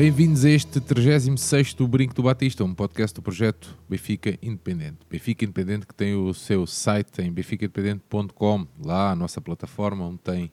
Bem-vindos 0.00 0.46
a 0.46 0.50
este 0.50 0.80
36 0.80 1.74
Brinco 1.80 2.14
do 2.14 2.22
Batista, 2.22 2.64
um 2.64 2.74
podcast 2.74 3.14
do 3.14 3.20
projeto 3.20 3.76
Benfica 3.86 4.30
Independente. 4.40 4.96
Benfica 5.10 5.44
Independente 5.44 5.86
que 5.86 5.92
tem 5.94 6.14
o 6.14 6.32
seu 6.32 6.66
site 6.66 7.20
em 7.20 7.30
benficaindependente.com, 7.30 8.66
lá 8.82 9.10
a 9.10 9.14
nossa 9.14 9.42
plataforma 9.42 10.06
onde, 10.06 10.16
tem, 10.20 10.50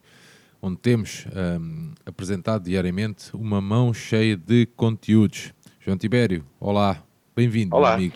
onde 0.62 0.76
temos 0.80 1.26
hum, 1.62 1.94
apresentado 2.06 2.66
diariamente 2.66 3.34
uma 3.34 3.62
mão 3.62 3.94
cheia 3.94 4.36
de 4.36 4.66
conteúdos. 4.76 5.54
João 5.80 5.98
Tibério, 5.98 6.46
olá, 6.60 7.02
bem-vindo, 7.34 7.74
Olá, 7.74 7.94
amigo. 7.94 8.16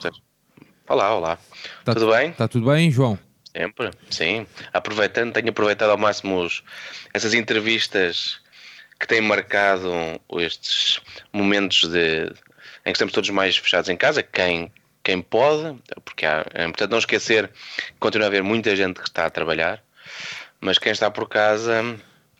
Olá, 0.86 1.16
olá. 1.16 1.40
Tá 1.86 1.94
Tudo 1.94 2.12
bem? 2.12 2.32
Está 2.32 2.48
tudo 2.50 2.66
bem, 2.66 2.92
João? 2.92 3.18
Sempre, 3.56 3.92
sim. 4.10 4.46
Aproveitando, 4.74 5.32
tenho 5.32 5.48
aproveitado 5.48 5.92
ao 5.92 5.98
máximo 5.98 6.44
os- 6.44 6.62
essas 7.14 7.34
entrevistas 7.34 8.42
que 9.02 9.08
têm 9.08 9.20
marcado 9.20 9.92
estes 10.38 11.02
momentos 11.34 11.90
de, 11.90 12.32
em 12.86 12.86
que 12.86 12.92
estamos 12.92 13.12
todos 13.12 13.32
mais 13.32 13.58
fechados 13.58 13.90
em 13.90 13.98
casa, 13.98 14.22
quem, 14.22 14.72
quem 15.04 15.24
pode, 15.24 15.76
porque 16.06 16.24
há, 16.24 16.46
é 16.54 16.66
importante 16.66 16.92
não 16.92 17.00
esquecer 17.00 17.48
que 17.48 17.94
continua 18.00 18.28
a 18.28 18.30
haver 18.30 18.44
muita 18.44 18.76
gente 18.76 19.02
que 19.02 19.08
está 19.08 19.26
a 19.26 19.30
trabalhar, 19.32 19.84
mas 20.60 20.78
quem 20.78 20.92
está 20.92 21.10
por 21.10 21.28
casa 21.28 21.84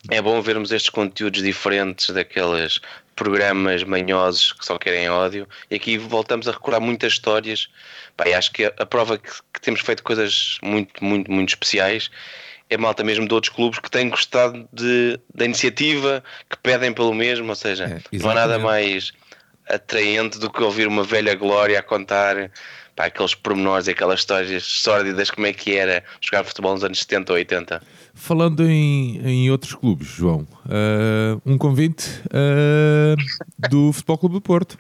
é 0.08 0.22
bom 0.22 0.40
vermos 0.40 0.72
estes 0.72 0.92
conteúdos 0.92 1.42
diferentes 1.42 2.12
daqueles 2.12 2.80
programas 3.16 3.84
manhosos 3.84 4.54
que 4.54 4.64
só 4.64 4.78
querem 4.78 5.10
ódio. 5.10 5.48
E 5.70 5.76
aqui 5.76 5.98
voltamos 5.98 6.48
a 6.48 6.52
recordar 6.52 6.80
muitas 6.80 7.14
histórias. 7.14 7.70
Pá, 8.16 8.26
acho 8.36 8.52
que 8.52 8.66
a, 8.66 8.74
a 8.78 8.86
prova 8.86 9.18
que, 9.18 9.32
que 9.52 9.62
temos 9.62 9.82
feito 9.82 10.04
coisas 10.04 10.60
muito, 10.62 11.04
muito, 11.04 11.32
muito 11.32 11.50
especiais 11.50 12.12
é 12.72 12.78
malta 12.78 13.04
mesmo 13.04 13.28
de 13.28 13.34
outros 13.34 13.54
clubes 13.54 13.80
que 13.80 13.92
têm 13.92 14.10
gostado 14.10 14.68
de, 14.72 15.20
da 15.36 15.44
iniciativa, 15.44 16.24
que 16.50 16.58
pedem 16.58 16.94
pelo 16.94 17.14
mesmo, 17.14 17.50
ou 17.50 17.56
seja, 17.56 18.02
É, 18.12 18.18
não 18.18 18.30
há 18.30 18.34
nada 18.34 18.58
mais 18.58 19.12
atraente 19.70 20.40
do 20.40 20.50
que 20.50 20.64
ouvir 20.64 20.88
uma 20.88 21.04
velha 21.04 21.36
glória 21.36 21.78
a 21.78 21.84
contar 21.84 22.50
pá, 22.96 23.06
aqueles 23.06 23.36
pormenores 23.36 23.88
e 23.88 23.92
aquelas 23.92 24.22
histórias 24.22 24.64
sórdidas 24.64 25.30
como 25.30 25.48
é 25.48 25.54
que 25.54 25.76
era 25.76 26.02
jogar 26.22 26.46
futebol 26.46 26.74
nos 26.74 26.84
anos 26.84 27.00
70 27.00 27.34
ou 27.34 27.38
80. 27.38 27.82
Falando 28.14 28.66
em, 28.66 29.22
em 29.26 29.52
outros 29.52 29.76
clubes, 29.76 30.08
João, 30.08 30.48
ah, 30.66 31.38
um 31.46 31.58
convite 31.58 32.08
ah, 32.32 33.16
do 33.70 33.92
Futebol 33.92 34.18
Clube 34.18 34.36
do 34.36 34.42
Porto. 34.42 34.78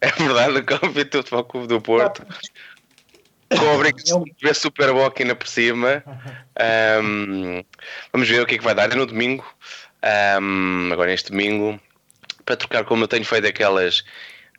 É 0.00 0.10
verdade, 0.10 0.58
o 0.58 0.78
convite 0.78 1.10
do 1.10 1.18
Futebol 1.18 1.44
Clube 1.44 1.66
do 1.66 1.80
Porto. 1.80 2.24
Com 3.58 3.68
a 3.68 3.72
obrigação 3.74 4.24
de 4.24 4.34
ver 4.42 4.54
Super 4.54 4.92
Bowl 4.92 5.06
aqui 5.06 5.24
na 5.24 5.34
por 5.34 5.46
cima. 5.48 6.02
Ahm, 6.58 7.62
vamos 8.12 8.28
ver 8.28 8.40
o 8.42 8.46
que 8.46 8.54
é 8.54 8.58
que 8.58 8.64
vai 8.64 8.74
dar 8.74 8.90
É 8.92 8.94
no 8.96 9.06
domingo. 9.06 9.44
Ahm, 10.02 10.90
agora 10.92 11.10
neste 11.10 11.30
domingo. 11.30 11.78
Para 12.44 12.56
trocar 12.56 12.84
como 12.84 13.04
eu 13.04 13.08
tenho 13.08 13.24
feito 13.24 13.46
aquelas, 13.46 14.04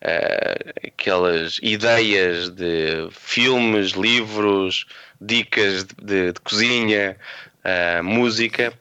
ah, 0.01 0.87
aquelas 0.87 1.59
ideias 1.61 2.49
de 2.49 3.07
filmes, 3.11 3.91
livros, 3.91 4.85
dicas 5.21 5.83
de, 5.83 5.93
de- 6.03 6.31
de 6.33 6.39
cozinha, 6.41 7.17
ah, 7.63 8.01
música. 8.03 8.73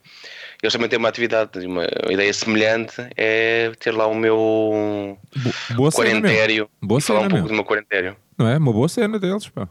Eles 0.63 0.73
também 0.73 0.89
têm 0.89 0.97
uma 0.97 1.09
atividade, 1.09 1.59
uma 1.67 1.85
ideia 2.09 2.33
semelhante, 2.33 2.95
é 3.15 3.71
ter 3.79 3.91
lá 3.91 4.07
o 4.07 4.15
meu 4.15 5.19
Bo- 5.35 5.53
boa 5.75 5.91
quarentério. 5.91 6.67
Boa 6.81 6.99
falar 6.99 7.19
cena, 7.19 7.27
um 7.27 7.37
pouco 7.37 7.47
do 7.49 7.53
meu 7.53 7.63
quarentério. 7.65 8.15
Não 8.35 8.47
é? 8.47 8.57
Uma 8.57 8.73
boa 8.73 8.89
cena 8.89 9.19
deles, 9.19 9.47
pá. 9.47 9.69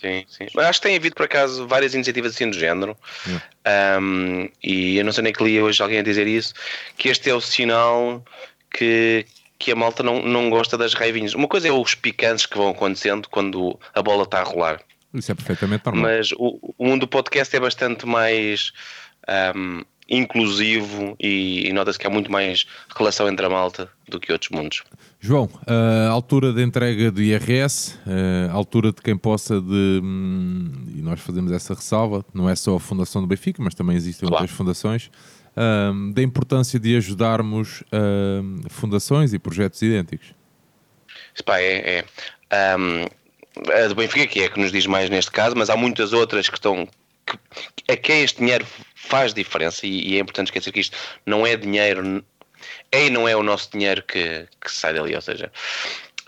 Sim, 0.00 0.24
sim. 0.28 0.46
Mas 0.54 0.66
acho 0.66 0.80
que 0.80 0.88
tem 0.88 0.96
havido, 0.96 1.14
por 1.14 1.24
acaso, 1.24 1.66
várias 1.66 1.94
iniciativas 1.94 2.34
assim 2.34 2.50
do 2.50 2.58
género. 2.58 2.96
Um, 4.00 4.48
e 4.62 4.98
eu 4.98 5.04
não 5.04 5.12
sei 5.12 5.24
nem 5.24 5.32
que 5.32 5.42
li 5.42 5.60
hoje 5.60 5.82
alguém 5.82 5.98
a 5.98 6.02
dizer 6.02 6.26
isso, 6.26 6.54
que 6.96 7.08
este 7.08 7.30
é 7.30 7.34
o 7.34 7.40
sinal 7.40 8.24
que, 8.70 9.26
que 9.58 9.72
a 9.72 9.76
malta 9.76 10.02
não, 10.02 10.22
não 10.22 10.50
gosta 10.50 10.76
das 10.76 10.94
raivinhas. 10.94 11.34
Uma 11.34 11.48
coisa 11.48 11.68
é 11.68 11.72
os 11.72 11.94
picantes 11.94 12.46
que 12.46 12.56
vão 12.56 12.70
acontecendo 12.70 13.28
quando 13.28 13.78
a 13.94 14.02
bola 14.02 14.24
está 14.24 14.40
a 14.40 14.44
rolar. 14.44 14.80
Isso 15.14 15.32
é 15.32 15.34
perfeitamente 15.34 15.86
normal. 15.86 16.02
Mas 16.02 16.32
o, 16.32 16.74
o 16.76 16.86
mundo 16.86 17.00
do 17.00 17.08
podcast 17.08 17.54
é 17.56 17.60
bastante 17.60 18.06
mais 18.06 18.72
um, 19.56 19.82
inclusivo 20.08 21.16
e, 21.20 21.66
e 21.68 21.72
nota-se 21.72 21.98
que 21.98 22.06
há 22.06 22.10
muito 22.10 22.30
mais 22.30 22.66
relação 22.96 23.28
entre 23.28 23.44
a 23.44 23.50
malta 23.50 23.88
do 24.08 24.20
que 24.20 24.32
outros 24.32 24.50
mundos. 24.50 24.82
João, 25.20 25.48
a 25.66 26.08
altura 26.10 26.52
de 26.52 26.62
entrega 26.62 27.10
do 27.10 27.20
IRS, 27.22 27.98
a 28.48 28.52
altura 28.52 28.92
de 28.92 29.02
quem 29.02 29.16
possa 29.16 29.60
de. 29.60 30.00
hum, 30.02 30.84
E 30.94 31.02
nós 31.02 31.20
fazemos 31.20 31.50
essa 31.50 31.74
ressalva, 31.74 32.24
não 32.32 32.48
é 32.48 32.54
só 32.54 32.76
a 32.76 32.80
Fundação 32.80 33.20
do 33.22 33.26
Benfica, 33.26 33.62
mas 33.62 33.74
também 33.74 33.96
existem 33.96 34.28
Claro. 34.28 34.42
outras 34.44 34.56
fundações, 34.56 35.10
hum, 35.56 36.12
da 36.12 36.22
importância 36.22 36.78
de 36.78 36.96
ajudarmos 36.96 37.82
hum, 37.92 38.60
fundações 38.70 39.32
e 39.32 39.38
projetos 39.38 39.82
idênticos. 39.82 40.28
Pá, 41.44 41.58
é, 41.58 42.04
é, 42.50 42.76
um, 42.76 43.04
a 43.84 43.88
do 43.88 43.94
Benfica 43.94 44.26
que 44.26 44.40
é 44.40 44.48
que 44.48 44.60
nos 44.60 44.70
diz 44.70 44.86
mais 44.86 45.10
neste 45.10 45.30
caso, 45.30 45.56
mas 45.56 45.68
há 45.68 45.76
muitas 45.76 46.12
outras 46.12 46.48
que 46.48 46.56
estão 46.56 46.86
que, 47.26 47.92
a 47.92 47.96
quem 47.96 48.22
este 48.22 48.38
dinheiro 48.38 48.64
faz 49.06 49.32
diferença 49.32 49.86
e, 49.86 50.12
e 50.12 50.16
é 50.16 50.20
importante 50.20 50.48
esquecer 50.48 50.72
que 50.72 50.80
isto 50.80 50.96
não 51.24 51.46
é 51.46 51.56
dinheiro 51.56 52.24
é 52.90 53.06
e 53.06 53.10
não 53.10 53.28
é 53.28 53.36
o 53.36 53.42
nosso 53.42 53.70
dinheiro 53.70 54.02
que, 54.02 54.46
que 54.60 54.72
sai 54.72 54.94
dali, 54.94 55.14
ou 55.14 55.20
seja 55.20 55.52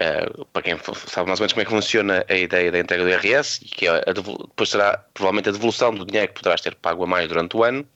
uh, 0.00 0.44
para 0.46 0.62
quem 0.62 0.78
sabe 1.06 1.28
mais 1.28 1.40
ou 1.40 1.44
menos 1.44 1.52
como 1.52 1.62
é 1.62 1.64
que 1.64 1.70
funciona 1.70 2.24
a 2.28 2.34
ideia 2.34 2.70
da 2.70 2.78
entrega 2.78 3.02
do 3.02 3.10
IRS, 3.10 3.60
que 3.60 3.86
é 3.88 4.12
depois 4.12 4.68
será 4.68 4.98
provavelmente 5.14 5.48
a 5.48 5.52
devolução 5.52 5.94
do 5.94 6.04
dinheiro 6.04 6.28
que 6.28 6.34
poderás 6.34 6.60
ter 6.60 6.74
pago 6.74 7.04
a 7.04 7.06
mais 7.06 7.28
durante 7.28 7.56
o 7.56 7.64
ano 7.64 7.86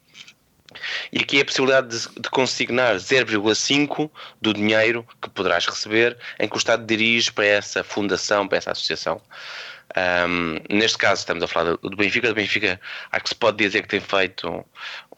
e 1.12 1.20
aqui 1.20 1.40
a 1.40 1.44
possibilidade 1.44 1.88
de, 1.88 2.20
de 2.20 2.30
consignar 2.30 2.96
0,5 2.96 4.10
do 4.40 4.54
dinheiro 4.54 5.06
que 5.20 5.28
poderás 5.30 5.66
receber 5.66 6.16
em 6.38 6.48
que 6.48 6.56
o 6.56 6.58
Estado 6.58 6.84
dirige 6.86 7.32
para 7.32 7.46
essa 7.46 7.84
fundação, 7.84 8.48
para 8.48 8.58
essa 8.58 8.72
associação. 8.72 9.20
Ahm, 9.94 10.58
neste 10.70 10.96
caso 10.98 11.20
estamos 11.20 11.42
a 11.42 11.46
falar 11.48 11.76
do 11.76 11.96
Benfica. 11.96 12.28
Do 12.28 12.34
Benfica 12.34 12.80
acho 13.10 13.22
que 13.24 13.28
se 13.30 13.34
pode 13.34 13.58
dizer 13.58 13.82
que 13.82 13.88
tem 13.88 14.00
feito 14.00 14.48
um, 14.48 14.64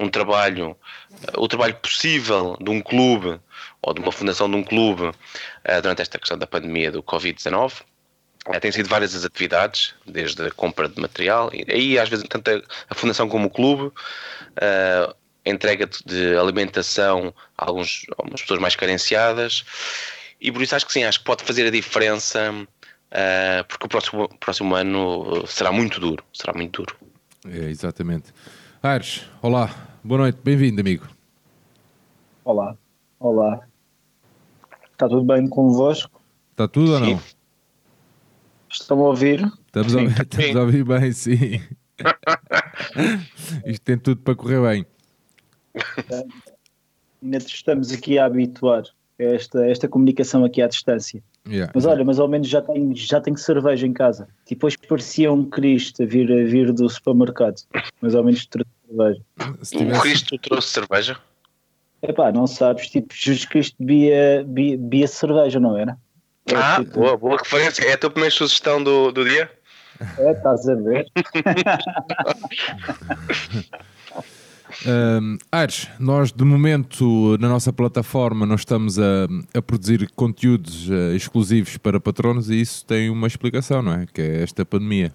um 0.00 0.08
trabalho, 0.08 0.76
eh, 1.22 1.32
o 1.36 1.46
trabalho 1.46 1.74
possível 1.76 2.56
de 2.60 2.70
um 2.70 2.80
clube 2.80 3.40
ou 3.82 3.94
de 3.94 4.00
uma 4.00 4.10
fundação 4.12 4.50
de 4.50 4.56
um 4.56 4.64
clube 4.64 5.12
eh, 5.64 5.80
durante 5.80 6.02
esta 6.02 6.18
questão 6.18 6.36
da 6.38 6.46
pandemia 6.46 6.90
do 6.90 7.02
Covid-19. 7.02 7.82
Eh, 8.46 8.60
Tem 8.60 8.72
sido 8.72 8.88
várias 8.88 9.14
as 9.14 9.24
atividades, 9.24 9.94
desde 10.06 10.42
a 10.46 10.50
compra 10.50 10.88
de 10.88 11.00
material, 11.00 11.50
e 11.52 11.64
aí 11.70 11.98
às 11.98 12.08
vezes 12.08 12.26
tanto 12.28 12.50
a, 12.50 12.60
a 12.90 12.94
fundação 12.94 13.28
como 13.28 13.46
o 13.46 13.50
clube, 13.50 13.92
eh, 14.60 15.14
entrega 15.46 15.88
de- 16.06 16.36
alimentação 16.36 17.32
a 17.56 17.66
alguns, 17.66 18.06
algumas 18.18 18.40
pessoas 18.40 18.60
mais 18.60 18.74
carenciadas, 18.74 19.64
e 20.40 20.50
por 20.52 20.60
isso 20.62 20.74
acho 20.74 20.86
que 20.86 20.92
sim, 20.92 21.04
acho 21.04 21.18
que 21.20 21.24
pode 21.24 21.44
fazer 21.44 21.66
a 21.66 21.70
diferença, 21.70 22.52
eh, 23.14 23.62
porque 23.68 23.86
o 23.86 23.88
próximo, 23.88 24.28
próximo 24.40 24.74
ano 24.74 25.36
eh, 25.36 25.46
será 25.46 25.70
muito 25.70 26.00
duro, 26.00 26.24
será 26.32 26.52
muito 26.52 26.82
duro. 26.82 26.96
É, 27.46 27.70
exatamente. 27.70 28.32
Aires, 28.82 29.24
olá, 29.40 29.70
boa 30.02 30.22
noite, 30.22 30.40
bem-vindo, 30.42 30.80
amigo. 30.80 31.06
Olá, 32.44 32.76
olá. 33.20 33.60
Está 34.90 35.08
tudo 35.08 35.24
bem 35.24 35.46
convosco? 35.48 36.20
Está 36.50 36.66
tudo 36.66 36.94
ou 36.94 37.00
não? 37.00 37.20
Estão 38.68 38.98
a 38.98 39.08
ouvir? 39.08 39.48
Estamos 39.66 39.94
a, 39.94 39.98
Sim. 40.00 40.06
estamos 40.06 40.56
a 40.56 40.60
ouvir 40.60 40.84
bem, 40.84 41.12
sim. 41.12 41.60
Isto 43.64 43.84
tem 43.84 43.96
tudo 43.96 44.22
para 44.22 44.34
correr 44.34 44.60
bem. 44.60 44.86
Ainda 47.22 47.38
estamos 47.38 47.92
aqui 47.92 48.18
a 48.18 48.26
habituar 48.26 48.82
a 49.20 49.22
esta, 49.22 49.64
esta 49.66 49.86
comunicação 49.86 50.44
aqui 50.44 50.60
à 50.60 50.66
distância. 50.66 51.22
Yeah. 51.46 51.70
Mas 51.74 51.84
olha, 51.84 52.02
mas 52.04 52.18
ao 52.18 52.26
menos 52.26 52.48
já 52.48 52.62
tenho, 52.62 52.96
já 52.96 53.20
tenho 53.20 53.36
cerveja 53.36 53.86
em 53.86 53.92
casa. 53.92 54.26
Tipo, 54.46 54.66
hoje 54.66 54.78
parecia 54.88 55.30
um 55.30 55.44
Cristo 55.44 56.02
a 56.02 56.06
vir, 56.06 56.30
a 56.32 56.44
vir 56.44 56.72
do 56.72 56.88
supermercado. 56.88 57.56
Mas 58.00 58.14
ao 58.14 58.24
menos 58.24 58.46
trouxe 58.46 58.70
cerveja. 58.88 59.20
Se 59.62 59.76
O 59.76 59.78
tivesse- 59.78 60.00
Cristo 60.00 60.38
trouxe 60.38 60.68
cerveja? 60.68 61.16
Epá, 62.02 62.32
não 62.32 62.46
sabes, 62.46 62.88
tipo, 62.88 63.12
Jesus 63.14 63.44
Cristo 63.44 63.76
bebia, 63.78 64.42
bebia, 64.46 64.78
bebia 64.78 65.06
cerveja, 65.08 65.60
não 65.60 65.76
era? 65.76 65.98
É, 66.46 66.54
Ah, 66.54 66.76
tipo, 66.80 67.00
boa, 67.00 67.16
boa 67.16 67.36
referência. 67.36 67.82
É 67.84 67.92
a 67.92 67.98
tua 67.98 68.10
primeira 68.10 68.34
sugestão 68.34 68.82
do, 68.82 69.12
do 69.12 69.24
dia? 69.24 69.50
É, 70.18 70.32
estás 70.32 70.66
a 70.68 70.74
ver? 70.74 71.06
Um, 74.86 75.38
Aires, 75.52 75.88
nós 76.00 76.32
de 76.32 76.44
momento 76.44 77.36
na 77.38 77.48
nossa 77.48 77.72
plataforma 77.72 78.44
nós 78.44 78.60
estamos 78.60 78.98
a, 78.98 79.26
a 79.54 79.62
produzir 79.62 80.10
conteúdos 80.14 80.88
uh, 80.88 81.14
exclusivos 81.14 81.76
para 81.76 82.00
patronos 82.00 82.50
e 82.50 82.60
isso 82.60 82.84
tem 82.84 83.08
uma 83.08 83.26
explicação, 83.26 83.82
não 83.82 83.92
é? 83.92 84.06
Que 84.12 84.20
é 84.20 84.42
esta 84.42 84.64
pandemia. 84.64 85.12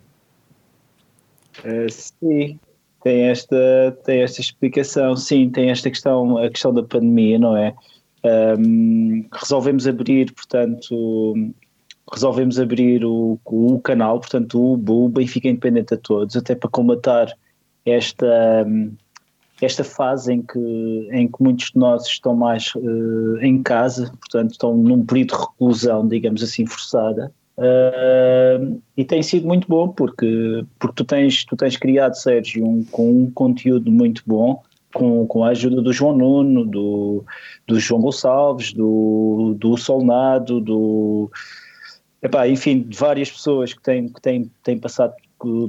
Uh, 1.60 1.92
sim, 1.92 2.60
tem 3.04 3.24
esta, 3.24 3.98
tem 4.06 4.22
esta 4.22 4.42
explicação, 4.42 5.16
sim, 5.16 5.50
tem 5.50 5.70
esta 5.70 5.90
questão, 5.90 6.38
a 6.38 6.50
questão 6.50 6.74
da 6.74 6.84
pandemia, 6.84 7.38
não 7.38 7.56
é? 7.56 7.74
Um, 8.24 9.26
resolvemos 9.32 9.88
abrir, 9.88 10.34
portanto, 10.34 11.34
resolvemos 12.12 12.60
abrir 12.60 13.06
o, 13.06 13.40
o 13.46 13.80
canal, 13.80 14.20
portanto, 14.20 14.60
o, 14.60 15.06
o 15.06 15.10
Benfica 15.10 15.48
Independente 15.48 15.94
a 15.94 15.98
todos, 15.98 16.36
até 16.36 16.56
para 16.56 16.70
combatar 16.70 17.34
esta, 17.86 18.66
esta 19.62 19.84
fase 19.84 20.34
em 20.34 20.42
que, 20.42 21.10
em 21.12 21.28
que 21.28 21.44
muitos 21.44 21.72
de 21.72 21.78
nós 21.78 22.06
estão 22.08 22.36
mais 22.36 22.74
uh, 22.76 23.38
em 23.42 23.62
casa, 23.62 24.12
portanto, 24.20 24.52
estão 24.52 24.76
num 24.76 25.06
período 25.06 25.36
de 25.36 25.42
reclusão, 25.42 26.08
digamos 26.08 26.42
assim, 26.44 26.66
forçada. 26.66 27.32
Uh, 27.58 28.82
e 28.96 29.04
tem 29.04 29.22
sido 29.22 29.46
muito 29.46 29.68
bom 29.68 29.90
porque, 29.90 30.66
porque 30.80 30.96
tu, 30.96 31.04
tens, 31.04 31.44
tu 31.44 31.58
tens 31.58 31.76
criado, 31.76 32.14
Sérgio, 32.14 32.66
um, 32.66 32.86
com 32.86 33.12
um 33.12 33.32
conteúdo 33.32 33.92
muito 33.92 34.24
bom, 34.26 34.62
com, 34.94 35.28
com 35.28 35.44
a 35.44 35.50
ajuda 35.50 35.82
do 35.82 35.92
João 35.92 36.18
Nuno, 36.18 36.66
do, 36.66 37.26
do 37.68 37.80
João 37.80 38.02
Gonçalves, 38.02 38.72
do, 38.72 39.56
do 39.60 39.76
Solnado, 39.76 40.62
do, 40.62 41.30
epá, 42.22 42.48
enfim, 42.48 42.82
de 42.82 42.98
várias 42.98 43.30
pessoas 43.30 43.74
que 43.74 43.82
têm, 43.82 44.08
que 44.08 44.22
têm, 44.22 44.50
têm 44.64 44.80
passado 44.80 45.14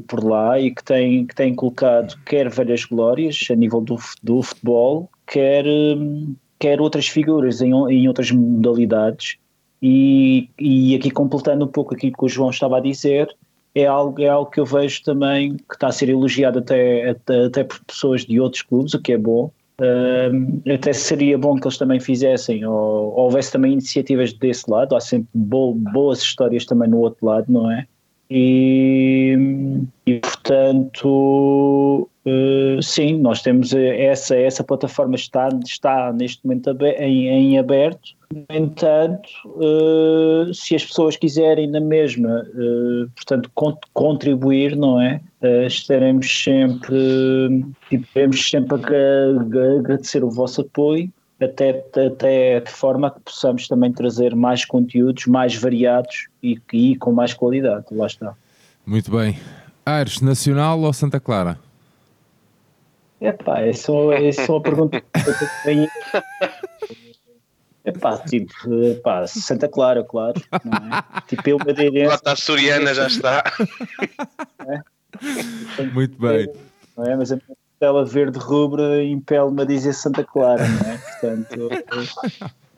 por 0.07 0.25
lá 0.25 0.59
e 0.59 0.75
que 0.75 0.83
têm, 0.83 1.27
que 1.27 1.35
têm 1.35 1.55
colocado 1.55 2.19
quer 2.27 2.49
velhas 2.51 2.85
glórias 2.85 3.47
a 3.51 3.55
nível 3.55 3.81
do, 3.81 3.97
do 4.23 4.43
futebol, 4.43 5.09
quer, 5.27 5.65
hum, 5.67 6.35
quer 6.59 6.81
outras 6.81 7.07
figuras 7.07 7.61
em, 7.61 7.73
em 7.73 8.09
outras 8.09 8.31
modalidades 8.31 9.37
e, 9.83 10.49
e 10.59 10.95
aqui 10.95 11.11
completando 11.11 11.65
um 11.65 11.69
pouco 11.69 11.95
aquilo 11.95 12.13
que 12.13 12.25
o 12.25 12.29
João 12.29 12.51
estava 12.51 12.79
a 12.79 12.81
dizer, 12.81 13.35
é 13.75 13.87
algo, 13.87 14.21
é 14.21 14.29
algo 14.29 14.51
que 14.51 14.61
eu 14.61 14.67
vejo 14.67 15.03
também 15.03 15.57
que 15.57 15.75
está 15.75 15.89
a 15.89 15.93
ser 15.93 16.09
elogiado 16.09 16.59
até, 16.59 17.11
até, 17.11 17.45
até 17.45 17.65
por 17.65 17.83
pessoas 17.85 18.25
de 18.25 18.41
outros 18.41 18.63
clubes, 18.63 18.95
o 18.95 19.01
que 19.01 19.13
é 19.13 19.19
bom. 19.19 19.51
Uh, 19.81 20.71
até 20.71 20.93
seria 20.93 21.39
bom 21.39 21.57
que 21.57 21.67
eles 21.67 21.79
também 21.79 21.99
fizessem, 21.99 22.67
ou, 22.67 22.75
ou 22.75 23.21
houvesse 23.21 23.51
também 23.51 23.73
iniciativas 23.73 24.33
desse 24.35 24.71
lado, 24.71 24.95
há 24.95 25.01
sempre 25.01 25.31
bo, 25.33 25.73
boas 25.75 26.21
histórias 26.21 26.67
também 26.67 26.91
no 26.91 26.99
outro 26.99 27.25
lado, 27.25 27.47
não 27.49 27.71
é? 27.71 27.87
E, 28.31 29.37
e 30.07 30.21
portanto, 30.21 32.09
uh, 32.25 32.81
sim, 32.81 33.19
nós 33.19 33.43
temos 33.43 33.75
essa, 33.75 34.37
essa 34.37 34.63
plataforma 34.63 35.17
está, 35.17 35.49
está 35.65 36.13
neste 36.13 36.47
momento 36.47 36.71
em, 36.99 37.29
em 37.29 37.59
aberto. 37.59 38.11
No 38.33 38.57
entanto, 38.57 39.29
uh, 39.47 40.55
se 40.55 40.77
as 40.77 40.85
pessoas 40.85 41.17
quiserem 41.17 41.67
na 41.67 41.81
mesma, 41.81 42.47
uh, 42.55 43.11
portanto, 43.17 43.51
contribuir, 43.93 44.77
não 44.77 45.01
é? 45.01 45.21
estaremos 45.67 46.45
sempre, 46.45 46.95
teremos 48.13 48.49
sempre 48.49 48.77
a 48.77 49.77
agradecer 49.79 50.23
o 50.23 50.31
vosso 50.31 50.61
apoio 50.61 51.11
até, 51.43 51.83
até 52.07 52.61
de 52.61 52.71
forma 52.71 53.11
que 53.11 53.21
possamos 53.21 53.67
também 53.67 53.91
trazer 53.91 54.37
mais 54.37 54.67
conteúdos 54.67 55.27
mais 55.27 55.57
variados 55.57 56.29
e, 56.43 56.61
e 56.73 56.97
com 56.97 57.13
mais 57.13 57.35
qualidade. 57.35 57.87
Lá 57.91 58.07
está. 58.07 58.35
Muito 58.87 59.11
bem. 59.11 59.39
Aires, 59.85 60.21
Nacional 60.21 60.81
ou 60.81 60.93
Santa 60.93 61.21
Clara? 61.21 61.59
Epá, 63.21 63.61
essa 63.61 63.93
é 64.15 64.33
só 64.33 64.55
uma 64.55 64.63
pergunta 64.63 65.01
que 65.01 65.29
eu 65.29 65.49
tenho. 65.65 65.89
Epá, 67.85 68.19
tipo, 68.19 68.53
epá, 68.85 69.27
Santa 69.27 69.69
Clara, 69.69 70.05
claro. 70.05 70.41
É? 70.53 71.21
Tipo, 71.29 71.49
eu 71.51 71.59
madeirense. 71.59 72.09
Lá 72.09 72.15
está 72.15 72.33
a 72.33 72.37
Soriana, 72.37 72.95
já 72.95 73.07
está. 73.07 73.43
É? 74.67 75.83
Muito 75.93 76.19
bem. 76.21 76.49
Não 76.97 77.05
é? 77.05 77.17
Mas 77.17 77.33
a 77.33 77.39
tela 77.79 78.05
verde 78.05 78.39
rubra 78.39 79.03
impele-me 79.03 79.63
a 79.63 79.65
dizer 79.65 79.93
Santa 79.93 80.25
Clara, 80.25 80.67
não 80.67 80.91
é? 80.91 80.99
Portanto. 80.99 81.69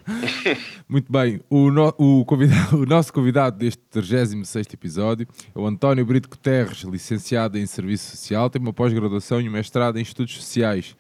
Muito 0.89 1.11
bem, 1.11 1.41
o, 1.49 1.71
no, 1.71 1.95
o, 1.99 2.25
convidado, 2.25 2.77
o, 2.83 2.87
nosso 2.87 3.13
convidado 3.13 3.59
deste 3.59 3.83
36 3.91 4.67
episódio 4.73 5.27
é 5.55 5.59
o 5.59 5.67
António 5.67 6.05
Brito 6.05 6.29
Guterres, 6.29 6.83
licenciado 6.83 7.59
em 7.59 7.67
Serviço 7.67 8.17
Social, 8.17 8.51
tem 8.51 8.61
uma 8.61 8.73
pós-graduação 8.73 9.41
e 9.41 9.49
um 9.49 9.53
mestrado 9.53 9.99
em 9.99 10.03
Estudos 10.03 10.35
Sociais. 10.37 10.97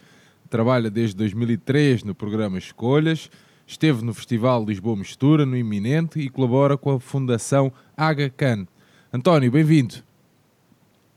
Trabalha 0.49 0.90
desde 0.90 1.16
2003 1.16 2.04
no 2.04 2.14
programa 2.14 2.58
Escolhas, 2.58 3.31
esteve 3.66 4.04
no 4.04 4.12
Festival 4.12 4.64
Lisboa 4.64 4.96
Mistura, 4.96 5.46
no 5.46 5.56
Iminente, 5.56 6.20
e 6.20 6.28
colabora 6.28 6.76
com 6.76 6.93
a 6.93 7.00
Fundação 7.00 7.72
Aga 7.96 8.28
Can. 8.31 8.66
António, 9.12 9.50
bem-vindo. 9.50 9.96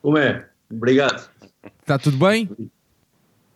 Como 0.02 0.18
é? 0.18 0.48
Obrigado. 0.72 1.30
Está 1.82 1.98
tudo 1.98 2.18
bem? 2.18 2.50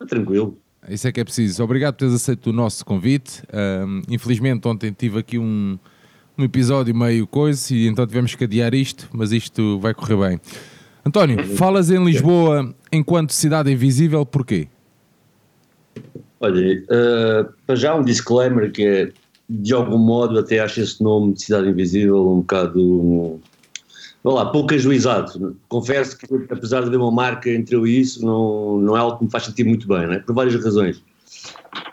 Tranquilo. 0.08 0.58
Isso 0.90 1.08
é 1.08 1.12
que 1.12 1.20
é 1.20 1.24
preciso. 1.24 1.64
Obrigado 1.64 1.94
por 1.94 2.00
teres 2.00 2.16
aceito 2.16 2.48
o 2.48 2.54
nosso 2.54 2.86
convite. 2.86 3.44
Um, 3.54 4.02
infelizmente, 4.10 4.68
ontem 4.68 4.92
tive 4.92 5.20
aqui 5.20 5.38
um, 5.38 5.78
um 6.38 6.44
episódio 6.44 6.96
meio 6.96 7.28
coisa 7.28 7.74
e 7.74 7.88
então 7.88 8.08
tivemos 8.08 8.34
que 8.36 8.44
adiar 8.44 8.74
isto, 8.74 9.08
mas 9.14 9.32
isto 9.32 9.80
vai 9.80 9.94
correr 9.94 10.18
bem. 10.18 10.42
António, 11.06 11.44
falas 11.56 11.90
em 11.92 12.04
Lisboa 12.04 12.74
enquanto 12.92 13.32
cidade 13.32 13.72
invisível, 13.72 14.26
porquê? 14.26 14.68
Olha, 16.40 16.84
uh, 16.84 17.54
para 17.66 17.76
já 17.76 17.96
um 17.96 18.04
disclaimer 18.04 18.72
que 18.72 18.84
é, 18.84 19.12
de 19.50 19.74
algum 19.74 19.98
modo, 19.98 20.40
até 20.40 20.60
acho 20.60 20.82
esse 20.82 21.04
nome 21.04 21.34
de 21.34 21.44
cidade 21.44 21.68
invisível 21.68 22.30
um 22.32 22.40
bocado 22.40 23.42
vá 24.24 24.32
lá, 24.32 24.46
pouco 24.48 24.74
ajuizado. 24.74 25.56
Confesso 25.68 26.18
que, 26.18 26.28
apesar 26.50 26.82
de 26.82 26.88
haver 26.88 26.98
uma 26.98 27.12
marca 27.12 27.50
entre 27.50 27.76
eu 27.76 27.88
e 27.88 28.00
isso, 28.00 28.26
não, 28.26 28.80
não 28.80 28.98
é 28.98 29.00
algo 29.00 29.18
que 29.18 29.26
me 29.26 29.32
faz 29.32 29.46
sentir 29.46 29.64
muito 29.64 29.88
bem, 29.88 30.08
né? 30.08 30.20
por 30.20 30.34
várias 30.36 30.62
razões. 30.64 31.04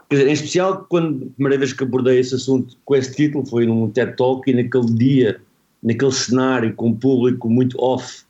Quer 0.08 0.17
dizer, 0.17 0.28
em 0.28 0.32
especial, 0.32 0.87
quando 0.88 1.25
a 1.25 1.34
primeira 1.34 1.58
vez 1.58 1.73
que 1.73 1.82
abordei 1.82 2.20
esse 2.20 2.34
assunto 2.34 2.76
com 2.84 2.94
esse 2.94 3.14
título 3.14 3.44
foi 3.44 3.67
num 3.67 3.90
TED 3.90 4.17
Talk 4.17 4.49
e 4.49 4.55
naquele 4.55 4.93
dia, 4.94 5.40
naquele 5.82 6.12
cenário 6.12 6.75
com 6.75 6.88
um 6.88 6.94
público 6.94 7.50
muito 7.50 7.76
off 7.81 8.25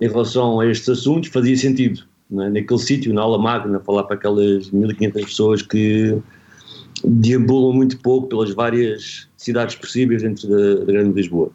em 0.00 0.08
relação 0.08 0.58
a 0.58 0.66
estes 0.66 0.88
assuntos, 0.88 1.30
fazia 1.30 1.56
sentido. 1.56 2.02
Né? 2.28 2.48
Naquele 2.48 2.80
sítio, 2.80 3.14
na 3.14 3.22
aula 3.22 3.38
magna, 3.38 3.78
falar 3.78 4.04
para 4.04 4.16
aquelas 4.16 4.70
1500 4.70 5.24
pessoas 5.24 5.62
que 5.62 6.18
deambulam 7.04 7.72
muito 7.72 7.98
pouco 7.98 8.28
pelas 8.28 8.50
várias 8.52 9.28
cidades 9.36 9.76
possíveis 9.76 10.22
dentro 10.22 10.48
da, 10.48 10.84
da 10.84 10.92
Grande 10.92 11.14
Lisboa. 11.14 11.50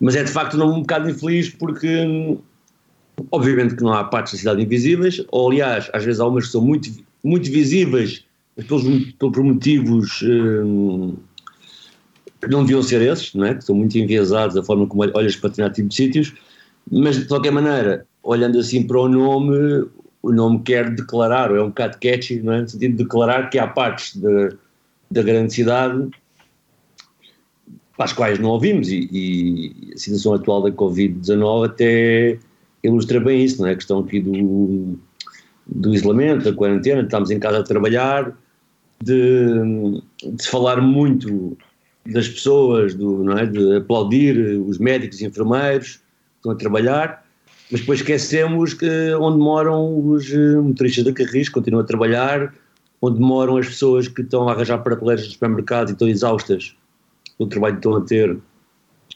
Mas 0.00 0.16
é 0.16 0.24
de 0.24 0.30
facto 0.30 0.60
um 0.62 0.80
bocado 0.80 1.10
infeliz 1.10 1.50
porque, 1.50 2.40
obviamente, 3.30 3.76
que 3.76 3.82
não 3.82 3.92
há 3.92 4.02
partes 4.04 4.32
da 4.32 4.38
cidade 4.38 4.62
invisíveis, 4.62 5.22
ou 5.30 5.50
aliás, 5.50 5.90
às 5.92 6.04
vezes 6.04 6.20
há 6.20 6.26
umas 6.26 6.46
que 6.46 6.52
são 6.52 6.62
muito, 6.62 6.90
muito 7.22 7.50
visíveis, 7.50 8.24
mas 8.56 8.66
pelos, 8.66 9.12
por 9.18 9.42
motivos 9.44 10.22
hum, 10.22 11.16
que 12.40 12.48
não 12.48 12.62
deviam 12.62 12.82
ser 12.82 13.02
esses, 13.02 13.34
não 13.34 13.44
é? 13.44 13.54
que 13.54 13.64
são 13.64 13.74
muito 13.74 13.96
enviesados 13.98 14.56
a 14.56 14.62
forma 14.62 14.86
como 14.86 15.02
olhas 15.14 15.36
para 15.36 15.50
determinado 15.50 15.74
tipo 15.74 15.88
de 15.88 15.94
sítios, 15.94 16.34
mas 16.90 17.18
de 17.18 17.26
qualquer 17.26 17.52
maneira, 17.52 18.06
olhando 18.22 18.58
assim 18.58 18.82
para 18.82 18.98
o 18.98 19.08
nome, 19.08 19.86
o 20.22 20.32
nome 20.32 20.60
quer 20.60 20.90
declarar, 20.90 21.50
ou 21.50 21.58
é 21.58 21.62
um 21.62 21.68
bocado 21.68 21.98
catchy, 22.00 22.40
não 22.40 22.54
é? 22.54 22.62
no 22.62 22.68
sentido 22.68 22.96
de 22.96 23.04
declarar 23.04 23.50
que 23.50 23.58
há 23.58 23.66
partes 23.66 24.16
da, 24.16 24.48
da 25.10 25.22
grande 25.22 25.52
cidade 25.52 26.08
para 28.00 28.06
as 28.06 28.14
quais 28.14 28.38
não 28.38 28.48
ouvimos, 28.48 28.88
e, 28.88 29.10
e 29.12 29.92
a 29.94 29.98
situação 29.98 30.32
atual 30.32 30.62
da 30.62 30.70
Covid-19 30.70 31.66
até 31.66 32.38
ilustra 32.82 33.20
bem 33.20 33.44
isso, 33.44 33.60
não 33.60 33.68
é? 33.68 33.72
A 33.72 33.76
questão 33.76 33.98
aqui 33.98 34.18
do, 34.18 34.98
do 35.66 35.94
isolamento, 35.94 36.44
da 36.44 36.52
quarentena, 36.54 37.02
estamos 37.02 37.30
em 37.30 37.38
casa 37.38 37.58
a 37.58 37.62
trabalhar, 37.62 38.34
de, 39.04 40.00
de 40.32 40.48
falar 40.48 40.80
muito 40.80 41.58
das 42.06 42.26
pessoas, 42.26 42.94
do, 42.94 43.22
não 43.22 43.36
é? 43.36 43.44
de 43.44 43.76
aplaudir 43.76 44.58
os 44.66 44.78
médicos 44.78 45.20
e 45.20 45.26
enfermeiros 45.26 45.96
que 45.96 46.02
estão 46.38 46.52
a 46.52 46.54
trabalhar, 46.54 47.22
mas 47.70 47.80
depois 47.80 48.00
esquecemos 48.00 48.72
que 48.72 49.12
onde 49.20 49.36
moram 49.36 50.08
os 50.08 50.32
eh, 50.32 50.56
motoristas 50.56 51.04
da 51.04 51.12
Carris, 51.12 51.50
continuam 51.50 51.82
a 51.82 51.86
trabalhar, 51.86 52.54
onde 53.02 53.20
moram 53.20 53.58
as 53.58 53.66
pessoas 53.66 54.08
que 54.08 54.22
estão 54.22 54.48
a 54.48 54.52
arranjar 54.52 54.78
prateleiras 54.78 55.26
dos 55.26 55.34
supermercados 55.34 55.90
e 55.90 55.92
estão 55.92 56.08
exaustas 56.08 56.74
o 57.44 57.46
trabalho 57.46 57.74
que 57.74 57.78
estão 57.78 57.96
a 57.96 58.00
ter 58.02 58.38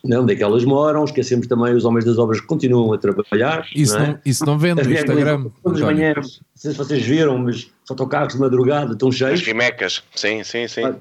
não, 0.04 0.22
onde 0.22 0.34
é 0.34 0.36
que 0.36 0.42
elas 0.42 0.64
moram, 0.64 1.04
esquecemos 1.04 1.46
também 1.46 1.74
os 1.74 1.84
homens 1.86 2.04
das 2.04 2.18
obras 2.18 2.38
que 2.38 2.46
continuam 2.46 2.92
a 2.92 2.98
trabalhar. 2.98 3.66
Isso 3.74 3.94
não, 3.94 4.04
é? 4.04 4.08
não 4.08 4.18
isso 4.24 4.44
não 4.44 4.58
vende 4.58 4.82
no 4.82 4.92
Instagram. 4.92 5.46
Todas 5.62 5.80
as 5.80 5.84
manhãs, 5.86 6.16
não 6.16 6.24
sei 6.54 6.72
se 6.72 6.76
vocês 6.76 7.02
viram, 7.02 7.38
mas 7.38 7.70
só 7.84 7.94
estão 7.94 8.06
carros 8.06 8.34
de 8.34 8.40
madrugada, 8.40 8.92
estão 8.92 9.10
cheios. 9.10 9.40
As 9.40 9.46
rimecas, 9.46 10.02
sim, 10.14 10.44
sim, 10.44 10.68
sim. 10.68 10.84
Ah, 10.84 10.94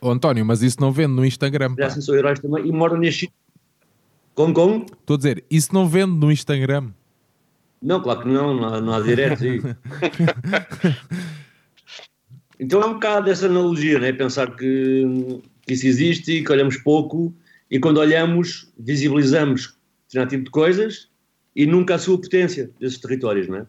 oh, 0.00 0.10
António, 0.10 0.44
mas 0.44 0.60
isso 0.62 0.78
não 0.78 0.92
vende 0.92 1.14
no 1.14 1.24
Instagram. 1.24 1.74
Já 1.78 1.88
são 1.88 2.14
heróis 2.14 2.38
também 2.38 2.66
e 2.66 2.72
moram 2.72 2.98
neste 2.98 3.32
Como, 4.34 4.52
como? 4.52 4.84
Estou 5.00 5.14
a 5.14 5.16
dizer, 5.16 5.42
isso 5.50 5.72
não 5.72 5.88
vende 5.88 6.12
no 6.12 6.30
Instagram. 6.30 6.90
Não, 7.80 8.02
claro 8.02 8.20
que 8.20 8.28
não, 8.28 8.54
não 8.54 8.74
há, 8.74 8.80
não 8.80 8.92
há 8.92 9.00
direto 9.00 9.42
aí. 9.42 9.62
então 12.58 12.82
é 12.82 12.86
um 12.86 12.94
bocado 12.94 13.30
essa 13.30 13.46
analogia, 13.46 13.98
né? 13.98 14.12
pensar 14.12 14.54
que, 14.56 15.42
que 15.66 15.74
isso 15.74 15.86
existe 15.86 16.32
e 16.32 16.44
que 16.44 16.52
olhamos 16.52 16.76
pouco 16.78 17.34
e 17.70 17.78
quando 17.78 17.98
olhamos 17.98 18.72
visibilizamos 18.78 19.76
determinado 20.06 20.30
tipo 20.30 20.44
de 20.44 20.50
coisas 20.50 21.08
e 21.54 21.66
nunca 21.66 21.94
a 21.94 21.98
sua 21.98 22.20
potência 22.20 22.70
desses 22.78 22.98
territórios, 22.98 23.48
não 23.48 23.58
é? 23.58 23.66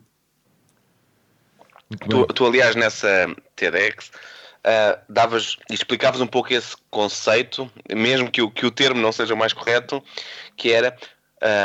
Tu, 2.10 2.25
tu, 2.27 2.46
aliás, 2.46 2.75
nessa 2.75 3.34
TEDx 3.56 4.10
uh, 4.10 5.00
davas 5.08 5.56
e 5.70 5.74
explicavas 5.74 6.20
um 6.20 6.27
pouco 6.27 6.53
esse 6.53 6.75
conceito, 6.89 7.72
mesmo 7.96 8.29
que 8.29 8.41
o, 8.41 8.51
que 8.51 8.65
o 8.65 8.72
termo 8.72 9.01
não 9.01 9.13
seja 9.13 9.36
mais 9.36 9.53
correto, 9.53 10.03
que 10.58 10.72
era 10.72 10.98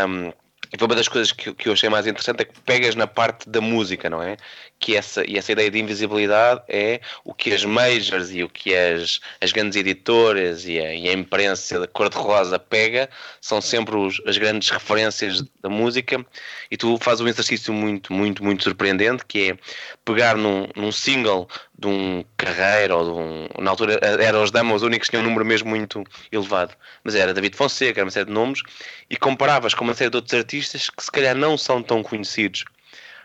um, 0.09 0.33
e 0.73 0.79
foi 0.79 0.89
uma 0.89 0.95
das 0.95 1.09
coisas 1.09 1.33
que, 1.33 1.53
que 1.53 1.69
eu 1.69 1.75
achei 1.75 1.89
mais 1.91 2.07
interessante 2.07 2.41
é 2.41 2.45
que 2.47 2.59
pegas 2.63 2.95
na 2.95 3.07
parte 3.07 3.49
da 3.49 3.61
música, 3.61 4.09
não 4.09 4.23
é? 4.23 4.39
Que 4.83 4.97
essa, 4.97 5.25
e 5.25 5.39
essa 5.39 5.53
ideia 5.53 5.71
de 5.71 5.79
invisibilidade 5.79 6.61
é 6.69 7.01
o 7.25 7.33
que 7.33 7.55
as 7.55 7.65
majors 7.65 8.33
e 8.33 8.43
o 8.43 8.49
que 8.49 8.75
as, 8.75 9.21
as 9.41 9.53
grandes 9.53 9.77
editoras 9.77 10.67
e 10.67 10.81
a, 10.81 10.93
e 10.93 11.09
a 11.09 11.13
imprensa 11.13 11.79
da 11.79 11.87
cor-de-rosa 11.87 12.59
pega 12.59 13.09
são 13.41 13.61
sempre 13.61 13.95
os, 13.95 14.21
as 14.27 14.37
grandes 14.37 14.71
referências 14.71 15.45
da 15.63 15.69
música 15.69 16.27
e 16.69 16.77
tu 16.77 16.99
fazes 17.01 17.21
um 17.21 17.29
exercício 17.29 17.73
muito, 17.73 18.13
muito, 18.13 18.43
muito 18.43 18.65
surpreendente 18.65 19.25
que 19.25 19.53
é 19.53 19.57
pegar 20.05 20.37
num, 20.37 20.67
num 20.75 20.91
single 20.91 21.49
de 21.79 21.87
um 21.87 22.25
carreiro 22.37 22.97
ou 22.97 23.05
de 23.05 23.11
um. 23.11 23.63
Na 23.63 23.71
altura 23.71 24.01
eram 24.03 24.43
os 24.43 24.51
Dama 24.51 24.75
os 24.75 24.83
únicos 24.83 25.09
que 25.09 25.13
tinham 25.13 25.25
um 25.25 25.29
número 25.29 25.45
mesmo 25.45 25.71
muito 25.71 26.03
elevado. 26.33 26.75
Mas 27.05 27.15
era 27.15 27.33
David 27.33 27.57
Fonseca, 27.57 28.01
era 28.01 28.05
uma 28.05 28.11
série 28.11 28.27
de 28.27 28.33
nomes, 28.33 28.63
e 29.09 29.17
comparavas 29.17 29.75
com 29.75 29.85
uma 29.85 29.95
série 29.95 30.11
de 30.11 30.17
outros 30.17 30.35
artistas 30.35 30.91
que 30.91 31.05
se 31.05 31.11
calhar 31.11 31.37
não 31.37 31.57
são 31.57 31.81
tão 31.81 32.03
conhecidos 32.03 32.65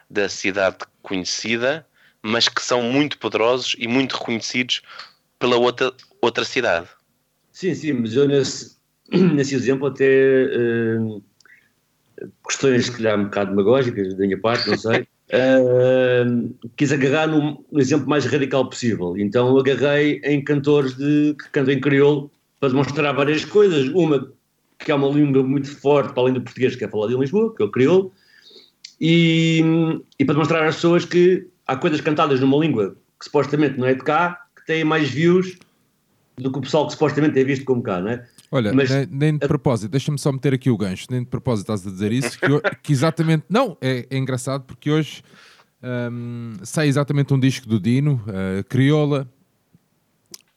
da 0.10 0.30
cidade 0.30 0.78
conhecida, 1.08 1.86
mas 2.22 2.50
que 2.50 2.62
são 2.62 2.82
muito 2.82 3.18
poderosos 3.18 3.76
e 3.80 3.88
muito 3.88 4.18
reconhecidos 4.18 4.82
pela 5.40 5.56
outra, 5.56 5.94
outra 6.22 6.44
cidade. 6.44 6.88
Sim, 7.54 7.74
sim, 7.74 7.94
mas 7.94 8.14
eu 8.14 8.28
nesse, 8.28 8.76
nesse 9.12 9.56
exemplo 9.56 9.88
até 9.88 10.46
uh, 10.46 11.24
questões 12.48 12.86
se 12.86 12.92
calhar 12.92 13.18
um 13.18 13.26
bocado 13.26 13.52
demagógicas 13.52 14.14
da 14.16 14.26
minha 14.26 14.40
parte, 14.40 14.70
não 14.70 14.78
sei. 14.78 15.08
Uh, 15.30 16.54
quis 16.76 16.92
agarrar 16.92 17.28
no, 17.28 17.64
no, 17.72 17.80
exemplo 17.80 18.08
mais 18.10 18.26
radical 18.26 18.70
possível. 18.70 19.18
Então 19.18 19.58
agarrei 19.58 20.20
em 20.26 20.44
cantores 20.44 20.96
de, 20.96 21.36
que 21.40 21.50
cantam 21.52 21.74
em 21.74 21.80
crioulo 21.80 22.30
para 22.60 22.70
demonstrar 22.70 23.16
várias 23.16 23.46
coisas. 23.46 23.88
Uma, 23.90 24.30
que 24.80 24.92
é 24.92 24.96
uma 24.96 25.08
língua 25.08 25.42
muito 25.42 25.74
forte, 25.80 26.14
para 26.14 26.24
além 26.24 26.34
do 26.34 26.42
português, 26.42 26.76
que 26.76 26.84
é 26.84 26.88
falado 26.88 27.14
em 27.14 27.20
Lisboa, 27.20 27.56
que 27.56 27.64
é 27.64 27.66
o 27.66 27.72
crioulo, 27.72 28.12
e, 29.00 29.62
e 30.20 30.26
para 30.26 30.34
demonstrar 30.34 30.64
às 30.64 30.76
pessoas 30.76 31.06
que 31.06 31.48
há 31.66 31.76
coisas 31.76 32.02
cantadas 32.02 32.40
numa 32.40 32.58
língua 32.58 32.96
que 33.20 33.26
supostamente 33.26 33.78
não 33.80 33.88
é 33.88 33.94
de 33.94 34.04
cá, 34.04 34.46
que 34.56 34.66
têm 34.66 34.84
mais 34.84 35.10
views 35.10 35.58
do 36.38 36.52
que 36.52 36.60
o 36.60 36.62
pessoal 36.62 36.86
que 36.86 36.94
supostamente 36.94 37.40
é 37.40 37.44
visto 37.44 37.66
como 37.66 37.82
cá, 37.82 38.00
não 38.00 38.12
é? 38.12 38.28
Olha, 38.52 38.72
Mas, 38.74 38.90
nem, 38.90 39.08
nem, 39.12 39.38
de 39.38 39.48
propósito, 39.48 39.92
deixa-me 39.92 40.18
só 40.18 40.32
meter 40.32 40.54
aqui 40.54 40.70
o 40.70 40.78
gancho, 40.78 41.08
nem 41.10 41.22
de 41.22 41.28
propósito 41.28 41.74
estás 41.74 41.86
a 41.86 41.92
dizer 41.92 42.12
isso, 42.12 42.40
que, 42.40 42.78
que 42.84 42.94
exatamente, 42.94 43.44
não, 43.50 43.76
é, 43.82 44.06
é, 44.10 44.18
engraçado 44.18 44.64
porque 44.64 44.90
hoje 44.90 45.22
um, 45.84 46.54
sai 46.64 46.88
exatamente 46.88 47.34
um 47.34 47.40
disco 47.40 47.68
do 47.68 47.80
Dino, 47.80 48.24
uh, 48.28 48.64
Crioula, 48.70 49.28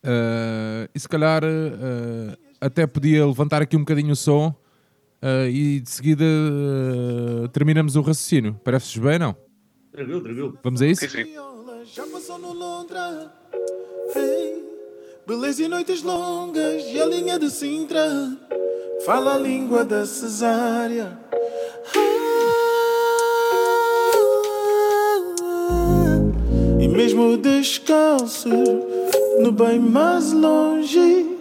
uh, 0.04 0.88
e 0.94 1.00
se 1.00 1.08
calhar 1.08 1.42
uh, 1.42 2.36
até 2.60 2.86
podia 2.86 3.26
levantar 3.26 3.62
aqui 3.62 3.76
um 3.76 3.80
bocadinho 3.80 4.12
o 4.12 4.16
som 4.16 4.54
e 5.50 5.80
de 5.80 5.90
seguida 5.90 6.24
terminamos 7.52 7.96
o 7.96 8.00
raciocínio. 8.00 8.58
Parece-vos 8.64 9.10
bem, 9.10 9.18
não? 9.18 9.36
Tranquilo, 9.92 10.20
tranquilo. 10.20 10.58
Vamos 10.62 10.82
a 10.82 10.86
isso? 10.86 11.08
Sim, 11.08 11.24
sim. 11.24 11.34
Já 11.94 12.06
passou 12.06 12.38
no 12.38 12.52
Londra, 12.52 13.32
hey. 14.14 14.60
Beleza 15.26 15.62
e 15.62 15.68
noites 15.68 16.02
longas 16.02 16.82
e 16.86 17.00
a 17.00 17.06
linha 17.06 17.38
de 17.38 17.50
Sintra 17.50 18.04
Fala 19.06 19.34
a 19.34 19.38
língua 19.38 19.84
da 19.84 20.04
cesárea 20.04 21.16
E 26.80 26.88
mesmo 26.88 27.36
descalço 27.36 28.48
No 29.40 29.52
bem 29.52 29.78
mais 29.78 30.32
longe 30.32 31.39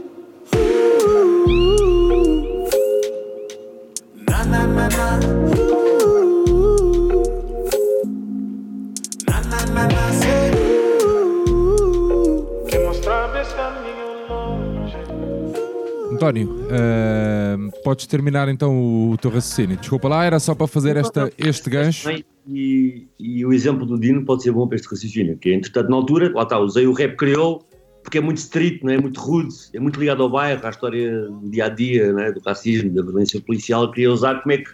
António, 16.19 16.49
uh, 16.49 17.81
podes 17.81 18.05
terminar 18.05 18.49
então 18.49 18.77
o, 18.77 19.11
o, 19.11 19.17
teu 19.17 19.31
raciocínio. 19.31 19.77
Desculpa 19.77 20.09
lá, 20.09 20.25
era 20.25 20.37
só 20.37 20.53
para 20.53 20.67
fazer 20.67 20.97
esta, 20.97 21.31
este 21.37 21.69
gancho. 21.69 22.09
E, 22.45 23.07
e, 23.17 23.45
o 23.45 23.53
exemplo 23.53 23.85
do 23.85 23.97
Dino 23.97 24.25
pode 24.25 24.43
ser 24.43 24.51
bom 24.51 24.67
para 24.67 24.75
este 24.75 24.89
raciocínio, 24.89 25.37
que 25.37 25.49
é, 25.49 25.53
entretanto, 25.53 25.89
na 25.89 25.95
altura, 25.95 26.29
lá 26.33 26.43
está, 26.43 26.59
usei 26.59 26.85
o 26.85 26.91
rap 26.91 27.15
crioulo, 27.15 27.63
porque 28.03 28.17
é 28.17 28.21
muito 28.21 28.39
street, 28.39 28.83
não 28.83 28.91
é? 28.91 28.95
é 28.95 28.99
muito 28.99 29.17
rude, 29.17 29.55
é 29.73 29.79
muito 29.79 29.97
ligado 29.97 30.21
ao 30.21 30.29
bairro, 30.29 30.59
à 30.67 30.69
história 30.69 31.21
do 31.29 31.49
dia 31.49 31.67
a 31.67 31.69
dia, 31.69 32.03
é? 32.03 32.31
do 32.33 32.41
racismo, 32.41 32.93
da 32.93 33.01
violência 33.01 33.39
policial. 33.39 33.89
Queria 33.89 34.11
usar 34.11 34.41
como 34.41 34.51
é 34.51 34.57
que 34.57 34.69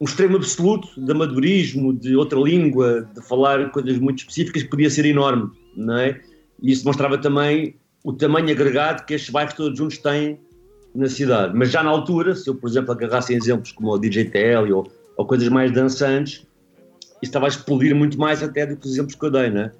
um 0.00 0.06
extremo 0.06 0.36
absoluto 0.36 0.88
de 0.96 1.12
amadorismo, 1.12 1.92
de 1.92 2.16
outra 2.16 2.38
língua, 2.38 3.06
de 3.14 3.20
falar 3.28 3.70
coisas 3.72 3.98
muito 3.98 4.20
específicas, 4.20 4.62
podia 4.62 4.88
ser 4.88 5.04
enorme, 5.04 5.50
não 5.76 5.98
é? 5.98 6.18
E 6.62 6.72
isso 6.72 6.86
mostrava 6.86 7.18
também 7.18 7.76
o 8.04 8.12
tamanho 8.12 8.50
agregado 8.50 9.04
que 9.06 9.14
estes 9.14 9.30
bairros 9.30 9.54
todos 9.54 9.78
juntos 9.78 9.96
têm 9.96 10.38
na 10.94 11.08
cidade. 11.08 11.56
Mas 11.56 11.70
já 11.70 11.82
na 11.82 11.88
altura, 11.90 12.36
se 12.36 12.48
eu, 12.48 12.54
por 12.54 12.68
exemplo, 12.68 12.92
agarrasse 12.92 13.34
exemplos 13.34 13.72
como 13.72 13.90
o 13.90 13.98
DJ 13.98 14.26
TL 14.26 14.72
ou, 14.72 14.92
ou 15.16 15.26
coisas 15.26 15.48
mais 15.48 15.72
dançantes, 15.72 16.46
isso 17.22 17.30
estava 17.30 17.46
a 17.46 17.48
explodir 17.48 17.96
muito 17.96 18.18
mais 18.18 18.42
até 18.42 18.66
do 18.66 18.76
que 18.76 18.86
os 18.86 18.92
exemplos 18.92 19.14
que 19.14 19.24
eu 19.24 19.30
dei, 19.30 19.48
né? 19.48 19.72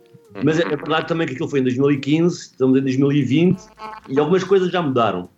Mas 0.43 0.59
é, 0.59 0.63
é 0.63 0.77
verdade 0.77 1.07
também 1.07 1.27
que 1.27 1.35
aquilo 1.35 1.49
foi 1.49 1.61
em 1.61 1.65
2015, 1.65 2.37
estamos 2.37 2.79
em 2.79 2.83
2020 2.83 3.61
e 4.09 4.19
algumas 4.19 4.43
coisas 4.43 4.71
já 4.71 4.81
mudaram. 4.81 5.29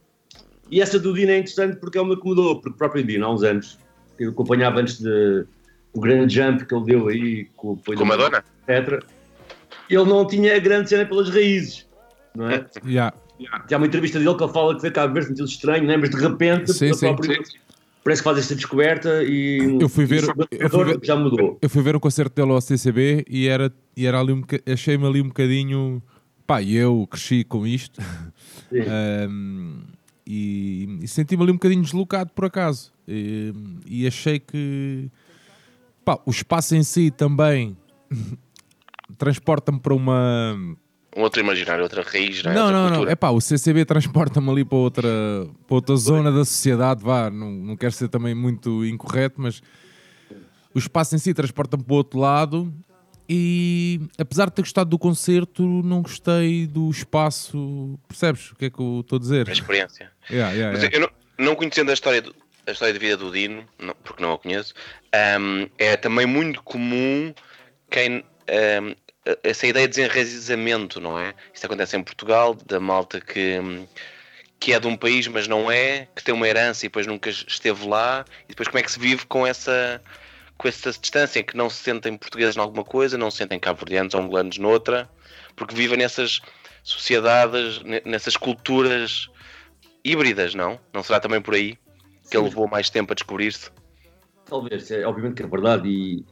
E 0.70 0.80
essa 0.80 0.98
do 0.98 1.12
Dino 1.12 1.32
é 1.32 1.38
interessante 1.38 1.76
porque 1.76 1.98
é 1.98 2.00
uma 2.00 2.18
que 2.18 2.24
mudou, 2.24 2.54
porque 2.54 2.70
o 2.70 2.72
próprio 2.72 3.04
Dino, 3.04 3.26
há 3.26 3.34
uns 3.34 3.42
anos, 3.42 3.78
que 4.16 4.24
eu 4.24 4.30
acompanhava 4.30 4.80
antes 4.80 5.00
de, 5.00 5.44
do 5.92 6.00
grande 6.00 6.34
jump 6.34 6.64
que 6.64 6.74
ele 6.74 6.84
deu 6.84 7.08
aí 7.08 7.44
com 7.56 7.72
o 7.72 7.94
da 7.94 8.04
Madonna, 8.04 8.44
etc. 8.66 9.04
Ele 9.90 10.04
não 10.04 10.26
tinha 10.26 10.56
a 10.56 10.58
grande 10.58 10.88
cena 10.88 11.04
pelas 11.04 11.28
raízes 11.28 11.85
não 12.36 12.48
é? 12.50 12.66
Yeah. 12.86 13.16
há 13.70 13.76
uma 13.76 13.86
entrevista 13.86 14.18
dele 14.18 14.34
que 14.34 14.44
ele 14.44 14.52
fala 14.52 14.74
que 14.74 14.80
foi 14.80 14.90
Cabo 14.90 15.14
Verde 15.14 15.28
sentido 15.28 15.48
estranho, 15.48 15.86
né? 15.86 15.96
mas 15.96 16.10
de 16.10 16.16
repente 16.16 16.72
sim, 16.72 16.92
sim. 16.92 17.06
Própria, 17.06 17.38
parece 18.04 18.22
que 18.22 18.24
faz 18.24 18.38
esta 18.38 18.54
descoberta 18.54 19.24
e 19.24 19.78
eu 19.80 19.88
fui 19.88 20.04
ver, 20.04 20.22
eu 20.50 20.70
fui 20.70 20.84
ver 20.84 21.00
já 21.02 21.16
mudou. 21.16 21.58
Eu 21.60 21.68
fui 21.68 21.82
ver 21.82 21.96
um 21.96 22.00
concerto 22.00 22.34
dele 22.36 22.52
ao 22.52 22.60
CCB 22.60 23.24
e 23.28 23.48
era, 23.48 23.72
e 23.96 24.06
era 24.06 24.20
ali 24.20 24.32
um 24.32 24.42
achei-me 24.72 25.06
ali 25.06 25.20
um 25.20 25.28
bocadinho 25.28 26.02
pá, 26.46 26.62
eu 26.62 27.06
cresci 27.10 27.42
com 27.42 27.66
isto 27.66 28.00
um, 29.28 29.82
e, 30.24 30.98
e 31.02 31.08
senti-me 31.08 31.42
ali 31.42 31.50
um 31.50 31.56
bocadinho 31.56 31.82
deslocado 31.82 32.30
por 32.32 32.44
acaso 32.44 32.92
e, 33.08 33.52
e 33.86 34.06
achei 34.06 34.38
que 34.38 35.10
pá, 36.04 36.18
o 36.24 36.30
espaço 36.30 36.76
em 36.76 36.84
si 36.84 37.10
também 37.10 37.76
transporta-me 39.18 39.80
para 39.80 39.94
uma 39.94 40.56
um 41.16 41.22
outro 41.22 41.40
imaginário, 41.40 41.82
outra 41.82 42.02
raiz, 42.02 42.42
não 42.42 42.52
é? 42.52 42.54
Não, 42.54 42.62
outra 42.64 42.76
não, 42.76 42.86
cultura. 42.88 43.06
não. 43.06 43.12
É 43.12 43.16
pá, 43.16 43.30
o 43.30 43.40
CCB 43.40 43.84
transporta-me 43.86 44.50
ali 44.50 44.64
para 44.64 44.76
outra, 44.76 45.08
para 45.66 45.74
outra 45.74 45.96
zona 45.96 46.30
da 46.30 46.44
sociedade, 46.44 47.02
vá. 47.02 47.30
Não, 47.30 47.50
não 47.50 47.76
quero 47.76 47.92
ser 47.92 48.08
também 48.08 48.34
muito 48.34 48.84
incorreto, 48.84 49.40
mas 49.40 49.62
o 50.74 50.78
espaço 50.78 51.16
em 51.16 51.18
si 51.18 51.32
transporta-me 51.32 51.82
para 51.82 51.94
o 51.94 51.96
outro 51.96 52.18
lado. 52.18 52.72
E 53.28 54.00
apesar 54.18 54.46
de 54.46 54.52
ter 54.52 54.62
gostado 54.62 54.90
do 54.90 54.98
concerto, 54.98 55.62
não 55.62 56.02
gostei 56.02 56.66
do 56.66 56.90
espaço. 56.90 57.98
Percebes 58.06 58.52
o 58.52 58.54
que 58.54 58.66
é 58.66 58.70
que 58.70 58.78
eu 58.78 59.00
estou 59.00 59.16
a 59.16 59.20
dizer? 59.20 59.48
A 59.48 59.52
experiência. 59.52 60.12
Yeah, 60.30 60.52
yeah, 60.52 60.78
yeah. 60.78 60.96
Eu 60.96 61.00
não, 61.00 61.10
não 61.46 61.54
conhecendo 61.56 61.90
a 61.90 61.94
história, 61.94 62.22
do, 62.22 62.32
a 62.66 62.70
história 62.70 62.92
de 62.92 63.00
vida 63.00 63.16
do 63.16 63.32
Dino, 63.32 63.64
não, 63.78 63.96
porque 64.04 64.22
não 64.22 64.34
a 64.34 64.38
conheço, 64.38 64.74
um, 65.40 65.66
é 65.78 65.96
também 65.96 66.26
muito 66.26 66.62
comum 66.62 67.34
quem 67.90 68.22
um, 68.48 68.94
essa 69.42 69.66
ideia 69.66 69.88
de 69.88 69.96
desenraizamento, 69.96 71.00
não 71.00 71.18
é? 71.18 71.34
Isto 71.52 71.66
acontece 71.66 71.96
em 71.96 72.02
Portugal, 72.02 72.54
da 72.54 72.78
malta 72.78 73.20
que, 73.20 73.58
que 74.58 74.72
é 74.72 74.80
de 74.80 74.86
um 74.86 74.96
país, 74.96 75.26
mas 75.28 75.48
não 75.48 75.70
é, 75.70 76.08
que 76.14 76.22
tem 76.22 76.34
uma 76.34 76.46
herança 76.46 76.86
e 76.86 76.88
depois 76.88 77.06
nunca 77.06 77.30
esteve 77.30 77.86
lá, 77.86 78.24
e 78.44 78.48
depois 78.48 78.68
como 78.68 78.78
é 78.78 78.82
que 78.82 78.92
se 78.92 78.98
vive 78.98 79.26
com 79.26 79.46
essa, 79.46 80.00
com 80.56 80.68
essa 80.68 80.92
distância, 80.92 81.42
que 81.42 81.56
não 81.56 81.68
se 81.68 81.82
sentem 81.82 82.16
portugueses 82.16 82.56
em 82.56 82.60
alguma 82.60 82.84
coisa, 82.84 83.18
não 83.18 83.30
se 83.30 83.38
sentem 83.38 83.58
cabo-verdianos 83.58 84.14
ou 84.14 84.20
angolanos 84.20 84.58
noutra, 84.58 85.08
porque 85.56 85.74
vivem 85.74 85.98
nessas 85.98 86.40
sociedades, 86.82 87.80
nessas 88.04 88.36
culturas 88.36 89.28
híbridas, 90.04 90.54
não? 90.54 90.78
Não 90.92 91.02
será 91.02 91.18
também 91.18 91.40
por 91.40 91.54
aí 91.54 91.76
que 92.30 92.36
ele 92.36 92.44
levou 92.44 92.68
mais 92.68 92.90
tempo 92.90 93.12
a 93.12 93.14
descobrir-se? 93.14 93.70
talvez, 94.46 94.90
é, 94.90 95.04
obviamente 95.04 95.36
que 95.36 95.42
é 95.42 95.46
verdade 95.46 95.88
e, 95.88 96.24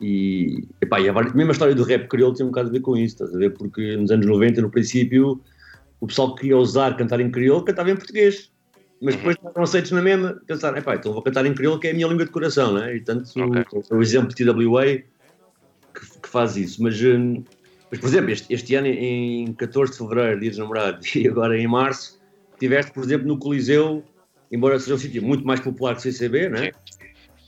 e, 0.00 0.66
epá, 0.80 1.00
e 1.00 1.08
a, 1.08 1.12
mesma 1.12 1.52
história 1.52 1.74
do 1.74 1.84
rap 1.84 2.08
crioulo 2.08 2.34
tem 2.34 2.46
um 2.46 2.48
bocado 2.48 2.70
a 2.70 2.72
ver 2.72 2.80
com 2.80 2.96
isso, 2.96 3.14
estás 3.14 3.34
a 3.34 3.38
ver? 3.38 3.50
Porque 3.50 3.96
nos 3.96 4.10
anos 4.10 4.26
90, 4.26 4.62
no 4.62 4.70
princípio, 4.70 5.40
o 6.00 6.06
pessoal 6.06 6.34
que 6.34 6.42
queria 6.42 6.56
usar 6.56 6.96
cantar 6.96 7.20
em 7.20 7.30
crioulo 7.30 7.64
cantava 7.64 7.90
em 7.90 7.96
português. 7.96 8.50
Mas 9.02 9.16
depois 9.16 9.36
estavam 9.36 9.62
aceitos 9.62 9.90
na 9.92 10.02
mesma, 10.02 10.40
pensar, 10.46 10.76
epá, 10.76 10.94
então 10.94 11.12
vou 11.12 11.22
cantar 11.22 11.46
em 11.46 11.54
crioulo 11.54 11.80
que 11.80 11.88
é 11.88 11.90
a 11.90 11.94
minha 11.94 12.06
língua 12.06 12.24
de 12.24 12.30
coração, 12.30 12.74
né? 12.74 12.96
E 12.96 13.00
tanto 13.00 13.30
okay. 13.42 13.64
o, 13.72 13.96
o, 13.96 14.02
exemplo 14.02 14.34
de 14.34 14.44
TWA 14.44 14.84
que, 14.84 16.20
que 16.22 16.28
faz 16.28 16.56
isso. 16.56 16.82
Mas, 16.82 17.00
hum, 17.02 17.42
mas 17.90 18.00
por 18.00 18.06
exemplo, 18.08 18.30
este, 18.30 18.52
este, 18.52 18.74
ano, 18.74 18.88
em 18.88 19.52
14 19.54 19.92
de 19.92 19.98
fevereiro, 19.98 20.40
dia 20.40 20.50
dos 20.50 20.58
namorados, 20.58 21.06
e 21.16 21.28
agora 21.28 21.58
em 21.58 21.66
março, 21.66 22.20
tiveste, 22.58 22.92
por 22.92 23.02
exemplo, 23.02 23.26
no 23.26 23.38
Coliseu, 23.38 24.02
embora 24.52 24.78
seja 24.78 24.94
um 24.94 24.98
sítio 24.98 25.22
muito 25.22 25.46
mais 25.46 25.60
popular 25.60 25.94
que 25.94 26.00
o 26.00 26.02
CCB, 26.02 26.48
né? 26.50 26.72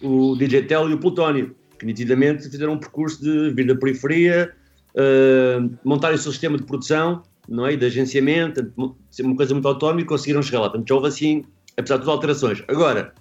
o 0.02 0.34
DJ 0.36 0.64
Tel 0.64 0.90
e 0.90 0.94
o 0.94 0.98
Plutónio, 0.98 1.54
que 1.82 1.86
nitidamente 1.86 2.48
fizeram 2.48 2.74
um 2.74 2.78
percurso 2.78 3.20
de 3.20 3.50
vir 3.50 3.66
da 3.66 3.74
periferia, 3.74 4.52
uh, 4.94 5.78
montarem 5.84 6.16
o 6.16 6.18
seu 6.18 6.30
sistema 6.30 6.56
de 6.56 6.62
produção 6.62 7.22
não 7.48 7.66
é? 7.66 7.72
e 7.72 7.76
de 7.76 7.84
agenciamento, 7.84 8.72
uma 8.76 9.36
coisa 9.36 9.52
muito 9.52 9.66
autónoma 9.66 10.00
e 10.00 10.04
conseguiram 10.04 10.40
chegar 10.40 10.60
lá. 10.60 10.70
Portanto, 10.70 10.88
já 10.88 10.94
houve 10.94 11.08
assim, 11.08 11.44
apesar 11.76 11.96
de 11.96 12.04
todas 12.04 12.08
as 12.08 12.14
alterações. 12.14 12.62
Agora, 12.68 13.12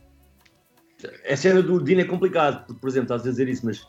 a 1.28 1.36
cena 1.36 1.64
do 1.64 1.84
Dino 1.84 2.02
é 2.02 2.04
complicado, 2.04 2.68
porque, 2.68 2.80
por 2.80 2.88
exemplo, 2.88 3.06
estás 3.06 3.26
a 3.26 3.32
dizer 3.32 3.50
isso, 3.50 3.66
mas 3.66 3.88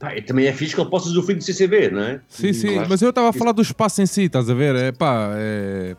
pá, 0.00 0.18
também 0.26 0.46
é 0.46 0.52
fixe 0.54 0.74
que 0.74 0.80
ele 0.80 0.88
possa 0.88 1.10
usufruir 1.10 1.36
do 1.36 1.44
CCB, 1.44 1.90
não 1.90 2.00
é? 2.00 2.20
Sim, 2.26 2.54
sim, 2.54 2.72
claro. 2.72 2.88
mas 2.88 3.02
eu 3.02 3.10
estava 3.10 3.28
a 3.28 3.32
falar 3.34 3.52
do 3.52 3.60
espaço 3.60 4.00
em 4.00 4.06
si, 4.06 4.22
estás 4.22 4.48
a 4.48 4.54
ver? 4.54 4.74
É 4.76 4.92
pá, 4.92 5.32
é... 5.36 5.94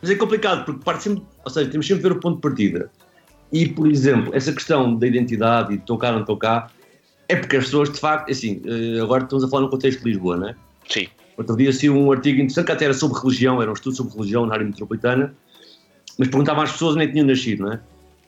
Mas 0.00 0.10
é 0.10 0.14
complicado, 0.14 0.64
porque 0.64 0.82
parte 0.82 1.02
sempre, 1.02 1.22
ou 1.44 1.50
seja, 1.50 1.70
temos 1.70 1.86
sempre 1.86 2.02
de 2.02 2.08
ver 2.08 2.16
o 2.16 2.20
ponto 2.20 2.36
de 2.36 2.40
partida. 2.40 2.90
E, 3.52 3.68
por 3.68 3.86
exemplo, 3.90 4.34
essa 4.34 4.52
questão 4.54 4.96
da 4.96 5.06
identidade 5.06 5.74
e 5.74 5.76
de 5.76 5.84
tocar 5.84 6.14
ou 6.14 6.20
não 6.20 6.24
tocar, 6.24 6.72
é 7.30 7.36
porque 7.36 7.56
as 7.56 7.64
pessoas, 7.64 7.90
de 7.90 7.98
facto, 7.98 8.30
assim, 8.30 8.60
eh, 8.64 9.00
agora 9.00 9.22
estamos 9.22 9.44
a 9.44 9.48
falar 9.48 9.62
no 9.62 9.70
contexto 9.70 10.00
de 10.00 10.10
Lisboa, 10.10 10.36
não 10.36 10.48
é? 10.48 10.56
Sim. 10.88 11.06
Outro 11.36 11.56
dia 11.56 11.70
assim 11.70 11.88
um 11.88 12.10
artigo 12.10 12.38
interessante 12.38 12.66
que 12.66 12.72
até 12.72 12.84
era 12.86 12.94
sobre 12.94 13.18
religião, 13.18 13.62
era 13.62 13.70
um 13.70 13.74
estudo 13.74 13.96
sobre 13.96 14.14
religião 14.14 14.44
na 14.46 14.54
área 14.54 14.66
metropolitana, 14.66 15.34
mas 16.18 16.28
perguntavam 16.28 16.62
às 16.62 16.72
pessoas 16.72 16.96
onde 16.96 17.04
é 17.04 17.08
tinham 17.08 17.26
nascido, 17.26 17.64
não 17.64 17.72
é? 17.72 17.80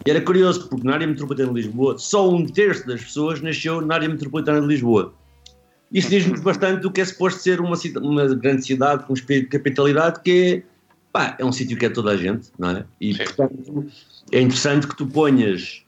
E 0.07 0.11
era 0.11 0.21
curioso, 0.21 0.69
porque 0.69 0.87
na 0.87 0.95
área 0.95 1.07
metropolitana 1.07 1.53
de 1.53 1.61
Lisboa, 1.61 1.99
só 1.99 2.29
um 2.29 2.47
terço 2.47 2.87
das 2.87 3.03
pessoas 3.03 3.41
nasceu 3.41 3.81
na 3.81 3.95
área 3.95 4.09
metropolitana 4.09 4.61
de 4.61 4.67
Lisboa. 4.67 5.13
Isso 5.93 6.09
diz-nos 6.09 6.41
bastante 6.41 6.81
do 6.81 6.91
que 6.91 7.01
é 7.01 7.05
suposto 7.05 7.41
ser 7.41 7.61
uma, 7.61 7.77
uma 8.01 8.35
grande 8.35 8.65
cidade 8.65 9.05
com 9.05 9.13
espírito 9.13 9.51
de 9.51 9.59
capitalidade, 9.59 10.21
que 10.23 10.31
é, 10.31 10.63
pá, 11.13 11.37
é 11.39 11.45
um 11.45 11.53
sítio 11.53 11.77
que 11.77 11.85
é 11.87 11.91
toda 11.91 12.13
a 12.13 12.17
gente, 12.17 12.49
não 12.59 12.71
é? 12.71 12.85
E, 13.01 13.15
Sim. 13.15 13.25
portanto, 13.25 13.87
é 14.33 14.41
interessante 14.41 14.87
que 14.87 14.97
tu 14.97 15.07
ponhas, 15.07 15.82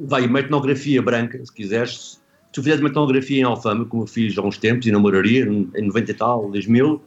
vai, 0.00 0.26
uma 0.26 0.40
etnografia 0.40 1.00
branca, 1.02 1.42
se 1.44 1.52
quiseres, 1.52 2.20
se 2.46 2.52
tu 2.52 2.62
fizeres 2.62 2.80
uma 2.80 2.88
etnografia 2.88 3.40
em 3.40 3.44
Alfama, 3.44 3.84
como 3.84 4.02
eu 4.02 4.06
fiz 4.06 4.36
há 4.36 4.42
uns 4.42 4.58
tempos, 4.58 4.86
e 4.86 4.92
na 4.92 4.98
Moraria, 4.98 5.44
em 5.44 5.82
90 5.82 6.10
e 6.10 6.14
tal, 6.14 6.50
2000, 6.50 7.02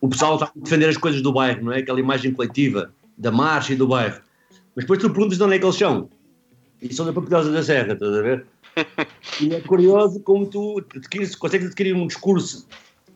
o 0.00 0.08
pessoal 0.08 0.34
está 0.34 0.46
a 0.46 0.52
defender 0.54 0.88
as 0.88 0.96
coisas 0.96 1.22
do 1.22 1.32
bairro, 1.32 1.64
não 1.64 1.72
é? 1.72 1.78
Aquela 1.78 2.00
imagem 2.00 2.32
coletiva 2.32 2.92
da 3.16 3.30
marcha 3.30 3.72
e 3.72 3.76
do 3.76 3.88
bairro. 3.88 4.20
Mas 4.74 4.84
depois 4.84 5.00
tu 5.00 5.10
perguntas 5.10 5.38
de 5.38 5.44
onde 5.44 5.54
é 5.54 5.58
que 5.58 5.64
eles 5.64 5.76
são. 5.76 6.08
E 6.80 6.92
são 6.92 7.06
da 7.06 7.12
Papedosa 7.12 7.50
da 7.50 7.62
Serra, 7.62 7.94
estás 7.94 8.12
a 8.12 8.22
ver? 8.22 8.46
E 9.40 9.54
é 9.54 9.60
curioso 9.62 10.20
como 10.20 10.46
tu 10.46 10.84
adquires, 10.94 11.34
consegues 11.34 11.68
adquirir 11.68 11.94
um 11.94 12.06
discurso 12.06 12.66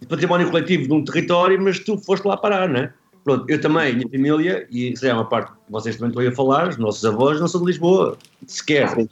de 0.00 0.06
património 0.06 0.50
coletivo 0.50 0.88
de 0.88 0.92
um 0.92 1.04
território, 1.04 1.60
mas 1.60 1.78
tu 1.78 1.98
foste 1.98 2.26
lá 2.26 2.36
parar, 2.36 2.66
não 2.66 2.80
é? 2.80 2.94
Pronto, 3.24 3.44
eu 3.48 3.60
também, 3.60 3.94
minha 3.94 4.08
família, 4.08 4.66
e 4.70 4.92
isso 4.92 5.06
é 5.06 5.12
uma 5.12 5.28
parte 5.28 5.52
que 5.52 5.58
vocês 5.68 5.96
também 5.96 6.10
estão 6.10 6.26
a 6.26 6.34
falar, 6.34 6.68
os 6.68 6.78
nossos 6.78 7.04
avós 7.04 7.38
não 7.38 7.46
são 7.46 7.60
de 7.60 7.66
Lisboa, 7.66 8.16
sequer. 8.46 9.06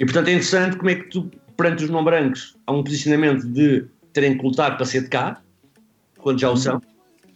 E 0.00 0.04
portanto 0.04 0.28
é 0.28 0.32
interessante 0.32 0.76
como 0.76 0.90
é 0.90 0.96
que 0.96 1.08
tu, 1.08 1.30
perante 1.56 1.84
os 1.84 1.90
não 1.90 2.02
brancos, 2.02 2.56
há 2.66 2.72
um 2.72 2.82
posicionamento 2.82 3.46
de 3.46 3.86
terem 4.12 4.36
que 4.36 4.44
lutar 4.44 4.76
para 4.76 4.84
ser 4.84 5.02
de 5.02 5.08
cá, 5.08 5.40
quando 6.18 6.40
já 6.40 6.50
o 6.50 6.56
são, 6.56 6.82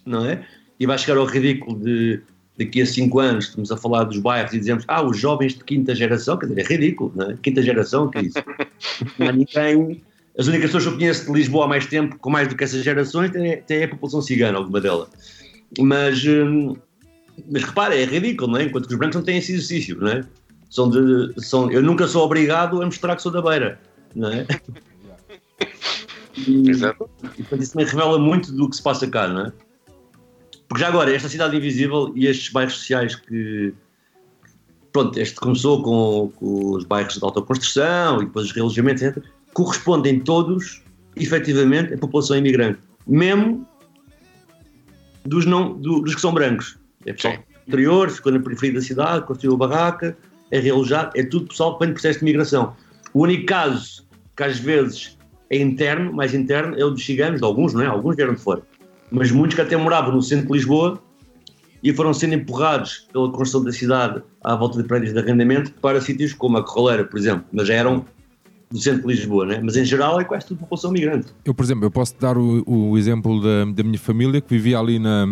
não 0.04 0.26
é? 0.26 0.44
E 0.78 0.86
vai 0.86 0.98
chegar 0.98 1.18
ao 1.18 1.24
ridículo 1.24 1.78
de 1.78 2.20
daqui 2.58 2.82
a 2.82 2.86
cinco 2.86 3.18
anos 3.18 3.46
estamos 3.46 3.70
a 3.72 3.76
falar 3.76 4.04
dos 4.04 4.18
bairros 4.18 4.52
e 4.52 4.58
dizemos 4.58 4.84
ah, 4.88 5.02
os 5.02 5.18
jovens 5.18 5.54
de 5.54 5.64
quinta 5.64 5.94
geração, 5.94 6.36
quer 6.36 6.46
dizer, 6.46 6.60
é 6.60 6.64
ridículo, 6.64 7.12
não 7.14 7.30
é? 7.30 7.36
Quinta 7.42 7.62
geração, 7.62 8.10
que 8.10 8.18
é 8.18 8.22
isso? 8.22 8.38
Não 9.18 9.28
há 9.28 9.32
ninguém. 9.32 10.02
As 10.38 10.46
únicas 10.46 10.66
pessoas 10.66 10.84
que 10.84 10.90
eu 10.90 10.94
conheço 10.94 11.26
de 11.26 11.32
Lisboa 11.32 11.66
há 11.66 11.68
mais 11.68 11.86
tempo, 11.86 12.18
com 12.18 12.30
mais 12.30 12.48
do 12.48 12.56
que 12.56 12.64
essas 12.64 12.82
gerações, 12.82 13.30
tem, 13.66 13.84
a 13.84 13.88
população 13.88 14.22
cigana, 14.22 14.58
alguma 14.58 14.80
delas. 14.80 15.08
Mas, 15.78 16.24
hum, 16.24 16.76
mas 17.50 17.62
repara, 17.62 17.94
é 17.96 18.04
ridículo, 18.04 18.52
não 18.52 18.58
é? 18.58 18.64
Enquanto 18.64 18.86
que 18.86 18.92
os 18.92 18.98
brancos 18.98 19.16
não 19.16 19.24
têm 19.24 19.38
esse 19.38 19.52
exercício, 19.52 19.98
não 19.98 20.08
é? 20.08 20.24
São 20.70 20.88
de, 20.88 21.34
são, 21.38 21.70
eu 21.70 21.82
nunca 21.82 22.06
sou 22.06 22.24
obrigado 22.24 22.80
a 22.80 22.86
mostrar 22.86 23.16
que 23.16 23.22
sou 23.22 23.32
da 23.32 23.42
beira, 23.42 23.80
não 24.14 24.28
é? 24.28 24.46
E, 26.36 26.70
Exato. 26.70 27.10
E, 27.38 27.42
portanto, 27.42 27.62
isso 27.62 27.72
também 27.72 27.86
revela 27.86 28.18
muito 28.18 28.52
do 28.52 28.68
que 28.68 28.76
se 28.76 28.82
passa 28.82 29.06
cá, 29.06 29.28
não 29.28 29.46
é? 29.46 29.52
Porque 30.68 30.82
já 30.82 30.88
agora, 30.88 31.14
esta 31.14 31.28
cidade 31.28 31.56
invisível 31.56 32.12
e 32.16 32.26
estes 32.26 32.50
bairros 32.50 32.74
sociais 32.74 33.14
que. 33.14 33.74
Pronto, 34.92 35.18
este 35.18 35.36
começou 35.36 35.82
com, 35.82 36.32
com 36.36 36.72
os 36.72 36.84
bairros 36.84 37.14
de 37.14 37.24
alta 37.24 37.40
construção 37.42 38.22
e 38.22 38.26
depois 38.26 38.46
os 38.46 38.52
realojamentos, 38.52 39.02
etc. 39.02 39.22
Correspondem 39.54 40.20
todos, 40.20 40.82
efetivamente, 41.16 41.94
à 41.94 41.98
população 41.98 42.36
imigrante. 42.36 42.78
Mesmo 43.06 43.66
dos, 45.24 45.46
não, 45.46 45.74
do, 45.74 46.00
dos 46.00 46.14
que 46.14 46.20
são 46.20 46.32
brancos. 46.32 46.78
É 47.06 47.12
pessoal 47.12 47.34
interior, 47.66 48.10
ficou 48.10 48.32
na 48.32 48.40
periferia 48.40 48.74
da 48.74 48.84
cidade, 48.84 49.24
construiu 49.24 49.54
a 49.54 49.58
barraca, 49.58 50.16
é 50.50 50.58
realojado, 50.58 51.12
é 51.16 51.22
tudo 51.22 51.46
pessoal 51.46 51.74
que 51.74 51.80
vem 51.80 51.88
de 51.88 51.94
processo 51.94 52.18
de 52.18 52.24
migração. 52.24 52.74
O 53.14 53.22
único 53.22 53.46
caso 53.46 54.06
que 54.36 54.42
às 54.42 54.58
vezes 54.58 55.16
é 55.50 55.58
interno, 55.58 56.12
mais 56.12 56.34
interno, 56.34 56.78
é 56.78 56.84
o 56.84 56.90
dos 56.90 57.04
ciganos, 57.04 57.40
de 57.40 57.46
alguns, 57.46 57.72
não 57.74 57.82
é? 57.82 57.86
Alguns 57.86 58.16
vieram 58.16 58.34
de 58.34 58.40
fora. 58.40 58.62
Mas 59.10 59.30
muitos 59.30 59.54
que 59.54 59.60
até 59.60 59.76
moravam 59.76 60.12
no 60.12 60.22
centro 60.22 60.46
de 60.46 60.52
Lisboa 60.54 61.00
e 61.82 61.92
foram 61.92 62.14
sendo 62.14 62.34
empurrados 62.34 63.06
pela 63.12 63.30
construção 63.30 63.64
da 63.64 63.72
cidade 63.72 64.22
à 64.42 64.54
volta 64.54 64.80
de 64.80 64.88
prédios 64.88 65.12
de 65.12 65.18
arrendamento 65.18 65.72
para 65.74 66.00
sítios 66.00 66.32
como 66.32 66.56
a 66.56 66.64
Corroleira, 66.64 67.04
por 67.04 67.18
exemplo, 67.18 67.44
mas 67.52 67.68
já 67.68 67.74
eram 67.74 68.04
do 68.72 68.80
centro 68.80 69.02
de 69.02 69.08
Lisboa, 69.08 69.46
né? 69.46 69.60
mas 69.62 69.76
em 69.76 69.84
geral 69.84 70.20
é 70.20 70.24
quase 70.24 70.46
tudo 70.46 70.60
população 70.60 70.90
migrante. 70.90 71.28
Eu, 71.44 71.54
por 71.54 71.62
exemplo, 71.62 71.84
eu 71.84 71.90
posso 71.90 72.18
dar 72.18 72.38
o, 72.38 72.64
o 72.66 72.96
exemplo 72.96 73.40
da, 73.40 73.64
da 73.66 73.82
minha 73.82 73.98
família 73.98 74.40
que 74.40 74.48
vivia 74.48 74.78
ali, 74.78 74.98
na, 74.98 75.26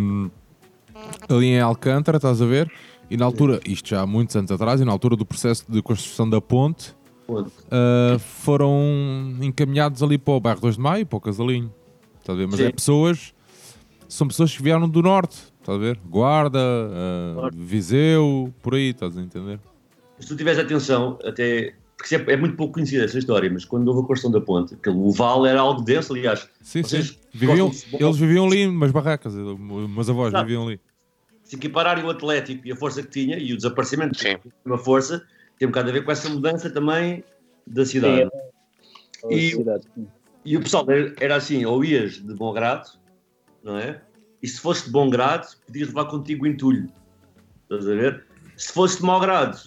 ali 1.29 1.47
em 1.47 1.61
Alcântara, 1.61 2.19
estás 2.19 2.43
a 2.43 2.47
ver? 2.47 2.71
E 3.11 3.17
na 3.17 3.25
altura, 3.25 3.59
isto 3.67 3.89
já 3.89 4.03
há 4.03 4.07
muitos 4.07 4.37
anos 4.37 4.53
atrás, 4.53 4.81
e 4.81 4.85
na 4.85 4.93
altura 4.93 5.17
do 5.17 5.27
processo 5.27 5.65
de 5.69 5.83
construção 5.83 6.29
da 6.29 6.41
ponte, 6.41 6.95
uh, 7.29 8.19
foram 8.19 9.35
encaminhados 9.41 10.03
ali 10.03 10.19
para 10.19 10.35
o 10.35 10.41
bairro 10.41 10.61
2 10.61 10.77
de 10.77 10.81
Maio, 10.81 11.07
para 11.07 11.17
o 11.17 11.21
Casalinho. 11.21 11.73
Estás 12.21 12.39
a 12.39 12.41
ver? 12.41 12.47
Mas 12.47 12.61
Sim. 12.61 12.67
é 12.67 12.73
pessoas, 12.73 13.35
são 14.09 14.29
pessoas 14.29 14.57
que 14.57 14.63
vieram 14.63 14.89
do 14.89 15.03
norte, 15.03 15.39
estás 15.61 15.77
a 15.77 15.81
ver? 15.81 15.99
Guarda, 16.09 16.61
uh, 16.61 17.51
Viseu, 17.53 18.53
por 18.63 18.75
aí, 18.75 18.91
estás 18.91 19.17
a 19.17 19.21
entender? 19.21 19.59
Se 20.21 20.29
tu 20.29 20.37
tiveres 20.37 20.61
atenção, 20.61 21.19
até 21.25 21.75
porque 22.01 22.17
é, 22.17 22.33
é, 22.33 22.37
muito 22.37 22.57
pouco 22.57 22.75
conhecida 22.75 23.05
essa 23.05 23.19
história, 23.19 23.51
mas 23.53 23.67
quando 23.67 23.87
houve 23.89 24.01
a 24.01 24.07
construção 24.07 24.31
da 24.31 24.41
ponte, 24.41 24.73
aquele, 24.73 24.97
o 24.97 25.11
vale 25.11 25.51
era 25.51 25.61
algo 25.61 25.83
denso, 25.83 26.15
aliás. 26.15 26.49
Sim, 26.63 26.83
sim. 26.83 27.15
Viviam, 27.31 27.71
eles 27.93 28.17
viviam 28.17 28.47
ali, 28.47 28.67
umas 28.67 28.91
barracas, 28.91 29.35
meus 29.35 30.09
avós 30.09 30.29
Exato. 30.29 30.47
viviam 30.47 30.67
ali. 30.67 30.81
Se 31.45 31.57
equipararem 31.57 32.03
o 32.03 32.09
Atlético 32.09 32.67
e 32.67 32.73
a 32.73 32.77
força 32.77 33.03
que 33.03 33.11
tinha 33.11 33.37
e 33.37 33.53
o 33.53 33.57
desaparecimento 33.57 34.19
sim. 34.19 34.35
de 34.43 34.51
uma 34.65 34.79
força, 34.79 35.23
tem 35.59 35.69
um 35.69 35.71
bocado 35.71 35.91
a 35.91 35.93
ver 35.93 36.03
com 36.03 36.11
essa 36.11 36.27
mudança 36.31 36.71
também 36.71 37.23
da 37.67 37.85
cidade. 37.85 38.31
Sim, 39.21 39.27
é 39.29 39.35
e, 39.35 39.51
cidade. 39.51 39.87
e 40.43 40.57
o 40.57 40.63
pessoal 40.63 40.87
era 41.21 41.37
assim, 41.37 41.67
ou 41.67 41.85
ias 41.85 42.15
de 42.15 42.35
bom 42.35 42.55
grado, 42.55 42.89
não 43.63 43.77
é? 43.77 44.01
E 44.43 44.49
se 44.49 44.59
fosse 44.59 44.87
de 44.87 44.91
bom 44.91 45.11
grado, 45.11 45.55
podias 45.67 45.89
levar 45.89 46.07
contigo 46.07 46.45
o 46.45 46.49
entulho. 46.49 46.91
Estás 47.65 47.87
a 47.87 47.95
ver? 47.95 48.25
Se 48.57 48.73
fosse 48.73 48.97
de 48.97 49.03
mau 49.03 49.21
grado, 49.21 49.61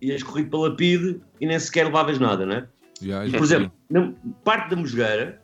ias 0.00 0.22
corrido 0.22 0.50
pela 0.50 0.74
PIDE 0.74 1.20
e 1.40 1.46
nem 1.46 1.58
sequer 1.58 1.86
levavas 1.86 2.18
nada, 2.18 2.46
não 2.46 2.54
é? 2.54 2.68
Yeah, 3.02 3.26
e, 3.26 3.30
por 3.30 3.42
exemplo, 3.42 3.72
parte 4.44 4.70
da 4.70 4.76
Mosgueira, 4.76 5.40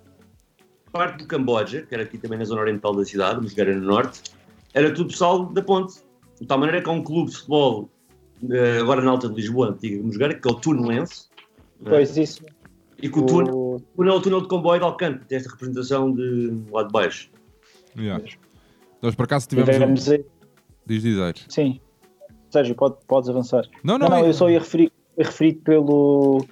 parte 0.93 1.19
do 1.19 1.27
Camboja, 1.27 1.83
que 1.83 1.95
era 1.95 2.05
aqui 2.05 2.19
também 2.19 2.39
na 2.39 2.45
zona 2.45 2.61
oriental 2.61 2.95
da 2.95 3.05
cidade, 3.05 3.41
Mosgueira 3.41 3.75
no 3.75 3.87
norte, 3.87 4.23
era 4.75 4.93
tudo 4.93 5.09
pessoal 5.11 5.47
da 5.47 5.63
ponte. 5.63 6.05
De 6.41 6.47
tal 6.47 6.59
maneira 6.59 6.83
que 6.83 6.89
há 6.89 6.93
um 6.93 7.03
clube 7.03 7.31
de 7.31 7.37
futebol, 7.37 7.91
eh, 8.51 8.79
agora 8.79 9.01
na 9.01 9.11
Alta 9.11 9.29
de 9.29 9.35
Lisboa, 9.37 9.71
antiga 9.71 9.97
de 9.97 10.03
Mosgueira, 10.03 10.35
que 10.35 10.47
é 10.47 10.51
o 10.51 10.55
Tunelense. 10.55 11.29
É? 11.85 11.89
Pois, 11.89 12.17
isso. 12.17 12.45
E 13.03 13.09
que 13.09 13.19
o, 13.19 13.25
túnel, 13.25 13.55
o 13.55 13.81
túnel 13.97 14.13
é 14.13 14.17
o 14.17 14.21
túnel 14.21 14.41
de 14.43 14.49
comboio 14.49 14.81
de 14.81 14.85
Alcante, 14.85 15.25
tem 15.27 15.37
esta 15.37 15.51
representação 15.51 16.13
de 16.13 16.63
lá 16.71 16.83
de 16.83 16.93
baixo. 16.93 17.31
Yeah. 17.97 18.23
Nós 19.01 19.15
por 19.15 19.25
acaso 19.25 19.49
tivemos. 19.49 20.09
Um... 20.09 20.25
Diz, 20.87 21.03
diz, 21.03 21.47
Sim. 21.49 21.81
Sérgio, 22.57 22.75
pode, 22.75 22.97
podes 23.07 23.29
avançar. 23.29 23.65
Não, 23.85 23.99
não, 23.99 24.09
não, 24.09 24.19
não 24.19 24.27
eu 24.27 24.33
só 24.33 24.49
ia 24.49 24.59
referir, 24.59 24.91
ia 25.19 25.25
referir 25.25 25.55
pelo, 25.55 26.45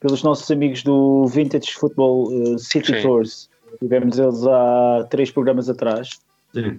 pelos 0.00 0.22
nossos 0.22 0.50
amigos 0.50 0.82
do 0.82 1.26
Vintage 1.26 1.72
Football 1.72 2.28
uh, 2.32 2.58
City 2.58 2.94
Sim. 2.94 3.02
Tours. 3.02 3.50
Tivemos 3.78 4.18
eles 4.18 4.46
há 4.46 5.06
três 5.10 5.30
programas 5.30 5.68
atrás. 5.68 6.10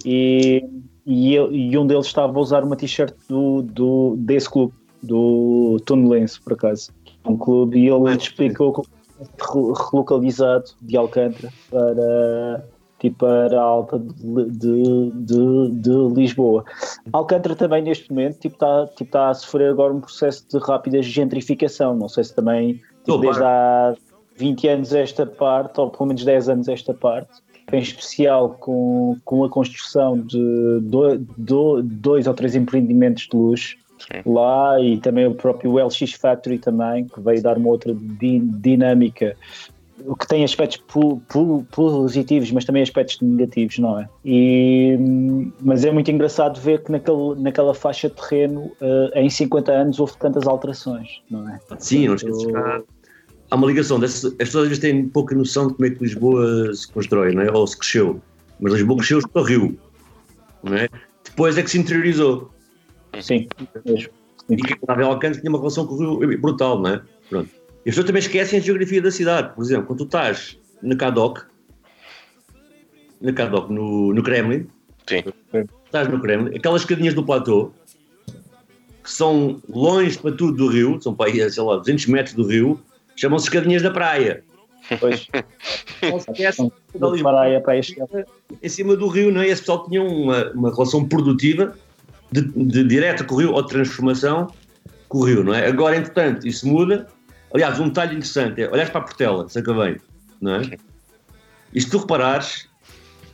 E, 0.05 0.63
e, 1.05 1.35
e, 1.35 1.77
um 1.77 1.85
deles 1.85 2.05
estava 2.05 2.37
a 2.37 2.41
usar 2.41 2.63
uma 2.63 2.77
t-shirt 2.77 3.13
do, 3.27 3.61
do, 3.61 4.15
desse 4.17 4.49
clube, 4.49 4.73
do 5.03 5.77
Tunelense, 5.85 6.39
por 6.41 6.53
acaso. 6.53 6.91
Um 7.25 7.37
clube 7.37 7.77
e 7.77 7.89
ele 7.89 8.15
explicou 8.15 8.71
como 8.71 9.73
relocalizado 9.73 10.71
de 10.81 10.95
Alcântara 10.95 11.51
para 11.69 12.65
tipo 13.09 13.17
para 13.25 13.59
a 13.59 13.63
alta 13.63 13.99
de, 13.99 14.45
de, 14.51 15.11
de, 15.13 15.69
de, 15.81 16.13
Lisboa. 16.13 16.63
Alcântara 17.13 17.55
também 17.55 17.81
neste 17.81 18.09
momento 18.09 18.39
tipo, 18.39 18.55
está 18.55 18.87
tipo, 18.95 19.11
tá 19.11 19.29
a 19.29 19.33
sofrer 19.33 19.69
agora 19.69 19.93
um 19.93 20.01
processo 20.01 20.47
de 20.47 20.57
rápida 20.59 21.01
gentrificação. 21.01 21.95
Não 21.95 22.09
sei 22.09 22.23
se 22.23 22.35
também 22.35 22.81
tipo, 23.03 23.17
desde 23.19 23.43
há 23.43 23.95
20 24.37 24.67
anos 24.67 24.93
esta 24.93 25.25
parte, 25.25 25.79
ou 25.79 25.89
pelo 25.89 26.07
menos 26.07 26.23
10 26.23 26.49
anos 26.49 26.67
esta 26.67 26.93
parte, 26.93 27.41
em 27.71 27.79
especial 27.79 28.51
com, 28.59 29.17
com 29.23 29.43
a 29.43 29.49
construção 29.49 30.19
de 30.19 30.79
do, 30.81 31.17
do, 31.37 31.81
dois 31.81 32.27
ou 32.27 32.33
três 32.33 32.55
empreendimentos 32.55 33.27
de 33.27 33.35
luz 33.35 33.75
Sim. 33.97 34.21
lá 34.31 34.79
e 34.79 34.97
também 34.97 35.25
o 35.25 35.33
próprio 35.33 35.83
LX 35.83 36.13
Factory 36.13 36.59
também, 36.59 37.05
que 37.05 37.19
veio 37.21 37.41
dar 37.41 37.57
uma 37.57 37.69
outra 37.69 37.93
di, 37.93 38.39
dinâmica 38.39 39.35
o 40.05 40.15
que 40.15 40.27
tem 40.27 40.43
aspectos 40.43 40.83
positivos, 41.71 42.51
mas 42.51 42.65
também 42.65 42.81
aspectos 42.81 43.19
negativos, 43.21 43.79
não 43.79 43.99
é? 43.99 44.09
E, 44.25 44.97
mas 45.61 45.85
é 45.85 45.91
muito 45.91 46.11
engraçado 46.11 46.59
ver 46.59 46.83
que 46.83 46.91
naquele, 46.91 47.35
naquela 47.37 47.73
faixa 47.73 48.09
de 48.09 48.15
terreno, 48.15 48.71
uh, 48.81 49.09
em 49.15 49.29
50 49.29 49.71
anos, 49.71 49.99
houve 49.99 50.17
tantas 50.17 50.45
alterações, 50.47 51.21
não 51.29 51.47
é? 51.49 51.59
Sim, 51.79 52.07
não 52.07 52.15
esqueças 52.15 52.45
há 53.49 53.55
uma 53.55 53.67
ligação. 53.67 53.99
Dessas, 53.99 54.25
as 54.25 54.33
pessoas 54.33 54.63
às 54.63 54.69
vezes 54.69 54.79
têm 54.79 55.07
pouca 55.07 55.35
noção 55.35 55.67
de 55.67 55.73
como 55.75 55.85
é 55.85 55.89
que 55.91 56.03
Lisboa 56.03 56.73
se 56.73 56.91
constrói, 56.91 57.33
não 57.33 57.41
é? 57.41 57.51
Ou 57.51 57.65
se 57.65 57.77
cresceu. 57.77 58.21
Mas 58.59 58.73
Lisboa 58.73 58.97
cresceu 58.97 59.27
para 59.27 59.41
o 59.41 59.45
Rio, 59.45 59.79
não 60.63 60.75
é? 60.75 60.89
Depois 61.23 61.57
é 61.57 61.63
que 61.63 61.69
se 61.69 61.79
interiorizou. 61.79 62.51
Sim, 63.21 63.47
mesmo. 63.85 64.09
E 64.49 64.57
que 64.57 64.73
a 64.87 65.05
Alcântara 65.05 65.39
tinha 65.39 65.49
uma 65.49 65.57
relação 65.57 65.87
com 65.87 65.95
o 65.95 66.19
Rio 66.19 66.41
brutal, 66.41 66.79
não 66.79 66.89
é? 66.91 67.01
Pronto. 67.29 67.49
E 67.85 67.89
as 67.89 67.93
pessoas 67.93 68.07
também 68.07 68.19
esquecem 68.19 68.59
a 68.59 68.61
geografia 68.61 69.01
da 69.01 69.11
cidade. 69.11 69.53
Por 69.53 69.63
exemplo, 69.63 69.85
quando 69.85 69.99
tu 69.99 70.05
estás 70.05 70.57
na 70.81 70.95
Kadok, 70.95 71.41
na 73.21 73.31
Kadok, 73.31 73.71
no, 73.71 74.11
no 74.11 74.23
Kremlin, 74.23 74.67
Sim. 75.07 75.23
estás 75.85 76.07
no 76.07 76.19
Kremlin, 76.19 76.55
aquelas 76.55 76.81
escadinhas 76.81 77.13
do 77.13 77.23
platô, 77.23 77.71
que 79.03 79.11
são 79.11 79.61
longe 79.69 80.17
para 80.17 80.31
tudo 80.31 80.57
do 80.57 80.67
rio, 80.67 80.99
são 80.99 81.13
para 81.13 81.29
aí, 81.29 81.49
sei 81.51 81.61
lá, 81.61 81.77
200 81.77 82.07
metros 82.07 82.35
do 82.35 82.47
rio, 82.47 82.81
chamam-se 83.15 83.45
escadinhas 83.45 83.83
da 83.83 83.91
praia. 83.91 84.43
Pois. 84.99 85.27
Não 86.01 86.17
esquece 86.17 86.71
da 86.95 87.11
praia 87.11 87.61
para 87.61 87.77
Em 87.77 88.69
cima 88.69 88.95
do 88.95 89.07
rio, 89.07 89.31
não 89.31 89.41
é? 89.41 89.47
Esse 89.47 89.61
pessoal 89.61 89.87
tinha 89.87 90.01
uma, 90.01 90.51
uma 90.51 90.71
relação 90.71 91.07
produtiva 91.07 91.75
de, 92.31 92.41
de 92.41 92.83
direta 92.83 93.23
com 93.23 93.35
o 93.35 93.37
rio 93.37 93.53
ou 93.53 93.61
de 93.61 93.69
transformação 93.69 94.47
com 95.07 95.19
o 95.19 95.23
rio, 95.23 95.43
não 95.43 95.53
é? 95.53 95.67
Agora, 95.67 95.95
entretanto, 95.95 96.47
isso 96.47 96.67
muda 96.67 97.07
Aliás, 97.55 97.79
um 97.79 97.87
detalhe 97.87 98.17
interessante 98.17 98.61
é, 98.61 98.69
olhas 98.69 98.89
para 98.89 98.99
a 98.99 99.03
Portela, 99.05 99.47
Sacavém, 99.47 99.95
não 100.41 100.55
é? 100.55 100.77
E 101.73 101.79
se 101.79 101.89
tu 101.89 101.99
reparares, 101.99 102.67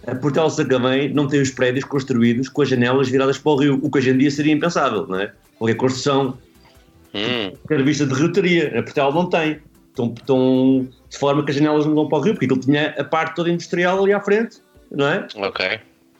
a 0.06 0.14
Portela 0.14 0.48
Sacavém 0.48 1.12
não 1.12 1.28
tem 1.28 1.42
os 1.42 1.50
prédios 1.50 1.86
construídos 1.86 2.48
com 2.48 2.62
as 2.62 2.70
janelas 2.70 3.10
viradas 3.10 3.40
para 3.40 3.52
o 3.52 3.56
rio, 3.56 3.80
o 3.82 3.90
que 3.90 3.98
hoje 3.98 4.12
em 4.12 4.18
dia 4.20 4.30
seria 4.30 4.54
impensável, 4.54 5.08
não 5.08 5.20
é? 5.20 5.34
Qualquer 5.58 5.74
construção, 5.74 6.38
hum. 7.16 7.52
qualquer 7.66 7.84
vista 7.84 8.06
de 8.06 8.14
rio 8.14 8.32
teria, 8.32 8.80
a 8.80 8.84
Portela 8.84 9.12
não 9.12 9.28
tem. 9.28 9.60
Estão, 9.90 10.14
estão 10.16 10.88
de 11.10 11.18
forma 11.18 11.44
que 11.44 11.50
as 11.50 11.58
janelas 11.58 11.88
não 11.88 11.96
vão 11.96 12.08
para 12.08 12.20
o 12.20 12.22
rio, 12.22 12.34
porque 12.36 12.46
ele 12.46 12.60
tinha 12.60 12.94
a 13.00 13.04
parte 13.04 13.36
toda 13.36 13.50
industrial 13.50 14.04
ali 14.04 14.14
à 14.14 14.22
frente, 14.22 14.58
não 14.92 15.08
é? 15.08 15.28
Ok. 15.36 15.80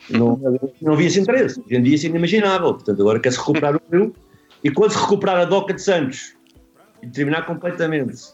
Não, 0.10 0.42
não 0.82 0.94
havia 0.94 1.06
esse 1.06 1.20
interesse. 1.20 1.60
Hoje 1.60 1.76
em 1.76 1.84
dia 1.84 1.94
isso 1.94 2.08
é 2.08 2.10
inimaginável. 2.10 2.74
Portanto, 2.74 3.00
agora 3.00 3.20
quer-se 3.20 3.38
recuperar 3.38 3.76
o 3.76 3.82
rio. 3.92 4.16
E 4.64 4.72
quando 4.72 4.92
se 4.92 4.98
recuperar 4.98 5.38
a 5.38 5.46
Doca 5.46 5.74
de 5.74 5.82
Santos 5.84 6.34
e 7.02 7.08
terminar 7.08 7.46
completamente 7.46 8.34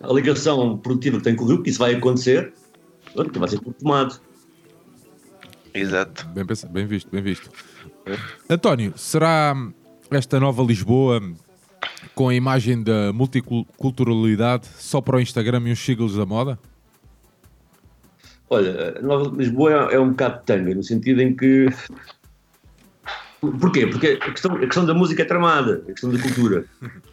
a 0.00 0.12
ligação 0.12 0.78
produtiva 0.78 1.18
que 1.18 1.24
tem 1.24 1.36
com 1.36 1.44
o 1.44 1.48
Rio, 1.48 1.62
que 1.62 1.70
isso 1.70 1.78
vai 1.78 1.94
acontecer, 1.94 2.52
que 3.32 3.38
vai 3.38 3.48
ser 3.48 3.58
tudo 3.58 3.74
tomado. 3.74 4.20
Exato. 5.72 6.26
Bem, 6.28 6.44
pensado, 6.44 6.72
bem 6.72 6.86
visto, 6.86 7.10
bem 7.10 7.22
visto. 7.22 7.50
António, 8.48 8.92
será 8.96 9.54
esta 10.10 10.40
nova 10.40 10.62
Lisboa 10.62 11.20
com 12.14 12.28
a 12.28 12.34
imagem 12.34 12.82
da 12.82 13.12
multiculturalidade 13.12 14.66
só 14.78 15.00
para 15.00 15.16
o 15.16 15.20
Instagram 15.20 15.68
e 15.68 15.72
os 15.72 15.78
siglos 15.78 16.16
da 16.16 16.26
moda? 16.26 16.58
Olha, 18.48 18.98
a 18.98 19.02
Nova 19.02 19.36
Lisboa 19.36 19.90
é, 19.92 19.94
é 19.94 20.00
um 20.00 20.10
bocado 20.10 20.42
tanga, 20.44 20.74
no 20.74 20.82
sentido 20.82 21.22
em 21.22 21.36
que. 21.36 21.68
Porquê? 23.40 23.86
Porque 23.86 24.18
a 24.20 24.30
questão, 24.32 24.56
a 24.56 24.58
questão 24.58 24.84
da 24.84 24.92
música 24.92 25.22
é 25.22 25.24
tramada, 25.24 25.84
a 25.88 25.92
questão 25.92 26.10
da 26.10 26.20
cultura 26.20 26.64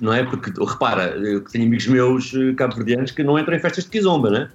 não 0.00 0.12
é? 0.12 0.24
Porque, 0.24 0.52
repara, 0.58 1.16
eu 1.16 1.42
tenho 1.42 1.66
amigos 1.66 1.86
meus 1.86 2.34
eh, 2.34 2.52
cabo-verdianos 2.54 3.10
que 3.10 3.22
não 3.22 3.38
entram 3.38 3.56
em 3.56 3.60
festas 3.60 3.84
de 3.84 3.90
quizomba, 3.90 4.30
né? 4.30 4.50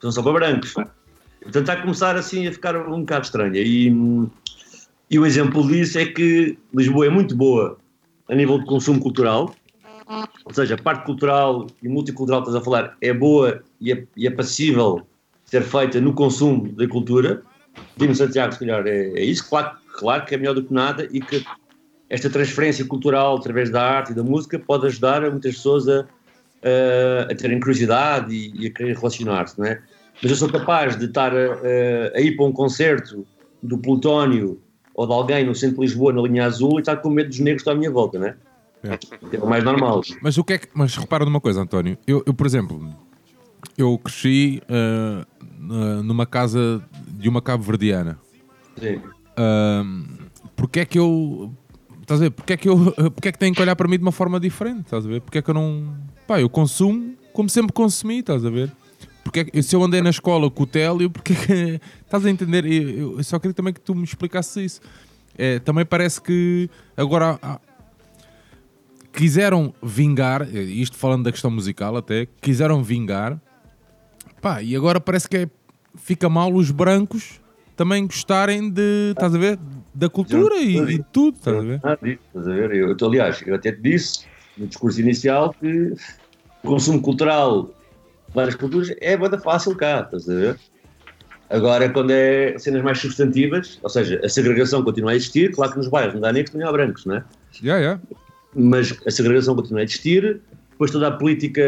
São 0.00 0.10
só 0.12 0.22
para 0.22 0.32
brancos. 0.32 0.72
Portanto, 0.72 1.56
está 1.56 1.72
a 1.72 1.80
começar 1.80 2.16
assim 2.16 2.46
a 2.46 2.52
ficar 2.52 2.76
um 2.76 3.00
bocado 3.00 3.24
estranha. 3.24 3.60
E, 3.60 3.92
e 5.10 5.18
o 5.18 5.26
exemplo 5.26 5.66
disso 5.66 5.98
é 5.98 6.06
que 6.06 6.58
Lisboa 6.74 7.06
é 7.06 7.10
muito 7.10 7.36
boa 7.36 7.78
a 8.28 8.34
nível 8.34 8.58
de 8.58 8.66
consumo 8.66 9.00
cultural, 9.00 9.54
ou 10.44 10.54
seja, 10.54 10.74
a 10.74 10.78
parte 10.78 11.04
cultural 11.04 11.66
e 11.82 11.88
multicultural 11.88 12.42
que 12.42 12.48
estás 12.48 12.62
a 12.62 12.64
falar 12.64 12.96
é 13.00 13.12
boa 13.12 13.62
e 13.80 13.92
é, 13.92 14.04
e 14.16 14.26
é 14.26 14.30
passível 14.30 15.06
ser 15.44 15.62
feita 15.62 16.00
no 16.00 16.12
consumo 16.12 16.70
da 16.72 16.86
cultura. 16.88 17.42
Dino 17.96 18.14
Santiago, 18.14 18.52
se 18.52 18.58
calhar, 18.60 18.86
é, 18.86 19.12
é 19.14 19.24
isso. 19.24 19.48
Claro, 19.48 19.76
claro 19.98 20.24
que 20.24 20.34
é 20.34 20.38
melhor 20.38 20.54
do 20.54 20.64
que 20.64 20.72
nada 20.72 21.08
e 21.10 21.20
que 21.20 21.44
esta 22.12 22.28
transferência 22.28 22.84
cultural 22.84 23.38
através 23.38 23.70
da 23.70 23.82
arte 23.82 24.12
e 24.12 24.14
da 24.14 24.22
música 24.22 24.58
pode 24.58 24.86
ajudar 24.86 25.24
a 25.24 25.30
muitas 25.30 25.54
pessoas 25.54 25.88
a, 25.88 26.00
a, 26.00 27.32
a 27.32 27.34
terem 27.34 27.58
curiosidade 27.58 28.34
e, 28.34 28.52
e 28.54 28.66
a 28.66 28.70
querer 28.70 28.94
relacionar-se, 28.94 29.58
não 29.58 29.66
é? 29.66 29.80
Mas 30.22 30.30
eu 30.30 30.36
sou 30.36 30.52
capaz 30.52 30.94
de 30.94 31.06
estar 31.06 31.34
a, 31.34 31.54
a, 32.14 32.20
ir 32.20 32.36
para 32.36 32.44
um 32.44 32.52
concerto 32.52 33.26
do 33.62 33.78
Plutónio 33.78 34.60
ou 34.94 35.06
de 35.06 35.12
alguém 35.14 35.46
no 35.46 35.54
centro 35.54 35.76
de 35.76 35.86
Lisboa, 35.86 36.12
na 36.12 36.20
linha 36.20 36.44
azul, 36.44 36.76
e 36.76 36.80
estar 36.80 36.96
com 36.98 37.08
medo 37.08 37.30
dos 37.30 37.38
negros 37.38 37.62
que 37.62 37.70
estão 37.70 37.72
à 37.72 37.76
minha 37.76 37.90
volta, 37.90 38.18
não 38.18 38.26
é? 38.26 38.36
É, 38.84 39.36
é 39.36 39.38
o 39.40 39.48
mais 39.48 39.64
normal. 39.64 40.02
Mas 40.20 40.36
o 40.36 40.44
que 40.44 40.52
é 40.52 40.58
que, 40.58 40.68
mas 40.74 40.94
repara 40.94 41.24
numa 41.24 41.40
coisa, 41.40 41.62
António. 41.62 41.96
Eu, 42.06 42.22
eu 42.26 42.34
por 42.34 42.46
exemplo, 42.46 42.94
eu 43.78 43.96
cresci 43.96 44.62
uh, 44.68 46.02
numa 46.02 46.26
casa 46.26 46.84
de 47.08 47.26
uma 47.26 47.40
cabo-verdiana. 47.40 48.18
Sim. 48.78 48.96
Uh, 48.96 50.22
porque 50.54 50.80
é 50.80 50.84
que 50.84 50.98
eu 50.98 51.54
Estás 52.02 52.20
a 52.20 52.24
ver? 52.24 52.30
Porque 52.30 52.52
é, 52.52 52.56
que 52.56 52.68
eu, 52.68 52.92
porque 53.14 53.28
é 53.28 53.32
que 53.32 53.38
têm 53.38 53.52
que 53.52 53.62
olhar 53.62 53.74
para 53.74 53.88
mim 53.88 53.96
de 53.96 54.02
uma 54.02 54.12
forma 54.12 54.38
diferente? 54.38 54.82
Estás 54.82 55.06
a 55.06 55.08
ver? 55.08 55.20
Porque 55.20 55.38
é 55.38 55.42
que 55.42 55.48
eu 55.48 55.54
não. 55.54 55.96
Pá, 56.26 56.40
eu 56.40 56.50
consumo 56.50 57.16
como 57.32 57.48
sempre 57.48 57.72
consumi, 57.72 58.18
estás 58.18 58.44
a 58.44 58.50
ver? 58.50 58.70
Porque 59.24 59.46
é 59.52 59.62
se 59.62 59.74
eu 59.74 59.82
andei 59.82 60.02
na 60.02 60.10
escola 60.10 60.50
com 60.50 60.64
o 60.64 60.66
Télio, 60.66 61.08
porque 61.08 61.32
é 61.32 61.36
que. 61.36 61.80
Estás 62.04 62.26
a 62.26 62.30
entender? 62.30 62.66
Eu, 62.66 63.16
eu 63.16 63.24
só 63.24 63.38
queria 63.38 63.54
também 63.54 63.72
que 63.72 63.80
tu 63.80 63.94
me 63.94 64.04
explicasses 64.04 64.56
isso. 64.56 64.80
É, 65.38 65.58
também 65.58 65.86
parece 65.86 66.20
que 66.20 66.68
agora. 66.96 67.38
Quiseram 69.12 69.74
vingar, 69.82 70.42
isto 70.54 70.96
falando 70.96 71.24
da 71.24 71.32
questão 71.32 71.50
musical 71.50 71.94
até, 71.98 72.26
quiseram 72.40 72.82
vingar, 72.82 73.38
pá, 74.40 74.62
e 74.62 74.74
agora 74.74 74.98
parece 74.98 75.28
que 75.28 75.36
é, 75.36 75.50
fica 75.94 76.30
mal 76.30 76.50
os 76.50 76.70
brancos 76.70 77.38
também 77.76 78.06
gostarem 78.06 78.70
de, 78.70 79.10
estás 79.10 79.34
a 79.34 79.38
ver, 79.38 79.58
da 79.94 80.08
cultura 80.08 80.56
e, 80.56 80.76
e, 80.94 81.02
tudo, 81.12 81.36
estás 81.36 81.56
a 81.56 81.60
ver? 81.60 81.80
Ah, 81.82 81.98
estás 82.02 82.48
a 82.48 82.52
ver? 82.52 82.74
Eu, 82.74 82.96
eu, 82.98 83.06
aliás, 83.06 83.42
eu 83.46 83.54
até 83.54 83.72
te 83.72 83.80
disse 83.80 84.24
no 84.56 84.66
discurso 84.66 85.00
inicial 85.00 85.54
que 85.58 85.94
o 86.62 86.68
consumo 86.68 87.00
cultural 87.00 87.64
de 87.64 88.34
várias 88.34 88.54
culturas 88.54 88.94
é 89.00 89.16
banda 89.16 89.38
fácil 89.38 89.76
cá, 89.76 90.00
estás 90.00 90.28
a 90.28 90.34
ver? 90.34 90.58
Agora, 91.50 91.90
quando 91.90 92.10
é 92.10 92.56
cenas 92.58 92.82
mais 92.82 92.98
substantivas, 92.98 93.78
ou 93.82 93.90
seja, 93.90 94.18
a 94.24 94.28
segregação 94.28 94.82
continua 94.82 95.10
a 95.10 95.16
existir, 95.16 95.52
claro 95.54 95.72
que 95.72 95.78
nos 95.78 95.88
bairros 95.88 96.14
não 96.14 96.20
dá 96.22 96.32
negros 96.32 96.54
nem 96.54 96.66
há 96.66 96.72
brancos, 96.72 97.04
não 97.04 97.16
é? 97.16 97.24
Yeah, 97.62 97.80
yeah. 97.80 98.02
Mas 98.54 98.98
a 99.06 99.10
segregação 99.10 99.54
continua 99.54 99.80
a 99.80 99.84
existir, 99.84 100.40
depois 100.70 100.90
toda 100.90 101.08
a 101.08 101.10
política 101.10 101.62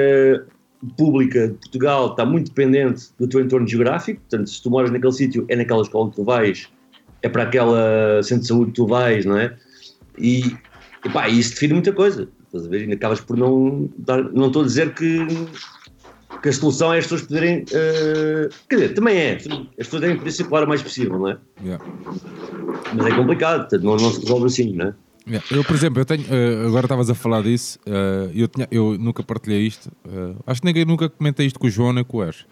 pública 0.96 1.48
de 1.48 1.54
Portugal 1.54 2.10
está 2.10 2.24
muito 2.24 2.48
dependente 2.48 3.08
do 3.18 3.28
teu 3.28 3.40
entorno 3.40 3.66
geográfico, 3.66 4.20
portanto, 4.20 4.48
se 4.48 4.62
tu 4.62 4.70
moras 4.70 4.90
naquele 4.90 5.12
sítio, 5.12 5.44
é 5.48 5.56
naquela 5.56 5.82
escola 5.82 6.08
que 6.08 6.16
tu 6.16 6.24
vais, 6.24 6.70
é 7.24 7.28
para 7.28 7.44
aquela 7.44 8.22
centro 8.22 8.42
de 8.42 8.48
saúde 8.48 8.70
que 8.70 8.76
tu 8.76 8.86
vais, 8.86 9.24
não 9.24 9.38
é? 9.38 9.56
E, 10.18 10.54
epá, 11.04 11.26
isso 11.26 11.52
define 11.52 11.72
muita 11.72 11.90
coisa, 11.90 12.28
estás 12.44 12.66
a 12.66 12.68
ver? 12.68 12.86
E 12.86 12.92
acabas 12.92 13.18
por 13.18 13.34
não 13.34 13.88
dar, 13.96 14.22
não 14.24 14.48
estou 14.48 14.62
a 14.62 14.66
dizer 14.66 14.92
que, 14.92 15.26
que 16.42 16.48
a 16.50 16.52
solução 16.52 16.92
é 16.92 16.98
as 16.98 17.04
pessoas 17.06 17.22
poderem, 17.22 17.62
uh, 17.62 18.54
quer 18.68 18.76
dizer, 18.76 18.94
também 18.94 19.16
é, 19.16 19.36
as 19.36 19.86
pessoas 19.86 20.02
devem 20.02 20.18
poder 20.18 20.32
circular 20.32 20.64
o 20.64 20.68
mais 20.68 20.82
possível, 20.82 21.18
não 21.18 21.30
é? 21.30 21.38
Yeah. 21.64 21.84
Mas 22.94 23.06
é 23.06 23.10
complicado, 23.16 23.60
portanto, 23.60 23.82
não, 23.82 23.96
não 23.96 24.12
se 24.12 24.20
resolve 24.20 24.44
assim, 24.44 24.72
não 24.74 24.88
é? 24.88 24.94
Eu, 25.50 25.64
por 25.64 25.74
exemplo, 25.74 26.02
eu 26.02 26.04
tenho, 26.04 26.24
uh, 26.24 26.66
agora 26.66 26.84
estavas 26.84 27.08
a 27.08 27.14
falar 27.14 27.42
disso, 27.42 27.78
uh, 27.86 28.30
eu, 28.34 28.46
tinha, 28.46 28.68
eu 28.70 28.98
nunca 28.98 29.22
partilhei 29.22 29.66
isto, 29.66 29.90
uh, 30.04 30.36
acho 30.46 30.60
que 30.60 30.66
ninguém 30.66 30.84
nunca 30.84 31.08
comentei 31.08 31.46
isto 31.46 31.58
com 31.58 31.66
o 31.66 31.70
João 31.70 31.94
nem 31.94 32.04
com 32.04 32.18
o 32.18 32.22
Ash. 32.22 32.44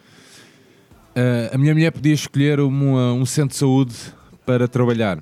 a 1.52 1.58
minha 1.58 1.74
mulher 1.74 1.90
podia 1.90 2.14
escolher 2.14 2.58
uma, 2.60 3.12
um 3.12 3.26
centro 3.26 3.50
de 3.50 3.56
saúde 3.56 3.94
para 4.44 4.66
trabalhar. 4.68 5.18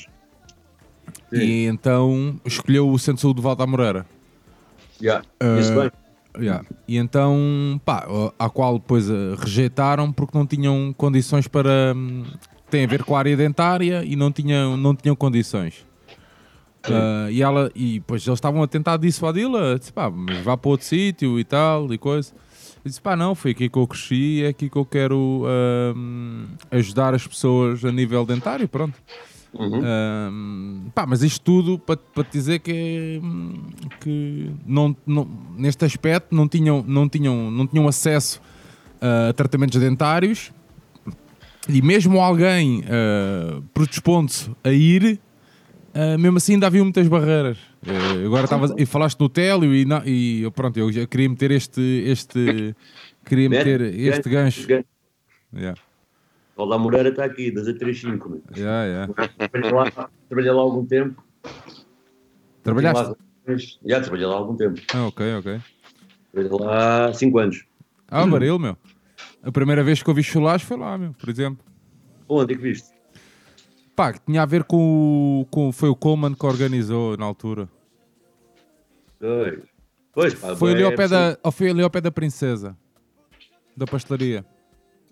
E 1.32 1.66
então 1.66 2.40
escolheu 2.44 2.88
o 2.88 2.98
Centro 2.98 3.16
de 3.16 3.20
Saúde 3.22 3.36
de 3.36 3.42
Valda 3.42 3.66
Moreira. 3.66 4.06
Yeah. 5.00 5.24
Uh. 5.42 5.90
Yeah. 6.38 6.64
E 6.86 6.96
então, 6.96 7.80
pá, 7.84 8.06
a 8.38 8.48
qual 8.48 8.78
depois 8.78 9.08
uh, 9.10 9.34
rejeitaram 9.36 10.12
porque 10.12 10.36
não 10.36 10.46
tinham 10.46 10.94
condições 10.96 11.48
para. 11.48 11.92
hum, 11.96 12.24
tem 12.70 12.84
a 12.84 12.86
ver 12.86 13.02
com 13.02 13.16
a 13.16 13.18
área 13.18 13.36
dentária 13.36 14.04
e 14.04 14.14
não 14.14 14.30
tinham, 14.30 14.76
não 14.76 14.94
tinham 14.94 15.16
condições. 15.16 15.84
Uh, 16.88 17.28
e 17.30 17.42
ela, 17.42 17.70
e 17.74 17.94
depois 17.94 18.26
eles 18.26 18.38
estavam 18.38 18.62
a 18.62 18.66
tentar 18.66 18.96
dissuadi-la, 18.96 19.76
disse 19.76 19.92
pá, 19.92 20.08
mas 20.08 20.38
vá 20.38 20.56
para 20.56 20.70
outro 20.70 20.86
sítio 20.86 21.38
e 21.38 21.44
tal 21.44 21.92
e 21.92 21.98
coisa. 21.98 22.32
Eu 22.84 22.88
disse 22.88 23.00
pá, 23.00 23.14
não, 23.14 23.34
foi 23.34 23.50
aqui 23.50 23.68
que 23.68 23.78
eu 23.78 23.86
cresci, 23.86 24.42
é 24.42 24.48
aqui 24.48 24.70
que 24.70 24.76
eu 24.76 24.84
quero 24.86 25.44
hum, 25.94 26.46
ajudar 26.70 27.14
as 27.14 27.26
pessoas 27.26 27.84
a 27.84 27.92
nível 27.92 28.24
dentário, 28.24 28.66
pronto. 28.66 28.94
Uhum. 29.52 29.82
Hum, 29.82 30.90
pá, 30.94 31.04
mas 31.06 31.22
isto 31.22 31.42
tudo 31.42 31.78
para, 31.78 31.96
para 31.96 32.24
te 32.24 32.32
dizer 32.32 32.60
que, 32.60 33.20
hum, 33.22 33.64
que 34.00 34.50
não, 34.64 34.96
não- 35.06 35.28
neste 35.56 35.84
aspecto 35.84 36.34
não 36.34 36.48
tinham, 36.48 36.82
não 36.86 37.08
tinham, 37.08 37.50
não 37.50 37.66
tinham 37.66 37.86
acesso 37.86 38.40
uh, 39.02 39.30
a 39.30 39.32
tratamentos 39.32 39.78
dentários 39.78 40.52
e 41.68 41.82
mesmo 41.82 42.20
alguém 42.20 42.80
uh, 42.80 43.60
predispondo-se 43.74 44.50
a 44.64 44.70
ir, 44.70 45.20
uh, 45.94 46.18
mesmo 46.18 46.36
assim 46.38 46.54
ainda 46.54 46.66
havia 46.66 46.82
muitas 46.82 47.06
barreiras. 47.08 47.58
Uh, 47.86 48.26
agora 48.26 48.44
estava 48.44 48.74
e 48.78 48.84
falaste 48.86 49.18
no 49.20 49.28
Télio 49.28 49.74
e, 49.74 49.84
na- 49.84 50.02
e 50.04 50.50
pronto, 50.54 50.78
eu 50.78 51.06
queria 51.08 51.28
meter 51.28 51.50
este, 51.50 51.80
este 52.06 52.74
queria 53.24 53.48
meter 53.48 53.80
este 53.80 54.28
gancho. 54.28 54.66
Yeah, 55.52 55.74
Valda 56.56 56.78
Moreira 56.78 57.08
está 57.08 57.24
aqui, 57.24 57.50
das 57.50 57.66
A35. 57.66 58.28
meu. 58.28 58.42
yeah, 58.56 58.84
yeah. 58.84 59.14
Trabalhei 59.38 59.72
lá, 59.72 60.10
trabalhei 60.28 60.52
lá 60.52 60.60
algum 60.60 60.84
tempo. 60.86 61.24
Trabalhaste? 62.62 63.14
Já, 63.84 64.00
trabalhei 64.00 64.26
lá 64.26 64.34
algum 64.34 64.56
tempo. 64.56 64.80
Ah, 64.94 65.06
ok, 65.06 65.34
ok. 65.38 65.60
Trabalhei 66.32 66.58
lá 66.66 67.06
há 67.06 67.12
5 67.14 67.38
anos. 67.38 67.64
Ah, 68.08 68.26
Baril, 68.26 68.58
meu. 68.58 68.76
A 69.42 69.50
primeira 69.50 69.82
vez 69.82 70.02
que 70.02 70.10
eu 70.10 70.14
vi 70.14 70.22
chulás 70.22 70.62
foi 70.62 70.76
lá, 70.76 70.96
meu, 70.98 71.12
por 71.14 71.28
exemplo. 71.28 71.64
Onde 72.28 72.52
é 72.52 72.56
que 72.56 72.62
viste? 72.62 72.88
Pá, 73.96 74.12
tinha 74.12 74.42
a 74.42 74.46
ver 74.46 74.64
com, 74.64 75.40
o- 75.42 75.46
com 75.50 75.72
foi 75.72 75.88
o 75.88 75.96
Coleman 75.96 76.34
que 76.34 76.46
organizou 76.46 77.16
na 77.16 77.24
altura. 77.24 77.68
Pois, 79.18 79.58
pois 80.12 80.34
pá, 80.34 80.56
Foi 80.56 80.72
ali, 80.72 80.82
é 80.82 80.86
ao 80.86 80.94
pé 80.94 81.06
da, 81.08 81.38
foi 81.52 81.70
ali 81.70 81.82
ao 81.82 81.90
pé 81.90 82.00
da 82.00 82.10
princesa. 82.10 82.76
Da 83.76 83.86
pastelaria. 83.86 84.44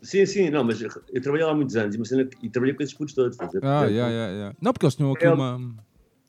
Sim, 0.02 0.24
sim, 0.26 0.48
não, 0.50 0.62
mas 0.64 0.80
eu 0.80 0.88
trabalhei 1.20 1.44
lá 1.44 1.52
há 1.52 1.54
muitos 1.54 1.76
anos 1.76 1.94
e, 1.96 2.04
cena- 2.06 2.28
e 2.42 2.48
trabalhei 2.48 2.74
com 2.74 2.82
esses 2.82 2.94
putos 2.94 3.14
todos. 3.14 3.36
Ah, 3.40 3.84
yeah, 3.86 4.08
yeah, 4.10 4.32
yeah. 4.32 4.56
Não, 4.60 4.72
porque 4.72 4.86
eles 4.86 4.94
tinham 4.94 5.12
aqui 5.12 5.26
É, 5.26 5.30
uma. 5.32 5.74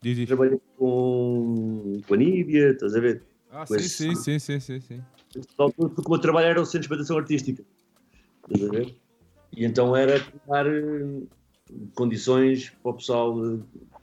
Diz 0.01 0.17
isto. 0.17 0.27
Trabalhei 0.27 0.59
com, 0.77 2.01
com 2.07 2.13
a 2.13 2.17
Níbia, 2.17 2.71
estás 2.71 2.95
a 2.95 2.99
ver? 2.99 3.23
Ah, 3.51 3.65
sim, 3.65 3.75
esse- 3.75 3.89
sim, 3.89 4.15
sim, 4.15 4.39
sim, 4.39 4.59
sim, 4.59 4.79
sim. 4.81 5.01
Porque 5.55 6.01
o 6.05 6.09
meu 6.09 6.19
trabalho 6.19 6.47
era 6.47 6.61
o 6.61 6.65
Centro 6.65 6.79
de 6.79 6.85
Experimentação 6.85 7.17
Artística. 7.17 7.63
Estás 8.51 8.67
a 8.69 8.71
ver? 8.71 8.95
E 9.55 9.65
então 9.65 9.95
era 9.95 10.19
criar 10.19 10.65
eh, 10.67 11.21
condições 11.95 12.71
para 12.81 12.91
o 12.91 12.93
pessoal, 12.95 13.35
eh, 13.45 13.57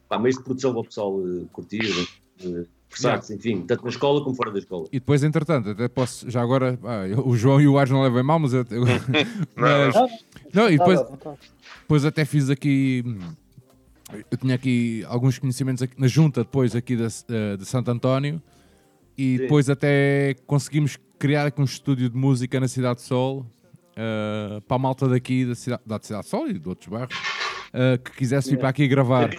pá, 0.09 0.19
meios 0.19 0.37
de 0.37 0.45
produção 0.45 0.73
para 0.73 0.81
o 0.81 0.85
pessoal 0.85 1.21
eh, 1.21 1.45
curtir, 1.53 2.09
eh, 2.41 2.65
expressar-se, 2.89 3.35
enfim, 3.35 3.63
tanto 3.63 3.83
na 3.85 3.91
escola 3.91 4.23
como 4.23 4.35
fora 4.37 4.51
da 4.53 4.59
escola. 4.59 4.87
E 4.93 4.99
depois, 5.01 5.23
entretanto, 5.23 5.71
até 5.71 5.89
posso. 5.89 6.31
Já 6.31 6.41
agora. 6.41 6.79
ah, 6.85 7.07
eu- 7.07 7.27
o 7.27 7.37
João 7.37 7.61
e 7.61 7.67
o 7.69 7.79
Ars 7.79 7.91
não 7.91 8.03
levem 8.03 8.23
mal, 8.23 8.39
mas. 8.39 8.53
Eu, 8.55 8.65
mas 9.57 9.95
não, 10.55 10.69
e 10.71 10.79
depois, 10.79 11.01
depois 11.83 12.05
até 12.05 12.25
fiz 12.25 12.49
aqui. 12.51 13.05
Eu 14.31 14.39
tinha 14.39 14.55
aqui 14.55 15.05
alguns 15.09 15.37
conhecimentos 15.39 15.83
aqui, 15.83 16.01
na 16.01 16.07
junta 16.07 16.45
depois 16.45 16.77
aqui 16.77 16.97
da, 16.97 17.09
eh, 17.29 17.57
de 17.57 17.67
Santo 17.67 17.91
António 17.91 18.41
e 19.19 19.33
Sim. 19.33 19.43
depois 19.43 19.69
até 19.69 20.37
conseguimos 20.47 20.97
criar 21.19 21.47
aqui 21.47 21.61
um 21.61 21.65
estúdio 21.65 22.09
de 22.09 22.17
música 22.17 22.61
na 22.61 22.69
Cidade 22.69 23.01
de 23.01 23.03
Sol 23.07 23.45
eh, 23.97 24.61
para 24.69 24.77
a 24.77 24.79
malta 24.79 25.09
daqui 25.09 25.45
da 25.45 25.57
cidade, 25.57 25.83
da 25.85 25.99
Cidade 26.01 26.23
de 26.23 26.29
Sol 26.31 26.49
e 26.49 26.57
de 26.57 26.69
outros 26.69 26.89
bairros 26.89 27.17
eh, 27.73 27.99
que 27.99 28.11
quisesse 28.13 28.51
vir 28.51 28.59
para 28.59 28.69
aqui 28.71 28.87
gravar. 28.89 29.31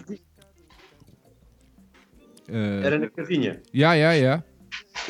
Eh, 2.50 2.82
Era 2.84 2.98
na 3.00 3.10
casinha. 3.10 3.62
yeah, 3.74 3.96
yeah, 3.96 4.14
yeah. 4.14 4.44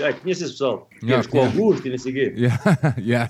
Ah, 0.01 0.11
conheço 0.13 0.43
esse 0.43 0.51
pessoal. 0.53 0.89
Yeah, 1.03 1.23
com 1.27 1.39
conheço. 1.39 1.57
Augusto 1.59 1.87
e 1.87 1.91
não 1.91 1.97
sei 1.97 2.11
o 2.11 2.15
quê. 2.15 2.33
Yeah, 2.97 3.29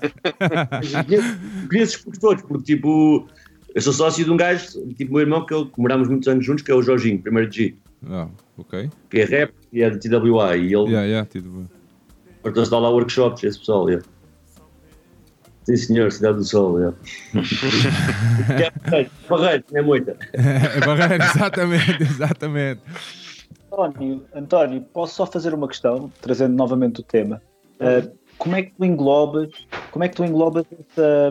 Conheço 1.68 1.92
esses 1.94 1.96
putos 2.04 2.18
todos, 2.18 2.42
porque 2.42 2.74
tipo, 2.74 3.26
eu 3.74 3.80
sou 3.82 3.92
sócio 3.92 4.24
de 4.24 4.30
um 4.30 4.36
gajo, 4.36 4.66
tipo 4.94 5.12
meu 5.12 5.20
irmão, 5.20 5.44
que, 5.46 5.54
ele, 5.54 5.66
que 5.66 5.80
morámos 5.80 6.08
muitos 6.08 6.26
anos 6.28 6.44
juntos, 6.44 6.64
que 6.64 6.70
é 6.70 6.74
o 6.74 6.82
Jorginho, 6.82 7.20
primeiro 7.22 7.50
G, 7.52 7.74
Ah, 8.06 8.28
ok. 8.56 8.90
que 9.10 9.20
é 9.20 9.24
rap 9.24 9.52
e 9.72 9.82
é 9.82 9.90
de 9.90 9.98
TWA, 9.98 10.56
e 10.56 10.74
ele 10.74 10.90
Yeah, 10.90 11.04
yeah. 11.04 11.28
Portanto, 12.42 12.70
dá 12.70 12.78
lá 12.78 12.90
workshops, 12.90 13.44
esse 13.44 13.58
pessoal, 13.58 13.88
yeah. 13.88 14.04
Sim, 15.68 15.76
senhor, 15.76 16.10
Cidade 16.10 16.38
do 16.38 16.44
Sol, 16.44 16.80
é 16.80 16.94
Barreiro, 18.86 19.10
Barreiro, 19.28 19.64
não 19.70 19.78
é 19.78 19.82
muita. 19.82 20.16
É 20.32 20.80
barreira, 20.80 21.22
exatamente, 21.22 22.02
exatamente. 22.02 22.80
António, 23.70 24.24
António, 24.34 24.80
posso 24.94 25.16
só 25.16 25.26
fazer 25.26 25.52
uma 25.52 25.68
questão, 25.68 26.10
trazendo 26.22 26.56
novamente 26.56 27.00
o 27.00 27.02
tema. 27.02 27.42
Uh, 27.74 28.10
como 28.38 28.56
é 28.56 28.62
que 28.62 28.72
tu 28.72 28.82
englobas, 28.82 29.50
como 29.90 30.04
é 30.04 30.08
que 30.08 30.16
tu 30.16 30.24
englobas 30.24 30.64
essa, 30.72 31.30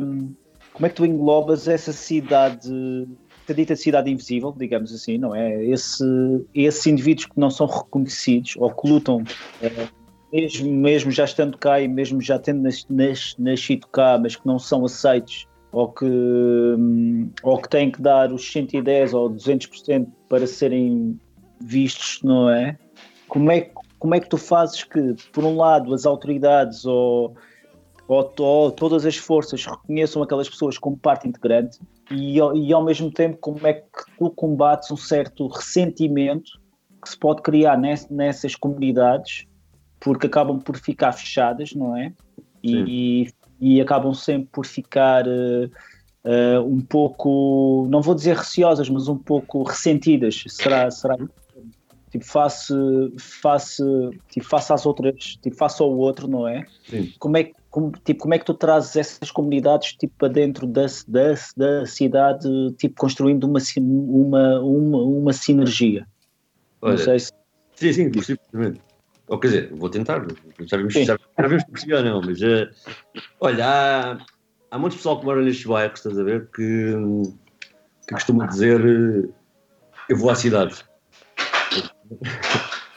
como 0.72 0.86
é 0.86 0.90
que 0.90 0.96
tu 0.96 1.06
englobas 1.06 1.68
essa 1.68 1.92
cidade, 1.92 3.08
essa 3.44 3.56
dita 3.56 3.76
cidade 3.76 4.12
invisível, 4.12 4.54
digamos 4.56 4.94
assim, 4.94 5.18
não 5.18 5.34
é? 5.34 5.66
Esse, 5.66 6.06
esses 6.54 6.86
indivíduos 6.86 7.26
que 7.26 7.40
não 7.40 7.50
são 7.50 7.66
reconhecidos 7.66 8.54
ou 8.58 8.70
que 8.72 8.88
lutam, 8.88 9.24
eh, 9.64 9.88
mesmo, 10.32 10.72
mesmo 10.72 11.12
já 11.12 11.26
estando 11.26 11.58
cá 11.58 11.80
e 11.80 11.88
mesmo 11.88 12.22
já 12.22 12.38
tendo 12.38 12.62
nas, 12.62 12.86
nas, 12.90 13.36
nascido 13.38 13.88
cá, 13.88 14.18
mas 14.22 14.36
que 14.36 14.46
não 14.46 14.60
são 14.60 14.86
aceitos 14.86 15.48
ou 15.72 15.92
que, 15.92 16.06
hum, 16.06 17.30
ou 17.44 17.62
que 17.62 17.70
têm 17.70 17.92
que 17.92 18.02
dar 18.02 18.32
os 18.32 18.50
110 18.52 19.14
ou 19.14 19.30
200% 19.30 20.08
para 20.30 20.48
serem 20.48 21.20
vistos, 21.62 22.20
não 22.24 22.50
é? 22.50 22.78
Como 23.28 23.52
é, 23.52 23.72
como 24.00 24.16
é 24.16 24.20
que 24.20 24.30
tu 24.30 24.38
fazes 24.38 24.84
que, 24.84 25.16
por 25.34 25.44
um 25.44 25.58
lado, 25.58 25.94
as 25.94 26.06
autoridades 26.06 26.86
ou, 26.86 27.36
ou, 28.08 28.34
ou 28.40 28.72
todas 28.72 29.06
as 29.06 29.18
forças 29.18 29.66
reconheçam 29.66 30.24
aquelas 30.24 30.50
pessoas 30.50 30.78
como 30.78 30.98
parte 30.98 31.28
integrante 31.28 31.80
e, 32.12 32.38
e 32.38 32.74
ao 32.74 32.84
mesmo 32.84 33.12
tempo 33.12 33.38
como 33.38 33.66
é 33.68 33.74
que 33.74 33.88
tu 34.18 34.30
combates 34.32 34.90
um 34.92 34.98
certo 34.98 35.48
ressentimento 35.48 36.50
que 37.02 37.10
se 37.10 37.18
pode 37.18 37.42
criar 37.42 37.78
ness- 37.78 38.10
nessas 38.10 38.56
comunidades 38.56 39.46
porque 40.00 40.28
acabam 40.28 40.60
por 40.60 40.78
ficar 40.78 41.12
fechadas, 41.12 41.74
não 41.74 41.96
é? 41.96 42.14
E, 42.64 43.28
e 43.60 43.82
acabam 43.82 44.14
sempre 44.14 44.50
por 44.52 44.66
ficar 44.66 45.26
eh, 45.28 46.60
um 46.60 46.82
pouco, 46.82 47.88
não 47.90 48.02
vou 48.02 48.14
dizer 48.14 48.36
receosas, 48.36 48.90
mas 48.90 49.08
um 49.08 49.18
pouco 49.18 49.64
ressentidas. 49.64 50.44
Será, 50.48 50.92
será 50.92 51.16
tipo 52.12 52.26
face, 52.26 52.74
face, 53.18 53.84
tipo 54.30 54.46
face 54.46 54.74
às 54.74 54.86
outras, 54.86 55.38
tipo 55.42 55.56
face 55.56 55.82
ao 55.82 55.96
outro, 55.96 56.28
não 56.28 56.48
é? 56.48 56.66
Sim. 56.90 57.14
Como 57.20 57.38
é 57.38 57.46
que 57.46 57.54
como, 57.70 57.92
tipo, 58.04 58.22
como 58.22 58.34
é 58.34 58.40
que 58.40 58.46
tu 58.46 58.56
trazes 58.56 58.96
essas 58.96 59.30
comunidades 59.30 59.94
tipo, 59.94 60.14
para 60.18 60.30
dentro 60.30 60.66
da, 60.66 60.88
da, 61.08 61.36
da 61.56 61.86
cidade, 61.86 62.50
tipo, 62.78 62.96
construindo 62.96 63.44
uma, 63.44 63.60
uma, 63.78 64.60
uma, 64.62 64.98
uma 65.04 65.34
sinergia? 65.34 66.08
Olha, 66.82 66.94
não 66.94 66.98
sei 66.98 67.20
se. 67.20 67.32
Sim, 67.76 67.94
sim, 67.94 68.12
perfeitamente. 68.12 68.82
Ou 69.28 69.40
quer 69.40 69.48
dizer, 69.48 69.74
vou 69.74 69.90
tentar, 69.90 70.26
já 70.62 70.78
vimos, 70.78 70.94
já, 70.94 71.18
já 71.38 71.48
vimos 71.48 71.64
que 71.66 71.72
percebi 71.72 71.94
ou 71.94 72.04
não, 72.04 72.22
mas 72.22 72.42
eh, 72.42 72.70
olha, 73.42 73.66
há, 73.66 74.18
há 74.72 74.80
muito 74.80 74.96
pessoal 74.96 75.20
que 75.20 75.26
mora 75.26 75.42
nestes 75.42 75.66
bairros, 75.66 76.00
estás 76.00 76.18
a 76.18 76.24
ver, 76.24 76.48
que, 76.56 76.94
que 78.08 78.14
costuma 78.14 78.46
dizer 78.46 78.80
eh, 78.80 79.30
eu 80.10 80.18
vou 80.18 80.30
à 80.30 80.36
cidade. 80.36 80.76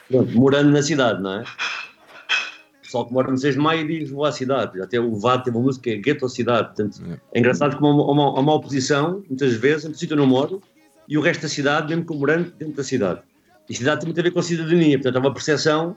Pronto, 0.09 0.33
morando 0.33 0.71
na 0.71 0.83
cidade, 0.83 1.21
não 1.23 1.35
é? 1.35 1.43
O 1.43 2.83
pessoal 2.83 3.07
que 3.07 3.12
mora 3.12 3.31
no 3.31 3.38
6 3.38 3.55
de 3.55 3.61
Maio 3.61 3.87
diz 3.87 4.11
vou 4.11 4.25
à 4.25 4.33
cidade. 4.33 4.81
Até 4.81 4.99
o 5.01 5.14
VAD 5.14 5.45
tem 5.45 5.53
uma 5.53 5.62
música 5.62 5.85
que 5.85 5.90
é 5.90 5.97
Gueto 5.97 6.27
à 6.27 6.29
Cidade. 6.29 6.69
Portanto, 6.69 7.01
Yeah. 7.01 7.23
é 7.33 7.38
engraçado 7.38 7.77
como 7.77 7.87
há 7.87 7.93
uma, 7.93 8.11
uma, 8.11 8.40
uma 8.40 8.55
oposição, 8.55 9.23
muitas 9.29 9.55
vezes, 9.55 9.85
entre 9.85 9.97
o 9.97 9.99
sítio 9.99 10.14
onde 10.14 10.25
eu 10.25 10.29
moro 10.29 10.62
e 11.09 11.16
o 11.19 11.21
resto 11.21 11.43
da 11.43 11.49
cidade, 11.49 11.88
mesmo 11.88 12.05
que 12.05 12.12
eu 12.12 12.19
morando 12.19 12.51
dentro 12.53 12.75
da 12.75 12.85
cidade. 12.85 13.21
E 13.69 13.75
cidade 13.75 14.01
tem 14.01 14.09
muito 14.09 14.19
a 14.19 14.23
ver 14.23 14.31
com 14.33 14.40
a 14.40 14.43
cidadania, 14.43 14.99
portanto 14.99 15.16
há 15.16 15.21
uma 15.21 15.33
percepção, 15.33 15.97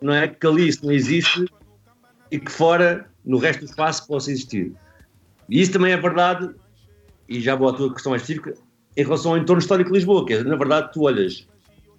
não 0.00 0.12
é? 0.12 0.28
Que 0.28 0.46
ali 0.46 0.68
isso 0.68 0.84
não 0.84 0.92
existe 0.92 1.44
e 2.30 2.38
que 2.38 2.50
fora, 2.50 3.06
no 3.24 3.38
resto 3.38 3.60
do 3.60 3.66
espaço, 3.66 4.06
possa 4.06 4.30
existir. 4.30 4.72
E 5.48 5.60
isso 5.60 5.72
também 5.72 5.92
é 5.92 5.96
verdade, 5.96 6.50
e 7.28 7.40
já 7.40 7.54
vou 7.56 7.68
à 7.68 7.72
tua 7.72 7.92
questão 7.92 8.10
mais 8.10 8.22
específica, 8.22 8.54
em 8.96 9.02
relação 9.02 9.32
ao 9.32 9.38
entorno 9.38 9.60
histórico 9.60 9.90
de 9.90 9.96
Lisboa, 9.96 10.24
que 10.26 10.34
é, 10.34 10.44
na 10.44 10.56
verdade, 10.56 10.92
tu 10.92 11.02
olhas 11.02 11.46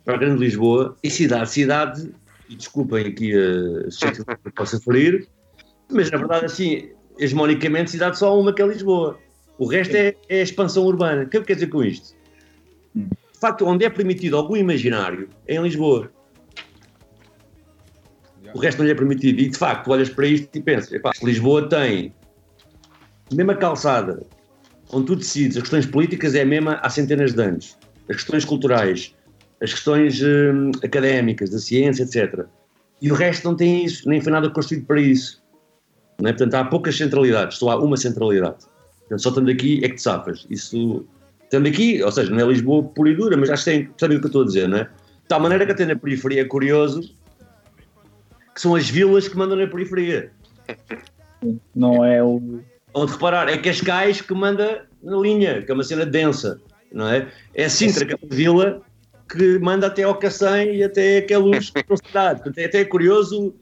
para 0.06 0.16
a 0.16 0.18
grande 0.18 0.40
Lisboa 0.40 0.96
e 1.04 1.10
cidade, 1.10 1.50
cidade, 1.50 2.12
e 2.50 2.56
desculpem 2.56 3.08
aqui 3.08 3.34
a 3.34 3.92
suscetível 3.92 4.38
que 4.44 4.52
possa 4.52 4.80
ferir, 4.80 5.28
mas 5.92 6.10
na 6.10 6.18
verdade, 6.18 6.46
assim, 6.46 6.90
hegemonicamente, 7.20 7.92
cidade 7.92 8.18
só 8.18 8.30
há 8.30 8.34
uma 8.38 8.54
que 8.54 8.62
é 8.62 8.68
Lisboa. 8.68 9.20
O 9.58 9.66
resto 9.66 9.96
é, 9.96 10.16
é 10.28 10.40
a 10.40 10.44
expansão 10.44 10.84
urbana. 10.86 11.24
O 11.24 11.30
que 11.30 11.38
é 11.38 11.40
que 11.40 11.48
quer 11.48 11.54
dizer 11.54 11.68
com 11.68 11.84
isto? 11.84 12.16
facto, 13.42 13.66
onde 13.66 13.84
é 13.84 13.90
permitido 13.90 14.38
algum 14.38 14.56
imaginário 14.56 15.28
é 15.48 15.56
em 15.56 15.64
Lisboa. 15.64 16.12
O 18.54 18.60
resto 18.60 18.80
não 18.80 18.86
lhe 18.86 18.92
é 18.92 18.96
permitido. 18.96 19.40
E 19.40 19.50
de 19.50 19.58
facto, 19.58 19.90
olhas 19.90 20.10
para 20.10 20.28
isto 20.28 20.50
e 20.56 20.62
pensas: 20.62 20.92
epá, 20.92 21.12
se 21.14 21.26
Lisboa 21.26 21.68
tem 21.68 22.14
a 23.32 23.36
mesma 23.36 23.56
calçada 23.56 24.24
onde 24.92 25.08
tu 25.08 25.16
decides 25.16 25.58
as 25.58 25.64
questões 25.64 25.86
políticas, 25.86 26.36
é 26.36 26.42
a 26.42 26.46
mesma 26.46 26.80
há 26.82 26.90
centenas 26.90 27.34
de 27.34 27.42
anos. 27.42 27.78
As 28.10 28.18
questões 28.18 28.44
culturais, 28.44 29.16
as 29.62 29.72
questões 29.72 30.22
hum, 30.22 30.72
académicas, 30.84 31.50
da 31.50 31.60
ciência, 31.60 32.04
etc. 32.04 32.46
E 33.02 33.12
o 33.12 33.16
resto 33.16 33.48
não 33.48 33.56
tem 33.56 33.86
isso, 33.86 34.08
nem 34.08 34.20
foi 34.20 34.32
nada 34.32 34.50
construído 34.50 34.86
para 34.86 35.00
isso. 35.00 35.42
Não 36.20 36.30
é? 36.30 36.34
Portanto, 36.34 36.54
há 36.56 36.66
poucas 36.66 36.98
centralidades, 36.98 37.58
só 37.58 37.70
há 37.70 37.76
uma 37.78 37.96
centralidade. 37.96 38.66
Portanto, 39.00 39.22
só 39.22 39.30
estando 39.30 39.50
aqui 39.50 39.80
é 39.84 39.90
que 39.90 39.96
te 39.96 40.02
safas. 40.02 40.46
Isso, 40.50 41.06
estando 41.44 41.68
aqui, 41.68 42.04
ou 42.04 42.12
seja, 42.12 42.30
não 42.30 42.40
é 42.40 42.44
Lisboa 42.44 42.84
pura 42.84 43.10
e 43.10 43.16
dura, 43.16 43.38
mas 43.38 43.50
acho 43.50 43.64
que 43.64 43.72
tem, 43.72 43.90
sabem 43.98 44.18
o 44.18 44.20
que 44.20 44.26
eu 44.26 44.30
estou 44.30 44.44
a 44.44 44.46
dizer, 44.46 44.68
não 44.68 44.78
é? 44.78 44.84
De 44.84 45.28
tal 45.28 45.40
maneira 45.40 45.66
que 45.66 45.72
até 45.72 45.86
na 45.86 45.96
periferia 45.96 46.42
é 46.42 46.46
curioso 46.46 47.16
que 48.54 48.62
são 48.62 48.76
as 48.76 48.90
vilas 48.90 49.28
que 49.28 49.38
mandam 49.38 49.58
na 49.58 49.68
periferia. 49.68 50.32
Não 51.76 52.04
é 52.04 52.24
o. 52.24 52.62
Onde 52.94 53.12
reparar, 53.14 53.48
é 53.48 53.58
Cascais 53.58 54.22
que 54.22 54.34
manda 54.34 54.86
na 55.02 55.18
linha, 55.18 55.62
que 55.62 55.72
é 55.72 55.74
uma 55.74 55.84
cena 55.84 56.06
densa, 56.06 56.60
não 56.92 57.08
é? 57.08 57.28
É 57.54 57.70
Sintra, 57.70 58.06
que 58.06 58.14
é 58.14 58.18
uma 58.22 58.36
vila 58.36 58.82
que 59.30 59.58
manda 59.60 59.88
até 59.88 60.04
ao 60.04 60.16
Cacém 60.16 60.76
e 60.76 60.84
até 60.84 61.20
aquela 61.20 61.46
luz 61.46 61.72
da 61.72 61.98
cidade. 61.98 62.42
Portanto, 62.42 62.58
é 62.58 62.66
até 62.66 62.84
curioso 62.84 63.56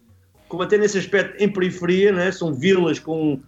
como 0.47 0.63
até 0.63 0.78
nesse 0.78 0.97
aspecto 0.97 1.41
em 1.41 1.47
periferia, 1.47 2.12
não 2.12 2.21
é? 2.21 2.32
São 2.32 2.54
vilas 2.54 2.97
com 2.97 3.39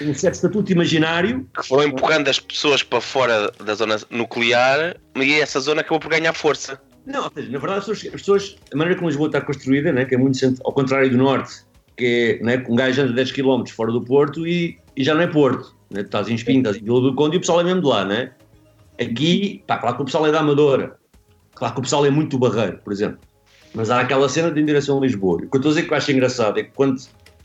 um 0.00 0.14
certo 0.14 0.34
estatuto 0.34 0.72
imaginário. 0.72 1.46
Que 1.54 1.68
foram 1.68 1.84
empurrando 1.84 2.28
as 2.28 2.40
pessoas 2.40 2.82
para 2.82 3.00
fora 3.00 3.52
da 3.62 3.74
zona 3.74 4.00
nuclear 4.10 4.96
e 5.14 5.34
essa 5.34 5.60
zona 5.60 5.82
acabou 5.82 6.00
por 6.00 6.10
ganhar 6.10 6.32
força. 6.32 6.80
Não, 7.06 7.24
ou 7.24 7.30
seja, 7.34 7.50
na 7.50 7.58
verdade, 7.58 7.78
as 7.80 7.86
pessoas, 7.86 8.14
as 8.14 8.20
pessoas, 8.20 8.56
a 8.72 8.76
maneira 8.76 8.98
como 8.98 9.08
Lisboa 9.08 9.28
está 9.28 9.40
construída, 9.40 9.92
né, 9.92 10.04
que 10.04 10.14
é 10.14 10.18
muito 10.18 10.38
ao 10.64 10.72
contrário 10.72 11.10
do 11.10 11.16
Norte, 11.16 11.64
que 11.96 12.38
é 12.40 12.44
né, 12.44 12.64
um 12.68 12.74
gajo 12.74 13.02
anda 13.02 13.12
10 13.12 13.32
km 13.32 13.64
fora 13.68 13.92
do 13.92 14.02
Porto 14.02 14.46
e, 14.46 14.78
e 14.96 15.04
já 15.04 15.14
não 15.14 15.22
é 15.22 15.26
Porto. 15.26 15.74
Né? 15.90 16.02
Tu 16.02 16.06
estás 16.06 16.28
em 16.28 16.34
Espinho, 16.34 16.58
estás 16.58 16.76
em 16.76 16.84
Vila 16.84 17.00
do 17.00 17.14
Conde 17.14 17.36
e 17.36 17.38
o 17.38 17.40
pessoal 17.40 17.60
é 17.60 17.64
mesmo 17.64 17.82
de 17.82 17.86
lá, 17.86 18.04
né? 18.04 18.32
Aqui, 19.00 19.62
pá, 19.66 19.78
claro 19.78 19.96
que 19.96 20.02
o 20.02 20.04
pessoal 20.04 20.26
é 20.26 20.32
da 20.32 20.40
Amadora, 20.40 20.96
claro 21.54 21.74
que 21.74 21.80
o 21.80 21.82
pessoal 21.82 22.06
é 22.06 22.10
muito 22.10 22.38
Barreiro, 22.38 22.78
por 22.82 22.92
exemplo. 22.92 23.18
Mas 23.74 23.90
há 23.90 24.00
aquela 24.00 24.28
cena 24.28 24.50
de 24.50 24.60
em 24.60 24.64
direção 24.64 24.98
a 24.98 25.00
Lisboa. 25.00 25.36
O 25.36 25.38
que 25.40 25.56
eu 25.56 25.58
estou 25.58 25.70
a 25.70 25.74
dizer 25.74 25.86
que 25.86 25.92
eu 25.92 25.96
acho 25.96 26.12
engraçado 26.12 26.58
é 26.58 26.62
que 26.62 26.70
quando 26.74 26.96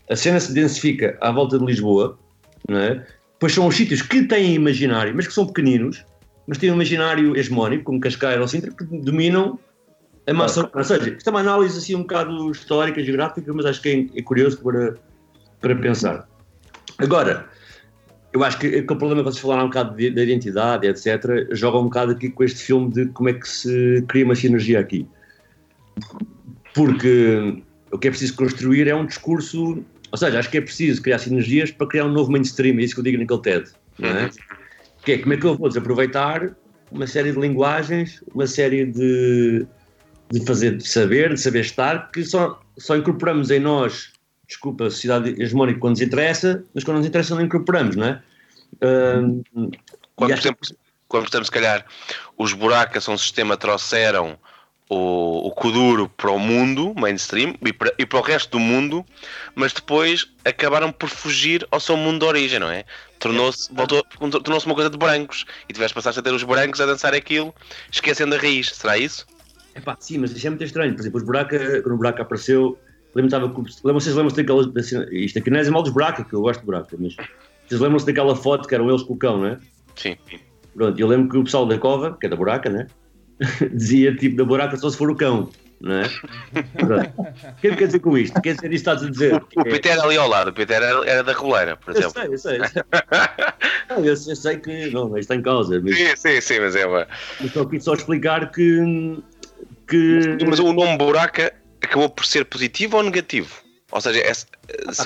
a 0.08 0.16
cena 0.16 0.38
se 0.38 0.52
densifica 0.52 1.18
à 1.20 1.30
volta 1.32 1.58
de 1.58 1.64
Lisboa, 1.64 2.18
não 2.68 2.78
é? 2.78 3.04
Pois 3.38 3.52
são 3.52 3.66
os 3.66 3.74
sítios 3.74 4.02
que 4.02 4.22
têm 4.24 4.54
imaginário, 4.54 5.12
mas 5.14 5.26
que 5.26 5.32
são 5.32 5.46
pequeninos, 5.46 6.04
mas 6.50 6.58
têm 6.58 6.68
um 6.72 6.74
imaginário 6.74 7.36
hegemónico, 7.36 7.84
como 7.84 8.00
Cascais 8.00 8.40
ou 8.40 8.48
Sintra, 8.48 8.72
que 8.72 8.82
dominam 8.82 9.56
a 10.26 10.34
massa. 10.34 10.68
Ou 10.74 10.82
seja, 10.82 11.10
isto 11.10 11.28
é 11.28 11.30
uma 11.30 11.38
análise 11.38 11.78
assim 11.78 11.94
um 11.94 12.00
bocado 12.00 12.50
histórica, 12.50 13.00
geográfica, 13.04 13.52
mas 13.54 13.66
acho 13.66 13.80
que 13.80 14.10
é, 14.12 14.18
é 14.18 14.22
curioso 14.22 14.60
para, 14.60 14.96
para 15.60 15.76
pensar. 15.76 16.28
Agora, 16.98 17.46
eu 18.32 18.42
acho 18.42 18.58
que 18.58 18.66
aquele 18.66 18.84
problema 18.84 19.22
que 19.22 19.30
vocês 19.30 19.38
falaram 19.38 19.66
um 19.66 19.68
bocado 19.68 19.90
da 19.94 20.22
identidade, 20.24 20.88
etc., 20.88 21.46
joga 21.52 21.78
um 21.78 21.84
bocado 21.84 22.10
aqui 22.10 22.28
com 22.28 22.42
este 22.42 22.64
filme 22.64 22.90
de 22.90 23.06
como 23.10 23.28
é 23.28 23.34
que 23.34 23.48
se 23.48 24.04
cria 24.08 24.24
uma 24.24 24.34
sinergia 24.34 24.80
aqui. 24.80 25.06
Porque 26.74 27.62
o 27.92 27.98
que 27.98 28.08
é 28.08 28.10
preciso 28.10 28.34
construir 28.34 28.88
é 28.88 28.94
um 28.94 29.06
discurso, 29.06 29.84
ou 30.10 30.18
seja, 30.18 30.40
acho 30.40 30.50
que 30.50 30.58
é 30.58 30.60
preciso 30.60 31.00
criar 31.00 31.20
sinergias 31.20 31.70
para 31.70 31.86
criar 31.86 32.06
um 32.06 32.12
novo 32.12 32.32
mainstream, 32.32 32.76
é 32.80 32.82
isso 32.82 32.94
que 32.94 33.00
eu 33.00 33.04
digo 33.04 33.18
naquele 33.18 33.40
TED. 33.40 33.70
Não 34.00 34.08
é? 34.08 34.30
Que 35.10 35.14
é 35.14 35.18
como 35.18 35.34
é 35.34 35.36
que 35.36 35.44
eu 35.44 35.56
vou 35.56 35.68
desaproveitar 35.68 36.54
uma 36.92 37.04
série 37.04 37.32
de 37.32 37.40
linguagens, 37.40 38.22
uma 38.32 38.46
série 38.46 38.86
de, 38.86 39.66
de 40.30 40.46
fazer 40.46 40.76
de 40.76 40.86
saber, 40.86 41.34
de 41.34 41.40
saber 41.40 41.62
estar, 41.62 42.12
que 42.12 42.22
só, 42.24 42.60
só 42.78 42.96
incorporamos 42.96 43.50
em 43.50 43.58
nós, 43.58 44.12
desculpa, 44.46 44.86
a 44.86 44.90
sociedade 44.90 45.34
hegemónica 45.42 45.80
quando 45.80 45.94
nos 45.94 46.00
interessa, 46.00 46.62
mas 46.72 46.84
quando 46.84 46.98
nos 46.98 47.06
interessa 47.06 47.34
não 47.34 47.42
incorporamos, 47.42 47.96
não 47.96 48.06
é? 48.06 48.22
Um, 48.82 49.42
Quando, 50.14 50.30
por 50.30 50.38
exemplo, 50.38 50.76
quando 51.08 51.24
estamos, 51.24 51.48
se 51.48 51.52
calhar, 51.52 51.84
os 52.38 52.52
buracas 52.52 53.02
são 53.02 53.14
um 53.14 53.18
sistema 53.18 53.56
trouxeram 53.56 54.38
o, 54.90 55.46
o 55.46 55.50
Kuduro 55.52 56.08
para 56.16 56.30
o 56.30 56.38
mundo, 56.38 56.92
mainstream, 56.98 57.54
e 57.64 57.72
para, 57.72 57.94
e 57.98 58.04
para 58.04 58.18
o 58.18 58.22
resto 58.22 58.50
do 58.50 58.58
mundo, 58.58 59.06
mas 59.54 59.72
depois 59.72 60.26
acabaram 60.44 60.90
por 60.92 61.08
fugir 61.08 61.66
ao 61.70 61.78
seu 61.80 61.96
mundo 61.96 62.18
de 62.18 62.24
origem, 62.26 62.58
não 62.58 62.68
é? 62.70 62.84
Tornou-se 63.18 63.72
voltou- 63.72 64.02
tornou-se 64.42 64.66
uma 64.66 64.74
coisa 64.74 64.90
de 64.90 64.98
brancos 64.98 65.44
e 65.68 65.72
tiveste 65.72 65.94
passaste 65.94 66.18
a 66.18 66.22
ter 66.22 66.32
os 66.34 66.42
brancos 66.42 66.80
a 66.80 66.86
dançar 66.86 67.14
aquilo, 67.14 67.54
esquecendo 67.90 68.34
a 68.34 68.38
raiz. 68.38 68.74
Será 68.74 68.98
isso? 68.98 69.26
Epá, 69.76 69.96
sim, 70.00 70.18
mas 70.18 70.32
isso 70.32 70.46
é 70.46 70.50
muito 70.50 70.64
estranho. 70.64 70.92
Por 70.94 71.00
exemplo, 71.00 71.18
os 71.18 71.24
Buraca, 71.24 71.58
quando 71.82 71.94
o 71.94 71.96
Buraca 71.96 72.22
apareceu, 72.22 72.76
lembro 73.14 73.26
estava 73.28 73.48
com. 73.48 73.62
Lembram, 73.62 74.00
vocês 74.00 74.14
lembram-se 74.16 74.36
daquela. 74.36 74.66
da 74.66 74.82
cena- 74.82 75.06
Isto 75.12 75.38
aqui 75.38 75.50
não 75.50 75.60
é 75.60 75.70
mal 75.70 75.82
dos 75.82 75.92
Buraca, 75.92 76.24
que 76.24 76.32
eu 76.34 76.40
gosto 76.40 76.60
de 76.60 76.66
Buraca, 76.66 76.96
mas. 76.98 77.14
Vocês 77.68 77.80
lembram-se 77.80 78.06
daquela 78.06 78.34
foto 78.34 78.66
que 78.66 78.74
eram 78.74 78.88
eles 78.88 79.02
com 79.04 79.12
o 79.12 79.16
cão, 79.16 79.38
não 79.38 79.46
é? 79.46 79.58
Sim. 79.94 80.16
Pronto, 80.74 80.98
eu 80.98 81.06
lembro 81.06 81.28
que 81.28 81.36
o 81.38 81.44
pessoal 81.44 81.66
da 81.66 81.78
Cova, 81.78 82.16
que 82.18 82.26
é 82.26 82.28
da 82.28 82.34
Buraca, 82.34 82.68
né? 82.68 82.88
Dizia 83.72 84.14
tipo 84.16 84.36
da 84.36 84.44
Buraca 84.44 84.76
só 84.76 84.90
se 84.90 84.96
for 84.96 85.10
o 85.10 85.16
cão, 85.16 85.50
não 85.80 85.94
é? 85.94 86.06
O 86.06 87.60
que 87.60 87.68
é 87.68 87.70
que 87.70 87.76
quer 87.76 87.86
dizer 87.86 88.00
com 88.00 88.16
isto? 88.18 88.40
Quer 88.42 88.54
dizer, 88.54 88.72
isto 88.72 88.88
estás 88.90 89.02
a 89.02 89.10
dizer? 89.10 89.42
O 89.56 89.64
Peter 89.64 89.92
era 89.92 90.02
ali 90.04 90.16
ao 90.16 90.28
lado, 90.28 90.50
o 90.50 90.52
Peter 90.52 90.76
era, 90.82 91.06
era 91.08 91.24
da 91.24 91.32
Roleira, 91.32 91.76
por 91.76 91.94
Eu 91.94 91.98
exemplo. 91.98 92.20
sei, 92.20 92.32
eu 92.34 92.38
sei. 92.38 92.58
Eu 92.60 92.66
sei, 92.66 92.82
Não, 93.90 93.96
eu, 93.98 94.04
eu 94.04 94.16
sei 94.36 94.56
que. 94.58 94.90
Não, 94.90 95.06
isto 95.08 95.18
está 95.20 95.34
em 95.36 95.42
causa. 95.42 95.80
Mas, 95.80 95.96
Sim, 95.96 96.16
sim, 96.16 96.40
sim, 96.40 96.60
mas 96.60 96.76
é 96.76 96.86
uma. 96.86 97.06
mas 97.38 97.48
estou 97.48 97.62
aqui 97.62 97.80
só 97.80 97.92
a 97.92 97.96
explicar 97.96 98.50
que. 98.52 99.18
que 99.88 100.36
Mas 100.46 100.58
o 100.58 100.72
nome 100.72 100.96
Buraca 100.98 101.52
acabou 101.82 102.08
por 102.10 102.24
ser 102.26 102.44
positivo 102.44 102.96
ou 102.98 103.02
negativo? 103.02 103.56
Ou 103.90 104.00
seja, 104.00 104.20
é- 104.20 104.34
se 104.34 104.46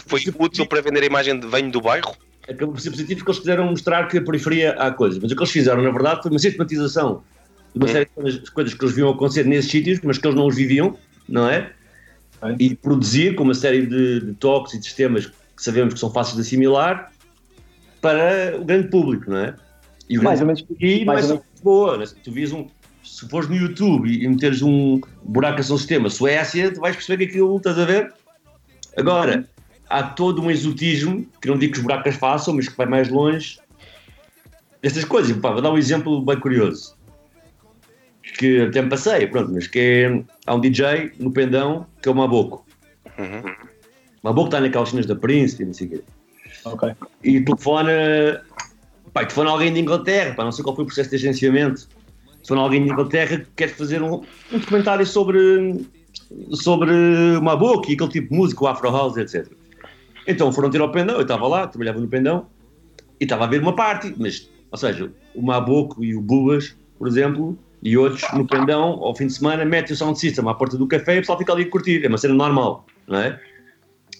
foi 0.06 0.22
útil 0.38 0.66
para 0.66 0.82
vender 0.82 1.02
a 1.02 1.06
imagem 1.06 1.38
de 1.38 1.46
venho 1.46 1.70
do 1.70 1.80
bairro? 1.80 2.14
acabou 2.46 2.74
por 2.74 2.80
ser 2.80 2.90
positivo 2.90 3.20
porque 3.20 3.30
eles 3.30 3.40
quiseram 3.40 3.64
mostrar 3.66 4.06
que 4.06 4.18
a 4.18 4.22
periferia 4.22 4.72
há 4.72 4.90
coisas. 4.90 5.18
Mas 5.18 5.32
o 5.32 5.34
que 5.34 5.40
eles 5.42 5.50
fizeram, 5.52 5.82
na 5.82 5.90
verdade, 5.90 6.20
foi 6.20 6.30
uma 6.30 6.38
sistematização 6.38 7.24
de 7.74 7.84
uma 7.84 7.88
série 7.88 8.06
de 8.06 8.50
coisas, 8.52 8.74
que 8.74 8.84
eles 8.84 8.94
viam 8.94 9.10
acontecer 9.10 9.44
nesses 9.44 9.70
sítios, 9.70 10.00
mas 10.02 10.16
que 10.16 10.26
eles 10.26 10.36
não 10.36 10.46
os 10.46 10.54
viviam, 10.54 10.96
não 11.28 11.48
é? 11.48 11.72
E 12.58 12.74
produzir 12.74 13.34
com 13.34 13.42
uma 13.42 13.54
série 13.54 13.86
de, 13.86 14.20
de 14.20 14.34
toques 14.34 14.74
e 14.74 14.78
de 14.78 14.84
sistemas 14.84 15.26
que 15.26 15.62
sabemos 15.62 15.94
que 15.94 16.00
são 16.00 16.10
fáceis 16.10 16.36
de 16.36 16.42
assimilar 16.42 17.10
para 18.00 18.56
o 18.60 18.64
grande 18.64 18.88
público, 18.88 19.30
não 19.30 19.38
é? 19.38 19.54
E 20.08 20.18
Mais 20.18 20.40
ou 20.40 20.46
menos. 20.46 20.64
e 20.78 21.00
é 21.00 21.04
mais 21.04 21.30
ou 21.30 21.36
menos. 21.36 21.44
boa, 21.62 21.96
né? 21.96 22.04
tu 22.22 22.30
vias 22.30 22.52
um. 22.52 22.66
Se 23.02 23.28
fores 23.28 23.48
no 23.48 23.56
YouTube 23.56 24.08
e, 24.08 24.26
meteres 24.28 24.62
um 24.62 25.00
buraco 25.22 25.60
a 25.60 25.62
seu 25.62 25.76
sistema 25.76 26.08
Suécia, 26.08 26.72
tu 26.72 26.80
vais 26.80 26.94
perceber 26.94 27.24
que 27.24 27.30
aquilo 27.30 27.56
estás 27.56 27.78
a 27.78 27.84
ver. 27.84 28.12
Agora, 28.96 29.48
há 29.88 30.02
todo 30.02 30.42
um 30.42 30.50
exotismo, 30.50 31.26
que 31.40 31.48
não 31.48 31.58
digo 31.58 31.72
que 31.72 31.78
os 31.78 31.82
buracas 31.82 32.16
façam, 32.16 32.54
mas 32.54 32.68
que 32.68 32.76
vai 32.76 32.86
mais 32.86 33.08
longe 33.08 33.58
destas 34.82 35.04
coisas. 35.04 35.36
Pá, 35.36 35.50
vou 35.52 35.62
dar 35.62 35.70
um 35.70 35.78
exemplo 35.78 36.20
bem 36.22 36.38
curioso. 36.38 36.96
Que 38.36 38.62
até 38.62 38.82
me 38.82 38.88
passei, 38.88 39.26
pronto, 39.26 39.52
mas 39.52 39.66
que 39.66 39.78
é. 39.78 40.24
Há 40.46 40.54
um 40.54 40.60
DJ 40.60 41.12
no 41.18 41.30
Pendão 41.30 41.86
que 42.02 42.08
é 42.08 42.12
o 42.12 42.14
Maboco. 42.14 42.66
Uhum. 43.18 43.54
Maboco 44.22 44.48
está 44.48 44.60
naquelas 44.60 44.88
cenas 44.88 45.06
da 45.06 45.14
Prince 45.14 45.62
e 45.62 45.66
não 45.66 45.74
sei 45.74 45.86
o 45.86 45.90
quê 45.90 46.02
Ok. 46.64 46.94
e 47.22 47.40
telefona, 47.42 48.42
pá, 49.12 49.20
telefona 49.20 49.50
alguém 49.50 49.72
de 49.72 49.80
Inglaterra, 49.80 50.34
pá, 50.34 50.44
não 50.44 50.50
sei 50.50 50.64
qual 50.64 50.74
foi 50.74 50.84
o 50.84 50.86
processo 50.86 51.10
de 51.10 51.16
agenciamento. 51.16 51.86
Telefona 52.36 52.62
alguém 52.62 52.84
de 52.84 52.90
Inglaterra 52.90 53.38
que 53.38 53.46
quer 53.54 53.68
fazer 53.68 54.02
um, 54.02 54.22
um 54.50 54.58
documentário 54.58 55.06
sobre, 55.06 55.86
sobre 56.52 56.90
uma 57.38 57.54
boca 57.54 57.90
e 57.90 57.94
aquele 57.94 58.10
tipo 58.10 58.30
de 58.30 58.36
música, 58.36 58.64
o 58.64 58.66
Afro 58.66 58.90
House, 58.90 59.16
etc. 59.16 59.46
Então 60.26 60.50
foram 60.52 60.70
ter 60.70 60.80
ao 60.80 60.90
Pendão, 60.90 61.16
eu 61.16 61.22
estava 61.22 61.46
lá, 61.46 61.66
trabalhava 61.66 62.00
no 62.00 62.08
Pendão 62.08 62.46
e 63.20 63.24
estava 63.24 63.44
a 63.44 63.46
ver 63.46 63.60
uma 63.60 63.76
parte, 63.76 64.14
mas, 64.16 64.48
ou 64.70 64.78
seja, 64.78 65.12
o 65.34 65.42
Maboco 65.42 66.02
e 66.02 66.14
o 66.16 66.20
Bubas, 66.20 66.74
por 66.98 67.06
exemplo, 67.06 67.58
e 67.84 67.98
outros 67.98 68.24
no 68.32 68.46
Pendão, 68.46 68.98
ao 69.02 69.14
fim 69.14 69.26
de 69.26 69.34
semana, 69.34 69.62
metem 69.62 69.92
o 69.92 69.96
sound 69.96 70.18
system 70.18 70.48
à 70.48 70.54
porta 70.54 70.78
do 70.78 70.86
café 70.86 71.16
e 71.16 71.18
o 71.18 71.20
pessoal 71.20 71.38
fica 71.38 71.52
ali 71.52 71.64
a 71.64 71.70
curtir, 71.70 72.02
é 72.02 72.08
uma 72.08 72.16
cena 72.16 72.32
normal, 72.32 72.86
não 73.06 73.18
é? 73.18 73.38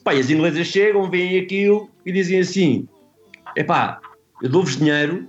Pá, 0.05 0.15
e 0.15 0.21
as 0.21 0.29
inglesas 0.29 0.67
chegam, 0.67 1.11
veem 1.11 1.41
aquilo 1.41 1.89
e 2.05 2.13
dizem 2.13 2.41
assim: 2.41 2.87
epá, 3.57 4.01
eu 4.43 4.51
dou-vos 4.51 4.77
dinheiro 4.77 5.27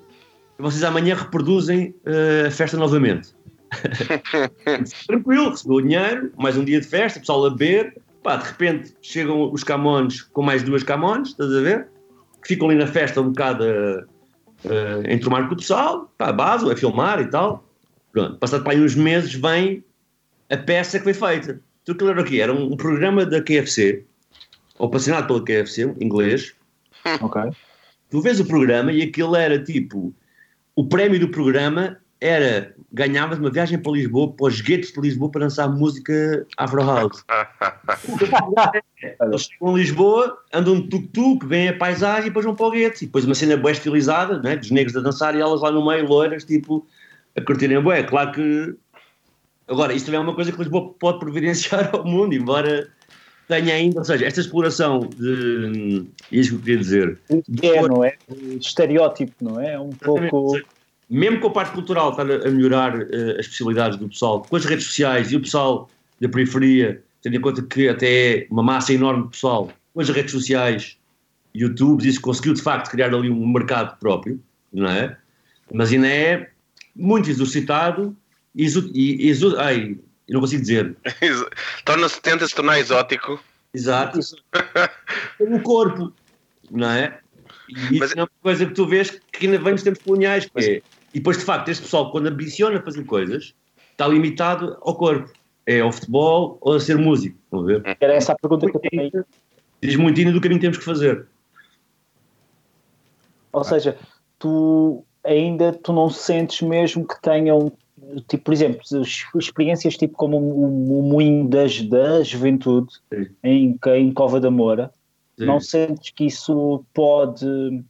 e 0.60 0.62
vocês 0.62 0.84
amanhã 0.84 1.16
reproduzem 1.16 1.96
eh, 2.06 2.48
a 2.48 2.52
festa 2.52 2.76
novamente. 2.76 3.34
Tranquilo, 5.08 5.52
recebeu 5.52 5.78
o 5.78 5.82
dinheiro, 5.82 6.32
mais 6.38 6.58
um 6.58 6.66
dia 6.66 6.82
de 6.82 6.88
festa, 6.88 7.20
o 7.20 7.22
pessoal 7.22 7.46
a 7.46 7.50
beber, 7.52 7.96
pá, 8.22 8.36
de 8.36 8.48
repente 8.50 8.94
chegam 9.02 9.50
os 9.50 9.64
camões 9.64 10.22
com 10.22 10.42
mais 10.42 10.62
duas 10.62 10.84
camões, 10.84 11.30
estás 11.30 11.54
a 11.54 11.62
ver? 11.62 11.88
Que 12.42 12.50
ficam 12.50 12.70
ali 12.70 12.78
na 12.78 12.88
festa 12.88 13.22
um 13.22 13.30
bocado 13.30 13.64
a, 13.64 15.08
a 15.08 15.14
enturmar 15.14 15.48
com 15.48 15.54
o 15.54 15.58
pessoal, 15.58 16.12
pá, 16.18 16.34
base, 16.34 16.70
a 16.70 16.76
filmar 16.76 17.22
e 17.22 17.30
tal. 17.30 17.65
Pronto, 18.16 18.38
passado 18.38 18.64
para 18.64 18.72
aí 18.72 18.82
uns 18.82 18.96
meses 18.96 19.34
vem 19.34 19.84
a 20.50 20.56
peça 20.56 20.98
que 20.98 21.04
foi 21.04 21.14
feita. 21.14 21.60
Tu 21.84 21.92
aquilo 21.92 22.12
era 22.12 22.22
o 22.22 22.24
quê? 22.24 22.40
Era 22.40 22.54
um, 22.54 22.72
um 22.72 22.78
programa 22.78 23.26
da 23.26 23.42
KFC, 23.42 24.06
ou 24.80 24.90
patrocinado 24.90 25.28
pela 25.28 25.44
KFC, 25.44 25.94
inglês, 26.00 26.56
Ok. 27.20 27.42
tu 28.10 28.22
vês 28.22 28.40
o 28.40 28.46
programa 28.46 28.94
e 28.94 29.02
aquilo 29.02 29.36
era 29.36 29.62
tipo 29.62 30.14
o 30.78 30.88
prémio 30.88 31.20
do 31.20 31.28
programa 31.28 31.98
era 32.22 32.74
ganhavas 32.90 33.38
uma 33.38 33.52
viagem 33.52 33.78
para 33.78 33.92
Lisboa, 33.92 34.32
para 34.32 34.48
os 34.48 34.62
guetos 34.62 34.94
de 34.94 35.02
Lisboa 35.02 35.30
para 35.30 35.42
dançar 35.42 35.70
música 35.70 36.48
Afro 36.58 36.86
House. 36.86 37.22
Eles 39.22 39.42
chegam 39.42 39.76
a 39.76 39.78
Lisboa, 39.78 40.38
andam 40.54 40.80
de 40.80 40.88
tuk-tuk, 40.88 41.46
veem 41.46 41.68
a 41.68 41.78
paisagem 41.78 42.28
e 42.28 42.30
depois 42.30 42.46
vão 42.46 42.56
para 42.56 42.66
o 42.66 42.72
gueto. 42.72 43.04
E 43.04 43.08
depois 43.08 43.26
uma 43.26 43.36
cena 43.36 43.58
bem 43.58 43.74
estilizada, 43.74 44.40
né, 44.42 44.56
dos 44.56 44.72
negros 44.72 44.96
a 44.96 45.02
dançar 45.02 45.36
e 45.36 45.42
elas 45.42 45.62
lá 45.62 45.70
no 45.70 45.86
meio, 45.86 46.08
loiras, 46.08 46.46
tipo, 46.46 46.88
a 47.36 47.42
curtirem 47.42 47.82
bué. 47.82 48.04
Claro 48.04 48.32
que. 48.32 48.76
Agora, 49.68 49.94
isto 49.94 50.06
também 50.06 50.20
é 50.20 50.24
uma 50.24 50.36
coisa 50.36 50.52
que 50.52 50.60
Lisboa 50.60 50.94
pode 51.00 51.20
providenciar 51.20 51.90
ao 51.96 52.06
mundo, 52.06 52.34
embora 52.34 52.88
tenha 53.48 53.74
ainda. 53.74 54.00
Ou 54.00 54.06
seja, 54.06 54.26
esta 54.26 54.40
exploração 54.40 55.02
de. 55.18 56.06
É 56.32 56.36
isso 56.36 56.52
que 56.52 56.56
eu 56.56 56.60
queria 56.60 56.78
dizer. 56.78 57.20
É, 57.62 57.82
não 57.82 58.04
é? 58.04 58.16
Estereótipo, 58.60 59.34
não 59.42 59.60
é? 59.60 59.80
Um 59.80 59.92
pouco. 59.92 60.60
Mesmo 61.08 61.40
com 61.40 61.48
a 61.48 61.52
parte 61.52 61.74
cultural 61.74 62.10
estar 62.10 62.24
a 62.24 62.50
melhorar 62.50 62.98
uh, 62.98 63.40
as 63.40 63.48
possibilidades 63.48 63.98
do 64.00 64.10
pessoal, 64.10 64.42
com 64.42 64.56
as 64.56 64.66
redes 64.66 64.86
sociais 64.86 65.32
e 65.32 65.36
o 65.36 65.42
pessoal 65.42 65.88
da 66.20 66.28
periferia, 66.28 67.04
tendo 67.22 67.36
em 67.36 67.42
conta 67.42 67.62
que 67.62 67.88
até 67.88 68.38
é 68.38 68.48
uma 68.50 68.64
massa 68.64 68.92
enorme 68.92 69.26
de 69.26 69.30
pessoal, 69.30 69.72
com 69.94 70.02
as 70.02 70.10
redes 70.10 70.32
sociais, 70.32 70.98
YouTube, 71.54 72.08
isso 72.08 72.20
conseguiu 72.20 72.56
de 72.56 72.62
facto 72.62 72.90
criar 72.90 73.14
ali 73.14 73.30
um 73.30 73.48
mercado 73.48 73.98
próprio, 74.00 74.42
não 74.74 74.90
é? 74.90 75.16
Mas 75.72 75.92
ainda 75.92 76.08
é 76.08 76.50
muito 76.96 77.30
exorcitado 77.30 78.16
e, 78.56 78.66
e 78.94 79.30
exo, 79.30 79.58
ai, 79.60 79.98
não 80.30 80.40
consigo 80.40 80.62
dizer. 80.62 80.96
Torna-se, 81.84 82.22
tenta 82.22 82.48
se 82.48 82.56
tornar 82.56 82.80
exótico. 82.80 83.40
Exato. 83.74 84.20
o 85.40 85.60
corpo, 85.64 86.14
não 86.72 86.90
é? 86.90 87.20
E 87.68 88.00
Mas... 88.00 88.10
isso 88.10 88.20
é 88.20 88.22
uma 88.22 88.30
coisa 88.42 88.66
que 88.66 88.74
tu 88.74 88.88
vês 88.88 89.20
que 89.32 89.46
ainda 89.46 89.58
vem 89.60 89.74
nos 89.74 89.84
tempos 89.84 90.02
coloniais. 90.02 90.50
Mas... 90.54 90.66
É, 90.66 90.82
e 91.14 91.20
depois, 91.20 91.38
de 91.38 91.46
facto, 91.46 91.70
este 91.70 91.84
pessoal, 91.84 92.12
quando 92.12 92.28
ambiciona 92.28 92.82
fazer 92.82 93.04
coisas, 93.06 93.54
está 93.92 94.08
limitado 94.08 94.78
ao 94.82 94.96
corpo. 94.96 95.32
É 95.68 95.80
ao 95.80 95.92
futebol 95.92 96.58
ou 96.62 96.76
a 96.76 96.80
ser 96.80 96.98
músico. 96.98 97.38
Estão 97.44 97.62
a 97.62 97.64
ver? 97.64 97.98
Era 98.00 98.14
essa 98.14 98.34
a 98.34 98.36
pergunta 98.36 98.70
que 98.70 98.78
eu 98.78 98.82
também. 98.82 99.12
Diz 99.82 99.96
muito 99.96 100.20
ainda 100.20 100.32
do 100.32 100.40
caminho 100.40 100.60
que 100.60 100.66
temos 100.66 100.78
que 100.78 100.84
fazer. 100.84 101.28
Ou 103.52 103.64
seja, 103.64 103.98
tu 104.38 105.05
ainda 105.26 105.74
tu 105.74 105.92
não 105.92 106.10
sentes 106.10 106.62
mesmo 106.62 107.06
que 107.06 107.22
tenham 107.22 107.72
tipo, 108.28 108.46
por 108.46 108.54
exemplo, 108.54 108.82
experiências 109.36 109.98
tipo 109.98 110.16
como 110.16 110.38
o, 110.38 111.00
o 111.00 111.04
moinho 111.04 111.48
das, 111.48 111.82
da 111.82 112.24
juventude 112.24 112.94
em, 113.44 113.78
em 113.96 114.14
Cova 114.14 114.40
da 114.40 114.52
Moura, 114.52 114.92
Sim. 115.38 115.46
não 115.46 115.60
sentes 115.60 116.12
que 116.12 116.26
isso 116.26 116.84
pode, 116.94 117.84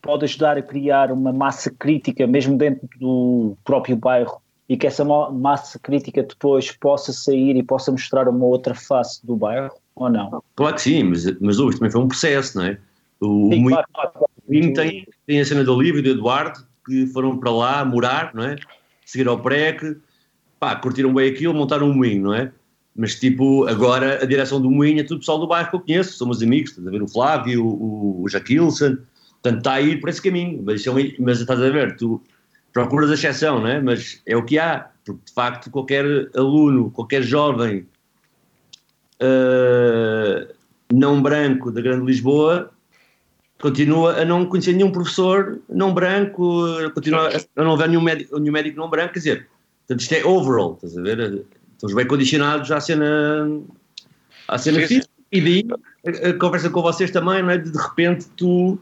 pode 0.00 0.24
ajudar 0.24 0.56
a 0.56 0.62
criar 0.62 1.12
uma 1.12 1.32
massa 1.32 1.70
crítica 1.70 2.26
mesmo 2.26 2.56
dentro 2.56 2.88
do 2.98 3.56
próprio 3.64 3.96
bairro 3.96 4.40
e 4.68 4.76
que 4.76 4.86
essa 4.86 5.04
massa 5.04 5.78
crítica 5.78 6.22
depois 6.22 6.70
possa 6.72 7.12
sair 7.12 7.56
e 7.56 7.62
possa 7.62 7.90
mostrar 7.90 8.28
uma 8.28 8.44
outra 8.44 8.74
face 8.74 9.24
do 9.26 9.34
bairro 9.34 9.74
ou 9.94 10.10
não? 10.10 10.42
Claro 10.54 10.74
que 10.74 10.82
sim, 10.82 11.04
mas, 11.04 11.24
mas 11.40 11.56
isto 11.56 11.78
também 11.78 11.90
foi 11.90 12.00
um 12.02 12.08
processo, 12.08 12.58
não 12.58 12.66
é? 12.66 12.78
O, 13.20 13.50
sim, 13.50 13.64
o 13.64 13.68
claro, 13.68 13.86
claro, 13.92 14.10
claro. 14.12 14.28
Tem, 14.74 15.06
tem 15.26 15.40
a 15.40 15.44
cena 15.44 15.64
do 15.64 15.74
Olívio 15.74 15.98
e 15.98 16.02
do 16.02 16.10
Eduardo 16.10 16.66
que 16.88 17.06
foram 17.08 17.36
para 17.38 17.50
lá 17.52 17.84
morar, 17.84 18.34
não 18.34 18.42
é? 18.42 18.56
Seguir 19.04 19.28
ao 19.28 19.40
PREC, 19.40 19.96
pá, 20.58 20.74
curtiram 20.74 21.12
bem 21.12 21.30
aquilo, 21.30 21.54
montaram 21.54 21.90
um 21.90 21.94
moinho, 21.94 22.24
não 22.24 22.34
é? 22.34 22.50
Mas 22.96 23.14
tipo, 23.14 23.66
agora 23.68 24.22
a 24.22 24.26
direção 24.26 24.60
do 24.60 24.70
moinho 24.70 25.00
é 25.00 25.04
tudo 25.04 25.20
pessoal 25.20 25.38
do 25.38 25.46
bairro 25.46 25.70
que 25.70 25.76
eu 25.76 25.80
conheço, 25.80 26.14
somos 26.14 26.42
amigos, 26.42 26.70
estás 26.70 26.88
a 26.88 26.90
ver 26.90 27.02
o 27.02 27.06
Flávio, 27.08 27.64
o, 27.64 28.22
o 28.22 28.28
Jaquilson, 28.28 28.96
portanto 29.40 29.58
está 29.58 29.74
a 29.74 29.80
ir 29.80 30.00
por 30.00 30.08
esse 30.08 30.20
caminho, 30.20 30.62
mas, 30.64 30.84
mas 31.20 31.40
estás 31.40 31.62
a 31.62 31.70
ver, 31.70 31.96
tu 31.96 32.20
procuras 32.72 33.10
a 33.10 33.14
exceção, 33.14 33.60
não 33.60 33.68
é? 33.68 33.80
Mas 33.80 34.20
é 34.26 34.36
o 34.36 34.44
que 34.44 34.58
há, 34.58 34.88
porque 35.04 35.20
de 35.26 35.32
facto 35.32 35.70
qualquer 35.70 36.04
aluno, 36.34 36.90
qualquer 36.90 37.22
jovem 37.22 37.86
uh, 39.22 40.54
não 40.92 41.22
branco 41.22 41.70
da 41.70 41.80
Grande 41.80 42.04
Lisboa 42.04 42.70
continua 43.60 44.20
a 44.20 44.24
não 44.24 44.46
conhecer 44.46 44.72
nenhum 44.72 44.90
professor 44.90 45.58
não 45.68 45.92
branco, 45.92 46.64
continua 46.94 47.30
a 47.56 47.64
não 47.64 47.76
ver 47.76 47.88
nenhum 47.88 48.02
médico, 48.02 48.38
nenhum 48.38 48.52
médico 48.52 48.78
não 48.78 48.88
branco, 48.88 49.14
quer 49.14 49.18
dizer, 49.18 49.48
portanto, 49.86 50.00
isto 50.00 50.12
é 50.14 50.24
overall, 50.24 50.74
estás 50.74 50.96
a 50.96 51.02
ver? 51.02 51.44
Estamos 51.72 51.94
bem 51.94 52.06
condicionados 52.06 52.70
à 52.70 52.80
cena, 52.80 53.60
à 54.46 54.58
cena 54.58 54.80
física. 54.86 55.08
E 55.30 55.40
daí 55.40 55.66
a, 56.06 56.28
a, 56.28 56.34
conversa 56.34 56.70
com 56.70 56.80
vocês 56.80 57.10
também, 57.10 57.42
não 57.42 57.50
é? 57.50 57.58
De, 57.58 57.70
de 57.70 57.78
repente 57.78 58.26
tu, 58.36 58.78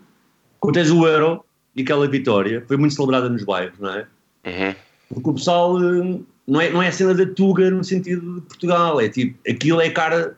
quando 0.60 0.74
tens 0.74 0.90
o 0.90 1.06
Euro 1.06 1.44
e 1.74 1.82
aquela 1.82 2.06
vitória, 2.06 2.64
foi 2.66 2.76
muito 2.76 2.94
celebrada 2.94 3.28
nos 3.28 3.42
bairros, 3.42 3.78
não 3.78 3.90
é? 3.90 4.06
Uhum. 4.46 4.74
Porque 5.08 5.30
o 5.30 5.34
pessoal 5.34 5.82
eh, 5.82 6.20
não 6.46 6.60
é, 6.60 6.70
não 6.70 6.82
é 6.82 6.88
a 6.88 6.92
cena 6.92 7.14
da 7.14 7.26
Tuga 7.26 7.70
no 7.70 7.82
sentido 7.82 8.36
de 8.36 8.40
Portugal, 8.42 9.00
é 9.00 9.08
tipo, 9.08 9.36
aquilo 9.48 9.80
é 9.80 9.90
cara 9.90 10.36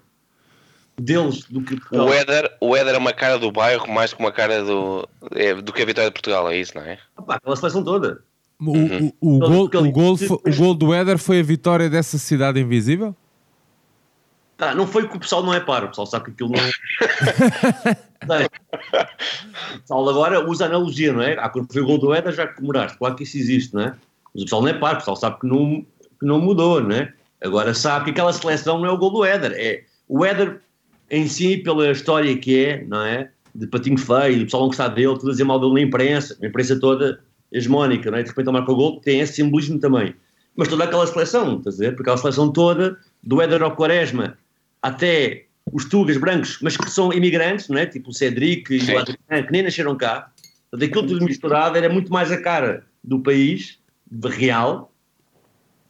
deles 0.99 1.45
do 1.45 1.63
que 1.63 1.77
Portugal. 1.77 2.07
O 2.07 2.13
Éder, 2.13 2.57
o 2.61 2.77
Éder 2.77 2.95
é 2.95 2.99
uma 2.99 3.13
cara 3.13 3.39
do 3.39 3.53
bairro 3.53 3.87
mais 3.91 4.13
que 4.13 4.21
uma 4.21 4.33
cara 4.33 4.63
do, 4.65 5.09
é, 5.33 5.55
do 5.55 5.73
que 5.73 5.83
a 5.83 5.87
vitória 5.87 6.11
de 6.11 6.15
Portugal, 6.15 6.51
é 6.51 6.57
isso, 6.57 6.73
não 6.75 6.83
é? 6.83 6.99
Opa, 7.17 7.37
aquela 7.37 7.57
seleção 7.57 7.85
toda. 7.85 8.23
O, 8.61 8.73
uhum. 8.73 9.13
o, 9.21 9.37
o, 9.37 9.39
gol, 9.39 9.65
o, 9.67 9.93
gol, 9.93 10.17
o 10.45 10.57
gol 10.57 10.75
do 10.75 10.93
Éder 10.93 11.17
foi 11.17 11.39
a 11.39 11.43
vitória 11.43 11.89
dessa 11.89 12.19
cidade 12.19 12.61
invisível? 12.61 13.15
Ah, 14.59 14.75
não 14.75 14.89
foi 14.89 15.07
que 15.07 15.17
o 15.17 15.21
pessoal 15.21 15.45
não 15.45 15.55
é 15.55 15.61
paro, 15.61 15.87
o 15.87 15.89
pessoal 15.91 16.09
sabe 16.09 16.25
que 16.25 16.31
aquilo 16.33 16.51
não. 16.51 16.59
o 19.77 19.81
pessoal 19.81 20.09
agora 20.09 20.45
usa 20.49 20.67
analogia, 20.67 21.13
não 21.13 21.23
é? 21.23 21.37
Ah, 21.39 21.49
quando 21.49 21.73
foi 21.73 21.81
o 21.81 21.87
gol 21.87 21.99
do 21.99 22.13
Éder 22.13 22.33
já 22.33 22.49
comemoraste, 22.49 22.99
claro 22.99 23.15
que 23.15 23.23
isso 23.23 23.39
existe, 23.39 23.73
não 23.73 23.83
é? 23.83 23.95
Mas 24.35 24.43
o 24.43 24.47
pessoal 24.47 24.63
não 24.63 24.69
é 24.69 24.75
paro, 24.75 24.97
o 24.97 24.99
pessoal 24.99 25.17
sabe 25.17 25.39
que 25.39 25.47
não, 25.47 25.87
que 26.19 26.27
não 26.27 26.41
mudou, 26.41 26.81
não 26.81 26.97
é? 26.97 27.13
Agora 27.41 27.73
sabe 27.73 28.07
que 28.07 28.11
aquela 28.11 28.33
seleção 28.33 28.81
não 28.81 28.87
é 28.87 28.91
o 28.91 28.99
gol 28.99 29.13
do 29.13 29.25
Éder, 29.25 29.53
é 29.55 29.85
o 30.09 30.25
Éder 30.25 30.61
em 31.11 31.27
si, 31.27 31.57
pela 31.59 31.91
história 31.91 32.37
que 32.37 32.65
é, 32.65 32.85
não 32.85 33.05
é? 33.05 33.31
De 33.55 33.67
patinho 33.67 33.99
feio, 33.99 34.43
o 34.43 34.45
pessoal 34.45 34.63
não 34.63 34.69
gostar 34.69 34.89
dele, 34.89 35.15
tudo 35.15 35.29
a 35.29 35.33
dizer 35.33 35.45
mal 35.45 35.59
dele 35.59 35.75
na 35.75 35.81
imprensa, 35.81 36.37
a 36.43 36.47
imprensa 36.47 36.79
toda 36.79 37.21
hegemónica, 37.51 38.11
não 38.11 38.19
é? 38.19 38.23
De 38.23 38.29
repente 38.29 38.47
ele 38.47 38.53
marca 38.53 38.73
o 38.73 38.77
gol, 38.77 39.01
tem 39.01 39.21
esse 39.21 39.35
simbolismo 39.35 39.79
também. 39.79 40.15
Mas 40.55 40.69
toda 40.69 40.85
aquela 40.85 41.07
seleção, 41.07 41.59
estás 41.59 41.77
a 41.77 41.85
ver? 41.85 41.91
Porque 41.91 42.03
aquela 42.03 42.19
seleção 42.19 42.53
toda, 42.53 42.99
do 43.23 43.41
Éder 43.41 43.63
ao 43.63 43.75
Quaresma 43.75 44.37
até 44.83 45.47
os 45.73 45.85
Tugas 45.85 46.17
brancos, 46.17 46.59
mas 46.63 46.77
que 46.77 46.91
são 46.91 47.13
imigrantes, 47.13 47.69
não 47.69 47.79
é? 47.79 47.87
Tipo 47.87 48.11
o 48.11 48.13
Cedric 48.13 48.75
e 48.75 48.79
o 48.79 48.99
Adriano, 48.99 49.47
que 49.47 49.53
nem 49.53 49.63
nasceram 49.63 49.97
cá. 49.97 50.31
Portanto, 50.71 50.89
aquilo 50.89 51.07
tudo 51.07 51.25
misturado 51.25 51.77
era 51.77 51.89
muito 51.89 52.13
mais 52.13 52.31
a 52.31 52.41
cara 52.41 52.85
do 53.03 53.21
país, 53.21 53.79
real, 54.25 54.93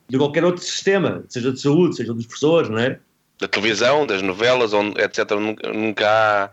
de 0.08 0.16
qualquer 0.16 0.44
outro 0.44 0.62
sistema, 0.62 1.24
seja 1.28 1.52
de 1.52 1.60
saúde, 1.60 1.96
seja 1.96 2.14
dos 2.14 2.26
professores, 2.26 2.70
não 2.70 2.78
é? 2.78 2.98
Da 3.41 3.49
televisão, 3.49 4.07
das 4.07 4.22
novelas, 4.22 4.72
onde, 4.72 5.01
etc. 5.01 5.30
Nunca, 5.32 5.72
nunca 5.72 6.07
há, 6.09 6.51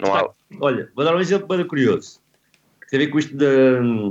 não 0.00 0.14
há. 0.14 0.30
Olha, 0.60 0.90
vou 0.94 1.04
dar 1.04 1.14
um 1.14 1.20
exemplo 1.20 1.48
bem 1.48 1.66
curioso. 1.66 2.20
Que 2.80 2.90
tem 2.90 3.00
a 3.00 3.04
ver 3.04 3.10
com 3.10 3.18
isto 3.18 3.36
de. 3.36 4.10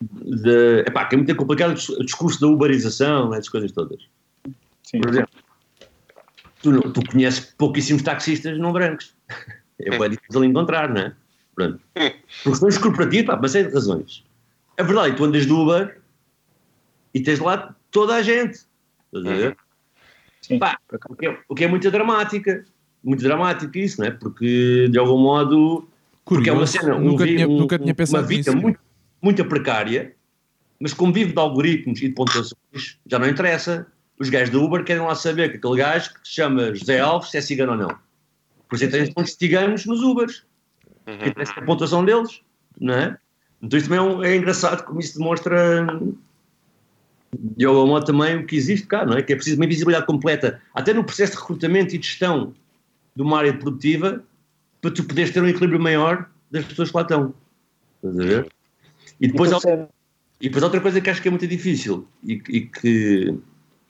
de 0.00 0.84
epá, 0.86 1.04
que 1.06 1.14
é 1.14 1.18
muito 1.18 1.36
complicado 1.36 1.72
o 1.72 2.04
discurso 2.04 2.40
da 2.40 2.46
uberização, 2.46 3.34
essas 3.34 3.48
coisas 3.48 3.72
todas. 3.72 4.00
Sim. 4.84 5.00
Por 5.00 5.10
exemplo, 5.10 5.30
tu, 6.62 6.80
tu 6.92 7.02
conheces 7.10 7.40
pouquíssimos 7.58 8.02
taxistas 8.02 8.58
não 8.58 8.72
brancos. 8.72 9.14
É 9.80 9.96
bem 9.96 10.10
difícil 10.10 10.42
encontrar, 10.42 10.92
não 10.92 11.02
é? 11.02 11.14
Pronto. 11.54 11.80
Por 12.42 12.50
questões 12.50 12.78
corporativas, 12.78 13.26
pá, 13.26 13.38
mas 13.40 13.52
série 13.52 13.68
de 13.68 13.74
razões. 13.74 14.24
É 14.76 14.82
verdade, 14.82 15.14
tu 15.14 15.24
andas 15.24 15.46
do 15.46 15.56
Uber 15.56 16.00
e 17.14 17.20
tens 17.20 17.38
lá 17.38 17.76
toda 17.92 18.16
a 18.16 18.22
gente. 18.22 18.66
Estás 19.12 19.24
a 19.24 19.34
ver? 19.36 19.56
Sim. 20.48 20.58
Pá, 20.58 20.78
o, 21.08 21.14
que 21.14 21.26
é, 21.26 21.38
o 21.46 21.54
que 21.54 21.64
é 21.64 21.68
muito 21.68 21.90
dramática. 21.90 22.64
Muito 23.04 23.22
dramático 23.22 23.76
isso, 23.78 24.00
não 24.00 24.08
é? 24.08 24.10
Porque 24.10 24.88
de 24.90 24.98
algum 24.98 25.18
modo. 25.18 25.88
Curioso. 26.24 26.44
Porque 26.44 26.50
é 26.50 26.52
uma 26.52 26.66
cena. 26.66 26.96
Um, 26.96 27.04
nunca, 27.04 27.26
tinha, 27.26 27.48
um, 27.48 27.58
nunca 27.58 27.78
tinha 27.78 27.94
pensado 27.94 28.22
uma 28.22 28.28
vida 28.28 28.50
nisso. 28.50 28.62
Muito, 28.62 28.80
muito 29.22 29.44
precária, 29.44 30.14
mas 30.80 30.92
como 30.92 31.12
vive 31.12 31.32
de 31.32 31.38
algoritmos 31.38 32.00
e 32.00 32.08
de 32.08 32.14
pontuações, 32.14 32.98
já 33.06 33.18
não 33.18 33.28
interessa. 33.28 33.86
Os 34.18 34.28
gajos 34.30 34.50
do 34.50 34.64
Uber 34.64 34.82
querem 34.82 35.02
lá 35.02 35.14
saber 35.14 35.48
que 35.50 35.58
aquele 35.58 35.76
gajo 35.76 36.12
que 36.12 36.26
se 36.26 36.34
chama 36.34 36.74
José 36.74 36.98
Alves 36.98 37.30
se 37.30 37.38
é 37.38 37.40
cigano 37.40 37.72
ou 37.72 37.78
não. 37.78 37.98
Por 38.68 38.74
isso 38.74 38.84
é 38.86 38.88
tem 38.88 39.12
pontos 39.12 39.34
ciganos 39.34 39.86
nos 39.86 40.02
Ubers. 40.02 40.44
Uhum. 41.06 41.18
Que 41.18 41.28
interessa 41.28 41.52
a 41.56 41.62
pontuação 41.62 42.04
deles, 42.04 42.40
não 42.80 42.94
é? 42.94 43.16
Então 43.62 43.78
isso 43.78 43.88
também 43.88 44.04
é, 44.04 44.08
um, 44.08 44.24
é 44.24 44.36
engraçado 44.36 44.84
como 44.84 44.98
isso 44.98 45.18
demonstra 45.18 45.86
de 47.32 47.66
modo 47.66 48.04
também 48.04 48.36
o 48.36 48.46
que 48.46 48.56
existe 48.56 48.86
cá, 48.86 49.04
não 49.04 49.16
é? 49.16 49.22
Que 49.22 49.32
é 49.32 49.36
preciso 49.36 49.56
uma 49.56 49.66
visibilidade 49.66 50.06
completa, 50.06 50.60
até 50.74 50.92
no 50.92 51.04
processo 51.04 51.32
de 51.32 51.38
recrutamento 51.38 51.94
e 51.94 51.98
de 51.98 52.06
gestão 52.06 52.54
de 53.14 53.22
uma 53.22 53.38
área 53.38 53.56
produtiva, 53.56 54.24
para 54.80 54.90
tu 54.90 55.04
poderes 55.04 55.32
ter 55.32 55.42
um 55.42 55.48
equilíbrio 55.48 55.80
maior 55.80 56.28
das 56.50 56.64
pessoas 56.64 56.90
que 56.90 56.96
lá 56.96 57.02
estão. 57.02 57.34
Estás 57.96 58.18
a 58.18 58.24
ver? 58.24 58.52
E 59.20 59.28
depois, 59.28 59.52
há, 59.52 59.58
e 60.40 60.48
depois 60.48 60.62
outra 60.62 60.80
coisa 60.80 61.00
que 61.00 61.10
acho 61.10 61.20
que 61.20 61.28
é 61.28 61.30
muito 61.30 61.46
difícil 61.46 62.06
e, 62.24 62.40
e 62.48 62.60
que. 62.62 63.38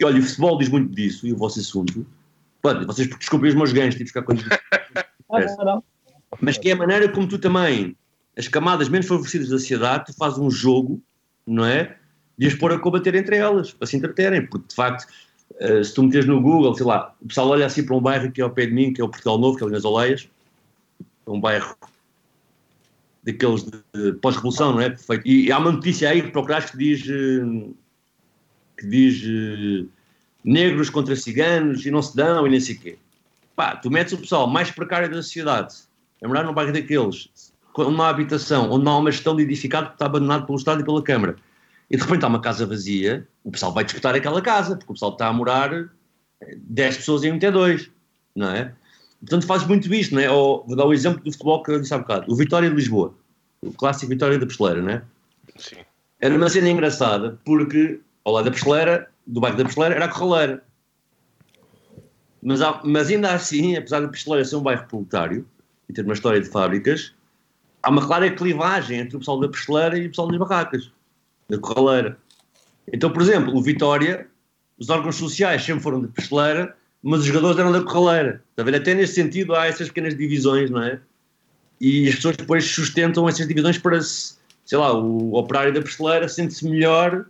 Olha, 0.02 0.20
o 0.20 0.22
futebol 0.22 0.58
diz 0.58 0.68
muito 0.68 0.94
disso, 0.94 1.26
e 1.26 1.32
o 1.32 1.36
vosso 1.36 1.58
assunto. 1.58 2.06
Pode, 2.62 2.86
vocês 2.86 3.08
desculpem 3.08 3.50
os 3.50 3.54
meus 3.54 3.72
ganhos, 3.72 3.94
tipo 3.94 4.06
ficar 4.06 4.22
com 4.22 4.32
não, 5.30 5.64
não. 5.64 5.84
Mas 6.40 6.56
que 6.56 6.70
é 6.70 6.72
a 6.72 6.76
maneira 6.76 7.08
como 7.08 7.28
tu 7.28 7.38
também, 7.38 7.96
as 8.36 8.48
camadas 8.48 8.88
menos 8.88 9.06
favorecidas 9.06 9.48
da 9.48 9.58
sociedade, 9.58 10.06
tu 10.06 10.16
fazes 10.16 10.38
um 10.38 10.50
jogo, 10.50 11.02
não 11.46 11.64
é? 11.64 11.96
De 12.38 12.46
as 12.46 12.54
pôr 12.54 12.72
a 12.72 12.78
combater 12.78 13.14
entre 13.14 13.36
elas, 13.36 13.72
para 13.72 13.86
se 13.86 13.96
entreterem, 13.96 14.46
porque 14.46 14.68
de 14.68 14.74
facto, 14.74 15.06
uh, 15.60 15.84
se 15.84 15.92
tu 15.92 16.02
meteres 16.04 16.26
no 16.26 16.40
Google, 16.40 16.74
sei 16.74 16.86
lá, 16.86 17.14
o 17.20 17.26
pessoal 17.26 17.48
olha 17.48 17.66
assim 17.66 17.84
para 17.84 17.96
um 17.96 18.00
bairro 18.00 18.30
que 18.30 18.40
é 18.40 18.44
ao 18.44 18.50
pé 18.50 18.66
de 18.66 18.72
mim, 18.72 18.92
que 18.92 19.00
é 19.00 19.04
o 19.04 19.08
Portugal 19.08 19.38
Novo, 19.38 19.56
que 19.56 19.64
é 19.64 19.66
ali 19.66 19.74
nas 19.74 19.84
Oleias, 19.84 20.28
é 21.26 21.30
um 21.30 21.40
bairro 21.40 21.76
daqueles 23.24 23.64
de, 23.64 24.12
pós-revolução, 24.22 24.72
não 24.72 24.80
é? 24.80 24.90
Perfeito. 24.90 25.26
E, 25.26 25.50
há 25.52 25.58
uma 25.58 25.72
notícia 25.72 26.08
aí 26.08 26.22
que 26.22 26.30
procuraste 26.30 26.72
que 26.72 26.78
diz, 26.78 27.02
uh, 27.06 27.74
que 28.78 28.86
diz 28.86 29.22
uh, 29.24 29.88
negros 30.44 30.88
contra 30.88 31.16
ciganos 31.16 31.84
e 31.84 31.90
não 31.90 32.00
se 32.00 32.16
dão 32.16 32.46
e 32.46 32.50
nem 32.50 32.60
sei 32.60 32.76
quê. 32.76 32.98
Pá, 33.56 33.74
tu 33.74 33.90
metes 33.90 34.12
o 34.12 34.18
pessoal 34.18 34.46
mais 34.46 34.70
precário 34.70 35.10
da 35.10 35.16
sociedade 35.16 35.74
a 36.22 36.28
morar 36.28 36.44
num 36.44 36.54
bairro 36.54 36.72
daqueles, 36.72 37.28
com 37.72 37.82
uma 37.82 38.08
habitação 38.08 38.70
onde 38.70 38.84
não 38.84 38.92
há 38.92 38.98
uma 38.98 39.10
gestão 39.10 39.36
de 39.36 39.42
edificado 39.42 39.88
que 39.88 39.94
está 39.94 40.06
abandonado 40.06 40.46
pelo 40.46 40.58
Estado 40.58 40.80
e 40.80 40.84
pela 40.84 41.02
Câmara, 41.02 41.36
e 41.90 41.96
de 41.96 42.02
repente 42.02 42.24
há 42.24 42.28
uma 42.28 42.40
casa 42.40 42.66
vazia, 42.66 43.26
o 43.42 43.50
pessoal 43.50 43.72
vai 43.72 43.84
disputar 43.84 44.14
aquela 44.14 44.42
casa, 44.42 44.76
porque 44.76 44.92
o 44.92 44.94
pessoal 44.94 45.12
está 45.12 45.28
a 45.28 45.32
morar 45.32 45.88
10 46.56 46.96
pessoas 46.98 47.24
em 47.24 47.32
um 47.32 47.38
T2, 47.38 47.90
não 48.34 48.50
é? 48.50 48.74
Portanto, 49.20 49.46
fazes 49.46 49.66
muito 49.66 49.92
isto, 49.92 50.14
não 50.14 50.22
é? 50.22 50.30
Ou, 50.30 50.64
vou 50.66 50.76
dar 50.76 50.84
o 50.84 50.92
exemplo 50.92 51.22
do 51.24 51.32
futebol 51.32 51.62
que 51.62 51.72
eu 51.72 51.80
disse 51.80 51.94
há 51.94 51.98
bocado, 51.98 52.30
o 52.30 52.36
Vitória 52.36 52.68
de 52.68 52.76
Lisboa, 52.76 53.14
o 53.62 53.72
clássico 53.72 54.10
Vitória 54.10 54.38
da 54.38 54.46
Pesteleira, 54.46 54.82
não 54.82 54.90
é? 54.90 55.02
Sim. 55.56 55.76
Era 56.20 56.36
uma 56.36 56.48
cena 56.48 56.68
engraçada, 56.68 57.38
porque 57.44 58.00
ao 58.24 58.34
lado 58.34 58.44
da 58.44 58.50
Pesteleira, 58.50 59.10
do 59.26 59.40
bairro 59.40 59.56
da 59.56 59.64
Pesteleira, 59.64 59.94
era 59.94 60.04
a 60.04 60.08
Corraleira. 60.08 60.62
Mas, 62.42 62.60
há, 62.60 62.80
mas 62.84 63.08
ainda 63.08 63.32
assim, 63.32 63.76
apesar 63.76 64.00
da 64.00 64.08
Pesteleira 64.08 64.44
ser 64.44 64.56
um 64.56 64.62
bairro 64.62 64.86
proletário 64.86 65.46
e 65.88 65.92
ter 65.92 66.04
uma 66.04 66.14
história 66.14 66.40
de 66.40 66.48
fábricas, 66.48 67.14
há 67.82 67.90
uma 67.90 68.06
clara 68.06 68.30
clivagem 68.30 69.00
entre 69.00 69.16
o 69.16 69.18
pessoal 69.18 69.40
da 69.40 69.48
Pesteleira 69.48 69.98
e 69.98 70.06
o 70.06 70.10
pessoal 70.10 70.28
das 70.28 70.38
barracas 70.38 70.92
da 71.48 71.58
Corraleira. 71.58 72.18
Então, 72.92 73.10
por 73.10 73.22
exemplo, 73.22 73.56
o 73.56 73.62
Vitória, 73.62 74.26
os 74.78 74.90
órgãos 74.90 75.16
sociais 75.16 75.64
sempre 75.64 75.82
foram 75.82 76.00
de 76.00 76.08
Pesteleira, 76.08 76.76
mas 77.02 77.20
os 77.20 77.26
jogadores 77.26 77.58
eram 77.58 77.72
da 77.72 77.82
Corraleira. 77.82 78.42
A 78.56 78.62
ver? 78.62 78.74
Até 78.74 78.94
nesse 78.94 79.14
sentido 79.14 79.54
há 79.54 79.66
essas 79.66 79.88
pequenas 79.88 80.16
divisões, 80.16 80.70
não 80.70 80.82
é? 80.82 81.00
E 81.80 82.08
as 82.08 82.16
pessoas 82.16 82.36
depois 82.36 82.64
sustentam 82.64 83.28
essas 83.28 83.46
divisões 83.46 83.78
para, 83.78 84.00
sei 84.02 84.78
lá, 84.78 84.92
o 84.92 85.34
operário 85.34 85.72
da 85.72 85.80
Pesteleira 85.80 86.28
sente-se 86.28 86.68
melhor, 86.68 87.26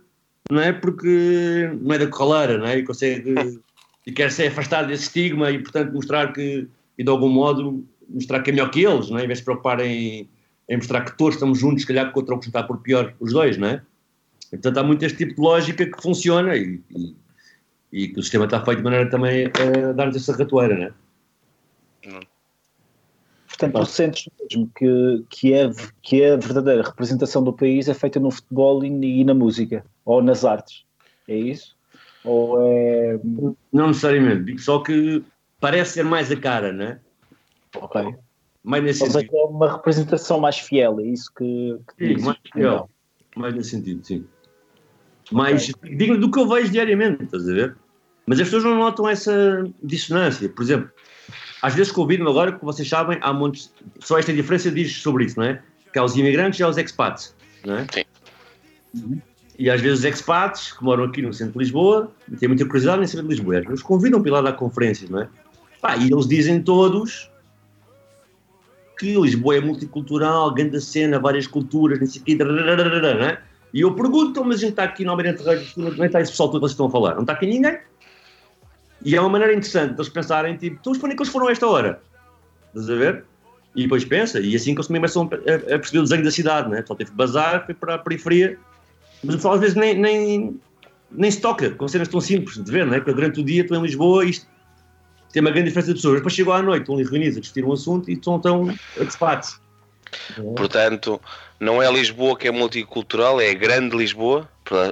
não 0.49 0.61
é? 0.61 0.73
Porque 0.73 1.69
não 1.81 1.93
é 1.93 1.99
da 1.99 2.07
Corraleira, 2.07 2.57
não 2.57 2.65
é? 2.65 2.79
E 2.79 2.83
consegue, 2.83 3.33
e 4.05 4.11
quer 4.11 4.31
se 4.31 4.47
afastar 4.47 4.83
desse 4.83 5.03
estigma 5.03 5.51
e, 5.51 5.59
portanto, 5.59 5.93
mostrar 5.93 6.33
que, 6.33 6.67
e 6.97 7.03
de 7.03 7.09
algum 7.09 7.29
modo, 7.29 7.85
mostrar 8.09 8.41
que 8.41 8.49
é 8.49 8.53
melhor 8.53 8.71
que 8.71 8.83
eles, 8.83 9.09
não 9.09 9.19
é? 9.19 9.23
Em 9.23 9.27
vez 9.27 9.37
de 9.37 9.41
se 9.41 9.45
preocupar 9.45 9.79
em, 9.81 10.27
em 10.67 10.77
mostrar 10.77 11.01
que 11.01 11.15
todos 11.15 11.35
estamos 11.35 11.59
juntos, 11.59 11.81
se 11.81 11.87
calhar 11.87 12.11
contra 12.11 12.33
o 12.33 12.39
que 12.39 12.47
está 12.47 12.63
por 12.63 12.79
pior, 12.79 13.13
os 13.19 13.33
dois, 13.33 13.57
não 13.57 13.67
é? 13.67 13.81
Portanto, 14.49 14.77
há 14.77 14.83
muito 14.83 15.03
este 15.05 15.17
tipo 15.17 15.35
de 15.35 15.41
lógica 15.41 15.85
que 15.85 16.01
funciona 16.01 16.55
e, 16.55 16.81
e, 16.89 17.15
e 17.91 18.07
que 18.07 18.19
o 18.19 18.23
sistema 18.23 18.45
está 18.45 18.63
feito 18.63 18.79
de 18.79 18.83
maneira 18.83 19.09
também 19.09 19.45
a 19.45 19.91
dar-nos 19.93 20.15
essa 20.15 20.35
ratoeira, 20.35 20.75
não 20.75 20.85
é? 20.85 22.19
Portanto, 23.47 23.79
tu 23.79 23.85
sentes 23.85 24.29
mesmo 24.39 24.71
que, 24.75 25.25
que, 25.29 25.53
é, 25.53 25.69
que 26.01 26.21
é 26.23 26.33
a 26.33 26.37
verdadeira 26.37 26.81
representação 26.81 27.43
do 27.43 27.51
país 27.51 27.89
é 27.89 27.93
feita 27.93 28.19
no 28.19 28.31
futebol 28.31 28.83
e, 28.85 28.87
e 28.87 29.23
na 29.23 29.33
música, 29.33 29.85
ou 30.05 30.21
nas 30.23 30.45
artes, 30.45 30.85
é 31.27 31.35
isso? 31.35 31.75
Ou 32.23 32.61
é... 32.65 33.19
Não 33.71 33.87
necessariamente, 33.87 34.45
digo 34.45 34.59
só 34.59 34.79
que 34.79 35.23
parece 35.59 35.93
ser 35.93 36.03
mais 36.03 36.31
a 36.31 36.37
cara, 36.37 36.71
não 36.71 36.85
é? 36.85 36.99
Ok. 37.75 38.15
Mais 38.63 38.83
nesse 38.83 39.03
Ou 39.03 39.07
seja, 39.07 39.19
sentido. 39.19 39.37
é 39.37 39.43
uma 39.43 39.71
representação 39.73 40.39
mais 40.39 40.57
fiel, 40.57 40.99
é 40.99 41.03
isso 41.03 41.31
que, 41.37 41.77
que 41.97 42.05
Sim, 42.07 42.13
dizes? 42.13 42.25
mais 42.25 42.39
fiel. 42.53 42.89
Mais 43.35 43.55
nesse 43.55 43.69
sentido, 43.71 44.05
sim. 44.05 44.25
Mais 45.31 45.71
digno 45.83 46.17
do 46.17 46.31
que 46.31 46.39
eu 46.39 46.47
vejo 46.47 46.71
diariamente, 46.71 47.23
estás 47.23 47.47
a 47.47 47.53
ver? 47.53 47.75
Mas 48.25 48.39
as 48.39 48.47
pessoas 48.47 48.63
não 48.63 48.77
notam 48.77 49.07
essa 49.07 49.67
dissonância. 49.81 50.49
Por 50.49 50.63
exemplo, 50.63 50.89
às 51.61 51.73
vezes 51.73 51.91
convido-me 51.91 52.29
agora, 52.29 52.51
como 52.51 52.71
vocês 52.71 52.87
sabem, 52.87 53.17
há 53.21 53.33
montes. 53.33 53.71
Só 53.99 54.17
esta 54.17 54.33
diferença 54.33 54.71
diz 54.71 54.95
sobre 55.01 55.25
isso, 55.25 55.39
não 55.39 55.45
é? 55.45 55.61
Que 55.91 55.99
há 55.99 56.03
os 56.03 56.15
imigrantes 56.15 56.59
e 56.59 56.63
há 56.63 56.67
os 56.67 56.77
expats, 56.77 57.35
não 57.65 57.77
é? 57.77 57.87
Sim. 57.91 59.21
E 59.57 59.69
às 59.69 59.81
vezes 59.81 59.99
os 59.99 60.05
expats, 60.05 60.71
que 60.71 60.83
moram 60.83 61.03
aqui 61.03 61.21
no 61.21 61.33
centro 61.33 61.53
de 61.53 61.59
Lisboa, 61.59 62.11
e 62.31 62.37
têm 62.37 62.47
muita 62.47 62.65
curiosidade 62.65 63.03
em 63.03 63.07
saber 63.07 63.23
de 63.23 63.29
Lisboa, 63.29 63.61
nos 63.61 63.81
convidam 63.81 64.21
para 64.21 64.29
ir 64.29 64.31
lá 64.31 64.41
dar 64.41 64.53
conferências, 64.53 65.09
não 65.09 65.21
é? 65.21 65.29
Pá, 65.81 65.97
e 65.97 66.11
eles 66.11 66.27
dizem 66.27 66.61
todos 66.61 67.29
que 68.97 69.19
Lisboa 69.19 69.57
é 69.57 69.59
multicultural, 69.61 70.53
grande 70.53 70.79
cena, 70.81 71.19
várias 71.19 71.47
culturas, 71.47 71.99
não 71.99 72.07
sei 72.07 72.21
o 72.21 72.25
quê, 72.25 72.35
não 72.35 73.25
é? 73.25 73.41
E 73.73 73.81
eu 73.81 73.93
pergunto, 73.93 74.43
mas 74.43 74.57
a 74.57 74.59
gente 74.61 74.71
está 74.71 74.83
aqui 74.83 75.03
no 75.05 75.11
Almirante 75.11 75.43
Reis, 75.43 75.75
não 75.75 75.89
está 76.03 76.21
esse 76.21 76.31
pessoal 76.31 76.49
todo 76.49 76.59
que 76.59 76.67
vocês 76.67 76.71
estão 76.71 76.87
a 76.87 76.91
falar? 76.91 77.15
Não 77.15 77.21
está 77.21 77.33
aqui 77.33 77.45
ninguém? 77.45 77.77
E 79.05 79.15
é 79.15 79.21
uma 79.21 79.29
maneira 79.29 79.53
interessante 79.53 79.93
de 79.93 80.01
eles 80.01 80.09
pensarem, 80.09 80.57
tipo, 80.57 80.77
então 80.79 80.93
que 80.93 81.15
eles 81.15 81.29
foram 81.29 81.47
a 81.47 81.51
esta 81.51 81.67
hora? 81.67 82.01
Estás 82.69 82.89
a 82.89 82.95
ver? 82.95 83.25
E 83.75 83.83
depois 83.83 84.03
pensa, 84.03 84.39
e 84.39 84.55
assim 84.55 84.73
que 84.73 84.79
eles 84.79 84.87
começam 84.87 85.23
a, 85.23 85.27
perceber 85.27 85.99
o 85.99 86.03
desenho 86.03 86.23
da 86.23 86.31
cidade, 86.31 86.69
né? 86.69 86.83
Só 86.85 86.95
teve 86.95 87.11
bazar, 87.11 87.65
foi 87.65 87.75
para 87.75 87.95
a 87.95 87.97
periferia, 87.99 88.57
mas 89.23 89.35
o 89.35 89.37
pessoal 89.37 89.53
às 89.53 89.59
vezes 89.59 89.75
nem, 89.75 89.97
nem, 89.97 90.59
nem 91.11 91.31
se 91.31 91.39
toca 91.39 91.69
com 91.71 91.87
cenas 91.87 92.07
tão 92.07 92.19
simples 92.19 92.61
de 92.61 92.71
ver, 92.71 92.85
né? 92.85 92.97
Porque 92.97 93.13
durante 93.13 93.39
o 93.39 93.43
dia 93.43 93.61
estou 93.61 93.77
em 93.77 93.81
Lisboa 93.81 94.25
e 94.25 94.31
isto 94.31 94.47
tem 95.31 95.41
uma 95.41 95.51
grande 95.51 95.67
diferença 95.67 95.89
de 95.89 95.95
pessoas. 95.95 96.15
Depois 96.15 96.33
chegou 96.33 96.53
à 96.53 96.61
noite, 96.61 96.81
estão 96.81 96.95
ali 96.95 97.03
reunidos 97.03 97.37
a 97.37 97.41
discutir 97.41 97.63
um 97.63 97.71
assunto 97.71 98.09
e 98.09 98.13
estão 98.13 98.39
tão 98.39 98.69
a 98.69 99.03
debate. 99.03 99.55
Portanto, 100.57 101.21
não 101.59 101.81
é 101.81 101.91
Lisboa 101.91 102.37
que 102.37 102.47
é 102.47 102.51
multicultural, 102.51 103.39
é 103.41 103.49
a 103.49 103.53
grande 103.53 103.95
Lisboa. 103.97 104.49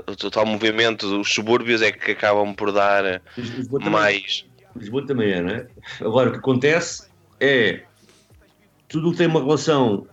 O 0.08 0.16
total 0.16 0.46
movimento 0.46 1.08
dos 1.08 1.32
subúrbios 1.32 1.82
é 1.82 1.92
que 1.92 2.12
acabam 2.12 2.54
por 2.54 2.72
dar 2.72 3.22
Lisboa 3.38 3.80
também, 3.80 3.92
mais. 3.92 4.46
Lisboa 4.76 5.06
também 5.06 5.32
é, 5.32 5.42
não 5.42 5.50
é? 5.52 5.68
Agora, 6.02 6.30
o 6.30 6.32
que 6.32 6.40
acontece 6.40 7.08
é 7.40 7.84
tudo 8.88 9.10
o 9.10 9.12
que 9.12 9.18
tem 9.20 9.28
uma 9.28 9.40
relação 9.40 10.08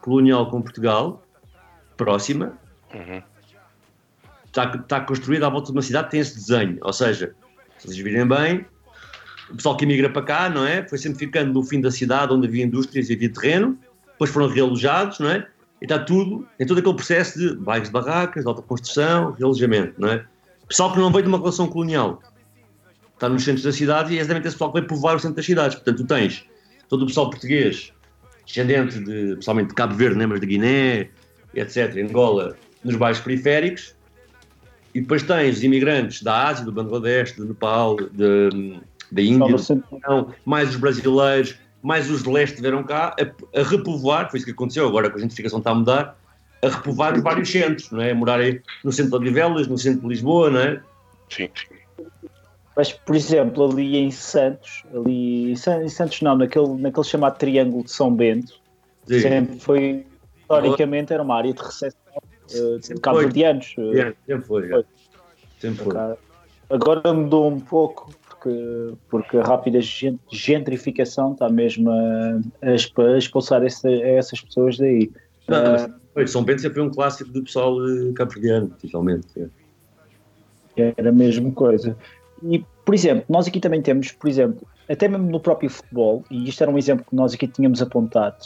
colonial 0.00 0.48
com 0.50 0.62
Portugal, 0.62 1.22
próxima, 1.96 2.58
Uhum. 2.94 3.22
está, 4.46 4.64
está 4.74 5.00
construída 5.00 5.46
à 5.46 5.50
volta 5.50 5.66
de 5.66 5.72
uma 5.72 5.82
cidade 5.82 6.06
que 6.06 6.10
tem 6.12 6.20
esse 6.20 6.34
desenho. 6.34 6.78
Ou 6.82 6.92
seja, 6.92 7.34
se 7.78 7.86
vocês 7.86 7.98
virem 7.98 8.26
bem, 8.26 8.66
o 9.50 9.56
pessoal 9.56 9.76
que 9.76 9.84
emigra 9.84 10.10
para 10.10 10.22
cá, 10.22 10.50
não 10.50 10.66
é? 10.66 10.86
Foi 10.88 10.98
sempre 10.98 11.18
ficando 11.18 11.52
no 11.52 11.62
fim 11.62 11.80
da 11.80 11.90
cidade 11.90 12.32
onde 12.32 12.46
havia 12.46 12.64
indústrias 12.64 13.10
e 13.10 13.14
havia 13.14 13.32
terreno, 13.32 13.78
depois 14.12 14.30
foram 14.30 14.48
realojados, 14.48 15.18
não 15.20 15.30
é? 15.30 15.46
E 15.80 15.84
está 15.84 15.98
tudo, 15.98 16.46
em 16.58 16.66
todo 16.66 16.78
aquele 16.78 16.94
processo 16.94 17.38
de 17.38 17.56
bairros 17.56 17.88
de 17.88 17.92
barracas, 17.92 18.42
de 18.44 18.48
alta 18.48 18.62
construção, 18.62 19.32
realojamento, 19.32 19.94
não 19.98 20.08
é? 20.08 20.24
Pessoal 20.68 20.92
que 20.92 20.98
não 20.98 21.10
veio 21.10 21.22
de 21.24 21.28
uma 21.28 21.38
relação 21.38 21.66
colonial. 21.66 22.22
Está 23.14 23.28
nos 23.28 23.42
centros 23.44 23.64
da 23.64 23.72
cidade 23.72 24.14
e 24.14 24.18
é 24.18 24.20
exatamente 24.20 24.46
esse 24.46 24.56
pessoal 24.56 24.72
que 24.72 24.78
veio 24.78 24.88
povoar 24.88 25.16
o 25.16 25.18
centro 25.18 25.36
das 25.36 25.46
cidades. 25.46 25.74
Portanto, 25.76 25.96
tu 25.98 26.06
tens 26.06 26.44
todo 26.88 27.02
o 27.02 27.06
pessoal 27.06 27.30
português, 27.30 27.92
descendente 28.46 28.98
de, 28.98 29.36
pessoalmente 29.36 29.68
de 29.68 29.74
Cabo 29.74 29.94
Verde, 29.94 30.18
né, 30.18 30.26
mas 30.26 30.40
de 30.40 30.46
Guiné, 30.46 31.08
etc., 31.54 31.96
Angola, 31.96 32.56
nos 32.84 32.96
bairros 32.96 33.20
periféricos, 33.20 33.94
e 34.94 35.00
depois 35.00 35.22
tens 35.22 35.58
os 35.58 35.64
imigrantes 35.64 36.22
da 36.22 36.48
Ásia, 36.48 36.64
do 36.64 36.72
Bangladesh, 36.72 37.32
do 37.32 37.44
Nepal, 37.44 37.96
de- 37.96 38.80
da 39.12 39.22
Índia, 39.22 39.56
do 39.56 40.34
mais 40.44 40.70
os 40.70 40.76
brasileiros, 40.76 41.56
mais 41.82 42.10
os 42.10 42.22
de 42.22 42.30
leste 42.30 42.60
vieram 42.60 42.82
cá 42.84 43.14
a, 43.18 43.60
a 43.60 43.62
repovoar, 43.62 44.30
foi 44.30 44.38
isso 44.38 44.46
que 44.46 44.52
aconteceu, 44.52 44.86
agora 44.86 45.10
que 45.10 45.16
a 45.16 45.20
gentrificação 45.20 45.58
está 45.58 45.70
a 45.70 45.74
mudar, 45.74 46.16
a 46.62 46.68
repovoar 46.68 47.14
os 47.14 47.22
vários 47.22 47.50
centros, 47.50 47.90
não 47.90 48.00
é? 48.02 48.10
A 48.10 48.14
morarem 48.14 48.60
no 48.84 48.92
centro 48.92 49.10
de 49.12 49.16
Odivelas, 49.16 49.66
no 49.66 49.78
centro 49.78 50.02
de 50.02 50.08
Lisboa, 50.08 50.50
não 50.50 50.60
é? 50.60 50.82
Sim. 51.30 51.48
Mas, 52.76 52.92
por 52.92 53.16
exemplo, 53.16 53.70
ali 53.70 53.96
em 53.96 54.10
Santos, 54.10 54.82
ali 54.94 55.52
em 55.52 55.56
San- 55.56 55.82
em 55.82 55.88
Santos 55.88 56.20
não, 56.22 56.36
naquele, 56.36 56.68
naquele 56.78 57.04
chamado 57.06 57.36
Triângulo 57.38 57.84
de 57.84 57.92
São 57.92 58.14
Bento, 58.14 58.52
Sim. 59.06 59.20
sempre 59.20 59.60
foi, 59.60 60.06
historicamente, 60.42 61.12
era 61.12 61.22
uma 61.22 61.36
área 61.36 61.52
de 61.52 61.60
recepção 61.62 61.98
eh, 62.50 62.78
de 62.78 62.86
Sempre 62.86 63.02
cabo-verdianos. 63.02 63.74
eh, 63.78 63.98
É, 64.00 64.14
sempre 64.26 64.46
foi, 64.46 64.66
é. 64.66 64.68
Foi. 64.70 64.84
sempre 65.58 65.84
foi. 65.84 65.96
Agora 66.70 67.12
mudou 67.12 67.48
um 67.50 67.58
pouco, 67.58 68.14
porque, 68.40 68.96
porque 69.08 69.36
a 69.36 69.42
rápida 69.42 69.80
gen- 69.80 70.18
gentrificação 70.32 71.32
está 71.32 71.48
mesmo 71.50 71.90
a, 71.90 72.40
a 72.62 72.74
exp- 72.74 72.98
a 72.98 73.18
expulsar 73.18 73.62
essa- 73.62 73.90
essas 73.90 74.40
pessoas 74.40 74.78
daí. 74.78 75.10
Não, 75.48 75.56
Ah, 76.16 76.26
São 76.26 76.44
Bento 76.44 76.60
sempre 76.62 76.78
foi 76.80 76.88
um 76.88 76.90
clássico 76.90 77.30
do 77.30 77.42
pessoal 77.44 77.76
eh, 77.86 78.12
cabo-verdiano, 78.14 78.70
totalmente. 78.80 79.26
é. 80.76 80.94
Era 80.96 81.10
a 81.10 81.12
mesma 81.12 81.52
coisa. 81.52 81.96
E, 82.42 82.64
por 82.84 82.94
exemplo, 82.94 83.24
nós 83.28 83.46
aqui 83.46 83.60
também 83.60 83.82
temos, 83.82 84.12
por 84.12 84.28
exemplo, 84.28 84.66
até 84.88 85.08
mesmo 85.08 85.30
no 85.30 85.40
próprio 85.40 85.68
futebol, 85.68 86.24
e 86.30 86.48
isto 86.48 86.62
era 86.62 86.70
um 86.70 86.78
exemplo 86.78 87.04
que 87.08 87.14
nós 87.14 87.34
aqui 87.34 87.46
tínhamos 87.46 87.82
apontado, 87.82 88.36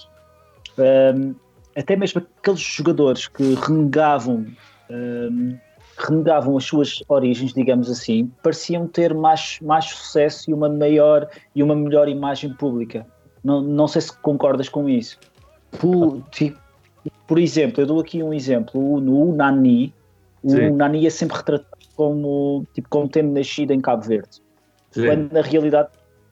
hum, 0.79 1.35
até 1.77 1.95
mesmo 1.97 2.27
aqueles 2.43 2.61
jogadores 2.61 3.29
que 3.29 3.43
renegavam, 3.55 4.53
hum, 4.91 5.59
renegavam 5.99 6.57
as 6.57 6.65
suas 6.65 7.03
origens, 7.09 7.53
digamos 7.53 7.91
assim, 7.91 8.31
pareciam 8.43 8.87
ter 8.87 9.15
mais, 9.15 9.59
mais 9.63 9.87
sucesso 9.87 10.51
e 10.51 10.55
uma 10.55 10.69
maior 10.69 11.29
e 11.55 11.63
uma 11.63 11.75
melhor 11.75 12.09
imagem 12.09 12.53
pública. 12.55 13.07
Não, 13.43 13.61
não 13.63 13.87
sei 13.87 14.03
se 14.03 14.17
concordas 14.21 14.69
com 14.69 14.89
isso. 14.89 15.19
Por, 15.79 16.23
tipo, 16.31 16.59
por 17.27 17.39
exemplo, 17.39 17.83
eu 17.83 17.87
dou 17.87 18.01
aqui 18.01 18.23
um 18.23 18.33
exemplo, 18.33 18.81
o- 18.81 19.01
no 19.01 19.35
Nani, 19.35 19.93
o 20.43 20.51
Sim. 20.51 20.71
Nani 20.71 21.07
é 21.07 21.11
sempre 21.11 21.37
retratado 21.37 21.69
como, 21.97 22.65
tipo, 22.75 22.89
como 22.89 23.09
tendo 23.09 23.33
nascido 23.33 23.73
em 23.73 23.81
Cabo 23.81 24.03
Verde. 24.03 24.29
Sim, 24.93 25.07
Quando 25.07 25.33
na 25.33 25.41
realidade 25.43 25.89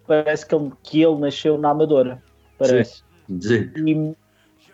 parece 0.06 0.46
que 0.46 0.54
ele, 0.54 0.70
que 0.82 1.02
ele 1.02 1.16
nasceu 1.16 1.58
na 1.58 1.70
Amadora. 1.70 2.22
Parece. 2.58 3.02
sim. 3.40 3.70
E, 3.86 4.14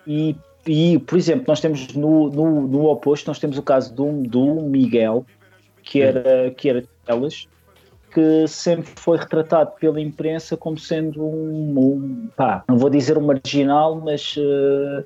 e, 0.05 0.35
e, 0.65 0.99
por 0.99 1.17
exemplo, 1.17 1.45
nós 1.47 1.59
temos 1.59 1.87
no, 1.93 2.29
no, 2.29 2.67
no 2.67 2.85
oposto, 2.85 3.27
nós 3.27 3.39
temos 3.39 3.57
o 3.57 3.63
caso 3.63 3.93
do, 3.93 4.23
do 4.23 4.55
Miguel, 4.61 5.25
que 5.81 6.01
era, 6.01 6.51
que 6.51 6.69
era 6.69 6.81
de 6.81 6.87
Elas, 7.07 7.47
que 8.13 8.47
sempre 8.47 8.91
foi 8.95 9.17
retratado 9.17 9.71
pela 9.79 9.99
imprensa 10.01 10.57
como 10.57 10.77
sendo 10.77 11.23
um, 11.23 11.79
um 11.79 12.29
pá, 12.35 12.63
não 12.67 12.77
vou 12.77 12.89
dizer 12.89 13.17
um 13.17 13.25
marginal, 13.25 14.01
mas 14.03 14.35
eh, 14.37 15.03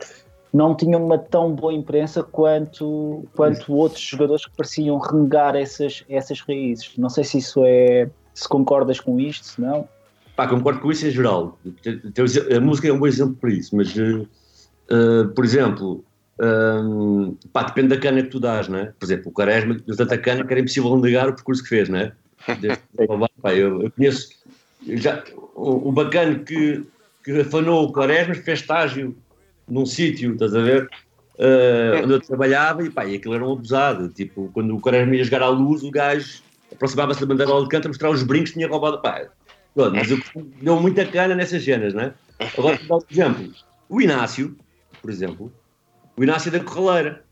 não 0.54 0.76
tinha 0.76 0.98
uma 0.98 1.18
tão 1.18 1.54
boa 1.54 1.74
imprensa 1.74 2.24
quanto, 2.24 3.26
quanto 3.36 3.74
outros 3.74 4.02
jogadores 4.02 4.46
que 4.46 4.56
pareciam 4.56 4.98
renegar 4.98 5.56
essas, 5.56 6.04
essas 6.08 6.40
raízes. 6.42 6.92
Não 6.98 7.10
sei 7.10 7.24
se 7.24 7.40
isso 7.40 7.64
é, 7.66 8.10
se 8.34 8.48
concordas 8.48 9.00
com 9.00 9.20
isto, 9.20 9.46
se 9.46 9.62
não. 9.62 9.88
Pá, 10.36 10.48
concordo 10.48 10.80
com 10.80 10.92
isso 10.92 11.06
em 11.06 11.12
geral. 11.12 11.60
A 12.56 12.60
música 12.60 12.88
é 12.88 12.94
um 12.94 13.00
bom 13.00 13.08
exemplo 13.08 13.36
para 13.36 13.52
isso, 13.52 13.76
mas, 13.76 13.98
eh, 13.98 14.26
eh, 14.90 15.24
por 15.36 15.46
exemplo, 15.46 16.04
ehm, 16.42 17.36
pá, 17.52 17.64
depende 17.64 17.90
da 17.90 18.00
cana 18.00 18.22
que 18.24 18.30
tu 18.30 18.40
dás, 18.40 18.68
né? 18.68 18.94
Por 19.00 19.06
exemplo, 19.06 19.30
o 19.30 19.34
Quaresma 19.34 19.76
deu 19.76 19.96
tanta 19.96 20.18
cana 20.18 20.46
que 20.46 20.54
era 20.54 20.62
impossível 20.62 20.98
negar 20.98 21.30
o 21.30 21.36
percurso 21.36 21.64
que 21.64 21.70
fez, 21.70 21.90
né? 21.90 22.14
Desde- 22.60 22.82
pá, 23.42 23.54
eu, 23.54 23.82
eu 23.82 23.92
conheço 23.92 24.30
já, 24.88 25.24
o, 25.56 25.90
o 25.90 25.92
bacana 25.92 26.40
que, 26.40 26.86
que 27.24 27.42
afanou 27.42 27.86
o 27.86 27.94
Quaresma 27.94 28.36
fez 28.36 28.60
estágio 28.60 29.18
num 29.70 29.86
sítio, 29.86 30.34
estás 30.34 30.54
a 30.56 30.62
ver? 30.62 30.90
Eh, 31.40 32.02
onde 32.04 32.14
eu 32.14 32.22
trabalhava 32.22 32.84
e 32.84 32.92
pá, 32.92 33.06
e 33.06 33.16
aquilo 33.16 33.34
era 33.34 33.46
um 33.48 33.54
abusado. 33.54 34.10
Tipo, 34.10 34.52
quando 34.54 34.76
o 34.76 34.82
Quaresma 34.82 35.16
ia 35.16 35.24
jogar 35.24 35.42
à 35.42 35.50
luz, 35.50 35.84
o 35.84 35.90
gajo 35.90 36.44
aproximava-se 36.72 37.22
da 37.22 37.26
bandeira 37.26 37.62
de 37.62 37.68
canto 37.70 37.86
a 37.86 37.90
mostrar 37.90 38.10
os 38.10 38.24
brincos 38.24 38.52
que 38.52 38.58
tinha 38.58 38.68
roubado. 38.68 39.02
Pá, 39.02 39.26
Pronto, 39.74 39.96
mas 39.96 40.12
eu 40.12 40.20
deu 40.36 40.80
muita 40.80 41.06
cana 41.06 41.34
nessas 41.34 41.64
cenas, 41.64 41.94
né? 41.94 42.14
Agora, 42.58 42.78
vou 42.78 42.88
dar 42.88 42.96
um 42.98 43.08
exemplo. 43.10 43.52
O 43.90 44.02
Inácio, 44.02 44.56
por 45.04 45.12
exemplo, 45.12 45.54
o 46.16 46.24
Inácio 46.24 46.48
é 46.48 46.58
da 46.58 46.64
Corraleira. 46.64 47.26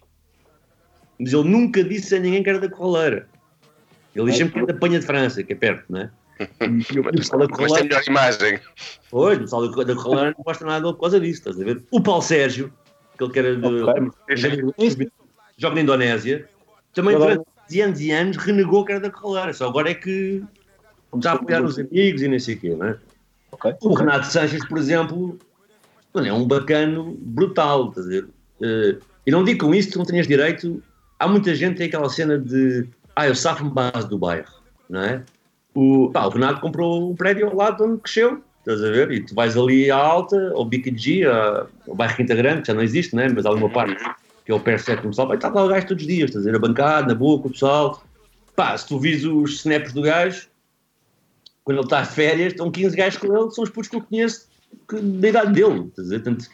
Mas 1.17 1.31
ele 1.31 1.47
nunca 1.47 1.81
disse 1.81 2.13
a 2.13 2.19
ninguém 2.19 2.43
que 2.43 2.49
era 2.49 2.59
da 2.59 2.69
Corraleira. 2.69 3.29
Ele 4.13 4.25
diz 4.25 4.37
sempre 4.37 4.53
que 4.55 4.59
é 4.59 4.73
da 4.73 4.73
Penha 4.73 4.99
de 4.99 5.05
França, 5.05 5.41
que 5.41 5.53
é 5.53 5.55
perto, 5.55 5.91
né? 5.91 6.11
E 6.59 6.99
o 6.99 7.03
pessoal 7.11 7.39
da 7.39 7.47
Mas 7.47 7.57
tem 7.57 7.67
Corraleira, 7.67 7.83
melhor 7.83 8.03
imagem. 8.07 8.59
pois, 9.09 9.37
o 9.37 9.41
pessoal 9.41 9.85
da 9.85 9.95
Corraleira 9.95 10.35
não 10.37 10.43
gosta 10.43 10.65
nada 10.65 10.93
por 10.93 10.99
causa 10.99 11.19
disso, 11.19 11.39
estás 11.39 11.61
a 11.61 11.63
ver? 11.63 11.81
O 11.91 12.01
Paulo 12.01 12.21
Sérgio, 12.21 12.73
aquele 13.13 13.31
que 13.31 13.39
era 13.39 13.55
de, 13.55 15.11
joga 15.57 15.75
na 15.75 15.81
Indonésia, 15.81 16.49
também 16.93 17.17
durante 17.17 17.81
anos 17.81 18.01
e 18.01 18.11
anos 18.11 18.37
renegou 18.37 18.83
que 18.83 18.91
era 18.91 18.99
da 18.99 19.09
Corraleira, 19.09 19.53
só 19.53 19.69
agora 19.69 19.91
é 19.91 19.93
que 19.93 20.43
já 21.21 21.31
a 21.31 21.35
apoiar 21.35 21.63
os 21.63 21.79
amigos 21.79 22.21
e 22.21 22.27
nem 22.27 22.39
sei 22.39 22.55
o 22.55 22.59
quê, 22.59 22.75
não 22.75 22.87
é? 22.87 22.97
Ok. 23.51 23.75
O 23.81 23.93
Renato 23.93 24.25
Sanches, 24.25 24.65
por 24.67 24.77
exemplo, 24.77 25.39
mano, 26.13 26.27
é 26.27 26.33
um 26.33 26.45
bacano 26.45 27.17
brutal, 27.19 27.89
estás 27.89 28.07
a 28.07 28.09
ver? 28.09 28.27
Eh, 28.61 28.97
e 29.25 29.31
não 29.31 29.43
digo 29.43 29.65
com 29.65 29.75
isso 29.75 29.91
que 29.91 29.97
não 29.97 30.05
tenhas 30.05 30.27
direito. 30.27 30.81
Há 31.19 31.27
muita 31.27 31.53
gente 31.55 31.73
que 31.73 31.77
tem 31.79 31.87
aquela 31.87 32.09
cena 32.09 32.37
de 32.37 32.87
ah, 33.15 33.27
eu 33.27 33.35
safo-me 33.35 33.71
base 33.71 34.07
do 34.09 34.17
bairro, 34.17 34.51
não 34.89 35.01
é? 35.01 35.23
O, 35.73 36.09
pá, 36.11 36.25
o 36.25 36.29
Renato 36.29 36.61
comprou 36.61 37.11
um 37.11 37.15
prédio 37.15 37.47
ao 37.47 37.55
lado 37.55 37.77
de 37.77 37.83
onde 37.83 38.01
cresceu, 38.01 38.41
estás 38.59 38.83
a 38.83 38.89
ver? 38.89 39.11
E 39.11 39.21
tu 39.21 39.35
vais 39.35 39.55
ali 39.55 39.91
à 39.91 39.97
alta, 39.97 40.51
ao 40.53 40.65
BKG, 40.65 41.25
ao 41.25 41.95
bairro 41.95 42.15
Quinta 42.15 42.35
Grande, 42.35 42.61
que 42.61 42.67
já 42.67 42.73
não 42.73 42.81
existe, 42.81 43.15
não 43.15 43.23
é? 43.23 43.29
Mas 43.29 43.45
há 43.45 43.49
ali 43.49 43.59
uma 43.59 43.69
parte 43.69 43.95
que 44.45 44.51
é 44.51 44.55
o 44.55 44.59
perto 44.59 44.95
do 44.95 45.09
pessoal, 45.09 45.33
estar 45.33 45.49
lá 45.49 45.63
o 45.63 45.67
gajo 45.67 45.87
todos 45.87 46.03
os 46.03 46.07
dias, 46.07 46.29
estás 46.29 46.45
a 46.45 46.49
ver? 46.49 46.57
A 46.57 46.59
bancada, 46.59 47.07
na 47.07 47.15
boa 47.15 47.39
com 47.39 47.47
o 47.47 47.51
pessoal. 47.51 48.03
Pá, 48.55 48.75
se 48.77 48.87
tu 48.87 48.99
vis 48.99 49.23
os 49.23 49.59
snaps 49.59 49.93
do 49.93 50.01
gajo, 50.01 50.47
quando 51.63 51.77
ele 51.77 51.85
está 51.85 52.01
de 52.01 52.09
férias, 52.09 52.53
estão 52.53 52.71
15 52.71 52.95
gajos 52.95 53.19
com 53.19 53.27
ele, 53.27 53.51
são 53.51 53.63
os 53.63 53.69
putos 53.69 53.89
que 53.89 53.95
eu 53.95 54.01
conheço 54.01 54.50
que, 54.87 54.99
da 54.99 55.29
idade 55.29 55.53
dele, 55.53 55.87
estás 55.87 56.07
a 56.07 56.11
ver? 56.11 56.23
Portanto, 56.23 56.49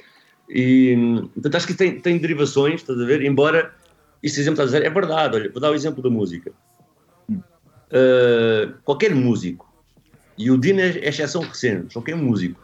e, 0.49 0.95
portanto, 1.34 1.55
acho 1.55 1.68
que 1.68 1.74
tem, 1.74 1.99
tem 1.99 2.18
derivações, 2.18 2.76
estás 2.76 2.99
a 2.99 3.05
ver? 3.05 3.22
Embora 3.22 3.74
este 4.24 4.39
exemplo 4.39 4.61
estás 4.61 4.74
a 4.74 4.78
dizer 4.78 4.89
é 4.89 4.93
verdade, 4.93 5.36
olha, 5.36 5.51
vou 5.51 5.61
dar 5.61 5.72
o 5.72 5.76
exemplo 5.76 6.01
da 6.01 6.09
música. 6.09 6.51
Uh, 7.30 8.74
qualquer 8.84 9.13
músico, 9.15 9.72
e 10.38 10.51
o 10.51 10.57
Dino 10.57 10.82
é 10.82 10.89
é 10.89 11.09
exceção 11.09 11.41
recente, 11.41 11.93
qualquer 11.93 12.15
músico 12.15 12.59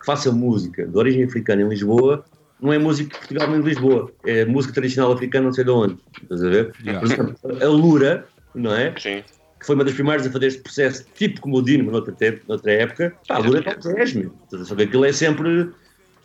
que 0.00 0.06
faça 0.06 0.32
música 0.32 0.86
de 0.86 0.96
origem 0.96 1.24
africana 1.24 1.62
em 1.62 1.68
Lisboa, 1.68 2.24
não 2.60 2.72
é 2.72 2.78
músico 2.78 3.10
de 3.10 3.18
Portugal 3.18 3.50
nem 3.50 3.60
de 3.60 3.68
Lisboa, 3.68 4.12
é 4.24 4.44
música 4.44 4.74
tradicional 4.74 5.12
africana 5.12 5.46
não 5.46 5.52
sei 5.52 5.64
de 5.64 5.70
onde, 5.70 5.98
estás 6.22 6.42
a 6.42 6.48
ver? 6.48 6.74
Yeah. 6.82 7.00
Por 7.00 7.12
exemplo, 7.12 7.36
a 7.62 7.68
Lura, 7.68 8.26
não 8.54 8.74
é? 8.74 8.94
Sim. 8.98 9.22
Que 9.64 9.66
foi 9.66 9.74
uma 9.76 9.84
das 9.84 9.94
primeiras 9.94 10.26
a 10.26 10.30
fazer 10.30 10.46
este 10.48 10.60
processo, 10.60 11.06
tipo 11.14 11.40
como 11.40 11.56
o 11.56 11.62
Dino, 11.62 11.84
mas 11.84 11.92
noutra, 11.94 12.12
te- 12.12 12.42
noutra 12.46 12.70
época, 12.72 13.16
pá, 13.26 13.36
a 13.36 13.38
Lura 13.38 13.60
é 13.60 13.62
top 13.62 13.94
10, 13.94 14.12
meu. 14.12 14.32
Estás 14.44 14.62
a 14.62 14.64
saber 14.66 14.82
que 14.84 14.88
aquilo 14.90 15.04
é 15.06 15.12
sempre 15.12 15.70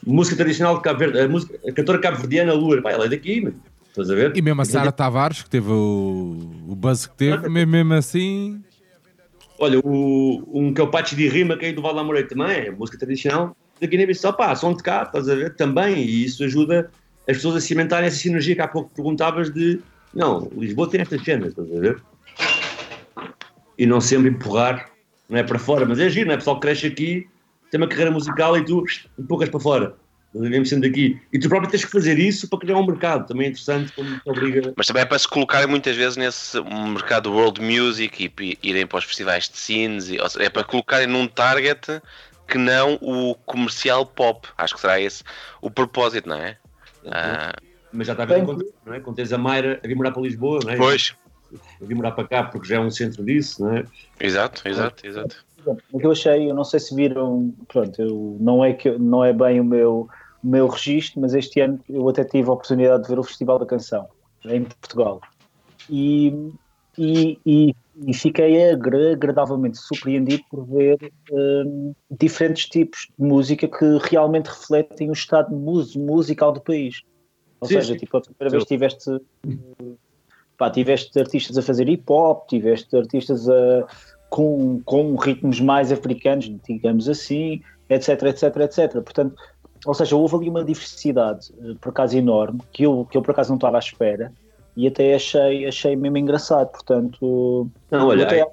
música 0.06 0.36
tradicional 0.36 0.76
de 0.76 0.82
Cabo 0.82 1.00
Verde, 1.00 1.20
a, 1.22 1.28
música, 1.30 1.58
a 1.66 1.72
cantora 1.72 2.00
cabo-verdiana 2.00 2.52
Lura, 2.54 2.82
pá, 2.82 2.92
ela 2.92 3.06
é 3.06 3.10
daqui, 3.10 3.40
meu. 3.40 3.54
Estás 3.88 4.10
a 4.10 4.16
ver? 4.16 4.36
E 4.36 4.42
mesmo 4.42 4.62
a 4.62 4.66
Sara 4.66 4.92
Tavares, 4.92 5.42
que 5.42 5.50
teve 5.50 5.72
o, 5.72 6.38
o 6.68 6.76
buzz 6.76 7.08
que 7.08 7.16
teve, 7.16 7.48
me- 7.48 7.66
mesmo 7.66 7.94
assim. 7.94 8.62
Olha, 9.58 9.80
o, 9.80 10.44
um 10.54 10.74
que 10.74 10.82
é 10.82 10.84
o 10.84 10.88
Pachi 10.88 11.16
de 11.16 11.28
Rima, 11.30 11.56
que 11.58 11.66
é 11.68 11.72
do 11.74 11.82
Val 11.82 11.96
da 11.96 12.04
Moreira 12.04 12.28
também, 12.28 12.52
é 12.68 12.72
música 12.72 12.98
tradicional 12.98 13.56
da 13.80 13.88
Guiné-Bissau, 13.88 14.34
pá, 14.34 14.54
som 14.56 14.74
de 14.74 14.84
cá, 14.84 15.04
estás 15.04 15.30
a 15.30 15.36
ver? 15.36 15.56
Também, 15.56 15.98
e 15.98 16.26
isso 16.26 16.44
ajuda 16.44 16.92
as 17.28 17.38
pessoas 17.38 17.56
a 17.56 17.62
cimentarem 17.62 18.08
essa 18.08 18.18
sinergia 18.18 18.56
que 18.56 18.62
há 18.62 18.68
pouco 18.68 18.92
perguntavas 18.94 19.50
de, 19.54 19.80
não, 20.14 20.50
Lisboa 20.58 20.90
tem 20.90 21.00
estas 21.02 21.24
cenas, 21.24 21.50
estás 21.50 21.72
a 21.74 21.80
ver? 21.80 22.02
E 23.80 23.86
não 23.86 24.02
sempre 24.02 24.30
empurrar, 24.30 24.92
não 25.30 25.38
é 25.40 25.44
para 25.44 25.58
fora, 25.58 25.86
mas 25.86 26.00
é 26.00 26.10
giro, 26.10 26.26
não 26.28 26.34
é? 26.34 26.36
O 26.36 26.40
pessoal 26.40 26.60
cresce 26.60 26.86
aqui, 26.86 27.26
tem 27.72 27.80
uma 27.80 27.88
carreira 27.88 28.12
musical 28.12 28.58
e 28.58 28.66
tu 28.66 28.84
empurras 29.18 29.48
para 29.48 29.60
fora. 29.60 29.96
Mesmo 30.34 30.66
sendo 30.66 30.82
daqui. 30.82 31.20
E 31.34 31.40
tu 31.40 31.50
próprio 31.50 31.72
tens 31.72 31.86
que 31.86 31.92
fazer 31.92 32.20
isso 32.20 32.48
para 32.50 32.60
criar 32.60 32.78
um 32.78 32.86
mercado. 32.86 33.26
Também 33.26 33.48
é 33.48 33.50
interessante 33.50 33.92
como 33.94 34.20
te 34.20 34.30
obriga. 34.30 34.74
Mas 34.76 34.86
também 34.86 35.02
é 35.02 35.06
para 35.06 35.18
se 35.18 35.28
colocarem 35.28 35.66
muitas 35.66 35.96
vezes 35.96 36.18
nesse 36.18 36.62
mercado 36.62 37.32
world 37.32 37.60
music 37.62 38.32
e 38.40 38.58
irem 38.62 38.86
para 38.86 39.00
os 39.00 39.06
festivais 39.06 39.50
de 39.50 39.58
scenes. 39.58 40.10
e- 40.10 40.20
ou 40.20 40.30
seja, 40.30 40.46
é 40.46 40.50
para 40.50 40.64
colocarem 40.64 41.08
num 41.08 41.26
target 41.28 42.02
que 42.48 42.58
não 42.58 43.00
o 43.02 43.34
comercial 43.34 44.06
pop. 44.06 44.48
Acho 44.58 44.76
que 44.76 44.82
será 44.82 45.00
esse 45.00 45.24
o 45.62 45.72
propósito, 45.72 46.28
não 46.28 46.36
é? 46.36 46.58
Ah, 47.08 47.54
Mas 47.94 48.06
já 48.08 48.14
está 48.14 48.24
a 48.24 48.26
ver 48.28 48.44
não 48.86 48.94
é? 48.94 49.00
Quando 49.00 49.16
tens 49.16 49.32
a 49.32 49.38
Mayra 49.38 49.80
a 49.84 49.88
vir 49.88 49.96
morar 49.96 50.12
para 50.12 50.22
Lisboa, 50.22 50.60
não 50.64 50.72
é? 50.72 50.78
pois, 50.78 51.16
a 51.82 51.86
vir 51.86 51.96
morar 51.96 52.12
para 52.12 52.28
cá 52.28 52.44
porque 52.44 52.68
já 52.68 52.76
é 52.76 52.80
um 52.80 52.92
centro 52.92 53.24
disso, 53.24 53.64
não 53.64 53.78
é? 53.78 53.86
exato, 54.20 54.68
exato, 54.68 55.06
exato. 55.06 55.36
O 55.92 56.00
que 56.00 56.06
eu 56.06 56.12
achei, 56.12 56.50
eu 56.50 56.56
não 56.56 56.64
sei 56.64 56.80
se 56.80 56.96
viram, 56.96 57.54
pronto, 57.68 58.02
eu, 58.02 58.38
não, 58.40 58.64
é 58.64 58.74
que, 58.74 58.92
não 58.98 59.24
é 59.24 59.34
bem 59.34 59.60
o 59.60 59.64
meu, 59.64 60.08
o 60.44 60.48
meu 60.48 60.68
registro, 60.68 61.22
mas 61.22 61.34
este 61.34 61.60
ano 61.60 61.80
eu 61.90 62.08
até 62.08 62.24
tive 62.24 62.50
a 62.50 62.54
oportunidade 62.54 63.04
de 63.04 63.10
ver 63.10 63.20
o 63.20 63.24
Festival 63.24 63.60
da 63.60 63.66
Canção 63.66 64.08
em 64.46 64.64
Portugal 64.64 65.20
e, 65.90 66.32
e, 66.98 67.40
e, 67.46 67.74
e 68.08 68.14
fiquei 68.14 68.72
agra- 68.72 69.14
agradavelmente 69.14 69.78
surpreendido 69.80 70.44
por 70.50 70.66
ver 70.66 70.98
hum, 71.32 71.94
diferentes 72.10 72.66
tipos 72.66 73.08
de 73.18 73.26
música 73.26 73.68
que 73.68 73.98
realmente 74.10 74.48
refletem 74.48 75.10
o 75.10 75.14
estado 75.14 75.54
mus- 75.56 75.96
musical 75.96 76.54
do 76.54 76.62
país. 76.62 77.02
Ou 77.60 77.68
Sim, 77.68 77.76
seja, 77.76 77.94
sim. 77.94 78.00
tipo, 78.00 78.18
a 78.18 78.22
primeira 78.22 78.50
vez 78.52 78.66
tiveste, 78.66 79.10
pá, 80.60 80.70
tiveste 80.70 81.18
artistas 81.18 81.58
a 81.58 81.62
fazer 81.62 81.88
hip 81.90 82.04
hop, 82.10 82.48
tiveste 82.48 82.96
artistas 82.96 83.50
a, 83.50 83.88
com, 84.30 84.82
com 84.84 85.16
ritmos 85.16 85.60
mais 85.62 85.92
africanos, 85.92 86.52
digamos 86.68 87.08
assim, 87.08 87.62
etc, 87.90 88.22
etc, 88.24 88.56
etc. 88.58 88.92
Portanto, 89.02 89.36
ou 89.86 89.94
seja, 89.94 90.16
houve 90.16 90.36
ali 90.36 90.50
uma 90.50 90.64
diversidade, 90.64 91.48
eh, 91.62 91.74
por 91.80 91.90
acaso 91.90 92.18
enorme, 92.18 92.60
que 92.74 92.84
eu, 92.84 93.08
que 93.10 93.18
eu 93.18 93.22
por 93.22 93.32
acaso 93.32 93.50
não 93.50 93.56
estava 93.56 93.78
à 93.78 93.80
espera 93.80 94.34
e 94.76 94.86
até 94.86 95.16
achei, 95.16 95.66
achei 95.66 95.96
mesmo 95.96 96.18
engraçado. 96.18 96.70
Portanto, 96.72 97.70
Não, 97.90 98.08
olha, 98.08 98.26
até- 98.26 98.42
há, 98.42 98.48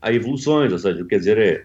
há 0.00 0.12
evoluções, 0.12 0.72
ou 0.72 0.78
seja, 0.78 1.04
quer 1.04 1.18
dizer, 1.18 1.38
é 1.38 1.64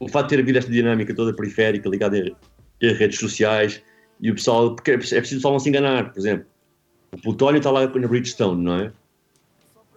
o 0.00 0.08
fato 0.08 0.24
de 0.28 0.36
ter 0.36 0.42
havido 0.42 0.58
esta 0.58 0.70
dinâmica 0.70 1.14
toda 1.14 1.32
periférica 1.34 1.88
ligada 1.88 2.18
a, 2.18 2.86
a 2.86 2.92
redes 2.92 3.20
sociais 3.20 3.80
e 4.20 4.32
o 4.32 4.34
pessoal, 4.34 4.74
porque 4.74 4.90
é 4.90 4.96
preciso 4.98 5.20
o 5.20 5.22
pessoal 5.22 5.52
não 5.52 5.60
se 5.60 5.68
enganar, 5.68 6.12
por 6.12 6.18
exemplo, 6.18 6.46
o 7.12 7.18
Plutónio 7.20 7.58
está 7.58 7.70
lá 7.70 7.86
na 7.86 8.08
Bridgestone, 8.08 8.62
não 8.62 8.74
é? 8.74 8.92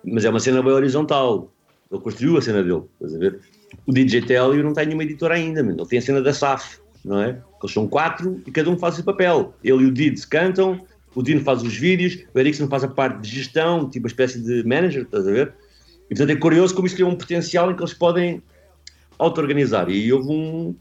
Mas 0.03 0.25
é 0.25 0.29
uma 0.29 0.39
cena 0.39 0.61
bem 0.61 0.71
horizontal, 0.73 1.51
ele 1.91 2.01
construiu 2.01 2.37
a 2.37 2.41
cena 2.41 2.61
dele, 2.61 2.83
estás 2.95 3.15
a 3.15 3.17
ver? 3.17 3.39
O 3.87 3.91
DJ 3.93 4.21
Telio 4.21 4.63
não 4.63 4.73
tem 4.73 4.85
nenhuma 4.85 5.03
editora 5.03 5.35
ainda, 5.35 5.63
mano. 5.63 5.81
ele 5.81 5.89
tem 5.89 5.99
a 5.99 6.01
cena 6.01 6.21
da 6.21 6.33
SAF, 6.33 6.77
não 7.03 7.21
é? 7.21 7.41
Eles 7.61 7.73
são 7.73 7.87
quatro 7.87 8.41
e 8.45 8.51
cada 8.51 8.69
um 8.69 8.77
faz 8.77 8.93
o 8.93 8.97
seu 8.97 9.05
papel. 9.05 9.53
Ele 9.63 9.83
e 9.83 9.85
o 9.87 9.91
Dids 9.91 10.25
cantam, 10.25 10.85
o 11.15 11.23
Dino 11.23 11.41
faz 11.41 11.63
os 11.63 11.75
vídeos, 11.75 12.19
o 12.33 12.39
Erickson 12.39 12.67
faz 12.67 12.83
a 12.83 12.87
parte 12.87 13.21
de 13.21 13.29
gestão, 13.29 13.89
tipo 13.89 14.05
uma 14.05 14.09
espécie 14.09 14.39
de 14.41 14.63
manager, 14.67 15.03
estás 15.03 15.27
a 15.27 15.31
ver? 15.31 15.53
E 16.05 16.09
portanto 16.09 16.29
é 16.29 16.35
curioso 16.35 16.75
como 16.75 16.85
isso 16.85 16.95
cria 16.95 17.07
um 17.07 17.15
potencial 17.15 17.71
em 17.71 17.75
que 17.75 17.81
eles 17.81 17.93
podem 17.93 18.41
auto-organizar. 19.17 19.89
E 19.89 20.11
houve 20.13 20.29
um, 20.29 20.75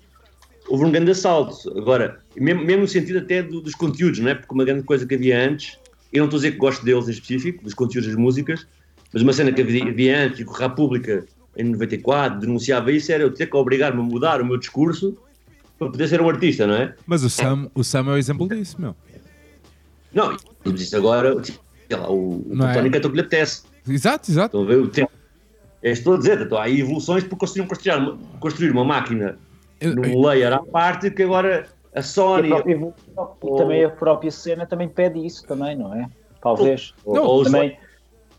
houve 0.68 0.84
um 0.84 0.90
grande 0.90 1.12
assalto. 1.12 1.56
Agora, 1.78 2.20
mesmo, 2.36 2.62
mesmo 2.64 2.82
no 2.82 2.88
sentido 2.88 3.20
até 3.20 3.42
do- 3.42 3.60
dos 3.62 3.74
conteúdos, 3.74 4.18
não 4.20 4.28
é? 4.30 4.34
Porque 4.34 4.52
uma 4.52 4.64
grande 4.64 4.82
coisa 4.82 5.06
que 5.06 5.14
havia 5.14 5.38
antes 5.48 5.78
Eu 6.14 6.20
não 6.20 6.26
estou 6.26 6.38
a 6.38 6.40
dizer 6.40 6.52
que 6.52 6.58
gosto 6.58 6.84
deles 6.84 7.08
em 7.08 7.10
específico, 7.10 7.64
dos 7.64 7.74
conteúdos 7.74 8.08
das 8.08 8.16
músicas, 8.16 8.64
mas 9.12 9.20
uma 9.20 9.32
cena 9.32 9.52
que 9.52 9.60
havia, 9.60 10.26
antes 10.26 10.38
e 10.38 10.44
que 10.44 10.50
a 10.50 10.68
República, 10.68 11.26
em 11.56 11.64
94, 11.64 12.38
denunciava 12.38 12.92
isso, 12.92 13.10
era 13.10 13.24
eu 13.24 13.34
ter 13.34 13.46
que 13.46 13.56
obrigar-me 13.56 14.00
a 14.00 14.02
mudar 14.04 14.40
o 14.40 14.46
meu 14.46 14.56
discurso 14.56 15.18
para 15.76 15.90
poder 15.90 16.06
ser 16.06 16.20
um 16.20 16.28
artista, 16.28 16.68
não 16.68 16.76
é? 16.76 16.94
Mas 17.04 17.24
o 17.24 17.28
Sam, 17.28 17.68
o 17.74 17.82
Sam 17.82 18.06
é 18.06 18.12
o 18.12 18.16
exemplo 18.16 18.48
disso, 18.48 18.80
meu. 18.80 18.94
Não, 20.12 20.36
mas 20.64 20.80
isso 20.80 20.96
agora, 20.96 21.34
sei 21.42 21.56
lá, 21.90 22.08
o, 22.08 22.42
o 22.48 22.54
Não 22.54 22.70
é? 22.70 22.90
Canta 22.90 23.08
o 23.08 23.10
que 23.10 23.16
lhe 23.16 23.20
apetece. 23.22 23.64
Exato, 23.88 24.30
exato. 24.30 24.56
Estão 24.56 24.62
a 24.62 24.66
ver 24.66 24.82
o 24.82 24.88
tempo. 24.88 25.10
É 25.82 25.90
estou 25.90 26.14
a 26.14 26.18
dizer, 26.18 26.40
então, 26.40 26.58
há 26.58 26.70
evoluções 26.70 27.24
porque 27.24 27.40
conseguiram 27.40 27.66
construir 27.66 27.96
uma, 27.96 28.18
construir 28.38 28.70
uma 28.70 28.84
máquina 28.84 29.36
num 29.82 30.24
layer 30.24 30.52
à 30.52 30.60
parte 30.60 31.10
que 31.10 31.24
agora 31.24 31.68
a 31.94 31.98
E, 31.98 32.00
a 32.00 32.02
Sony 32.02 32.48
própria 32.48 32.74
e 33.44 33.56
também 33.56 33.84
a 33.84 33.90
própria 33.90 34.30
cena 34.30 34.66
também 34.66 34.88
pede 34.88 35.24
isso 35.24 35.46
também, 35.46 35.76
não 35.76 35.94
é? 35.94 36.08
Talvez. 36.42 36.92
ou, 37.04 37.14
Não, 37.14 37.24
ou 37.24 37.40
os- 37.42 37.50
também, 37.50 37.78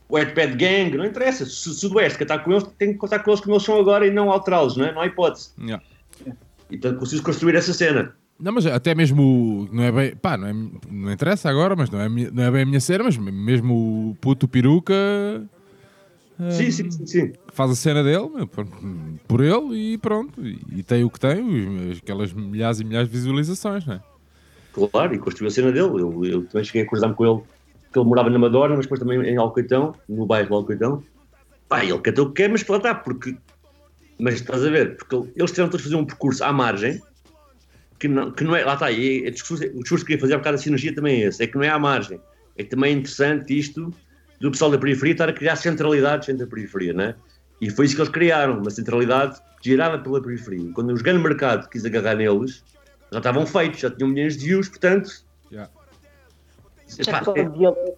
o 0.10 0.16
Wetpad 0.16 0.56
Gang, 0.56 0.96
não 0.98 1.06
interessa. 1.06 1.46
Se 1.46 1.70
o 1.70 1.74
Sudoeste 1.74 2.20
cantar 2.20 2.44
com 2.44 2.52
eles, 2.52 2.64
tem 2.78 2.92
que 2.94 2.98
contar 3.00 3.20
com 3.20 3.32
eles 3.32 3.40
como 3.42 3.54
eles 3.56 3.64
são 3.64 3.80
agora 3.80 4.06
e 4.06 4.12
não 4.12 4.30
alterá-los, 4.32 4.78
não 4.78 4.86
é? 4.86 4.92
Não 4.92 5.02
há 5.02 5.08
hipótese. 5.08 5.50
Yeah. 5.60 5.84
E 6.70 6.78
portanto 6.78 7.00
conseguimos 7.00 7.26
construir 7.26 7.56
essa 7.56 7.74
cena. 7.74 8.14
Não, 8.40 8.52
mas 8.52 8.66
até 8.66 8.94
mesmo 8.94 9.70
não 9.72 9.82
é 9.84 9.92
bem, 9.92 10.16
pá, 10.18 10.36
não, 10.36 10.48
é, 10.48 10.54
não 10.92 11.12
interessa 11.12 11.50
agora, 11.50 11.74
mas 11.76 11.90
não 11.90 12.02
é, 12.02 12.10
não 12.10 12.44
é 12.44 12.52
bem 12.52 12.64
a 12.64 12.66
minha 12.66 12.82
cena, 12.82 13.06
mas 13.06 13.16
mesmo 13.18 14.10
o 14.12 14.16
puto 14.20 14.46
peruca 14.48 14.94
Sim, 16.52 16.70
sim, 16.70 16.92
sim, 16.92 17.08
sim. 17.08 17.34
faz 17.54 17.72
a 17.72 17.76
cena 17.76 18.04
dele 18.04 18.30
por, 19.26 19.42
ele 19.42 19.94
e 19.94 19.98
pronto, 19.98 20.46
e, 20.46 20.84
tem 20.84 21.04
o 21.04 21.10
que 21.10 21.18
tem, 21.18 21.94
aquelas 21.98 22.34
milhares 22.34 22.82
e 22.82 22.84
milhares 22.84 23.08
de 23.08 23.16
visualizações, 23.16 23.86
não 23.86 23.96
é? 23.96 24.02
Claro, 24.92 25.16
e 25.16 25.18
construiu 25.18 25.48
a 25.48 25.52
cena 25.52 25.72
dele. 25.72 26.02
Eu, 26.02 26.26
eu 26.26 26.46
também 26.48 26.66
cheguei 26.66 26.82
a 26.82 26.86
cruzar-me 26.86 27.16
com 27.16 27.26
ele, 27.26 27.42
que 27.92 27.98
ele 27.98 28.06
morava 28.06 28.30
na 28.30 28.38
Madonna, 28.38 28.76
mas 28.76 28.86
depois 28.86 29.00
também 29.00 29.22
em 29.22 29.38
Alcoitão, 29.38 29.96
no 30.10 30.26
bairro 30.26 30.50
de 30.50 30.54
Alcoitão. 30.54 31.02
Pá, 31.70 31.86
ele 31.86 32.00
cantou 32.00 32.26
o 32.26 32.28
que 32.30 32.44
quer, 32.44 32.50
mas 32.50 32.68
lá 32.68 32.78
está, 32.78 32.94
porque. 32.94 33.38
Mas 34.20 34.36
estás 34.36 34.66
a 34.66 34.70
ver, 34.70 34.98
porque 34.98 35.16
eles 35.36 35.52
tiveram 35.52 35.70
todos 35.70 35.86
a 35.86 35.90
fazer 35.90 35.96
um 35.96 36.06
percurso 36.06 36.44
à 36.44 36.52
margem, 36.52 37.02
que 37.98 38.10
não, 38.10 38.32
que 38.32 38.44
não 38.44 38.54
é. 38.54 38.66
Lá 38.66 38.74
está, 38.74 38.92
e 38.92 39.26
é, 39.26 39.30
discurso, 39.30 39.64
o 39.64 39.80
discurso 39.80 40.06
que 40.06 40.12
queria 40.12 40.20
fazer 40.20 40.34
há 40.34 40.38
bocado 40.38 40.58
da 40.58 40.64
sinergia 40.64 40.94
também 40.94 41.24
é 41.24 41.28
esse, 41.28 41.42
é 41.42 41.48
que 41.48 41.56
não 41.56 41.64
é 41.64 41.70
à 41.70 41.80
margem. 41.80 42.20
É 42.58 42.64
também 42.64 42.94
é 42.94 42.98
interessante 42.98 43.58
isto 43.58 43.94
do 44.40 44.52
pessoal 44.52 44.72
da 44.72 44.78
periferia 44.78 45.14
estar 45.14 45.30
a 45.30 45.34
criar 45.34 45.56
centralidades 45.56 46.28
entre 46.30 46.44
a 46.44 46.48
periferia, 46.48 46.94
não 46.94 47.04
é? 47.06 47.16
E 47.62 47.70
foi 47.70 47.86
isso 47.86 47.96
que 47.96 48.02
eles 48.02 48.12
criaram, 48.12 48.60
uma 48.60 48.70
centralidade 48.70 49.40
gerada 49.64 49.98
pela 50.00 50.22
periferia. 50.22 50.72
Quando 50.74 50.92
os 50.92 51.02
grande 51.02 51.24
mercado 51.24 51.70
quis 51.70 51.86
agarrar 51.86 52.16
neles, 52.16 52.64
já 53.12 53.20
estavam 53.20 53.46
feitos, 53.46 53.80
já 53.80 53.90
tinham 53.90 54.10
milhões 54.10 54.38
de 54.38 54.46
views, 54.46 54.68
portanto. 54.68 55.10
Yeah. 55.52 55.72
é 56.98 57.02
Epá, 57.02 57.18
aquela, 57.20 57.50
dialética, 57.50 57.98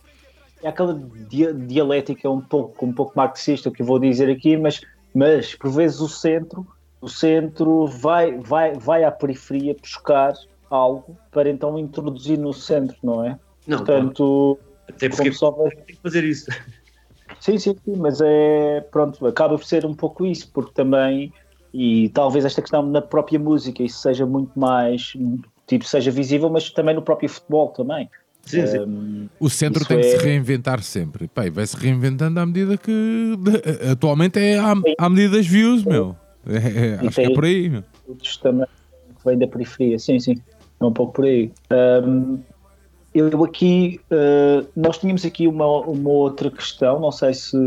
é 0.64 0.68
aquela 0.68 1.02
dia- 1.30 1.54
dialética 1.54 2.30
um 2.30 2.42
pouco, 2.42 2.86
um 2.86 2.94
pouco 2.94 3.14
marxista 3.16 3.72
que 3.72 3.82
eu 3.82 3.86
vou 3.86 4.00
dizer 4.00 4.30
aqui, 4.30 4.56
mas, 4.56 4.82
mas 5.14 5.56
por 5.56 5.72
vezes 5.72 6.00
o 6.00 6.08
centro, 6.08 6.66
o 7.02 7.10
centro 7.10 7.88
vai, 7.88 8.38
vai, 8.38 8.74
vai 8.74 9.04
à 9.04 9.12
periferia 9.12 9.76
buscar 9.80 10.34
algo 10.70 11.18
para 11.32 11.50
então 11.50 11.78
introduzir 11.80 12.38
no 12.38 12.54
centro, 12.54 12.96
não 13.02 13.26
é? 13.26 13.40
não, 13.66 13.78
Portanto, 13.78 14.60
até 14.90 15.10
porque 15.10 15.32
só 15.32 15.52
tem 15.52 15.96
que 15.96 16.02
fazer 16.02 16.24
isso. 16.24 16.46
Sim, 17.40 17.58
sim, 17.60 17.76
sim, 17.86 17.96
mas 17.98 18.20
é 18.20 18.82
pronto, 18.92 19.26
acaba 19.28 19.56
por 19.58 19.64
ser 19.64 19.86
um 19.86 19.94
pouco 19.94 20.26
isso, 20.26 20.50
porque 20.52 20.72
também, 20.74 21.32
e 21.74 22.10
talvez 22.10 22.46
esta 22.46 22.62
questão 22.62 22.84
na 22.84 23.02
própria 23.02 23.38
música, 23.38 23.84
isso 23.84 24.00
seja 24.00 24.26
muito 24.26 24.58
mais, 24.58 25.14
tipo, 25.68 25.86
seja 25.86 26.10
visível, 26.10 26.50
mas 26.50 26.72
também 26.72 26.96
no 26.96 27.02
próprio 27.02 27.30
futebol 27.30 27.70
também. 27.70 28.10
Sim, 28.44 28.66
sim. 28.66 28.80
Um, 28.80 29.28
O 29.40 29.50
centro 29.50 29.86
tem 29.86 30.00
que 30.00 30.06
se 30.06 30.16
é- 30.16 30.20
reinventar 30.20 30.82
sempre. 30.82 31.30
E 31.46 31.50
vai 31.50 31.68
se 31.68 31.76
reinventando 31.78 32.40
à 32.40 32.46
medida 32.46 32.78
que. 32.78 33.34
atualmente 33.92 34.40
é 34.40 34.58
à, 34.58 34.74
à 34.98 35.10
medida 35.10 35.38
das 35.38 35.46
views, 35.46 35.84
meu. 35.84 36.16
É, 36.48 36.56
é, 36.56 37.08
acho 37.08 37.16
que 37.16 37.22
é 37.22 37.30
por 37.30 37.44
aí, 37.44 37.70
meu. 37.70 37.84
outros 38.08 38.38
também 38.38 38.66
que 38.66 39.26
vêm 39.26 39.38
da 39.38 39.48
periferia, 39.48 40.00
sim, 40.00 40.18
sim, 40.20 40.42
é 40.82 40.86
um 40.86 40.94
pouco 40.94 41.14
por 41.14 41.26
aí. 41.26 41.52
Um, 41.72 42.42
eu 43.20 43.44
aqui, 43.44 44.00
uh, 44.12 44.68
nós 44.76 44.98
tínhamos 44.98 45.26
aqui 45.26 45.48
uma, 45.48 45.66
uma 45.82 46.10
outra 46.10 46.50
questão, 46.52 47.00
não 47.00 47.12
sei 47.12 47.34
se, 47.34 47.58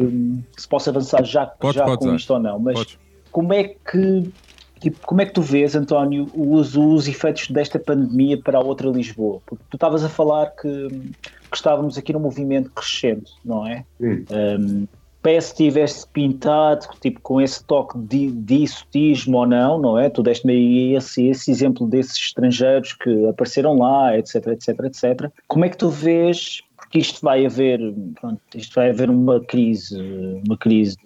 se 0.56 0.68
posso 0.68 0.90
avançar 0.90 1.24
já, 1.24 1.46
Pode, 1.46 1.76
já 1.76 1.84
pode, 1.84 1.98
com 1.98 2.10
Zé. 2.10 2.16
isto 2.16 2.32
ou 2.32 2.38
não, 2.40 2.58
mas 2.58 2.74
Podes. 2.74 2.98
como 3.30 3.52
é 3.52 3.64
que 3.64 4.32
tipo, 4.80 4.98
como 5.06 5.20
é 5.20 5.26
que 5.26 5.32
tu 5.32 5.42
vês, 5.42 5.76
António, 5.76 6.28
os, 6.34 6.76
os 6.76 7.06
efeitos 7.06 7.48
desta 7.48 7.78
pandemia 7.78 8.40
para 8.40 8.58
a 8.58 8.62
outra 8.62 8.88
Lisboa? 8.88 9.40
Porque 9.46 9.64
tu 9.70 9.76
estavas 9.76 10.02
a 10.02 10.08
falar 10.08 10.46
que, 10.50 10.88
que 10.88 11.56
estávamos 11.56 11.98
aqui 11.98 12.12
num 12.12 12.20
movimento 12.20 12.70
crescente, 12.70 13.32
não 13.44 13.66
é? 13.66 13.84
Sim. 14.00 14.24
Um, 14.30 14.88
que 15.22 15.54
tiveste 15.54 16.06
pintado 16.12 16.86
tipo, 17.00 17.20
com 17.20 17.40
esse 17.40 17.62
toque 17.64 17.98
de, 17.98 18.30
de 18.30 18.62
exotismo 18.62 19.38
ou 19.38 19.46
não, 19.46 19.78
não 19.78 19.98
é? 19.98 20.08
Tu 20.08 20.22
deste-me 20.22 20.52
aí 20.52 20.94
esse, 20.94 21.26
esse 21.26 21.50
exemplo 21.50 21.86
desses 21.86 22.16
estrangeiros 22.16 22.94
que 22.94 23.26
apareceram 23.26 23.78
lá, 23.78 24.16
etc, 24.16 24.46
etc, 24.48 24.68
etc. 24.84 25.30
Como 25.46 25.64
é 25.64 25.68
que 25.68 25.76
tu 25.76 25.90
vês, 25.90 26.62
porque 26.76 26.98
isto 26.98 27.20
vai 27.22 27.44
haver, 27.44 27.80
pronto, 28.20 28.40
isto 28.54 28.74
vai 28.74 28.90
haver 28.90 29.10
uma 29.10 29.40
crise, 29.40 29.96
uma 30.46 30.56
crise, 30.56 30.96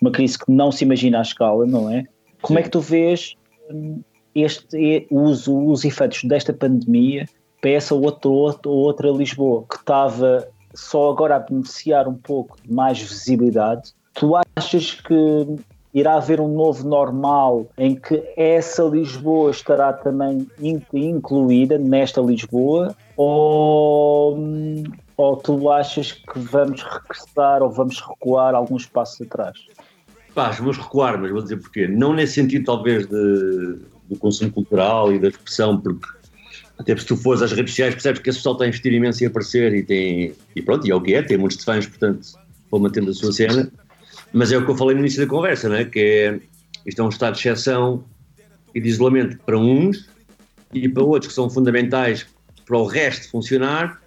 uma 0.00 0.10
crise 0.10 0.38
que 0.38 0.50
não 0.50 0.72
se 0.72 0.84
imagina 0.84 1.18
à 1.18 1.22
escala, 1.22 1.66
não 1.66 1.90
é? 1.90 2.04
Como 2.40 2.58
é 2.58 2.62
que 2.62 2.70
tu 2.70 2.80
vês 2.80 3.34
hum, 3.70 4.00
este, 4.34 5.06
os, 5.10 5.46
os 5.46 5.84
efeitos 5.84 6.24
desta 6.24 6.52
pandemia 6.52 7.26
para 7.60 7.70
essa 7.70 7.94
outra, 7.94 8.30
outra 8.68 9.10
Lisboa 9.10 9.64
que 9.68 9.76
estava 9.76 10.46
só 10.76 11.10
agora 11.10 11.36
a 11.36 11.40
beneficiar 11.40 12.06
um 12.06 12.14
pouco 12.14 12.56
de 12.62 12.72
mais 12.72 13.00
visibilidade, 13.00 13.92
tu 14.14 14.34
achas 14.56 14.92
que 14.92 15.56
irá 15.92 16.16
haver 16.16 16.40
um 16.40 16.54
novo 16.54 16.86
normal 16.86 17.66
em 17.78 17.94
que 17.94 18.22
essa 18.36 18.82
Lisboa 18.84 19.50
estará 19.50 19.92
também 19.92 20.46
in- 20.60 20.82
incluída 20.92 21.78
nesta 21.78 22.20
Lisboa 22.20 22.94
ou, 23.16 24.38
ou 25.16 25.36
tu 25.38 25.70
achas 25.70 26.12
que 26.12 26.38
vamos 26.38 26.82
regressar 26.82 27.62
ou 27.62 27.70
vamos 27.70 28.00
recuar 28.00 28.54
alguns 28.54 28.86
passos 28.86 29.26
atrás? 29.26 29.58
Pá, 30.34 30.50
vamos 30.50 30.76
recuar, 30.76 31.18
mas 31.18 31.30
vou 31.30 31.42
dizer 31.42 31.56
porquê. 31.56 31.88
Não 31.88 32.12
nesse 32.12 32.34
sentido, 32.34 32.66
talvez, 32.66 33.06
de, 33.06 33.78
do 34.06 34.18
consumo 34.18 34.52
cultural 34.52 35.10
e 35.10 35.18
da 35.18 35.28
expressão, 35.28 35.80
porque 35.80 36.06
até 36.78 36.96
se 36.96 37.06
tu 37.06 37.16
fores 37.16 37.42
às 37.42 37.52
redes 37.52 37.72
sociais, 37.72 37.94
percebes 37.94 38.20
que 38.20 38.30
esse 38.30 38.38
pessoal 38.38 38.54
está 38.54 38.64
a 38.64 38.68
investir 38.68 38.92
imenso 38.92 39.22
em 39.24 39.26
aparecer 39.26 39.74
e 39.74 39.82
tem. 39.82 40.34
E 40.54 40.62
pronto, 40.62 40.86
e 40.86 40.90
é 40.90 40.94
o 40.94 41.00
que 41.00 41.14
é, 41.14 41.22
tem 41.22 41.38
muitos 41.38 41.62
fãs, 41.64 41.86
portanto, 41.86 42.26
vão 42.70 42.80
mantendo 42.80 43.10
a 43.10 43.14
sua 43.14 43.32
cena. 43.32 43.70
Mas 44.32 44.52
é 44.52 44.58
o 44.58 44.64
que 44.64 44.70
eu 44.70 44.76
falei 44.76 44.94
no 44.94 45.00
início 45.00 45.20
da 45.20 45.28
conversa, 45.28 45.68
não 45.68 45.76
é? 45.76 45.84
Que 45.84 46.00
é. 46.00 46.40
Isto 46.84 47.02
é 47.02 47.04
um 47.04 47.08
estado 47.08 47.34
de 47.34 47.40
exceção 47.40 48.04
e 48.74 48.80
de 48.80 48.88
isolamento 48.88 49.38
para 49.44 49.58
uns 49.58 50.08
e 50.72 50.88
para 50.88 51.02
outros 51.02 51.28
que 51.28 51.34
são 51.34 51.48
fundamentais 51.50 52.26
para 52.64 52.78
o 52.78 52.86
resto 52.86 53.30
funcionar, 53.30 54.00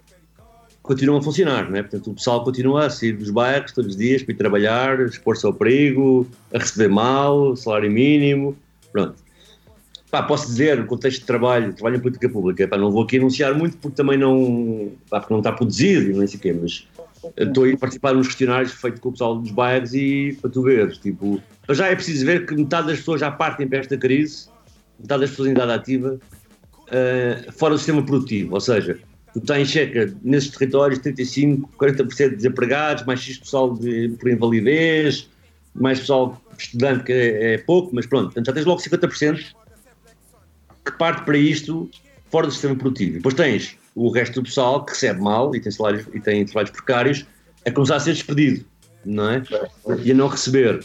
continuam 0.82 1.20
a 1.20 1.22
funcionar, 1.22 1.70
não 1.70 1.78
é? 1.78 1.82
Portanto, 1.82 2.12
o 2.12 2.14
pessoal 2.14 2.44
continua 2.44 2.86
a 2.86 2.90
sair 2.90 3.14
dos 3.14 3.30
bairros 3.30 3.72
todos 3.72 3.92
os 3.92 3.98
dias 3.98 4.22
para 4.22 4.34
ir 4.34 4.38
trabalhar, 4.38 5.00
expor-se 5.02 5.46
ao 5.46 5.54
perigo, 5.54 6.28
a 6.54 6.60
receber 6.60 6.90
mal, 6.90 7.56
salário 7.56 7.92
mínimo, 7.92 8.58
pronto. 8.92 9.16
Pá, 10.12 10.24
posso 10.24 10.48
dizer, 10.48 10.78
no 10.78 10.86
contexto 10.88 11.20
de 11.20 11.26
trabalho, 11.26 11.72
trabalho 11.74 11.98
em 11.98 12.00
política 12.00 12.28
pública, 12.28 12.68
pá, 12.68 12.78
não 12.78 12.90
vou 12.90 13.04
aqui 13.04 13.18
anunciar 13.18 13.54
muito 13.54 13.78
porque 13.78 13.96
também 13.96 14.18
não, 14.18 14.92
pá, 15.08 15.20
porque 15.20 15.34
não 15.34 15.40
está 15.40 15.52
produzido 15.52 16.10
e 16.10 16.14
não 16.14 16.26
sei 16.26 16.38
o 16.38 16.42
quê, 16.42 16.54
mas 16.60 16.88
estou 17.38 17.66
a 17.66 17.78
participar 17.78 18.14
nos 18.14 18.28
questionários 18.28 18.72
feitos 18.74 19.00
com 19.00 19.10
o 19.10 19.12
pessoal 19.12 19.38
dos 19.38 19.52
bairros 19.52 19.94
e 19.94 20.38
para 20.42 20.50
tu 20.50 20.64
veres, 20.64 20.98
tipo, 20.98 21.40
já 21.70 21.88
é 21.88 21.96
preciso 21.96 22.26
ver 22.26 22.46
que 22.46 22.56
metade 22.56 22.88
das 22.88 22.98
pessoas 23.00 23.22
já 23.22 23.30
partem 23.30 23.68
para 23.68 23.80
esta 23.80 23.98
crise, 23.98 24.48
metade 25.00 25.22
das 25.22 25.30
pessoas 25.30 25.50
em 25.50 25.52
idade 25.52 25.72
ativa, 25.72 26.20
uh, 26.88 27.52
fora 27.52 27.76
do 27.76 27.78
sistema 27.78 28.04
produtivo, 28.04 28.56
ou 28.56 28.62
seja, 28.62 28.98
tu 29.34 29.42
tens 29.42 29.70
cerca, 29.70 30.12
nesses 30.24 30.50
territórios, 30.50 31.00
35, 31.00 31.70
40% 31.78 32.30
de 32.30 32.36
desempregados, 32.38 33.06
mais 33.06 33.20
X 33.20 33.38
pessoal 33.38 33.76
de, 33.76 34.10
por 34.20 34.30
invalidez, 34.30 35.30
mais 35.76 36.00
pessoal 36.00 36.42
estudante, 36.58 37.04
que 37.04 37.14
é, 37.14 37.54
é 37.54 37.58
pouco, 37.60 37.92
mas 37.94 38.06
pronto, 38.06 38.26
portanto, 38.26 38.46
já 38.48 38.54
tens 38.54 38.66
logo 38.66 38.82
50% 38.82 39.38
que 39.38 39.69
parte 40.98 41.24
para 41.24 41.38
isto 41.38 41.90
fora 42.30 42.48
do 42.48 42.54
sistema 42.54 42.76
produtivo. 42.76 43.14
Depois 43.14 43.34
tens 43.36 43.78
o 43.96 44.10
resto 44.10 44.36
do 44.36 44.44
pessoal 44.44 44.86
que 44.86 44.92
recebe 44.94 45.20
mal 45.20 45.54
e 45.56 45.60
tem, 45.60 45.72
salários, 45.72 46.06
e 46.14 46.20
tem 46.20 46.46
trabalhos 46.46 46.72
precários, 46.72 47.26
a 47.66 47.72
começar 47.72 47.98
a 47.98 48.00
ser 48.00 48.14
despedido, 48.14 48.66
não 49.06 49.30
é? 49.30 49.44
E 50.04 50.12
a 50.12 50.16
não 50.16 50.28
receber. 50.28 50.84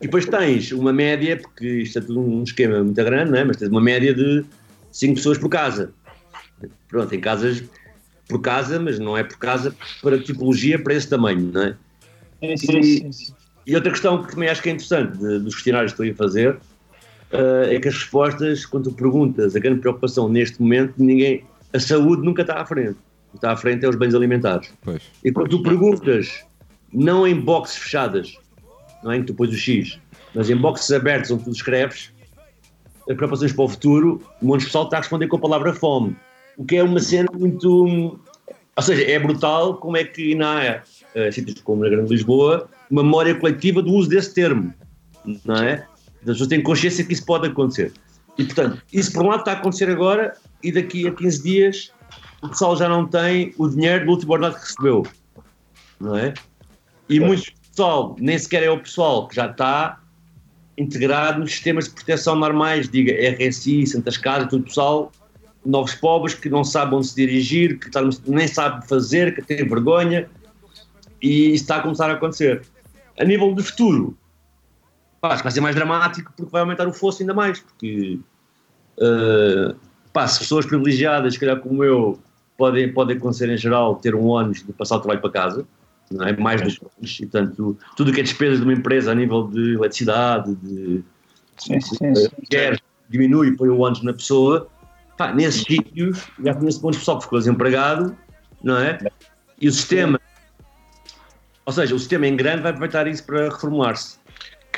E 0.00 0.06
depois 0.06 0.26
tens 0.26 0.72
uma 0.72 0.92
média, 0.92 1.36
porque 1.36 1.66
isto 1.66 1.98
é 1.98 2.02
tudo 2.02 2.20
um 2.20 2.42
esquema 2.42 2.82
muito 2.82 2.96
grande, 2.96 3.30
não 3.30 3.38
é? 3.38 3.44
mas 3.44 3.56
tens 3.56 3.68
uma 3.68 3.80
média 3.80 4.14
de 4.14 4.44
5 4.92 5.14
pessoas 5.14 5.38
por 5.38 5.48
casa. 5.48 5.92
Pronto, 6.88 7.14
em 7.14 7.20
casas 7.20 7.62
por 8.28 8.40
casa, 8.40 8.78
mas 8.78 8.98
não 8.98 9.16
é 9.16 9.24
por 9.24 9.38
casa 9.38 9.74
para 10.02 10.18
tipologia 10.18 10.78
para 10.78 10.94
esse 10.94 11.08
tamanho, 11.08 11.50
não 11.52 11.62
é? 11.62 11.76
Sim, 12.40 12.56
sim, 12.56 13.12
sim. 13.12 13.34
E 13.66 13.74
outra 13.74 13.90
questão 13.90 14.22
que 14.22 14.32
também 14.32 14.48
acho 14.48 14.62
que 14.62 14.68
é 14.70 14.72
interessante 14.72 15.18
de, 15.18 15.38
dos 15.40 15.54
questionários 15.54 15.92
que 15.92 16.02
estou 16.02 16.24
a 16.24 16.28
fazer 16.28 16.58
uh, 17.32 17.70
é 17.70 17.78
que 17.78 17.88
as 17.88 17.94
respostas, 17.94 18.66
quando 18.66 18.90
tu 18.90 18.92
perguntas 18.92 19.54
a 19.56 19.58
grande 19.58 19.80
preocupação 19.80 20.28
neste 20.28 20.60
momento, 20.60 20.94
ninguém, 20.98 21.44
a 21.72 21.80
saúde 21.80 22.22
nunca 22.22 22.42
está 22.42 22.60
à 22.60 22.66
frente. 22.66 22.96
O 23.28 23.32
que 23.32 23.36
está 23.38 23.52
à 23.52 23.56
frente 23.56 23.84
é 23.84 23.88
os 23.88 23.96
bens 23.96 24.14
alimentares. 24.14 24.72
Pois. 24.82 25.02
E 25.22 25.30
quando 25.30 25.50
tu 25.50 25.62
perguntas, 25.62 26.44
não 26.92 27.26
em 27.26 27.38
boxes 27.38 27.76
fechadas, 27.76 28.36
não 29.02 29.12
é 29.12 29.16
em 29.16 29.20
que 29.20 29.26
tu 29.26 29.34
pões 29.34 29.50
o 29.50 29.56
X, 29.56 29.98
mas 30.34 30.48
em 30.48 30.56
boxes 30.56 30.90
abertos 30.90 31.30
onde 31.30 31.44
tu 31.44 31.50
escreves, 31.50 32.10
as 33.08 33.16
preocupações 33.16 33.52
para 33.52 33.64
o 33.64 33.68
futuro, 33.68 34.22
o 34.42 34.46
monte 34.46 34.64
pessoal 34.66 34.84
está 34.84 34.98
a 34.98 35.00
responder 35.00 35.28
com 35.28 35.36
a 35.36 35.40
palavra 35.40 35.72
fome. 35.72 36.14
O 36.56 36.64
que 36.64 36.76
é 36.76 36.82
uma 36.82 37.00
cena 37.00 37.28
muito. 37.32 38.18
Ou 38.76 38.82
seja, 38.82 39.02
é 39.10 39.18
brutal 39.18 39.76
como 39.76 39.96
é 39.96 40.04
que 40.04 40.34
na 40.34 40.82
uh, 41.14 41.32
sítios 41.32 41.60
como 41.62 41.82
na 41.82 41.88
Grande 41.88 42.10
Lisboa, 42.10 42.68
uma 42.90 43.02
memória 43.02 43.34
coletiva 43.34 43.82
do 43.82 43.92
uso 43.92 44.08
desse 44.08 44.34
termo. 44.34 44.74
Não 45.44 45.56
é? 45.56 45.86
As 46.30 46.36
pessoas 46.36 46.48
têm 46.48 46.62
consciência 46.62 47.04
que 47.04 47.12
isso 47.12 47.24
pode 47.24 47.48
acontecer. 47.48 47.92
E, 48.36 48.44
portanto, 48.44 48.82
isso 48.92 49.12
por 49.12 49.24
um 49.24 49.28
lado 49.28 49.40
está 49.40 49.52
a 49.52 49.54
acontecer 49.54 49.90
agora 49.90 50.34
e 50.62 50.70
daqui 50.70 51.06
a 51.06 51.12
15 51.12 51.42
dias 51.42 51.92
o 52.42 52.48
pessoal 52.48 52.76
já 52.76 52.88
não 52.88 53.06
tem 53.06 53.52
o 53.58 53.68
dinheiro 53.68 54.04
do 54.04 54.12
último 54.12 54.32
ordenado 54.32 54.56
que 54.56 54.66
recebeu. 54.66 55.06
Não 56.00 56.16
é? 56.16 56.34
E 57.08 57.18
muito 57.18 57.52
pessoal, 57.70 58.16
nem 58.18 58.38
sequer 58.38 58.62
é 58.62 58.70
o 58.70 58.78
pessoal 58.78 59.26
que 59.26 59.36
já 59.36 59.46
está 59.46 60.00
integrado 60.76 61.40
nos 61.40 61.50
sistemas 61.50 61.86
de 61.86 61.90
proteção 61.90 62.36
normais, 62.36 62.88
diga 62.88 63.12
RSI, 63.12 63.86
Santas 63.86 64.16
Casas, 64.16 64.48
todo 64.48 64.60
o 64.60 64.64
pessoal, 64.64 65.12
novos 65.64 65.94
pobres 65.94 66.34
que 66.34 66.48
não 66.48 66.62
sabem 66.62 66.98
onde 66.98 67.08
se 67.08 67.16
dirigir, 67.16 67.78
que 67.78 67.90
nem 68.26 68.46
sabem 68.46 68.86
fazer, 68.86 69.34
que 69.34 69.42
têm 69.42 69.68
vergonha, 69.68 70.28
e 71.20 71.52
isso 71.52 71.64
está 71.64 71.76
a 71.76 71.80
começar 71.80 72.10
a 72.10 72.14
acontecer. 72.14 72.62
A 73.18 73.24
nível 73.24 73.52
de 73.54 73.62
futuro, 73.62 74.16
pá, 75.20 75.28
acho 75.28 75.38
que 75.38 75.44
vai 75.44 75.52
ser 75.52 75.60
mais 75.60 75.74
dramático 75.74 76.32
porque 76.36 76.50
vai 76.50 76.60
aumentar 76.60 76.86
o 76.86 76.92
fosso 76.92 77.22
ainda 77.22 77.34
mais, 77.34 77.60
porque 77.60 78.18
uh, 78.98 79.74
pá, 80.12 80.26
se 80.26 80.40
pessoas 80.40 80.66
privilegiadas, 80.66 81.34
se 81.34 81.40
calhar 81.40 81.58
como 81.58 81.84
eu, 81.84 82.18
podem, 82.56 82.92
podem 82.92 83.16
acontecer 83.16 83.48
em 83.48 83.56
geral 83.56 83.96
ter 83.96 84.14
um 84.14 84.26
ônus 84.26 84.64
de 84.64 84.72
passar 84.72 84.96
o 84.96 85.00
trabalho 85.00 85.20
para 85.20 85.30
casa, 85.30 85.66
não 86.10 86.26
é? 86.26 86.36
mais 86.36 86.60
do 86.60 86.68
que 86.68 87.22
e 87.22 87.26
portanto 87.26 87.78
tudo 87.96 88.10
o 88.10 88.14
que 88.14 88.20
é 88.20 88.22
despesas 88.22 88.58
de 88.58 88.64
uma 88.64 88.72
empresa 88.72 89.12
a 89.12 89.14
nível 89.14 89.46
de 89.48 89.74
eletricidade, 89.74 90.54
de, 90.56 91.02
sim, 91.58 91.80
sim, 91.80 92.14
sim. 92.14 92.28
quer 92.48 92.80
diminui 93.08 93.48
e 93.48 93.56
põe 93.56 93.68
o 93.68 93.78
ônus 93.78 94.02
na 94.02 94.12
pessoa, 94.12 94.68
pá, 95.16 95.32
nesses 95.32 95.62
sítios 95.62 96.26
já 96.42 96.54
conheço 96.54 96.80
bons 96.80 96.96
pessoal 96.96 97.18
que 97.18 97.24
ficou 97.24 97.38
desempregado, 97.38 98.16
não 98.62 98.76
é? 98.76 98.98
E 99.60 99.68
o 99.68 99.72
sistema, 99.72 100.20
ou 101.66 101.72
seja, 101.72 101.94
o 101.94 101.98
sistema 101.98 102.26
em 102.26 102.36
grande 102.36 102.62
vai 102.62 102.70
aproveitar 102.70 103.06
isso 103.06 103.24
para 103.24 103.44
reformular-se. 103.44 104.18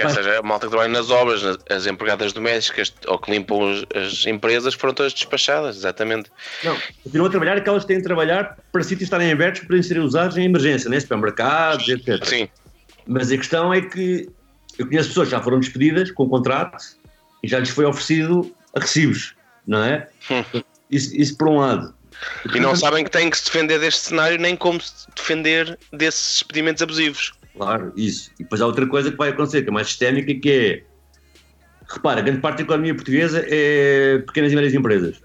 Quer 0.01 0.11
seja, 0.11 0.38
a 0.38 0.42
malta 0.42 0.66
que 0.66 0.70
trabalha 0.70 0.92
nas 0.92 1.11
obras, 1.11 1.42
as 1.68 1.86
empregadas 1.86 2.32
domésticas 2.32 2.92
ou 3.07 3.18
que 3.18 3.30
limpam 3.30 3.59
as 3.94 4.26
empresas 4.26 4.74
foram 4.74 4.94
todas 4.94 5.12
despachadas, 5.12 5.76
exatamente. 5.76 6.30
Não, 6.64 6.76
continuam 7.05 7.28
a 7.28 7.30
trabalhar 7.30 7.57
aquelas 7.57 7.82
que 7.82 7.88
têm 7.88 7.98
de 7.98 8.05
trabalhar 8.05 8.59
para 8.72 8.82
sítios 8.82 9.03
estarem 9.03 9.30
abertos 9.32 9.62
para 9.62 9.82
serem 9.82 10.03
usados 10.03 10.36
em 10.36 10.44
emergência, 10.44 10.88
né? 10.88 10.98
supermercados, 10.98 11.88
etc. 11.88 12.24
Sim. 12.24 12.48
Mas 13.07 13.30
a 13.30 13.36
questão 13.36 13.72
é 13.72 13.80
que 13.80 14.28
eu 14.78 14.86
conheço 14.86 15.09
pessoas 15.09 15.28
que 15.28 15.32
já 15.32 15.42
foram 15.42 15.61
despedidas 15.61 16.11
com 16.11 16.28
contrato 16.28 16.76
e 17.42 17.48
já 17.48 17.59
lhes 17.59 17.70
foi 17.70 17.84
oferecido 17.84 18.55
a 18.74 18.80
recibos, 18.80 19.34
não 19.66 19.82
é? 19.82 20.09
Hum. 20.30 20.62
Isso, 20.90 21.14
isso 21.16 21.36
por 21.36 21.48
um 21.48 21.59
lado. 21.59 21.94
E 22.55 22.61
não 22.61 22.76
sabem 22.76 23.05
que 23.05 23.11
têm 23.11 23.30
que 23.30 23.38
se 23.38 23.44
defender 23.46 23.78
deste 23.78 24.01
cenário 24.09 24.38
nem 24.38 24.57
como 24.57 24.80
se 24.80 25.07
defender 25.14 25.78
desses 25.92 26.34
despedimentos 26.34 26.82
abusivos. 26.82 27.32
Claro, 27.57 27.92
isso. 27.96 28.30
E 28.38 28.42
depois 28.42 28.61
há 28.61 28.66
outra 28.66 28.86
coisa 28.86 29.11
que 29.11 29.16
vai 29.16 29.30
acontecer, 29.30 29.62
que 29.62 29.68
é 29.68 29.72
mais 29.72 29.88
sistémica, 29.88 30.34
que 30.34 30.51
é. 30.51 30.82
Repara, 31.88 32.20
grande 32.20 32.40
parte 32.40 32.59
da 32.59 32.62
economia 32.62 32.94
portuguesa 32.94 33.44
é 33.46 34.18
pequenas 34.18 34.53
e 34.53 34.55
médias 34.55 34.74
empresas. 34.74 35.20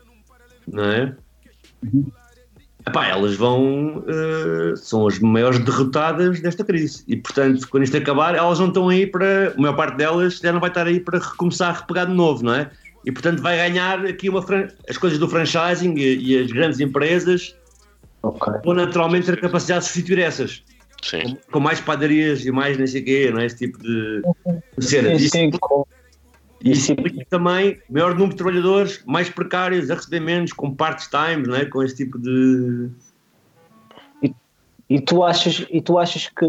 Não 0.67 0.84
é? 0.84 1.15
Uhum. 1.84 2.11
Epá, 2.88 3.07
elas 3.07 3.36
vão. 3.36 3.97
Uh, 3.99 4.78
são 4.78 5.07
as 5.07 5.19
maiores 5.19 5.59
derrotadas 5.59 6.39
desta 6.39 6.63
crise. 6.63 7.03
E, 7.07 7.15
portanto, 7.15 7.67
quando 7.69 7.84
isto 7.84 7.97
acabar, 7.97 8.36
elas 8.36 8.59
não 8.59 8.67
estão 8.67 8.89
aí 8.89 9.07
para. 9.07 9.53
A 9.55 9.61
maior 9.61 9.76
parte 9.76 9.97
delas 9.97 10.38
já 10.38 10.53
não 10.53 10.59
vai 10.59 10.69
estar 10.69 10.86
aí 10.86 10.99
para 10.99 11.17
recomeçar 11.19 11.69
a 11.76 11.80
repegar 11.80 12.05
de 12.05 12.13
novo, 12.13 12.43
não 12.43 12.53
é? 12.53 12.69
E, 13.03 13.11
portanto, 13.11 13.41
vai 13.41 13.57
ganhar 13.57 14.05
aqui 14.05 14.30
uma. 14.30 14.43
As 14.88 14.97
coisas 14.97 15.17
do 15.17 15.28
franchising 15.28 15.95
e, 15.95 16.34
e 16.34 16.43
as 16.43 16.51
grandes 16.51 16.80
empresas 16.80 17.55
okay. 18.21 18.53
vão 18.63 18.76
naturalmente 18.76 19.26
ter 19.26 19.34
a 19.34 19.41
capacidade 19.41 19.86
de 19.86 19.91
substituir 19.91 20.19
essas. 20.19 20.63
Sim. 21.02 21.22
Com, 21.22 21.52
com, 21.54 21.60
mais 21.60 21.80
padarias 21.80 22.46
e 22.46 22.52
mais 22.52 22.78
não 22.78 22.88
sei 22.88 23.02
o 23.02 23.06
quê, 23.06 23.32
não 23.32 23.41
é? 23.41 23.46
Esse 23.46 23.58
tipo 23.58 23.78
de, 23.80 24.22
de 24.78 24.86
cena. 24.86 25.18
Sim, 25.20 25.28
sim. 25.28 25.52
Isso 26.64 26.93
implica 26.93 27.26
também 27.30 27.80
maior 27.89 28.14
número 28.14 28.32
de 28.32 28.38
trabalhadores 28.38 29.04
mais 29.06 29.30
precários 29.30 29.91
a 29.91 29.96
receber 29.96 30.20
menos, 30.20 30.52
com 30.52 30.74
part-time, 30.74 31.46
não 31.48 31.56
é? 31.56 31.66
Com 31.66 31.84
esse 31.84 31.96
tipo 31.96 32.18
de. 32.18 32.89
E, 34.24 34.34
e, 34.89 35.00
tu 35.00 35.24
achas, 35.24 35.66
e 35.70 35.80
tu 35.80 36.00
achas 36.00 36.28
que, 36.28 36.48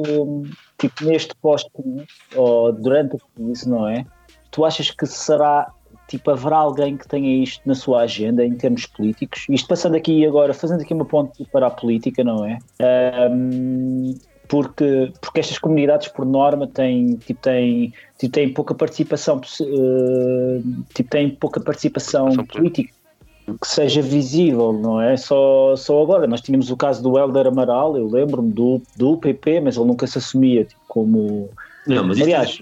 tipo, 0.79 1.05
neste 1.05 1.35
pós-crise, 1.37 2.07
ou 2.35 2.73
durante 2.73 3.17
a 3.17 3.19
crise, 3.37 3.69
não 3.69 3.87
é? 3.87 4.07
Tu 4.51 4.65
achas 4.65 4.91
que 4.91 5.05
será 5.05 5.71
tipo, 6.09 6.31
haverá 6.31 6.57
alguém 6.57 6.97
que 6.97 7.07
tenha 7.09 7.43
isto 7.43 7.61
na 7.67 7.75
sua 7.75 8.03
agenda 8.03 8.45
em 8.45 8.55
termos 8.55 8.87
políticos? 8.87 9.47
Isto 9.49 9.69
passando 9.69 9.97
aqui 9.97 10.25
agora, 10.25 10.55
fazendo 10.55 10.83
aqui 10.83 10.95
uma 10.95 11.05
ponte 11.05 11.45
para 11.53 11.67
a 11.67 11.71
política, 11.71 12.23
não 12.23 12.45
é? 12.45 12.59
Um, 13.31 14.15
porque, 14.49 15.13
porque 15.21 15.41
estas 15.41 15.59
comunidades, 15.59 16.09
por 16.09 16.25
norma, 16.25 16.67
têm, 16.67 17.17
tipo, 17.17 17.41
têm, 17.41 17.93
tipo, 18.19 18.33
têm 18.33 18.53
pouca 18.53 18.75
participação, 18.75 19.41
uh, 19.61 20.85
tipo, 20.95 21.11
têm 21.11 21.31
pouca 21.31 21.61
participação 21.61 22.33
política 22.47 22.93
que 23.61 23.69
seja 23.69 24.03
visível, 24.03 24.73
não 24.73 25.01
é? 25.01 25.17
Só, 25.17 25.77
só 25.77 26.03
agora. 26.03 26.27
Nós 26.27 26.41
tínhamos 26.41 26.71
o 26.71 26.77
caso 26.77 27.03
do 27.03 27.17
Helder 27.17 27.47
Amaral, 27.47 27.97
eu 27.97 28.09
lembro-me 28.09 28.53
do, 28.53 28.83
do 28.97 29.17
PP, 29.17 29.61
mas 29.61 29.77
ele 29.77 29.87
nunca 29.87 30.07
se 30.07 30.19
assumia 30.19 30.65
tipo, 30.65 30.81
como. 30.89 31.51
Não, 31.87 32.05
mas 32.05 32.21
Aliás, 32.21 32.59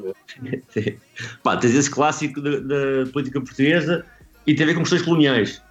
é... 0.76 0.94
Pá, 1.42 1.56
tens 1.56 1.74
esse 1.74 1.90
clássico 1.90 2.40
da, 2.40 2.58
da, 2.58 3.10
política 3.10 3.40
portuguesa 3.40 4.04
e 4.46 4.54
tem 4.54 4.64
a 4.64 4.66
ver 4.66 4.74
com 4.74 4.80
questões 4.80 5.00
coloniais, 5.00 5.62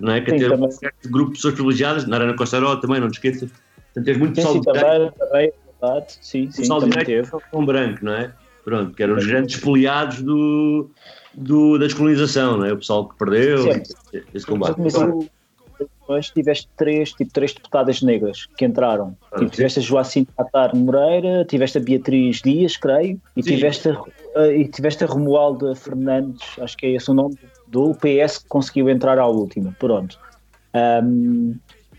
não 0.00 0.12
é? 0.14 0.22
Que 0.22 0.30
Sim, 0.30 0.38
ter 0.38 0.52
um 0.52 0.70
certo 0.70 1.10
grupo 1.10 1.32
de 1.32 1.36
pessoas 1.36 1.54
privilegiadas, 1.54 2.06
na 2.06 2.16
Arana 2.16 2.34
Costa 2.34 2.58
também, 2.80 3.00
não 3.00 3.10
te 3.10 3.14
esqueças 3.14 3.50
Portanto, 3.94 4.04
tens 4.04 4.18
muito 4.18 4.34
pessoal 4.34 4.54
sim, 4.54 4.62
também, 4.62 5.12
também, 5.12 5.52
verdade. 5.80 6.12
Sim, 6.20 6.50
sim, 6.50 6.62
pessoal 6.62 6.80
também 6.80 7.04
teve. 7.04 7.30
com 7.50 7.64
branco, 7.64 8.04
não 8.04 8.14
é? 8.14 8.32
Pronto, 8.64 8.94
que 8.94 9.02
eram 9.02 9.16
os 9.16 9.26
grandes 9.26 9.56
espoliados 9.56 10.22
do, 10.22 10.90
do, 11.34 11.78
da 11.78 11.84
descolonização, 11.84 12.58
não 12.58 12.64
é? 12.64 12.72
O 12.72 12.78
pessoal 12.78 13.08
que 13.08 13.16
perdeu 13.16 13.72
sim. 13.72 13.82
esse 14.34 14.46
combate. 14.46 14.76
Mas 16.06 16.28
tiveste 16.28 16.68
três, 16.76 17.12
tipo, 17.12 17.32
três 17.32 17.54
deputadas 17.54 18.02
negras 18.02 18.46
que 18.58 18.64
entraram. 18.64 19.16
Ah, 19.32 19.38
tipo, 19.38 19.50
tiveste 19.50 19.78
a 19.78 19.82
Joacim 19.82 20.24
Tatar 20.24 20.76
Moreira, 20.76 21.44
tiveste 21.46 21.78
a 21.78 21.80
Beatriz 21.80 22.42
Dias, 22.42 22.76
creio, 22.76 23.18
e 23.34 23.42
tiveste 23.42 23.88
a, 23.88 24.46
e 24.48 24.68
tiveste 24.68 25.04
a 25.04 25.06
Romualda 25.06 25.74
Fernandes, 25.74 26.42
acho 26.58 26.76
que 26.76 26.86
é 26.86 26.90
esse 26.90 27.10
o 27.10 27.14
nome, 27.14 27.38
do 27.68 27.94
PS 27.94 28.38
que 28.38 28.48
conseguiu 28.48 28.90
entrar 28.90 29.18
à 29.18 29.26
última. 29.26 29.74
Pronto. 29.78 30.18
Um, 30.74 31.54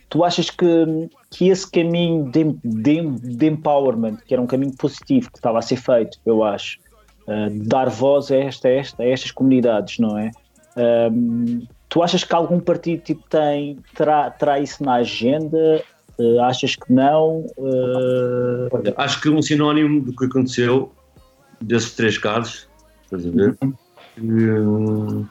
tu 0.09 0.23
achas 0.23 0.49
que, 0.49 1.09
que 1.35 1.49
esse 1.49 1.69
caminho 1.69 2.31
de, 2.31 2.45
de, 2.63 3.01
de, 3.35 3.45
empowerment, 3.45 4.19
que 4.25 4.33
era 4.33 4.41
um 4.41 4.47
caminho 4.47 4.73
positivo 4.77 5.29
que 5.29 5.37
estava 5.37 5.59
a 5.59 5.61
ser 5.61 5.75
feito, 5.75 6.17
eu 6.25 6.45
acho, 6.45 6.79
uh, 7.27 7.49
dar 7.67 7.89
voz 7.89 8.31
a, 8.31 8.37
esta, 8.37 8.69
a, 8.69 8.71
esta, 8.71 9.03
a 9.03 9.05
estas 9.05 9.31
comunidades, 9.31 9.99
não 9.99 10.17
é? 10.17 10.31
Um, 10.77 11.67
tu 11.89 12.01
achas 12.01 12.23
que 12.23 12.33
algum 12.33 12.61
partido 12.61 13.01
tipo, 13.01 13.21
tem, 13.29 13.79
terá, 13.93 14.31
terá 14.31 14.61
isso 14.61 14.81
na 14.81 14.95
agenda? 14.95 15.83
Uh, 16.17 16.39
achas 16.39 16.77
que 16.77 16.93
não? 16.93 17.45
Uh... 17.57 18.69
Olha, 18.71 18.93
acho 18.95 19.19
que 19.19 19.27
um 19.27 19.41
sinónimo 19.41 20.03
do 20.03 20.15
que 20.15 20.23
aconteceu 20.23 20.89
desses 21.59 21.93
três 21.95 22.17
casos, 22.17 22.69
estás 23.03 23.25
a 23.25 23.29
ver? 23.29 23.57
Uhum. 24.17 25.27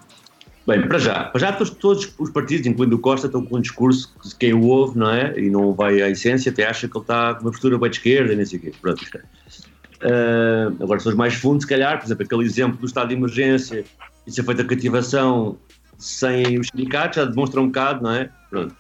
Bem, 0.67 0.89
para 0.89 0.99
já, 0.99 1.25
para 1.25 1.41
já 1.41 1.53
todos, 1.53 2.15
os 2.19 2.31
partidos, 2.31 2.67
incluindo 2.67 2.97
o 2.97 2.99
Costa, 2.99 3.27
estão 3.27 3.45
com 3.45 3.59
um 3.59 3.61
discurso 3.61 4.15
que 4.23 4.35
quem 4.37 4.55
o 4.55 4.63
ouve, 4.63 4.99
não 4.99 5.11
é? 5.11 5.39
E 5.39 5.51
não 5.51 5.75
vai 5.75 6.01
à 6.01 6.09
essência, 6.09 6.51
até 6.51 6.67
acha 6.67 6.89
que 6.89 6.97
ele 6.97 7.05
está 7.05 7.35
com 7.35 7.43
uma 7.43 7.51
postura 7.51 7.79
bem 7.79 7.91
de 7.91 7.97
esquerda 7.97 8.33
e 8.33 8.37
não 8.37 8.47
sei 8.47 8.59
o 8.59 8.63
quê. 8.63 8.73
Pronto, 8.81 9.03
uh, 9.05 10.83
agora, 10.83 11.15
mais 11.15 11.35
fundos, 11.35 11.65
se 11.65 11.69
calhar, 11.69 11.99
por 11.99 12.07
exemplo, 12.07 12.25
aquele 12.25 12.45
exemplo 12.45 12.79
do 12.79 12.87
estado 12.87 13.09
de 13.09 13.15
emergência 13.15 13.85
e 14.27 14.33
ser 14.33 14.43
feita 14.43 14.63
a 14.63 14.65
cativação 14.65 15.59
sem 15.99 16.59
os 16.59 16.69
sindicatos, 16.69 17.17
já 17.17 17.27
demonstra 17.27 17.61
um 17.61 17.67
bocado, 17.67 18.03
não 18.03 18.11
é? 18.13 18.31
Pronto. 18.49 18.75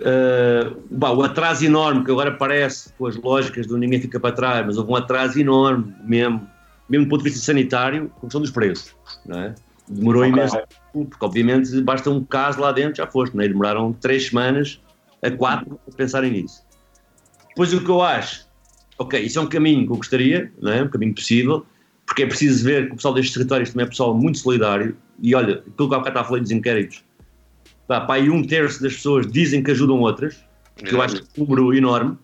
Uh, 0.00 1.16
o 1.16 1.22
atraso 1.22 1.66
enorme 1.66 2.02
que 2.02 2.10
agora 2.10 2.32
parece 2.32 2.92
com 2.94 3.06
as 3.06 3.16
lógicas 3.16 3.66
do 3.66 3.76
ninguém 3.76 4.00
fica 4.00 4.18
para 4.18 4.34
trás, 4.34 4.64
mas 4.64 4.78
houve 4.78 4.90
um 4.90 4.96
atraso 4.96 5.38
enorme 5.38 5.92
mesmo, 6.02 6.48
mesmo 6.88 7.04
do 7.04 7.10
ponto 7.10 7.22
de 7.22 7.30
vista 7.30 7.44
sanitário, 7.44 8.08
com 8.14 8.22
questão 8.22 8.40
dos 8.40 8.50
preços, 8.50 8.94
não 9.26 9.38
é? 9.38 9.54
Demorou 9.88 10.22
okay. 10.22 10.32
imenso 10.32 10.56
tempo, 10.56 11.10
porque 11.10 11.24
obviamente 11.24 11.80
basta 11.80 12.10
um 12.10 12.24
caso 12.24 12.60
lá 12.60 12.72
dentro, 12.72 12.96
já 12.96 13.06
foste, 13.06 13.36
né? 13.36 13.48
demoraram 13.48 13.92
três 13.92 14.28
semanas 14.28 14.80
a 15.22 15.30
quatro 15.30 15.78
para 15.84 15.94
pensarem 15.96 16.30
nisso. 16.30 16.62
Depois 17.48 17.72
o 17.72 17.82
que 17.82 17.90
eu 17.90 18.02
acho, 18.02 18.46
ok, 18.98 19.20
isso 19.20 19.38
é 19.38 19.42
um 19.42 19.46
caminho 19.46 19.86
que 19.86 19.92
eu 19.92 19.96
gostaria, 19.96 20.52
não 20.60 20.72
é? 20.72 20.82
um 20.82 20.88
caminho 20.88 21.14
possível, 21.14 21.64
porque 22.06 22.22
é 22.22 22.26
preciso 22.26 22.64
ver 22.64 22.86
que 22.86 22.92
o 22.92 22.96
pessoal 22.96 23.14
destes 23.14 23.34
territórios 23.34 23.70
também 23.70 23.86
é 23.86 23.88
pessoal 23.88 24.14
muito 24.14 24.38
solidário, 24.38 24.96
e 25.20 25.34
olha, 25.34 25.62
aquilo 25.66 25.88
que 25.88 25.94
há 25.94 25.98
bocado 25.98 26.08
estava 26.08 26.20
a 26.20 26.24
falar 26.24 26.40
dos 26.40 26.50
inquéritos, 26.50 27.04
pá, 27.86 28.02
pá, 28.02 28.18
e 28.18 28.30
um 28.30 28.46
terço 28.46 28.82
das 28.82 28.94
pessoas 28.94 29.26
dizem 29.26 29.62
que 29.62 29.70
ajudam 29.70 29.98
outras, 30.00 30.44
que 30.76 30.94
eu 30.94 31.02
acho 31.02 31.16
que 31.16 31.40
é 31.40 31.42
um 31.42 31.46
número 31.46 31.74
enorme, 31.74 32.16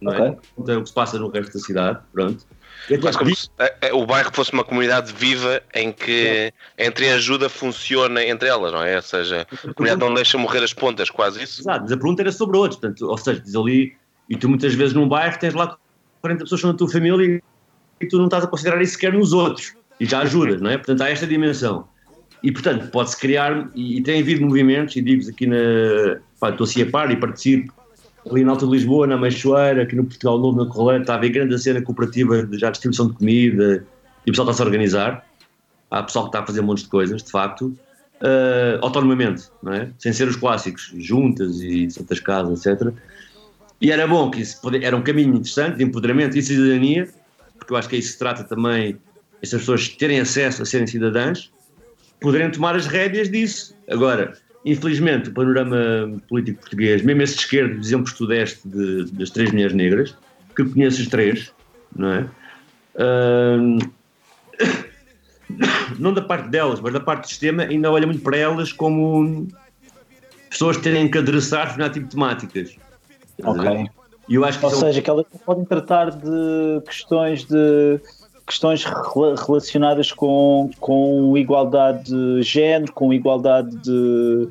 não 0.00 0.12
é? 0.12 0.30
Ok. 0.30 0.38
Então, 0.58 0.74
é 0.74 0.78
o 0.78 0.82
que 0.82 0.88
se 0.88 0.94
passa 0.94 1.18
no 1.18 1.28
resto 1.28 1.52
da 1.52 1.60
cidade, 1.60 2.00
pronto. 2.12 2.44
Quase 3.00 3.18
como 3.18 3.34
se 3.34 3.48
eh, 3.58 3.74
eh, 3.80 3.92
o 3.92 4.04
bairro 4.04 4.30
fosse 4.32 4.52
uma 4.52 4.64
comunidade 4.64 5.12
viva 5.12 5.62
em 5.74 5.92
que 5.92 6.52
entre 6.76 7.08
ajuda 7.10 7.48
funciona 7.48 8.24
entre 8.24 8.48
elas, 8.48 8.72
não 8.72 8.82
é? 8.82 8.96
Ou 8.96 9.02
seja, 9.02 9.46
a 9.52 9.74
comunidade 9.74 10.00
não 10.00 10.12
deixa 10.12 10.36
morrer 10.36 10.62
as 10.62 10.72
pontas, 10.72 11.08
quase 11.08 11.42
isso. 11.42 11.62
Exato, 11.62 11.82
mas 11.82 11.92
a 11.92 11.96
pergunta 11.96 12.22
era 12.22 12.32
sobre 12.32 12.56
outros, 12.56 12.80
portanto, 12.80 13.06
ou 13.06 13.16
seja, 13.16 13.40
diz 13.40 13.54
ali, 13.54 13.94
e 14.28 14.36
tu 14.36 14.48
muitas 14.48 14.74
vezes 14.74 14.94
num 14.94 15.08
bairro 15.08 15.38
tens 15.38 15.54
lá 15.54 15.76
40 16.20 16.44
pessoas 16.44 16.60
que 16.60 16.62
são 16.66 16.72
da 16.72 16.78
tua 16.78 16.88
família 16.88 17.42
e 18.00 18.06
tu 18.06 18.18
não 18.18 18.24
estás 18.24 18.44
a 18.44 18.46
considerar 18.46 18.82
isso 18.82 18.94
sequer 18.94 19.12
nos 19.12 19.32
outros, 19.32 19.74
e 20.00 20.04
já 20.04 20.20
ajudas, 20.20 20.60
não 20.60 20.70
é? 20.70 20.76
Portanto, 20.76 21.02
há 21.02 21.10
esta 21.10 21.26
dimensão. 21.26 21.86
E, 22.42 22.50
portanto, 22.50 22.90
pode-se 22.90 23.16
criar, 23.18 23.70
e, 23.74 23.98
e 23.98 24.02
tem 24.02 24.20
havido 24.20 24.44
movimentos, 24.44 24.96
e 24.96 25.00
digo-vos 25.00 25.28
aqui 25.28 25.46
na. 25.46 25.56
Pá, 26.40 26.50
estou 26.50 26.64
assim 26.64 26.82
a 26.82 26.86
par 26.86 27.08
e 27.12 27.16
participo, 27.16 27.72
ali 28.30 28.44
na 28.44 28.52
Alta 28.52 28.66
de 28.66 28.72
Lisboa, 28.72 29.06
na 29.06 29.18
Meixoeira, 29.18 29.82
aqui 29.82 29.96
no 29.96 30.04
Portugal 30.04 30.38
Novo, 30.38 30.64
na 30.64 30.70
Correleira, 30.70 31.02
está 31.02 31.14
a 31.14 31.16
haver 31.16 31.30
grande 31.30 31.58
cena 31.58 31.82
cooperativa 31.82 32.44
de 32.44 32.58
já 32.58 32.70
distribuição 32.70 33.08
de 33.08 33.14
comida, 33.14 33.84
e 34.26 34.30
o 34.30 34.32
pessoal 34.32 34.48
está-se 34.48 34.62
a 34.62 34.64
organizar. 34.64 35.26
Há 35.90 36.02
pessoal 36.02 36.26
que 36.26 36.28
está 36.30 36.40
a 36.40 36.46
fazer 36.46 36.60
um 36.60 36.64
monte 36.64 36.84
de 36.84 36.88
coisas, 36.88 37.22
de 37.22 37.30
facto, 37.30 37.76
eh, 38.20 38.78
autonomamente, 38.80 39.44
não 39.62 39.72
é? 39.72 39.90
Sem 39.98 40.12
ser 40.12 40.28
os 40.28 40.36
clássicos, 40.36 40.92
juntas 40.96 41.60
e 41.60 41.90
santas 41.90 42.20
casas, 42.20 42.64
etc. 42.64 42.92
E 43.80 43.90
era 43.90 44.06
bom 44.06 44.30
que 44.30 44.40
isso 44.40 44.60
pode- 44.62 44.82
era 44.84 44.96
um 44.96 45.02
caminho 45.02 45.34
interessante 45.34 45.78
de 45.78 45.84
empoderamento 45.84 46.38
e 46.38 46.42
cidadania, 46.42 47.08
porque 47.58 47.72
eu 47.72 47.76
acho 47.76 47.88
que 47.88 47.96
é 47.96 47.98
isso 47.98 48.08
que 48.08 48.12
se 48.12 48.18
trata 48.18 48.44
também, 48.44 48.96
essas 49.42 49.60
pessoas 49.60 49.88
terem 49.88 50.20
acesso 50.20 50.62
a 50.62 50.64
serem 50.64 50.86
cidadãs, 50.86 51.50
poderem 52.20 52.48
tomar 52.50 52.76
as 52.76 52.86
rédeas 52.86 53.28
disso. 53.28 53.74
Agora, 53.90 54.38
infelizmente, 54.64 55.28
o 55.28 55.32
panorama 55.32 56.20
político 56.28 56.60
português, 56.60 57.02
mesmo 57.02 57.22
esse 57.22 57.34
de 57.34 57.40
esquerda, 57.40 57.74
exemplos 57.80 58.12
que 58.12 58.18
tu 58.18 58.26
deste 58.26 58.66
de- 58.68 59.10
das 59.12 59.30
três 59.30 59.50
mulheres 59.50 59.74
negras, 59.74 60.14
que 60.56 60.62
as 61.02 61.06
três, 61.08 61.52
não 61.94 62.12
é? 62.12 62.28
Ahm, 62.98 63.78
não 65.98 66.12
da 66.12 66.22
parte 66.22 66.48
delas, 66.48 66.80
mas 66.80 66.92
da 66.92 67.00
parte 67.00 67.22
do 67.22 67.28
sistema, 67.28 67.64
ainda 67.64 67.90
olha 67.90 68.06
muito 68.06 68.22
para 68.22 68.36
elas 68.36 68.72
como 68.72 69.48
pessoas 70.50 70.76
que 70.76 70.82
têm 70.84 71.10
que 71.10 71.18
adressar 71.18 71.62
determinado 71.64 71.94
tipo 71.94 72.06
de 72.06 72.12
temáticas. 72.14 72.76
Ok. 73.42 73.90
Eu 74.28 74.44
acho 74.44 74.58
que 74.58 74.64
Ou 74.66 74.70
isso 74.70 74.84
é 74.84 74.88
seja, 74.88 75.02
que 75.02 75.10
elas 75.10 75.26
podem 75.44 75.64
tratar 75.64 76.10
de 76.10 76.80
questões 76.86 77.44
de 77.44 78.00
questões 78.52 78.84
rela- 78.84 79.34
relacionadas 79.34 80.12
com, 80.12 80.70
com 80.78 81.36
igualdade 81.36 82.04
de 82.04 82.42
género, 82.42 82.92
com 82.92 83.12
igualdade 83.12 83.74
de 83.76 84.48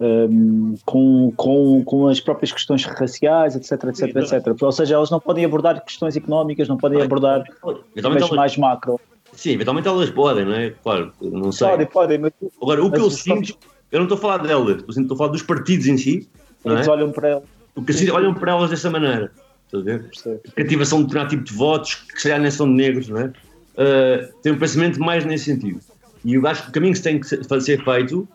hum, 0.00 0.74
com, 0.84 1.32
com, 1.36 1.84
com 1.84 2.08
as 2.08 2.20
próprias 2.20 2.52
questões 2.52 2.84
raciais, 2.84 3.54
etc, 3.56 3.72
etc, 3.84 4.16
etc. 4.16 4.62
Ou 4.62 4.72
seja, 4.72 4.94
elas 4.96 5.10
não 5.10 5.20
podem 5.20 5.44
abordar 5.44 5.82
questões 5.84 6.16
económicas, 6.16 6.68
não 6.68 6.76
podem 6.76 7.00
abordar 7.00 7.44
elas, 7.64 8.30
mais 8.30 8.56
macro. 8.56 9.00
sim, 9.32 9.52
eventualmente 9.52 9.88
elas 9.88 10.10
podem, 10.10 10.44
não 10.44 10.54
é? 10.54 10.70
Claro, 10.82 11.12
não 11.20 11.52
sei. 11.52 11.68
Podem, 11.68 11.86
podem, 11.86 12.18
mas 12.18 12.32
Agora, 12.60 12.84
o 12.84 12.90
que 12.90 13.00
eu 13.00 13.10
sinto, 13.10 13.56
eu 13.92 14.00
não 14.00 14.06
estou 14.06 14.18
a 14.18 14.20
falar 14.20 14.38
delas, 14.38 14.82
eu 14.82 15.02
estou 15.02 15.14
a 15.14 15.18
falar 15.18 15.30
dos 15.30 15.42
partidos 15.42 15.86
em 15.86 15.96
si, 15.96 16.28
não 16.64 16.72
é? 16.72 16.76
eles 16.78 16.88
olham 16.88 17.12
para 17.12 17.28
elas. 17.28 17.44
Porque 17.74 17.92
assim, 17.92 18.10
olham 18.10 18.34
para 18.34 18.52
elas 18.52 18.70
dessa 18.70 18.90
maneira. 18.90 19.30
Estás 19.66 19.82
a 19.82 19.84
ver? 19.84 20.10
Cativação 20.54 20.98
de 21.00 21.04
determinado 21.06 21.30
tipo 21.30 21.44
de 21.44 21.52
votos, 21.52 21.94
que 21.94 22.16
se 22.18 22.22
calhar 22.24 22.40
nem 22.40 22.50
são 22.50 22.66
de 22.68 22.74
negros, 22.74 23.08
não 23.08 23.18
é? 23.18 23.26
Uh, 23.26 24.32
tem 24.42 24.52
um 24.52 24.58
pensamento 24.58 24.98
mais 25.00 25.24
nesse 25.24 25.44
sentido. 25.44 25.80
E 26.24 26.34
eu 26.34 26.46
acho 26.46 26.62
que 26.64 26.68
o 26.70 26.72
caminho 26.72 26.94
que 26.94 27.00
tem 27.02 27.20
que 27.20 27.26
se- 27.26 27.44
fazer 27.44 27.82
feito, 27.84 28.26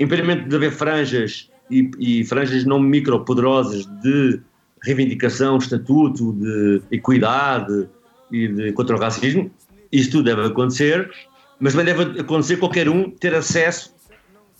independentemente 0.00 0.48
de 0.48 0.56
haver 0.56 0.72
franjas 0.72 1.48
e, 1.70 1.90
e 1.98 2.24
franjas 2.24 2.64
não 2.64 2.80
micro 2.80 3.24
poderosas 3.24 3.86
de 4.02 4.40
reivindicação, 4.82 5.56
estatuto, 5.58 6.32
de 6.32 6.82
equidade 6.90 7.86
e 8.30 8.48
de 8.48 8.72
contra 8.72 8.96
o 8.96 8.98
racismo, 8.98 9.50
isso 9.92 10.10
tudo 10.10 10.24
deve 10.24 10.46
acontecer, 10.46 11.10
mas 11.60 11.72
também 11.74 11.94
deve 11.94 12.20
acontecer 12.20 12.56
qualquer 12.56 12.88
um 12.88 13.08
ter 13.10 13.34
acesso 13.34 13.94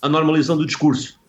à 0.01 0.07
normalização 0.07 0.55
do 0.57 0.65
discurso. 0.65 1.19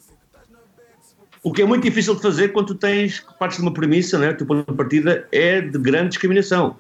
O 1.47 1.53
que 1.53 1.63
é 1.63 1.65
muito 1.65 1.85
difícil 1.85 2.17
de 2.17 2.23
fazer 2.23 2.49
quando 2.49 2.67
tu 2.67 2.75
tens 2.75 3.25
partes 3.39 3.59
de 3.59 3.63
uma 3.63 3.73
premissa, 3.73 4.19
né? 4.19 4.31
o 4.31 4.37
teu 4.37 4.45
ponto 4.45 4.69
de 4.69 4.77
partida 4.77 5.29
é 5.31 5.61
de 5.61 5.79
grande 5.79 6.09
discriminação. 6.09 6.77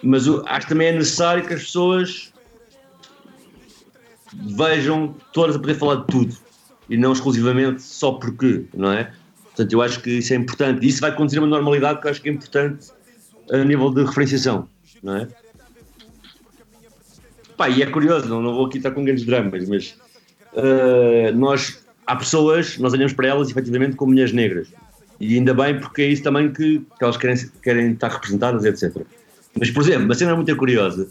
Mas 0.00 0.28
acho 0.28 0.60
que 0.60 0.68
também 0.68 0.86
é 0.86 0.92
necessário 0.92 1.44
que 1.44 1.54
as 1.54 1.64
pessoas 1.64 2.32
vejam 4.32 5.16
todas 5.32 5.56
a 5.56 5.58
poder 5.58 5.74
falar 5.74 5.96
de 5.96 6.06
tudo 6.06 6.36
e 6.88 6.96
não 6.96 7.12
exclusivamente 7.12 7.82
só 7.82 8.12
porque, 8.12 8.64
não 8.72 8.92
é? 8.92 9.12
Portanto, 9.42 9.72
eu 9.72 9.82
acho 9.82 10.00
que 10.00 10.18
isso 10.18 10.32
é 10.32 10.36
importante. 10.36 10.86
E 10.86 10.88
isso 10.88 11.00
vai 11.00 11.12
conduzir 11.12 11.40
uma 11.40 11.48
normalidade 11.48 12.00
que 12.00 12.06
eu 12.06 12.12
acho 12.12 12.22
que 12.22 12.28
é 12.28 12.32
importante 12.32 12.92
a 13.50 13.56
nível 13.64 13.90
de 13.90 14.04
referenciação, 14.04 14.68
não 15.02 15.16
é? 15.16 15.28
Pá, 17.56 17.68
e 17.68 17.82
é 17.82 17.86
curioso, 17.86 18.28
não, 18.28 18.40
não 18.40 18.54
vou 18.54 18.66
aqui 18.66 18.76
estar 18.76 18.92
com 18.92 19.04
grandes 19.04 19.26
dramas, 19.26 19.68
mas 19.68 19.96
eh, 20.54 21.32
nós, 21.32 21.83
há 22.06 22.16
pessoas, 22.16 22.78
nós 22.78 22.92
olhamos 22.92 23.12
para 23.12 23.28
elas 23.28 23.50
efetivamente 23.50 23.96
como 23.96 24.12
mulheres 24.12 24.32
negras. 24.32 24.68
E 25.20 25.36
ainda 25.36 25.54
bem 25.54 25.78
porque 25.78 26.02
é 26.02 26.06
isso 26.06 26.22
também 26.22 26.52
que, 26.52 26.80
que 26.80 27.04
elas 27.04 27.16
querem, 27.16 27.36
querem 27.62 27.92
estar 27.92 28.08
representadas, 28.08 28.64
etc. 28.64 29.02
Mas, 29.58 29.70
por 29.70 29.82
exemplo, 29.82 30.04
uma 30.04 30.14
cena 30.14 30.34
muito 30.34 30.54
curiosa, 30.56 31.08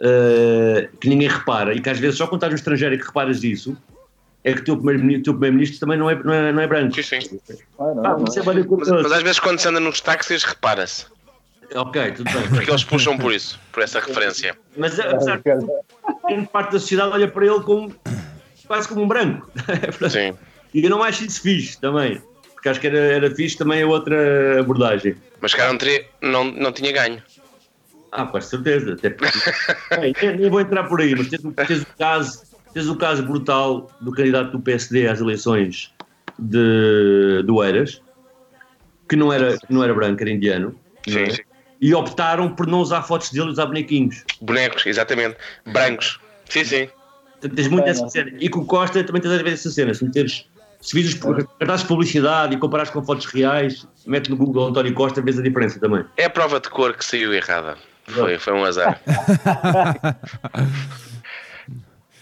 eh, 0.00 0.88
que 1.00 1.08
ninguém 1.08 1.28
repara, 1.28 1.74
e 1.74 1.80
que 1.80 1.88
às 1.88 1.98
vezes 1.98 2.18
só 2.18 2.26
quando 2.26 2.36
estás 2.40 2.52
no 2.52 2.56
estrangeiro 2.58 2.94
é 2.94 2.98
que 2.98 3.06
reparas 3.06 3.40
disso, 3.40 3.76
é 4.44 4.52
que 4.52 4.60
o 4.60 4.64
teu 4.64 4.76
primeiro-ministro 4.76 5.34
primeiro 5.38 5.78
também 5.78 5.98
não 5.98 6.10
é, 6.10 6.14
não, 6.22 6.32
é, 6.32 6.52
não 6.52 6.62
é 6.62 6.66
branco. 6.66 7.02
Sim, 7.02 7.20
sim. 7.20 7.40
Ah, 7.78 7.94
não, 7.94 8.04
Ah, 8.06 8.16
é 8.36 8.42
bem 8.42 8.54
Mas, 8.54 8.66
curioso. 8.66 8.94
mas 9.02 9.12
às 9.12 9.22
vezes 9.22 9.40
quando 9.40 9.58
se 9.58 9.68
anda 9.68 9.80
nos 9.80 10.00
táxis, 10.00 10.44
repara-se. 10.44 11.06
Ok, 11.74 12.12
tudo 12.12 12.30
bem. 12.30 12.48
Porque 12.50 12.70
eles 12.70 12.84
puxam 12.84 13.18
por 13.18 13.32
isso, 13.32 13.58
por 13.72 13.82
essa 13.82 13.98
referência. 13.98 14.56
Mas 14.76 15.00
apesar 15.00 15.38
de 15.38 15.42
grande 15.42 16.46
parte 16.52 16.72
da 16.72 16.78
sociedade 16.78 17.12
olha 17.12 17.26
para 17.26 17.44
ele 17.44 17.60
como 17.60 17.92
quase 18.66 18.88
como 18.88 19.02
um 19.02 19.08
branco. 19.08 19.50
Sim. 20.10 20.34
E 20.74 20.84
eu 20.84 20.90
não 20.90 21.02
acho 21.02 21.24
isso 21.24 21.40
fixe 21.42 21.78
também. 21.80 22.20
Porque 22.54 22.68
acho 22.68 22.80
que 22.80 22.86
era, 22.86 22.98
era 22.98 23.34
fixe 23.34 23.56
também 23.56 23.82
a 23.82 23.86
outra 23.86 24.60
abordagem. 24.60 25.16
Mas 25.40 25.54
cara, 25.54 25.70
não, 25.70 25.78
teria- 25.78 26.06
não, 26.20 26.44
não 26.44 26.72
tinha 26.72 26.92
ganho. 26.92 27.22
Ah, 28.12 28.26
com 28.26 28.40
certeza. 28.40 28.94
Até 28.94 29.10
porque... 29.10 29.38
Bem, 30.00 30.14
nem, 30.20 30.36
nem 30.38 30.50
vou 30.50 30.60
entrar 30.60 30.84
por 30.84 31.00
aí, 31.00 31.14
mas 31.14 31.28
tens, 31.28 31.44
o- 31.44 31.52
tens 31.52 31.82
o 31.82 31.86
caso, 31.98 32.42
tens 32.74 32.88
o 32.88 32.96
caso 32.96 33.22
brutal 33.22 33.90
do 34.00 34.10
candidato 34.12 34.52
do 34.52 34.60
PSD 34.60 35.06
às 35.08 35.20
eleições 35.20 35.92
de, 36.38 37.42
do 37.44 37.62
Eiras, 37.64 38.02
que 39.08 39.16
não 39.16 39.32
era, 39.32 39.56
que 39.58 39.72
não 39.72 39.82
era 39.84 39.94
branco, 39.94 40.20
era 40.22 40.30
indiano. 40.30 40.74
não 41.06 41.20
é? 41.20 41.26
Sim, 41.26 41.36
sim. 41.36 41.42
E 41.80 41.94
optaram 41.94 42.54
por 42.54 42.66
não 42.66 42.80
usar 42.80 43.02
fotos 43.02 43.30
dele 43.30 43.46
e 43.48 43.50
usar 43.50 43.66
bonequinhos. 43.66 44.24
Bonecos, 44.40 44.86
exatamente. 44.86 45.36
Brancos. 45.66 46.18
Sim, 46.48 46.64
sim. 46.64 46.88
Tens 47.40 47.68
muito 47.68 47.88
essa 47.88 48.08
cena. 48.08 48.32
E 48.40 48.48
com 48.48 48.60
o 48.60 48.66
Costa 48.66 49.02
também 49.04 49.20
tens 49.22 49.32
a 49.32 49.42
ver 49.42 49.52
essa 49.52 49.70
cena. 49.70 49.92
Se 49.94 50.04
meteres, 50.04 50.46
se 50.80 50.94
vires 50.94 51.14
os 51.14 51.20
cartazes 51.20 51.82
de 51.82 51.88
publicidade 51.88 52.54
e 52.54 52.58
comparares 52.58 52.90
com 52.90 53.02
fotos 53.02 53.26
reais, 53.26 53.86
mete 54.06 54.30
no 54.30 54.36
Google 54.36 54.68
António 54.68 54.94
Costa, 54.94 55.20
vês 55.20 55.38
a 55.38 55.42
diferença 55.42 55.78
também. 55.78 56.04
É 56.16 56.24
a 56.24 56.30
prova 56.30 56.60
de 56.60 56.68
cor 56.70 56.94
que 56.94 57.04
saiu 57.04 57.34
errada. 57.34 57.76
Foi, 58.04 58.38
foi 58.38 58.52
um 58.52 58.64
azar. 58.64 59.00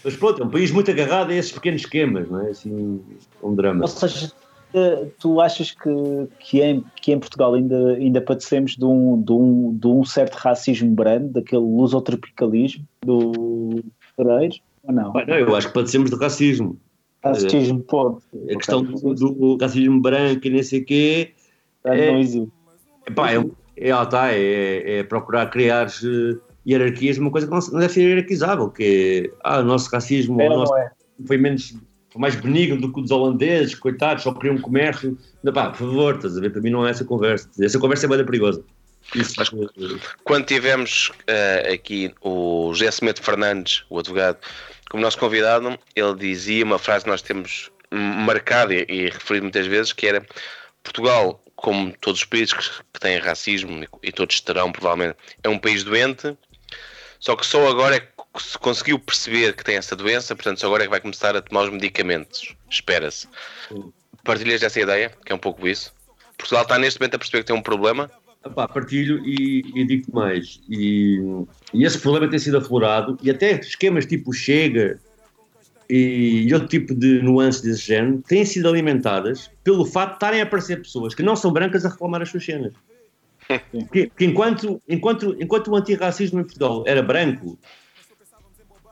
Mas 0.03 0.15
pronto, 0.17 0.43
é 0.43 0.45
um 0.45 0.49
país 0.49 0.69
muito 0.69 0.91
agarrado 0.91 1.31
a 1.31 1.33
esses 1.33 1.51
pequenos 1.51 1.81
esquemas, 1.81 2.29
não 2.29 2.45
é? 2.45 2.51
Assim, 2.51 3.01
um 3.41 3.55
drama. 3.55 3.81
Ou 3.81 3.87
seja, 3.87 4.31
eh, 4.75 5.07
tu 5.19 5.39
achas 5.39 5.71
que, 5.71 6.27
que, 6.39 6.61
em, 6.61 6.83
que 7.01 7.11
em 7.11 7.19
Portugal 7.19 7.53
ainda, 7.53 7.93
ainda 7.93 8.21
padecemos 8.21 8.75
de 8.75 8.83
um, 8.83 9.21
de, 9.21 9.31
um, 9.31 9.75
de 9.75 9.87
um 9.87 10.03
certo 10.03 10.35
racismo 10.35 10.91
brando, 10.93 11.29
daquele 11.29 11.61
lusotropicalismo 11.61 12.85
do 13.01 13.83
Pereira, 14.17 14.55
ou 14.87 14.93
não? 14.93 15.11
Pá, 15.13 15.25
não, 15.25 15.35
eu 15.35 15.55
acho 15.55 15.67
que 15.67 15.73
padecemos 15.73 16.09
de 16.09 16.17
racismo. 16.17 16.79
Racismo 17.23 17.81
pode. 17.83 18.17
A 18.51 18.55
questão 18.55 18.83
do, 18.83 19.13
do 19.13 19.57
racismo 19.57 19.99
branco 19.99 20.45
e 20.45 20.49
nem 20.49 20.63
sei 20.63 20.81
o 20.81 20.85
quê, 20.85 21.33
é- 21.83 22.11
Não 22.11 22.19
existe. 22.19 22.51
epá, 23.07 23.31
é, 23.31 23.43
é, 23.77 23.95
lá 23.95 24.03
está, 24.03 24.31
é, 24.33 24.99
é 24.99 25.03
procurar 25.03 25.49
criar 25.49 25.87
eh, 25.87 26.37
hierarquias, 26.67 27.17
uma 27.17 27.31
coisa 27.31 27.47
que 27.47 27.53
não, 27.53 27.79
deve 27.79 27.93
ser 27.93 28.01
hierarquizável, 28.01 28.69
que 28.69 29.31
é, 29.33 29.37
ah, 29.43 29.59
o 29.59 29.63
nosso 29.63 29.89
racismo, 29.89 30.39
É 30.41 30.47
o 30.49 30.57
nosso 30.57 30.75
é? 30.75 30.91
foi 31.25 31.37
menos 31.37 31.75
mais 32.15 32.35
benigno 32.35 32.79
do 32.79 32.91
que 32.93 32.99
o 32.99 33.01
dos 33.01 33.11
holandeses, 33.11 33.75
coitados, 33.75 34.23
só 34.23 34.33
queriam 34.33 34.57
comércio. 34.57 35.17
Não, 35.43 35.51
pá, 35.51 35.69
por 35.69 35.79
favor, 35.79 36.15
estás 36.15 36.37
a 36.37 36.41
ver? 36.41 36.51
Para 36.51 36.61
mim 36.61 36.69
não 36.69 36.87
é 36.87 36.91
essa 36.91 37.03
conversa. 37.03 37.49
Essa 37.59 37.77
conversa 37.77 38.05
é 38.05 38.09
bem 38.09 38.25
perigosa. 38.25 38.63
Isso, 39.13 39.39
eh, 39.41 39.99
Quando 40.23 40.45
tivemos 40.45 41.11
eh, 41.27 41.73
aqui 41.73 42.13
o 42.21 42.71
José 42.73 42.89
Semedo 42.89 43.21
Fernandes, 43.21 43.83
o 43.89 43.99
advogado, 43.99 44.37
como 44.89 45.03
nosso 45.03 45.17
convidado, 45.17 45.77
ele 45.95 46.15
dizia 46.15 46.63
uma 46.63 46.79
frase 46.79 47.05
que 47.05 47.11
nós 47.11 47.21
temos 47.21 47.71
marcada 47.91 48.73
e, 48.73 48.85
e 48.87 49.09
referido 49.09 49.43
muitas 49.43 49.67
vezes, 49.67 49.93
que 49.93 50.07
era 50.07 50.25
Portugal, 50.83 51.41
como 51.55 51.91
todos 51.97 52.21
os 52.21 52.25
países 52.25 52.53
que, 52.53 52.83
que 52.93 52.99
têm 52.99 53.17
racismo, 53.17 53.83
e, 53.83 53.87
e 54.03 54.11
todos 54.11 54.39
terão 54.41 54.71
provavelmente, 54.71 55.17
é 55.43 55.49
um 55.49 55.57
país 55.57 55.83
doente, 55.83 56.37
só 57.19 57.35
que 57.35 57.45
só 57.45 57.67
agora 57.67 57.95
é 57.95 57.99
que 57.99 58.43
se 58.43 58.57
conseguiu 58.57 58.99
perceber 58.99 59.55
que 59.55 59.63
tem 59.63 59.77
essa 59.77 59.95
doença, 59.95 60.35
portanto 60.35 60.59
só 60.59 60.67
agora 60.67 60.83
é 60.83 60.85
que 60.85 60.91
vai 60.91 60.99
começar 60.99 61.35
a 61.35 61.41
tomar 61.41 61.63
os 61.63 61.69
medicamentos, 61.69 62.55
espera-se. 62.69 63.27
Partilhas 64.23 64.61
dessa 64.61 64.79
ideia, 64.79 65.11
que 65.25 65.31
é 65.31 65.35
um 65.35 65.39
pouco 65.39 65.67
isso? 65.67 65.93
Portugal 66.37 66.63
está 66.63 66.77
neste 66.77 66.99
momento 66.99 67.15
a 67.15 67.19
perceber 67.19 67.39
que 67.39 67.47
tem 67.47 67.55
um 67.55 67.61
problema? 67.61 68.11
Epá, 68.45 68.67
partilho 68.67 69.25
e, 69.25 69.63
e 69.73 69.85
digo 69.85 70.13
mais. 70.13 70.61
E, 70.69 71.19
e, 71.73 71.83
esse 71.83 71.97
problema 71.97 72.29
tem 72.29 72.37
sido 72.37 72.57
aflorado 72.57 73.17
e 73.23 73.29
até 73.31 73.59
esquemas 73.59 74.05
tipo 74.05 74.31
Chega 74.31 74.99
e, 75.89 76.47
outro 76.53 76.67
tipo 76.67 76.93
de 76.93 77.21
nuances 77.23 77.61
desse 77.61 77.81
género 77.81 78.21
têm 78.27 78.45
sido 78.45 78.69
alimentadas 78.69 79.49
pelo 79.63 79.85
facto 79.85 80.11
de 80.11 80.15
estarem 80.17 80.41
a 80.41 80.43
aparecer 80.43 80.77
pessoas 80.77 81.15
que 81.15 81.23
não 81.23 81.35
são 81.35 81.51
brancas 81.51 81.85
a 81.85 81.89
reclamar 81.89 82.21
as 82.21 82.29
suas 82.29 82.45
cenas. 82.45 82.73
Porque, 83.71 84.07
porque 84.07 84.25
enquanto, 84.25 84.81
enquanto, 84.89 85.35
enquanto 85.39 85.67
o 85.67 85.75
antirracismo 85.75 86.39
em 86.39 86.43
Portugal 86.43 86.83
era 86.87 87.03
branco, 87.03 87.59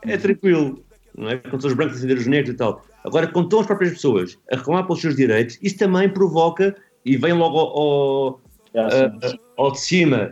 é 0.03 0.15
tranquilo, 0.15 0.83
não 1.17 1.27
é? 1.27 1.37
Quando 1.37 1.61
são 1.61 1.71
os 1.71 1.75
brancos 1.75 1.95
a 1.95 2.01
defender 2.01 2.21
os 2.21 2.27
negros 2.27 2.53
e 2.53 2.57
tal. 2.57 2.85
Agora, 3.03 3.25
quando 3.25 3.45
estão 3.45 3.61
as 3.61 3.65
próprias 3.65 3.93
pessoas 3.93 4.37
a 4.51 4.57
reclamar 4.57 4.85
pelos 4.85 5.01
seus 5.01 5.15
direitos, 5.15 5.57
isso 5.59 5.75
também 5.79 6.07
provoca 6.07 6.75
e 7.03 7.17
vem 7.17 7.33
logo 7.33 7.57
ao, 7.57 7.77
ao, 7.77 8.41
uh, 8.75 9.39
ao 9.57 9.71
de 9.71 9.79
cima 9.79 10.31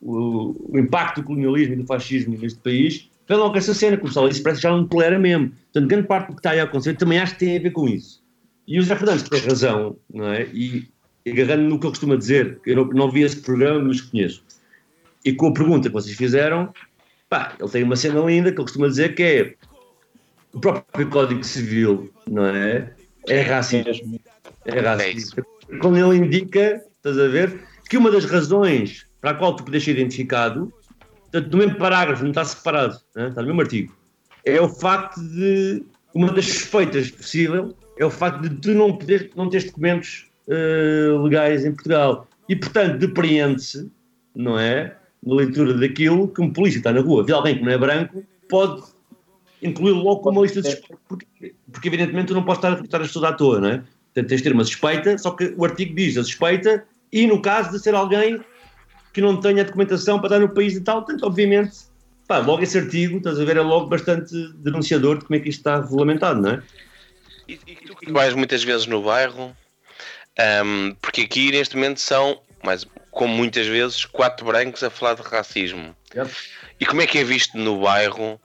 o, 0.00 0.54
o, 0.72 0.78
impacto 0.78 1.20
do 1.20 1.26
colonialismo 1.26 1.74
e 1.74 1.76
do 1.76 1.86
fascismo 1.86 2.36
neste 2.38 2.58
país, 2.60 3.10
vem 3.28 3.36
logo 3.36 3.56
essa 3.56 3.74
cena, 3.74 3.96
como 3.96 4.12
se 4.12 4.28
disse, 4.28 4.42
parece 4.42 4.60
que 4.60 4.68
já 4.68 4.70
não 4.74 4.86
tolera 4.86 5.18
mesmo. 5.18 5.50
Portanto, 5.72 5.88
grande 5.88 6.06
parte 6.06 6.28
do 6.28 6.34
que 6.34 6.40
está 6.40 6.50
aí 6.50 6.60
a 6.60 6.64
acontecer 6.64 6.94
também 6.96 7.18
acho 7.18 7.34
que 7.34 7.40
tem 7.40 7.56
a 7.56 7.60
ver 7.60 7.70
com 7.70 7.88
isso. 7.88 8.22
E 8.66 8.78
o 8.78 8.82
José 8.82 8.96
Fernandes 8.96 9.28
tem 9.28 9.40
razão, 9.40 9.96
não 10.12 10.26
é? 10.32 10.46
E, 10.52 10.88
agarrando 11.26 11.64
no 11.64 11.78
que 11.78 11.86
ele 11.86 11.92
costuma 11.92 12.16
dizer, 12.16 12.60
eu 12.64 12.76
não, 12.76 12.84
não 12.86 13.10
vi 13.10 13.22
esse 13.22 13.36
programa, 13.36 13.80
mas 13.80 14.00
conheço. 14.00 14.42
E 15.24 15.32
com 15.32 15.48
a 15.48 15.52
pergunta 15.52 15.88
que 15.88 15.94
vocês 15.94 16.16
fizeram, 16.16 16.72
pá, 17.28 17.54
ele 17.58 17.68
tem 17.70 17.82
uma 17.82 17.96
cena 17.96 18.20
linda 18.20 18.50
que 18.50 18.58
ele 18.58 18.64
costuma 18.64 18.88
dizer 18.88 19.14
que 19.14 19.22
é 19.22 19.54
o 20.52 20.60
próprio 20.60 21.08
Código 21.08 21.44
Civil, 21.44 22.10
não 22.26 22.46
é? 22.46 22.92
É 23.26 23.42
racista. 23.42 23.90
É 24.64 24.80
racista. 24.80 25.44
Quando 25.80 25.98
ele 25.98 26.24
indica, 26.24 26.82
estás 26.96 27.18
a 27.18 27.28
ver, 27.28 27.60
que 27.88 27.96
uma 27.96 28.10
das 28.10 28.24
razões 28.24 29.06
para 29.20 29.30
a 29.30 29.34
qual 29.34 29.56
tu 29.56 29.64
podes 29.64 29.82
ser 29.84 29.92
identificado, 29.92 30.72
portanto, 31.22 31.52
no 31.52 31.58
mesmo 31.58 31.76
parágrafo, 31.76 32.22
não 32.22 32.30
está 32.30 32.44
separado, 32.44 32.98
né? 33.16 33.28
está 33.28 33.40
no 33.40 33.48
mesmo 33.48 33.60
artigo, 33.60 33.96
é 34.44 34.60
o 34.60 34.68
facto 34.68 35.20
de, 35.20 35.82
uma 36.14 36.32
das 36.32 36.46
suspeitas 36.46 37.10
possível, 37.10 37.74
é 37.98 38.04
o 38.04 38.10
facto 38.10 38.48
de 38.48 38.50
tu 38.56 38.74
não, 38.74 38.96
poder, 38.96 39.30
não 39.34 39.48
teres 39.48 39.66
documentos 39.66 40.26
uh, 40.46 41.22
legais 41.22 41.64
em 41.64 41.72
Portugal. 41.72 42.28
E, 42.48 42.56
portanto, 42.56 42.98
depreende-se, 42.98 43.90
não 44.34 44.58
é, 44.58 44.96
na 45.24 45.34
leitura 45.34 45.74
daquilo, 45.74 46.28
que 46.28 46.40
um 46.40 46.52
polícia 46.52 46.78
está 46.78 46.92
na 46.92 47.00
rua, 47.00 47.24
vê 47.24 47.32
alguém 47.32 47.58
que 47.58 47.64
não 47.64 47.72
é 47.72 47.78
branco, 47.78 48.24
pode 48.48 48.82
incluí-lo 49.62 50.02
logo 50.02 50.20
como 50.20 50.38
uma 50.38 50.46
lista 50.46 50.62
de 50.62 50.70
suspeitos, 50.70 50.98
porque, 51.08 51.54
porque, 51.70 51.88
evidentemente 51.88 52.28
tu 52.28 52.34
não 52.34 52.44
podes 52.44 52.58
estar 52.58 52.68
a 52.68 52.74
recrutar 52.76 53.00
as 53.00 53.08
pessoas 53.08 53.24
à 53.24 53.32
toa, 53.32 53.60
não 53.60 53.68
é? 53.68 53.76
Portanto, 53.78 54.28
tens 54.28 54.38
de 54.38 54.42
ter 54.44 54.52
uma 54.52 54.64
suspeita, 54.64 55.18
só 55.18 55.32
que 55.32 55.52
o 55.56 55.64
artigo 55.64 55.94
diz 55.94 56.16
a 56.16 56.22
suspeita 56.22 56.84
e 57.12 57.26
no 57.26 57.40
caso 57.40 57.70
de 57.70 57.78
ser 57.78 57.94
alguém 57.94 58.40
que 59.12 59.20
não 59.20 59.40
tenha 59.40 59.64
documentação 59.64 60.18
para 60.18 60.28
estar 60.28 60.38
no 60.38 60.54
país 60.54 60.74
e 60.74 60.80
tal, 60.80 61.02
portanto, 61.02 61.24
obviamente, 61.24 61.76
pá, 62.26 62.38
logo 62.38 62.62
esse 62.62 62.78
artigo, 62.78 63.18
estás 63.18 63.40
a 63.40 63.44
ver, 63.44 63.56
é 63.56 63.60
logo 63.60 63.86
bastante 63.86 64.34
denunciador 64.54 65.18
de 65.18 65.24
como 65.24 65.36
é 65.36 65.40
que 65.40 65.48
isto 65.48 65.60
está 65.60 65.80
regulamentado, 65.80 66.40
não 66.40 66.50
é? 66.50 66.62
E, 67.48 67.58
e 67.66 67.74
tu 67.76 67.96
que 67.96 68.12
vais 68.12 68.34
muitas 68.34 68.62
vezes 68.62 68.86
no 68.86 69.02
bairro, 69.02 69.56
um, 70.64 70.94
porque 71.00 71.22
aqui 71.22 71.50
neste 71.50 71.74
momento 71.74 72.00
são, 72.00 72.40
mas 72.62 72.86
como 73.10 73.34
muitas 73.34 73.66
vezes, 73.66 74.04
quatro 74.04 74.46
brancos 74.46 74.84
a 74.84 74.90
falar 74.90 75.14
de 75.14 75.22
racismo. 75.22 75.96
Yep. 76.14 76.30
E 76.78 76.86
como 76.86 77.02
é 77.02 77.06
que 77.06 77.18
é 77.18 77.24
visto 77.24 77.58
no 77.58 77.80
bairro? 77.80 78.40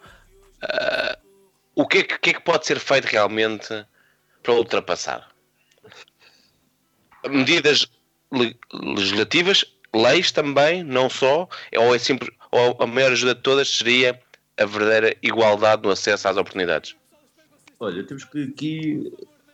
Uh, 0.64 1.18
o 1.76 1.88
que 1.88 2.00
é 2.00 2.04
que, 2.04 2.18
que 2.18 2.30
é 2.32 2.34
que 2.34 2.42
pode 2.42 2.66
ser 2.66 2.80
feito 2.80 3.06
realmente 3.06 3.86
para 4.42 4.54
ultrapassar? 4.54 5.30
Medidas 7.30 7.88
legislativas, 8.74 9.66
leis 9.94 10.32
também, 10.32 10.84
não 10.84 11.10
só, 11.10 11.48
ou 11.78 11.96
é 11.96 12.00
sempre, 12.00 12.32
ou 12.52 12.78
a 12.80 12.88
maior 12.88 13.12
ajuda 13.12 13.36
de 13.36 13.42
todas 13.42 13.70
seria 13.70 14.20
a 14.60 14.66
verdadeira 14.66 15.16
igualdade 15.22 15.84
no 15.84 15.92
acesso 15.92 16.28
às 16.28 16.38
oportunidades? 16.38 16.96
Olha, 17.80 18.04
temos 18.04 18.24
que 18.26 18.44
aqui 18.44 19.14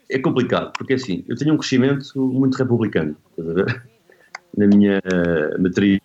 é 0.10 0.20
complicado, 0.20 0.72
porque 0.78 0.94
assim, 0.94 1.24
eu 1.28 1.36
tenho 1.36 1.54
um 1.54 1.58
crescimento 1.58 2.04
muito 2.16 2.58
republicano, 2.58 3.16
estás 3.32 3.50
a 3.50 3.54
ver? 3.54 3.84
Na 4.58 4.68
minha 4.68 5.02
matriz, 5.60 6.00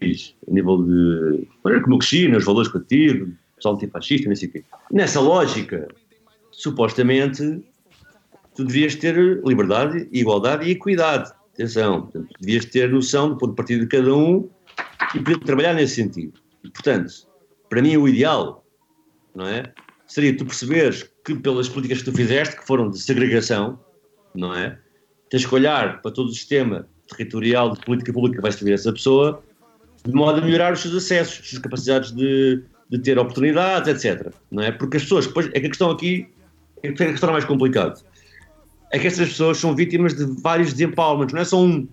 a 0.00 0.50
nível 0.50 0.82
de 0.82 1.48
maneira 1.62 1.82
como 1.82 1.94
eu 1.94 1.98
cresci, 1.98 2.28
nos 2.28 2.44
valores 2.44 2.70
que 2.70 2.78
eu 2.78 2.84
tive, 2.84 3.34
pessoal 3.56 3.74
antifascista, 3.74 4.28
não 4.28 4.36
sei 4.36 4.48
o 4.48 4.52
quê. 4.52 4.64
Nessa 4.90 5.20
lógica, 5.20 5.88
supostamente, 6.50 7.62
tu 8.54 8.64
devias 8.64 8.94
ter 8.94 9.14
liberdade, 9.44 10.08
igualdade 10.12 10.66
e 10.66 10.72
equidade. 10.72 11.32
Atenção, 11.58 12.02
portanto, 12.02 12.28
devias 12.40 12.66
ter 12.66 12.88
noção 12.88 13.30
do 13.30 13.36
ponto 13.36 13.50
de 13.50 13.56
partida 13.56 13.80
de 13.80 13.88
cada 13.88 14.14
um 14.14 14.48
e 15.12 15.18
poder 15.18 15.40
trabalhar 15.40 15.74
nesse 15.74 15.96
sentido. 15.96 16.40
E, 16.62 16.70
portanto, 16.70 17.12
para 17.68 17.82
mim 17.82 17.96
o 17.96 18.06
ideal, 18.06 18.64
não 19.34 19.44
é? 19.44 19.72
Seria 20.06 20.36
tu 20.36 20.46
perceberes 20.46 21.10
que 21.24 21.34
pelas 21.34 21.68
políticas 21.68 21.98
que 21.98 22.12
tu 22.12 22.16
fizeste, 22.16 22.56
que 22.56 22.64
foram 22.64 22.88
de 22.88 23.00
segregação, 23.00 23.76
não 24.36 24.54
é? 24.54 24.78
Tens 25.30 25.44
que 25.44 25.52
olhar 25.52 26.00
para 26.00 26.12
todo 26.12 26.28
o 26.28 26.32
sistema 26.32 26.88
territorial 27.08 27.72
de 27.72 27.80
política 27.80 28.12
pública 28.12 28.36
que 28.36 28.42
vai 28.42 28.52
servir 28.52 28.74
essa 28.74 28.92
pessoa, 28.92 29.42
de 30.04 30.12
modo 30.12 30.40
a 30.40 30.44
melhorar 30.44 30.72
os 30.72 30.80
seus 30.80 30.94
acessos, 30.94 31.40
as 31.40 31.48
suas 31.48 31.60
capacidades 31.60 32.12
de, 32.12 32.62
de 32.88 32.98
ter 33.00 33.18
oportunidades, 33.18 34.04
etc. 34.04 34.32
Não 34.48 34.62
é? 34.62 34.70
Porque 34.70 34.96
as 34.96 35.02
pessoas, 35.02 35.26
depois, 35.26 35.46
é 35.48 35.58
que 35.58 35.66
a 35.66 35.70
questão 35.70 35.90
aqui 35.90 36.28
é 36.84 36.92
que 36.92 37.02
a 37.02 37.10
questão 37.10 37.32
mais 37.32 37.44
complicada 37.44 38.00
é 38.90 38.98
que 38.98 39.06
estas 39.06 39.28
pessoas 39.28 39.58
são 39.58 39.74
vítimas 39.74 40.14
de 40.14 40.24
vários 40.40 40.72
desempowerments, 40.72 41.34
não 41.34 41.40
é 41.40 41.44
só 41.44 41.62
um. 41.62 41.86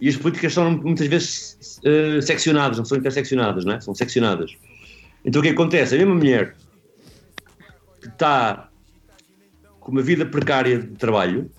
E 0.00 0.08
as 0.08 0.16
políticas 0.16 0.52
são 0.52 0.70
muitas 0.70 1.06
vezes 1.06 1.80
uh, 1.84 2.20
seccionadas, 2.20 2.78
não 2.78 2.84
são 2.84 2.98
interseccionadas, 2.98 3.64
não 3.64 3.74
é? 3.74 3.80
São 3.80 3.94
seccionadas. 3.94 4.52
Então 5.24 5.40
o 5.40 5.42
que 5.42 5.50
acontece? 5.50 5.94
A 5.94 5.98
mesma 5.98 6.14
mulher 6.14 6.56
que 8.00 8.08
está 8.08 8.68
com 9.78 9.92
uma 9.92 10.02
vida 10.02 10.26
precária 10.26 10.78
de 10.78 10.96
trabalho 10.96 11.50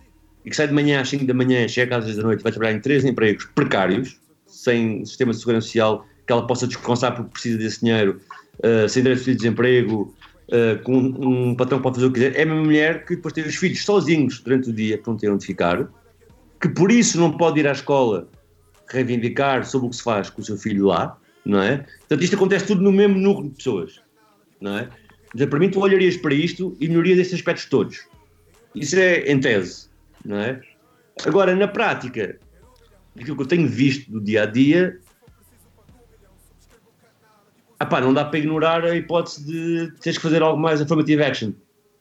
e 0.45 0.49
que 0.49 0.55
sai 0.55 0.68
de 0.68 0.74
manhã 0.74 1.01
às 1.01 1.09
5 1.09 1.26
da 1.26 1.34
manhã, 1.34 1.68
chega 1.68 1.97
às 1.97 2.05
10 2.05 2.18
da 2.18 2.24
noite 2.24 2.43
vai 2.43 2.51
trabalhar 2.51 2.76
em 2.76 2.82
três 2.82 3.05
empregos 3.05 3.45
precários, 3.55 4.20
sem 4.45 5.05
sistema 5.05 5.32
de 5.32 5.39
segurança 5.39 5.68
social 5.68 6.05
que 6.28 6.32
ela 6.32 6.45
possa 6.45 6.68
descansar 6.68 7.16
porque 7.16 7.32
precisa 7.32 7.57
desse 7.57 7.80
dinheiro, 7.80 8.20
uh, 8.59 8.88
sem 8.88 9.03
direito 9.03 9.24
de 9.24 9.36
desemprego, 9.36 10.14
uh, 10.49 10.81
com 10.83 10.97
um 10.97 11.55
patrão 11.55 11.79
que 11.79 11.83
pode 11.83 11.95
fazer 11.95 12.07
o 12.07 12.11
que 12.11 12.19
quiser, 12.19 12.39
é 12.39 12.45
uma 12.45 12.61
mulher 12.63 13.05
que 13.05 13.15
depois 13.15 13.33
tem 13.33 13.45
os 13.45 13.55
filhos 13.55 13.83
sozinhos 13.83 14.39
durante 14.39 14.69
o 14.69 14.73
dia 14.73 14.97
que 14.97 15.07
não 15.07 15.17
tem 15.17 15.29
onde 15.29 15.45
ficar, 15.45 15.87
que 16.61 16.69
por 16.69 16.91
isso 16.91 17.19
não 17.19 17.31
pode 17.31 17.59
ir 17.59 17.67
à 17.67 17.71
escola 17.71 18.27
reivindicar 18.89 19.65
sobre 19.65 19.87
o 19.87 19.89
que 19.89 19.95
se 19.95 20.03
faz 20.03 20.29
com 20.29 20.41
o 20.41 20.45
seu 20.45 20.57
filho 20.57 20.86
lá, 20.86 21.17
não 21.45 21.61
é? 21.61 21.86
Portanto, 21.99 22.24
isto 22.24 22.36
acontece 22.36 22.67
tudo 22.67 22.82
no 22.82 22.91
mesmo 22.91 23.17
núcleo 23.17 23.49
de 23.49 23.55
pessoas, 23.55 24.01
não 24.61 24.78
é? 24.78 24.89
Então, 25.36 25.47
para 25.47 25.59
mim, 25.59 25.70
tu 25.70 25.79
olharias 25.79 26.15
para 26.15 26.33
isto 26.33 26.78
e 26.79 26.87
melhoria 26.87 27.15
desses 27.15 27.33
aspectos 27.33 27.65
todos. 27.65 28.07
Isso 28.75 28.97
é 28.97 29.32
em 29.32 29.39
tese, 29.39 29.87
não 30.24 30.37
é? 30.37 30.61
Agora, 31.25 31.55
na 31.55 31.67
prática, 31.67 32.37
aquilo 33.20 33.36
que 33.36 33.41
eu 33.41 33.47
tenho 33.47 33.67
visto 33.67 34.11
do 34.11 34.21
dia 34.21 34.43
a 34.43 34.45
dia, 34.45 34.99
Epá, 37.84 38.01
não 38.01 38.14
dá 38.14 38.26
para 38.26 38.39
ignorar 38.39 38.84
a 38.84 38.96
hipótese 38.96 39.46
de 39.46 39.92
teres 40.00 40.18
que 40.18 40.24
fazer 40.24 40.42
algo 40.42 40.60
mais 40.60 40.82
affirmative 40.82 41.22
action. 41.22 41.51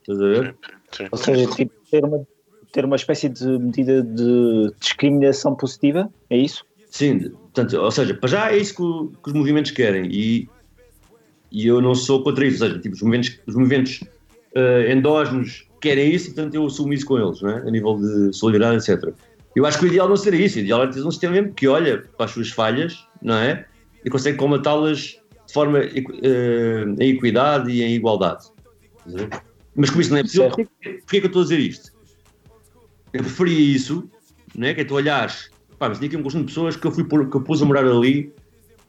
Estás 0.01 0.19
a 0.19 0.27
ver? 0.27 0.55
Sim. 0.91 1.07
Ou 1.11 1.17
seja, 1.17 1.47
tipo, 1.47 1.73
ter, 1.89 2.03
uma, 2.03 2.27
ter 2.71 2.85
uma 2.85 2.95
espécie 2.95 3.29
de 3.29 3.47
medida 3.59 4.01
de 4.01 4.71
discriminação 4.79 5.55
positiva, 5.55 6.11
é 6.29 6.37
isso? 6.37 6.65
Sim, 6.89 7.29
portanto, 7.29 7.75
ou 7.77 7.91
seja, 7.91 8.13
para 8.13 8.29
já 8.29 8.51
é 8.51 8.57
isso 8.57 8.75
que, 8.75 9.17
que 9.23 9.29
os 9.29 9.33
movimentos 9.33 9.71
querem 9.71 10.09
e, 10.11 10.47
e 11.51 11.67
eu 11.67 11.81
não 11.81 11.95
sou 11.95 12.23
contra 12.23 12.45
isso. 12.45 12.63
Ou 12.63 12.69
seja, 12.69 12.81
tipo, 12.81 12.95
os 12.95 13.01
movimentos, 13.01 13.39
os 13.47 13.55
movimentos 13.55 14.01
uh, 14.55 14.91
endógenos 14.91 15.67
querem 15.81 16.13
isso 16.13 16.29
e, 16.29 16.33
portanto, 16.33 16.55
eu 16.55 16.65
assumo 16.65 16.93
isso 16.93 17.05
com 17.05 17.17
eles, 17.17 17.41
não 17.41 17.49
é? 17.49 17.57
a 17.57 17.71
nível 17.71 17.97
de 17.97 18.33
solidariedade, 18.33 18.89
etc. 18.89 19.13
Eu 19.55 19.65
acho 19.65 19.79
que 19.79 19.85
o 19.85 19.87
ideal 19.87 20.09
não 20.09 20.17
seria 20.17 20.45
isso. 20.45 20.57
O 20.57 20.61
ideal 20.61 20.83
é 20.83 20.87
ter 20.87 21.05
um 21.05 21.11
sistema 21.11 21.33
mesmo 21.33 21.53
que 21.53 21.67
olha 21.67 22.03
para 22.17 22.25
as 22.25 22.31
suas 22.31 22.49
falhas, 22.49 23.07
não 23.21 23.35
é? 23.35 23.65
E 24.03 24.09
consegue 24.09 24.37
combatá-las 24.37 24.99
de 24.99 25.19
forma 25.53 25.79
uh, 25.79 27.01
em 27.01 27.09
equidade 27.11 27.71
e 27.71 27.83
em 27.83 27.93
igualdade. 27.95 28.47
Mas 29.75 29.89
como 29.89 30.01
isso 30.01 30.11
não 30.11 30.17
é 30.17 30.23
possível, 30.23 30.49
porquê, 30.49 30.67
é 30.83 30.91
que 30.99 31.17
eu 31.17 31.25
estou 31.25 31.41
a 31.41 31.45
dizer 31.45 31.59
isto? 31.59 31.91
Eu 33.11 33.21
preferia 33.21 33.75
isso, 33.75 34.09
não 34.55 34.67
é? 34.67 34.73
Que 34.73 34.81
é 34.81 34.83
tu 34.83 34.95
olhares, 34.95 35.49
pá, 35.77 35.89
mas 35.89 35.99
tinha 35.99 36.07
aqui 36.07 36.17
um 36.17 36.23
conjunto 36.23 36.45
de 36.45 36.47
pessoas 36.47 36.75
que 36.75 36.85
eu, 36.85 36.91
fui 36.91 37.03
por, 37.03 37.29
que 37.29 37.35
eu 37.35 37.41
pus 37.41 37.61
a 37.61 37.65
morar 37.65 37.85
ali, 37.85 38.33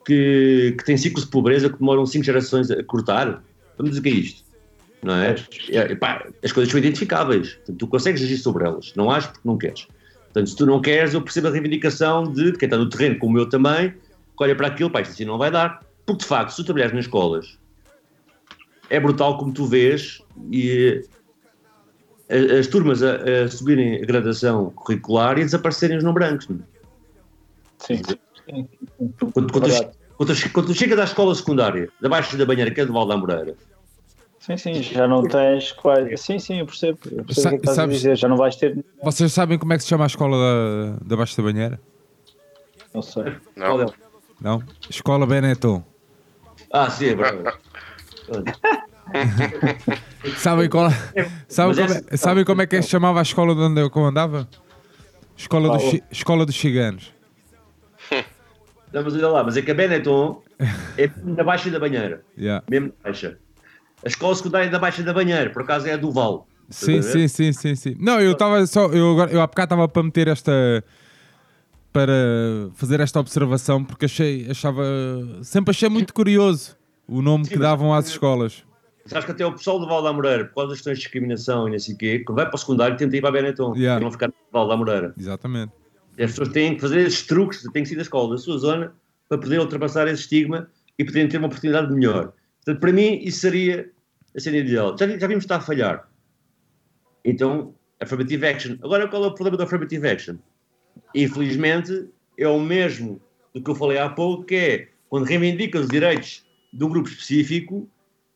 que, 0.05 0.74
que 0.78 0.85
têm 0.85 0.97
ciclos 0.97 1.24
de 1.24 1.31
pobreza 1.31 1.69
que 1.69 1.78
demoram 1.78 2.07
cinco 2.07 2.24
gerações 2.24 2.70
a 2.70 2.82
cortar. 2.85 3.43
Vamos 3.77 3.91
dizer 3.91 4.03
que 4.03 4.09
é 4.09 4.12
isto. 4.12 4.45
Não 5.03 5.15
é? 5.15 5.35
é 5.70 5.95
pá, 5.95 6.27
as 6.43 6.53
coisas 6.53 6.70
são 6.70 6.78
identificáveis. 6.78 7.55
Portanto, 7.55 7.78
tu 7.78 7.86
consegues 7.86 8.23
agir 8.23 8.39
sobre 8.39 8.65
elas. 8.65 8.93
Não 8.97 9.11
has 9.11 9.27
porque 9.27 9.41
não 9.45 9.59
queres. 9.59 9.86
Portanto, 10.24 10.49
se 10.49 10.57
tu 10.57 10.66
não 10.66 10.81
queres, 10.81 11.15
eu 11.15 11.23
percebo 11.23 11.49
a 11.49 11.51
reivindicação 11.51 12.24
de 12.32 12.53
quem 12.53 12.66
está 12.66 12.77
no 12.77 12.89
terreno, 12.89 13.19
como 13.19 13.39
eu 13.39 13.49
também, 13.49 13.91
que 13.91 14.43
olha 14.43 14.57
para 14.57 14.69
aquilo, 14.69 14.91
pá, 14.91 15.01
isto 15.01 15.12
assim 15.12 15.24
não 15.24 15.39
vai 15.39 15.51
dar. 15.51 15.84
Porque 16.06 16.22
de 16.22 16.26
facto, 16.28 16.51
se 16.51 16.56
tu 16.56 16.64
trabalhares 16.64 16.94
nas 16.94 17.05
escolas, 17.06 17.59
é 18.90 19.01
brutal 19.01 19.39
como 19.39 19.52
tu 19.52 19.66
vês 19.66 20.20
e 20.51 21.02
a- 22.31 22.59
as 22.59 22.66
turmas 22.66 23.02
a, 23.02 23.14
a 23.44 23.48
subirem 23.48 24.02
a 24.02 24.06
gradação 24.06 24.70
curricular 24.70 25.39
e 25.39 25.43
a 25.43 25.44
desaparecerem 25.44 25.97
os 25.97 26.05
não 26.05 26.12
brancos. 26.12 26.48
não 26.48 26.59
é? 26.59 26.60
Sim. 27.78 28.02
Quando, 28.47 28.68
quando, 29.02 29.12
tu, 29.16 29.26
quando, 29.32 29.48
tu, 30.36 30.51
quando 30.52 30.66
tu 30.66 30.74
chegas 30.74 30.98
à 30.98 31.05
escola 31.05 31.35
secundária, 31.35 31.89
da 32.01 32.09
Baixa 32.09 32.36
da 32.36 32.44
Banheira, 32.44 32.70
que 32.70 32.81
é 32.81 32.86
do 32.86 32.93
Val 32.93 33.06
da 33.06 33.16
Moreira, 33.16 33.55
Sim, 34.40 34.59
sim, 34.59 34.74
já 34.82 35.09
não 35.09 35.22
tens 35.26 35.72
quase. 35.72 36.14
Sim, 36.18 36.39
sim, 36.39 36.59
eu 36.60 36.66
percebo. 36.66 36.98
Eu 37.10 37.24
percebo 37.24 37.40
Sa- 37.40 37.48
o 37.48 37.52
que 37.52 37.56
estás 37.60 37.78
a 37.78 37.81
sabes- 37.82 37.97
dizer. 37.97 38.18
Já 38.18 38.28
não 38.28 38.36
vais 38.36 38.55
ter. 38.56 38.85
Vocês 39.02 39.32
sabem 39.32 39.59
como 39.59 39.72
é 39.72 39.78
que 39.78 39.82
se 39.85 39.89
chama 39.89 40.05
a 40.05 40.06
escola 40.06 40.36
da, 40.36 40.97
da 41.02 41.16
Baixa 41.16 41.35
da 41.35 41.43
Banheira? 41.51 41.81
Não 42.93 43.01
sei. 43.01 43.24
Não. 43.56 43.86
Não? 44.43 44.62
Escola 44.90 45.26
Benetton. 45.26 45.82
Ah, 46.76 46.90
sim, 46.90 47.06
é 47.10 47.14
verdade. 47.14 47.56
Sabem, 50.38 50.68
qual, 50.68 50.90
sabem, 51.48 51.76
como, 51.76 51.92
é, 51.92 52.16
sabem 52.16 52.44
como 52.44 52.62
é 52.62 52.66
que 52.66 52.82
se 52.82 52.88
chamava 52.88 53.20
a 53.20 53.22
escola 53.22 53.55
de 53.55 53.60
onde 53.60 53.80
eu 53.80 53.88
comandava? 53.90 54.48
Escola, 55.36 55.68
dos, 55.68 55.82
Qual? 55.82 55.90
chi- 55.92 56.02
escola 56.10 56.44
dos 56.44 56.56
Ciganos. 56.59 57.12
Não, 58.92 59.05
mas 59.05 59.14
olha 59.14 59.28
lá, 59.28 59.44
mas 59.44 59.56
é 59.56 59.62
que 59.62 59.70
a 59.70 59.74
Benetton 59.74 60.42
é 60.98 61.09
na 61.22 61.44
Baixa 61.44 61.70
da 61.70 61.78
Banheira, 61.78 62.22
Yeah. 62.36 62.64
mesmo 62.68 62.88
na 62.88 63.10
Baixa. 63.10 63.38
A 64.05 64.09
escola 64.09 64.34
secundária 64.34 64.68
da 64.70 64.78
Baixa 64.80 65.02
da 65.05 65.12
Banheira, 65.12 65.51
por 65.51 65.62
acaso 65.62 65.86
é 65.86 65.92
a 65.92 65.96
do 65.96 66.10
Val. 66.10 66.48
Sim, 66.70 67.02
sim, 67.02 67.28
sim, 67.28 67.52
sim, 67.52 67.74
sim. 67.76 67.96
Não, 68.01 68.20
eu 68.20 68.32
estava 68.32 68.66
só. 68.66 68.86
Eu, 68.86 69.12
agora, 69.12 69.30
eu 69.30 69.40
há 69.40 69.46
bocado 69.46 69.66
estava 69.66 69.86
para 69.88 70.02
meter 70.02 70.26
esta. 70.28 70.82
Para 71.95 72.12
fazer 72.75 72.99
esta 72.99 73.21
observação 73.21 73.85
porque 73.85 74.07
achei, 74.07 74.51
achava. 74.51 74.83
sempre 75.45 75.71
achei 75.71 75.89
muito 75.89 76.12
curioso 76.12 76.77
o 77.07 77.23
nome 77.23 77.45
que 77.45 77.53
mas- 77.57 77.61
davam 77.62 77.95
às 77.95 78.09
escolas. 78.09 78.65
Sabes 79.07 79.27
que 79.27 79.31
até 79.33 79.47
o 79.47 79.53
pessoal 79.53 79.79
do 79.79 79.87
Val 79.87 80.03
da 80.03 80.12
Moreira, 80.12 80.47
por 80.47 80.55
causa 80.55 80.71
das 80.71 80.79
questões 80.79 80.97
de 80.99 81.03
discriminação 81.05 81.69
e 81.69 81.73
não 81.73 81.79
sei 81.79 81.95
o 81.95 81.99
quê, 81.99 82.19
quando 82.21 82.37
vai 82.37 82.47
para 82.47 82.55
o 82.57 82.59
secundário 82.59 82.97
tenta 82.97 83.16
ir 83.16 83.21
para 83.21 83.29
a 83.29 83.33
Benetton, 83.33 83.77
Yeah. 83.77 83.97
para 84.01 84.05
não 84.05 84.11
ficar 84.11 84.27
no 84.29 84.35
Val 84.51 84.66
da 84.66 84.77
Moreira. 84.77 85.15
Exatamente. 85.16 85.73
E 86.19 86.25
as 86.25 86.31
pessoas 86.31 86.49
têm 86.49 86.75
que 86.75 86.81
fazer 86.81 87.01
esses 87.01 87.23
truques, 87.27 87.62
têm 87.73 87.83
que 87.85 87.89
sair 87.91 87.97
da 87.97 88.03
escola, 88.03 88.31
da 88.35 88.39
sua 88.39 88.59
zona, 88.59 88.93
para 89.29 89.39
poderem 89.39 89.61
ultrapassar 89.61 90.09
esse 90.09 90.23
estigma 90.23 90.69
e 90.99 91.05
poderem 91.05 91.29
ter 91.29 91.37
uma 91.39 91.47
oportunidade 91.47 91.93
melhor. 91.93 92.33
Portanto, 92.65 92.81
para 92.81 92.93
mim, 92.93 93.21
isso 93.23 93.39
seria 93.41 93.89
a 94.37 94.41
cena 94.41 94.57
ideal. 94.57 94.97
Já, 94.99 95.07
já 95.07 95.27
vimos 95.29 95.45
que 95.45 95.53
está 95.53 95.57
a 95.57 95.61
falhar. 95.61 96.09
Então, 97.25 97.75
affirmative 98.01 98.47
action. 98.47 98.77
Agora, 98.83 99.07
qual 99.07 99.23
é 99.23 99.27
o 99.29 99.33
problema 99.35 99.57
do 99.59 99.62
affirmative 99.62 100.09
action? 100.09 100.37
Infelizmente, 101.15 102.09
é 102.39 102.49
o 102.49 102.61
mesmo 102.61 103.21
do 103.55 103.62
que 103.62 103.71
eu 103.71 103.75
falei 103.75 103.99
há 103.99 104.09
pouco, 104.09 104.45
que 104.45 104.55
é 104.55 104.89
quando 105.09 105.25
reivindica 105.25 105.79
os 105.79 105.89
direitos 105.89 106.45
de 106.73 106.85
um 106.85 106.89
grupo 106.89 107.09
específico, 107.09 107.89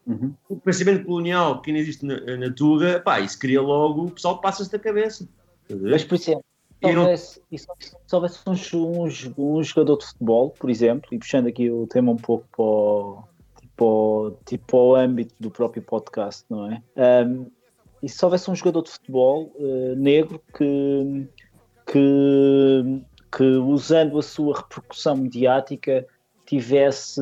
Uhum. 0.07 0.33
o 0.49 0.57
pensamento 0.57 1.05
colonial 1.05 1.61
que 1.61 1.71
ainda 1.71 1.81
existe 1.83 2.07
na, 2.07 2.19
na 2.39 2.51
Tuga, 2.51 2.99
pá, 3.01 3.21
isso 3.21 3.39
cria 3.39 3.61
logo, 3.61 4.07
o 4.07 4.11
pessoal 4.11 4.41
passa-se 4.41 4.71
da 4.73 4.79
cabeça. 4.79 5.29
Mas, 5.69 6.03
por 6.03 6.15
exemplo, 6.15 6.43
se 6.83 6.93
não- 6.95 7.03
houvesse, 7.03 7.43
e 7.53 7.59
se 7.59 7.67
se 8.07 8.15
houvesse 8.17 8.39
um, 8.47 8.53
um 9.03 9.09
jo- 9.09 9.35
um 9.37 9.63
jogador 9.63 9.99
de 9.99 10.07
futebol, 10.07 10.51
por 10.59 10.71
exemplo, 10.71 11.09
e 11.13 11.19
puxando 11.19 11.49
aqui 11.49 11.71
o 11.71 11.87
tema 11.87 12.11
um 12.11 12.17
pouco 12.17 12.47
para 12.57 12.65
o, 12.65 13.25
tipo, 13.61 14.39
tipo 14.47 14.77
ao 14.79 14.95
âmbito 14.95 15.35
do 15.39 15.51
próprio 15.51 15.83
podcast, 15.83 16.43
não 16.49 16.73
é? 16.73 16.83
Ahm, 16.97 17.45
e 18.03 18.09
se 18.09 18.25
houvesse 18.25 18.51
um 18.51 18.55
jogador 18.55 18.85
de 18.85 18.91
futebol 18.91 19.53
eh, 19.59 19.95
negro 19.97 20.41
que, 20.57 21.27
que, 21.91 23.03
que, 23.35 23.45
usando 23.45 24.19
a 24.19 24.23
sua 24.23 24.59
repercussão 24.59 25.17
mediática, 25.17 26.07
tivesse, 26.47 27.21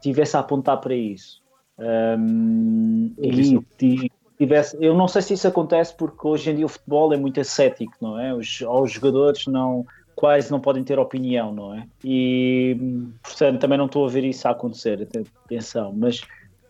tivesse 0.00 0.36
a 0.36 0.40
apontar 0.40 0.80
para 0.80 0.94
isso. 0.94 1.42
Ahm, 1.78 3.12
e, 3.18 3.60
e 3.80 4.10
tivesse, 4.38 4.76
eu 4.80 4.94
não 4.94 5.08
sei 5.08 5.22
se 5.22 5.34
isso 5.34 5.48
acontece 5.48 5.96
porque 5.96 6.26
hoje 6.26 6.50
em 6.50 6.56
dia 6.56 6.66
o 6.66 6.68
futebol 6.68 7.12
é 7.12 7.16
muito 7.16 7.40
ascético, 7.40 7.94
não 8.00 8.18
é? 8.18 8.32
Os, 8.32 8.60
os 8.60 8.92
jogadores 8.92 9.46
não 9.46 9.84
quase 10.14 10.50
não 10.50 10.60
podem 10.60 10.84
ter 10.84 10.98
opinião, 10.98 11.52
não 11.52 11.74
é? 11.74 11.86
E 12.04 12.76
portanto 13.22 13.60
também 13.60 13.76
não 13.76 13.86
estou 13.86 14.06
a 14.06 14.08
ver 14.08 14.24
isso 14.24 14.46
a 14.46 14.52
acontecer, 14.52 15.08
atenção, 15.44 15.92
mas 15.92 16.20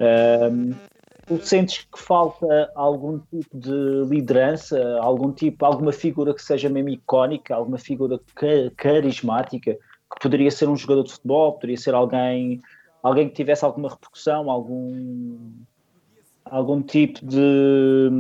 ahm, 0.01 0.73
tu 1.27 1.39
sentes 1.45 1.87
que 1.93 1.99
falta 1.99 2.71
algum 2.75 3.19
tipo 3.19 3.59
de 3.59 4.05
liderança, 4.09 4.99
algum 5.01 5.33
tipo, 5.33 5.65
alguma 5.65 5.93
figura 5.93 6.35
que 6.35 6.43
seja 6.43 6.69
mesmo 6.69 6.91
icónica, 6.91 7.55
alguma 7.55 7.79
figura 7.79 8.21
ca- 8.35 8.71
carismática, 8.77 9.75
que 9.75 10.21
poderia 10.21 10.51
ser 10.51 10.69
um 10.69 10.77
jogador 10.77 11.05
de 11.05 11.13
futebol, 11.13 11.55
poderia 11.55 11.77
ser 11.77 11.95
alguém, 11.95 12.61
alguém 13.03 13.29
que 13.29 13.35
tivesse 13.35 13.65
alguma 13.65 13.89
repercussão, 13.89 14.51
algum 14.51 15.53
algum 16.45 16.83
tipo 16.83 17.25
de, 17.25 18.11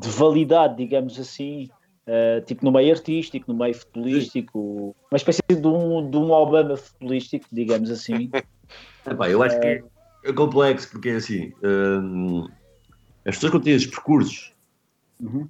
de 0.00 0.08
validade, 0.08 0.76
digamos 0.76 1.18
assim, 1.18 1.68
eh, 2.06 2.40
tipo 2.42 2.64
no 2.64 2.70
meio 2.70 2.92
artístico, 2.92 3.52
no 3.52 3.58
meio 3.58 3.74
futebolístico, 3.74 4.94
uma 5.10 5.16
espécie 5.16 5.42
de 5.48 5.66
um, 5.66 6.08
de 6.08 6.16
um 6.16 6.30
Obama 6.30 6.76
futebolístico, 6.76 7.46
digamos 7.50 7.90
assim. 7.90 8.30
Epá, 9.06 9.28
eu 9.28 9.42
acho 9.42 9.60
que 9.60 9.84
é 10.24 10.32
complexo, 10.32 10.90
porque 10.90 11.10
é 11.10 11.16
assim, 11.16 11.52
hum, 11.62 12.48
as 13.26 13.36
pessoas 13.36 13.52
quando 13.52 13.64
têm 13.64 13.74
esses 13.74 13.88
percursos, 13.88 14.52
Uhum. 15.20 15.48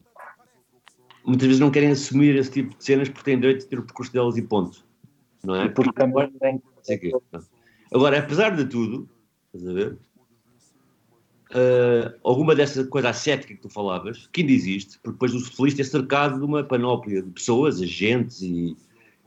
muitas 1.25 1.47
vezes 1.47 1.61
não 1.61 1.71
querem 1.71 1.91
assumir 1.91 2.37
esse 2.37 2.51
tipo 2.51 2.77
de 2.77 2.85
cenas 2.85 3.09
porque 3.09 3.25
têm 3.25 3.41
direito 3.41 3.61
de 3.61 3.67
ter 3.69 3.79
o 3.79 3.83
percurso 3.85 4.13
delas 4.13 4.37
e 4.37 4.43
ponto. 4.43 4.85
Não 5.43 5.55
é? 5.55 5.67
E 5.67 5.71
porque 5.71 5.93
também 5.93 6.31
tem- 6.33 6.63
Sei 6.83 6.99
que- 6.99 7.13
Agora, 7.93 8.19
apesar 8.19 8.51
de 8.57 8.65
tudo, 8.67 9.09
estás 9.55 9.69
a 9.69 9.73
ver? 9.73 9.99
ah, 11.53 12.15
alguma 12.25 12.55
dessa 12.55 12.85
coisa 12.87 13.11
ascética 13.11 13.55
que 13.55 13.61
tu 13.61 13.69
falavas, 13.71 14.27
que 14.33 14.41
ainda 14.41 14.53
existe, 14.53 14.99
porque 14.99 15.13
depois 15.13 15.35
o 15.35 15.41
futebolista 15.41 15.83
é 15.83 15.85
cercado 15.85 16.39
de 16.39 16.45
uma 16.45 16.65
panóplia 16.65 17.23
de 17.23 17.31
pessoas, 17.31 17.81
agentes 17.81 18.43
e, 18.43 18.77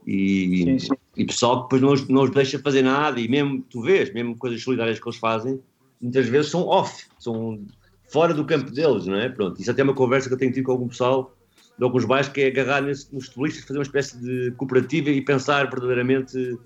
e, 0.06 0.64
Sim, 0.64 0.78
sim. 0.78 0.88
E 1.18 1.24
pessoal 1.24 1.56
que 1.56 1.62
depois 1.64 1.82
não 1.82 1.92
os, 1.92 2.08
não 2.08 2.22
os 2.22 2.30
deixa 2.30 2.60
fazer 2.60 2.82
nada, 2.82 3.20
e 3.20 3.28
mesmo, 3.28 3.60
tu 3.68 3.82
vês, 3.82 4.12
mesmo 4.14 4.36
coisas 4.36 4.62
solidárias 4.62 5.00
que 5.00 5.08
eles 5.08 5.18
fazem, 5.18 5.60
muitas 6.00 6.28
vezes 6.28 6.50
são 6.52 6.64
off, 6.66 7.06
são 7.18 7.60
fora 8.08 8.32
do 8.32 8.44
campo 8.44 8.70
deles, 8.70 9.06
não 9.06 9.16
é? 9.16 9.28
Pronto, 9.28 9.60
isso 9.60 9.68
até 9.68 9.80
é 9.80 9.84
uma 9.84 9.94
conversa 9.94 10.28
que 10.28 10.34
eu 10.34 10.38
tenho 10.38 10.52
tido 10.52 10.64
com 10.64 10.72
algum 10.72 10.86
pessoal 10.86 11.34
de 11.76 11.84
alguns 11.84 12.04
bairros, 12.04 12.28
que 12.28 12.40
é 12.40 12.46
agarrar 12.46 12.82
nesse, 12.82 13.12
nos 13.12 13.26
futebolistas, 13.26 13.64
fazer 13.64 13.78
uma 13.78 13.84
espécie 13.84 14.18
de 14.18 14.52
cooperativa 14.52 15.10
e 15.10 15.20
pensar 15.20 15.68
verdadeiramente 15.68 16.58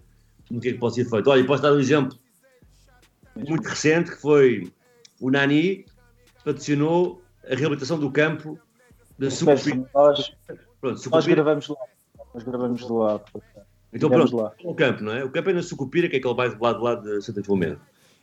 no 0.51 0.61
que 0.61 0.69
é 0.69 0.73
que 0.73 0.79
pode 0.79 0.95
ser 0.97 1.09
feito. 1.09 1.31
Olha, 1.31 1.45
posso 1.47 1.63
dar 1.63 1.73
um 1.73 1.81
exemplo 1.81 2.19
muito 3.35 3.67
recente, 3.67 4.11
que 4.11 4.21
foi 4.21 4.71
o 5.19 5.31
Nani 5.31 5.87
patrocinou 6.45 7.23
a 7.51 7.55
reabilitação 7.55 7.99
do 7.99 8.11
campo 8.11 8.59
da 9.19 9.31
Sucupira. 9.31 9.89
nós, 9.95 10.33
Pronto, 10.81 11.11
nós 11.11 11.27
gravamos 11.27 11.69
lá. 11.69 11.77
Nós 12.35 12.43
gravamos 12.43 12.91
lá. 12.91 13.21
Então 13.93 14.09
Vamos 14.09 14.31
pronto, 14.31 14.43
lá. 14.45 14.53
o 14.65 14.75
campo, 14.75 15.03
não 15.05 15.13
é? 15.13 15.25
O 15.25 15.31
campo 15.31 15.51
é 15.51 15.53
na 15.53 15.63
Sucupira, 15.63 16.09
que 16.09 16.17
é 16.17 16.19
aquele 16.19 16.35
bairro 16.35 16.57
do 16.57 16.63
lado, 16.63 16.79
do 16.79 16.85
lado 16.85 17.03
de 17.03 17.23
Santa 17.25 17.43
Filomena. 17.43 17.79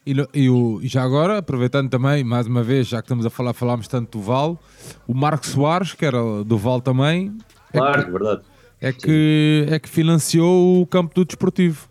E, 0.06 0.14
e 0.34 0.50
o- 0.50 0.80
e 0.82 0.88
já 0.88 1.04
agora, 1.04 1.38
aproveitando 1.38 1.90
também, 1.90 2.24
mais 2.24 2.48
uma 2.48 2.64
vez, 2.64 2.88
já 2.88 3.02
que 3.02 3.06
estamos 3.06 3.26
a 3.26 3.30
falar, 3.30 3.54
falámos 3.54 3.88
tanto 3.88 4.18
do 4.18 4.24
Val, 4.24 4.60
o 5.08 5.14
Marco 5.14 5.46
Soares, 5.46 5.94
que 5.94 6.06
era 6.06 6.18
do 6.44 6.58
Val 6.58 6.82
também, 6.82 7.38
é 7.72 7.78
Claro, 7.78 8.06
que, 8.06 8.12
verdade. 8.12 8.42
é 8.82 8.92
que, 8.94 9.66
é 9.70 9.78
que 9.78 9.90
financiou 9.90 10.82
o 10.82 10.88
campo 10.88 11.14
do 11.14 11.24
desportivo. 11.26 11.88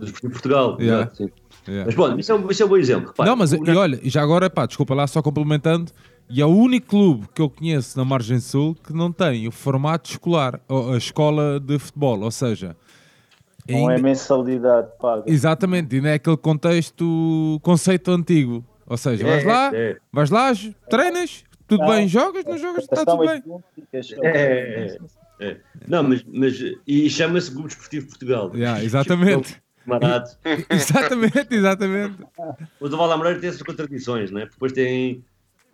Em 0.00 0.28
Portugal, 0.28 0.76
Yeah. 0.80 1.10
sim. 1.14 1.30
Yeah. 1.66 1.86
Mas 1.86 1.94
pronto, 1.94 2.20
isso 2.20 2.30
é, 2.32 2.34
um- 2.34 2.50
isso 2.50 2.62
é 2.62 2.66
um 2.66 2.68
bom 2.68 2.76
exemplo. 2.76 3.14
Não, 3.20 3.36
mas 3.36 3.52
o 3.52 3.56
e 3.64 3.70
olha, 3.74 3.98
e 4.02 4.10
já 4.10 4.20
agora, 4.22 4.50
pá, 4.50 4.66
desculpa 4.66 4.92
lá, 4.92 5.06
só 5.06 5.22
complementando, 5.22 5.90
e 6.28 6.42
é 6.42 6.44
o 6.44 6.50
único 6.50 6.88
clube 6.88 7.26
que 7.34 7.40
eu 7.40 7.48
conheço 7.48 7.96
na 7.96 8.04
Margem 8.04 8.38
Sul 8.40 8.76
que 8.84 8.92
não 8.92 9.10
tem 9.10 9.48
o 9.48 9.50
formato 9.52 10.10
escolar, 10.10 10.60
a 10.68 10.96
escola 10.98 11.58
de 11.58 11.78
futebol, 11.78 12.20
ou 12.20 12.30
seja, 12.30 12.76
Não 13.68 13.90
é 13.90 13.94
ainda- 13.96 14.02
mensalidade 14.08 14.88
paga. 15.00 15.24
exatamente, 15.26 15.96
ainda 15.96 16.10
é 16.10 16.14
aquele 16.14 16.36
contexto, 16.36 17.58
conceito 17.62 18.10
antigo, 18.10 18.64
ou 18.86 18.96
seja, 18.96 19.24
vais 19.24 19.44
É, 19.44 19.46
lá, 19.46 19.70
é. 19.74 19.96
vais 20.12 20.30
lá, 20.30 20.52
treinas, 20.90 21.44
tudo 21.66 21.80
Não. 21.80 21.88
bem, 21.90 22.06
jogas, 22.06 22.44
não 22.44 22.58
jogas, 22.58 22.84
está 22.84 23.04
tudo 23.06 23.18
bem. 23.26 23.42
É, 23.92 23.98
é, 24.22 24.98
é. 25.40 25.56
Não, 25.88 26.02
mas, 26.02 26.24
mas 26.30 26.54
e 26.86 27.08
chama-se 27.10 27.50
Grupo 27.50 27.68
Desportivo 27.68 28.06
Portugal. 28.08 28.50
Yeah, 28.54 28.82
exatamente, 28.84 29.60
Camarada. 29.84 30.30
exatamente, 30.70 31.46
exatamente. 31.54 32.16
O 32.80 32.88
do 32.88 32.96
Valdamoreira 32.96 33.38
tem 33.40 33.48
essas 33.48 33.62
contradições, 33.62 34.30
né? 34.30 34.46
Depois 34.50 34.72
tem, 34.72 35.24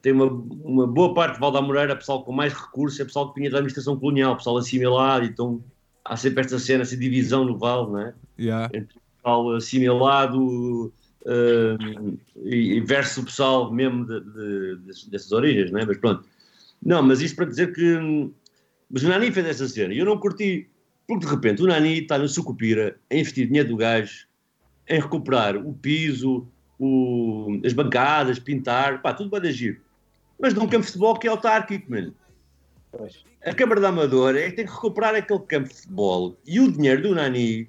tem 0.01 0.13
uma, 0.13 0.27
uma 0.27 0.87
boa 0.87 1.13
parte 1.13 1.35
de 1.35 1.41
Valdamoreira, 1.41 1.95
pessoal 1.97 2.23
com 2.25 2.33
mais 2.33 2.53
recursos, 2.53 2.99
é 3.01 3.05
pessoal 3.05 3.33
que 3.33 3.39
vinha 3.41 3.51
da 3.51 3.59
administração 3.59 3.97
colonial, 3.99 4.37
pessoal 4.37 4.57
assimilado, 4.59 5.25
então 5.27 5.63
há 6.05 6.17
sempre 6.17 6.41
esta 6.43 6.59
cena, 6.59 6.83
essa 6.83 6.97
divisão 6.97 7.45
no 7.45 7.57
Val, 7.59 7.91
né? 7.93 8.15
Yeah. 8.39 8.71
Entre 8.75 8.97
o 8.97 9.01
pessoal 9.17 9.55
assimilado 9.55 10.93
hum, 11.27 12.17
e, 12.45 12.75
e 12.77 12.81
versus 12.81 13.19
o 13.19 13.25
pessoal 13.25 13.73
mesmo 13.73 14.07
de, 14.07 14.21
de- 14.21 14.77
dessas- 14.87 15.05
dessas 15.07 15.33
origens, 15.33 15.71
né? 15.71 15.85
Mas 15.87 15.99
pronto. 15.99 16.25
Não, 16.83 17.03
mas 17.03 17.21
isto 17.21 17.37
para 17.37 17.45
dizer 17.47 17.73
que. 17.73 18.31
Mas 18.91 19.03
o 19.05 19.09
Nani 19.09 19.31
fez 19.31 19.47
essa 19.47 19.69
cena 19.69 19.95
e 19.95 19.99
eu 19.99 20.05
não 20.07 20.19
curti, 20.19 20.69
porque 21.07 21.25
de 21.27 21.33
repente 21.33 21.63
o 21.63 21.67
Nani 21.67 22.01
está 22.01 22.19
no 22.19 22.29
Sucupira 22.29 22.99
a 23.11 23.15
investir 23.15 23.47
dinheiro 23.47 23.69
do 23.69 23.77
gajo 23.77 24.27
em 24.89 25.01
recuperar 25.01 25.57
o 25.57 25.73
piso, 25.75 26.49
o- 26.79 27.61
as 27.65 27.73
bancadas, 27.73 28.39
pintar, 28.39 29.01
pá, 29.03 29.13
tudo 29.13 29.31
para 29.31 29.47
agir. 29.49 29.81
Mas 30.41 30.55
num 30.55 30.67
campo 30.67 30.81
de 30.81 30.87
futebol 30.87 31.17
que 31.19 31.29
é 31.29 31.31
autárquico, 31.31 31.91
mano. 31.91 32.15
Pois. 32.91 33.23
A 33.45 33.55
Câmara 33.55 33.81
da 33.81 33.89
Amadora 33.89 34.39
é 34.39 34.51
que 34.51 34.57
tem 34.57 34.67
que 34.67 34.73
recuperar 34.73 35.15
aquele 35.15 35.41
campo 35.41 35.69
de 35.69 35.75
futebol 35.75 36.37
e 36.47 36.61
o 36.61 36.71
dinheiro 36.71 37.03
do 37.03 37.15
Nani 37.15 37.69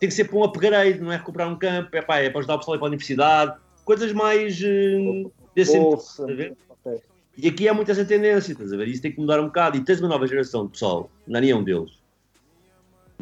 tem 0.00 0.08
que 0.08 0.14
ser 0.14 0.24
para 0.24 0.36
um 0.36 0.42
upgrade, 0.42 1.00
não 1.00 1.12
é 1.12 1.16
recuperar 1.16 1.48
um 1.48 1.56
campo, 1.56 1.96
é, 1.96 2.02
pá, 2.02 2.18
é 2.18 2.28
para 2.28 2.40
ajudar 2.40 2.56
o 2.56 2.58
pessoal 2.58 2.74
a 2.74 2.76
ir 2.76 2.80
para 2.80 2.86
a 2.86 2.90
universidade, 2.90 3.56
coisas 3.84 4.12
mais 4.12 4.60
uh, 4.60 5.32
desse 5.54 5.72
sentido, 5.72 5.90
Bolsa. 5.90 6.10
estás 6.10 6.30
a 6.30 6.34
ver? 6.34 6.56
Ok. 6.68 7.00
E 7.38 7.48
aqui 7.48 7.68
há 7.68 7.74
muito 7.74 7.90
essa 7.90 8.04
tendência, 8.04 8.50
estás 8.50 8.72
a 8.72 8.76
ver? 8.76 8.88
Isso 8.88 9.00
tem 9.00 9.12
que 9.12 9.20
mudar 9.20 9.38
um 9.38 9.46
bocado. 9.46 9.76
E 9.76 9.80
tens 9.80 10.00
uma 10.00 10.08
nova 10.08 10.26
geração 10.26 10.66
de 10.66 10.72
pessoal, 10.72 11.08
o 11.26 11.30
Nani 11.30 11.50
é 11.50 11.56
um 11.56 11.62
deles, 11.62 11.92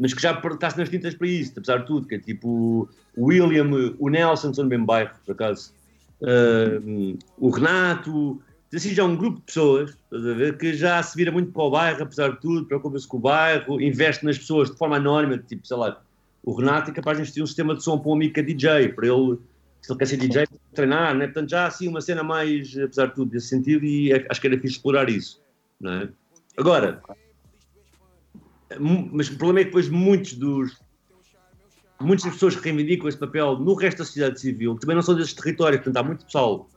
mas 0.01 0.15
que 0.15 0.23
já 0.23 0.33
está-se 0.33 0.79
nas 0.79 0.89
tintas 0.89 1.15
para 1.15 1.27
isso, 1.27 1.53
apesar 1.55 1.79
de 1.79 1.87
tudo, 1.87 2.09
que 2.09 2.15
é 2.15 2.19
tipo 2.19 2.89
o 3.15 3.27
William, 3.27 3.95
o 3.99 4.09
Nelson, 4.09 4.55
são 4.55 4.65
do 4.65 4.71
mesmo 4.71 4.87
bairro, 4.87 5.11
por 5.27 5.33
acaso, 5.33 5.75
uh, 6.23 7.19
o 7.37 7.51
Renato, 7.51 8.41
assim 8.77 8.95
já 8.95 9.05
um 9.05 9.17
grupo 9.17 9.39
de 9.39 9.47
pessoas, 9.47 9.91
estás 9.91 10.27
a 10.27 10.35
ver, 10.35 10.57
que 10.57 10.75
já 10.75 11.03
se 11.03 11.17
vira 11.17 11.33
muito 11.33 11.51
para 11.53 11.63
o 11.63 11.71
bairro, 11.71 12.03
apesar 12.03 12.31
de 12.31 12.41
tudo, 12.41 12.67
preocupa-se 12.67 13.07
com 13.07 13.17
o 13.17 13.21
bairro, 13.21 13.81
investe 13.81 14.25
nas 14.25 14.39
pessoas 14.39 14.71
de 14.71 14.77
forma 14.77 14.97
anónima, 14.97 15.39
tipo, 15.39 15.67
sei 15.67 15.77
lá, 15.77 16.01
o 16.43 16.55
Renato 16.55 16.91
é 16.91 16.95
capaz 16.95 17.17
de 17.17 17.23
investir 17.23 17.43
um 17.43 17.47
sistema 17.47 17.75
de 17.75 17.83
som 17.83 17.99
para 17.99 18.11
um 18.11 18.15
amigo 18.15 18.33
que 18.33 18.41
é 18.41 18.43
DJ, 18.43 18.91
para 18.91 19.09
ele, 19.09 19.39
se 19.83 19.93
ele 19.93 19.99
quer 19.99 20.07
ser 20.07 20.17
DJ, 20.17 20.47
treinar, 20.73 21.15
né? 21.15 21.27
portanto 21.27 21.51
já 21.51 21.65
há 21.65 21.67
assim 21.67 21.89
uma 21.89 22.01
cena 22.01 22.23
mais, 22.23 22.77
apesar 22.79 23.07
de 23.07 23.15
tudo, 23.15 23.31
desse 23.31 23.49
sentido, 23.49 23.85
e 23.85 24.13
é- 24.13 24.27
acho 24.31 24.41
que 24.41 24.47
era 24.47 24.57
fixe 24.57 24.75
explorar 24.75 25.09
isso, 25.09 25.43
não 25.81 25.93
é? 25.93 26.09
Agora, 26.57 27.03
mas 28.79 29.29
o 29.29 29.37
problema 29.37 29.61
é 29.61 29.65
que 29.65 29.71
depois 29.71 29.89
muitos 29.89 30.35
dos 30.35 30.79
muitas 32.01 32.33
pessoas 32.33 32.57
que 32.57 32.63
reivindicam 32.63 33.09
esse 33.09 33.19
papel 33.19 33.59
no 33.59 33.75
resto 33.75 33.99
da 33.99 34.05
sociedade 34.05 34.41
civil 34.41 34.77
também 34.77 34.97
não 34.97 35.03
são 35.03 35.15
desses 35.15 35.35
territórios, 35.35 35.83
portanto 35.83 35.97
há 35.97 36.03
muito 36.07 36.25
pessoal 36.25 36.71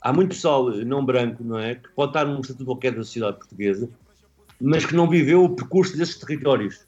há 0.00 0.12
muito 0.12 0.30
pessoal 0.30 0.70
não 0.84 1.04
branco, 1.04 1.42
não 1.44 1.58
é? 1.58 1.74
Que 1.76 1.88
pode 1.90 2.10
estar 2.10 2.24
num 2.24 2.40
estatuto 2.40 2.64
qualquer 2.64 2.92
da 2.92 3.02
sociedade 3.04 3.38
portuguesa, 3.38 3.88
mas 4.60 4.84
que 4.86 4.94
não 4.94 5.08
viveu 5.08 5.44
o 5.44 5.54
percurso 5.54 5.96
desses 5.96 6.18
territórios. 6.18 6.86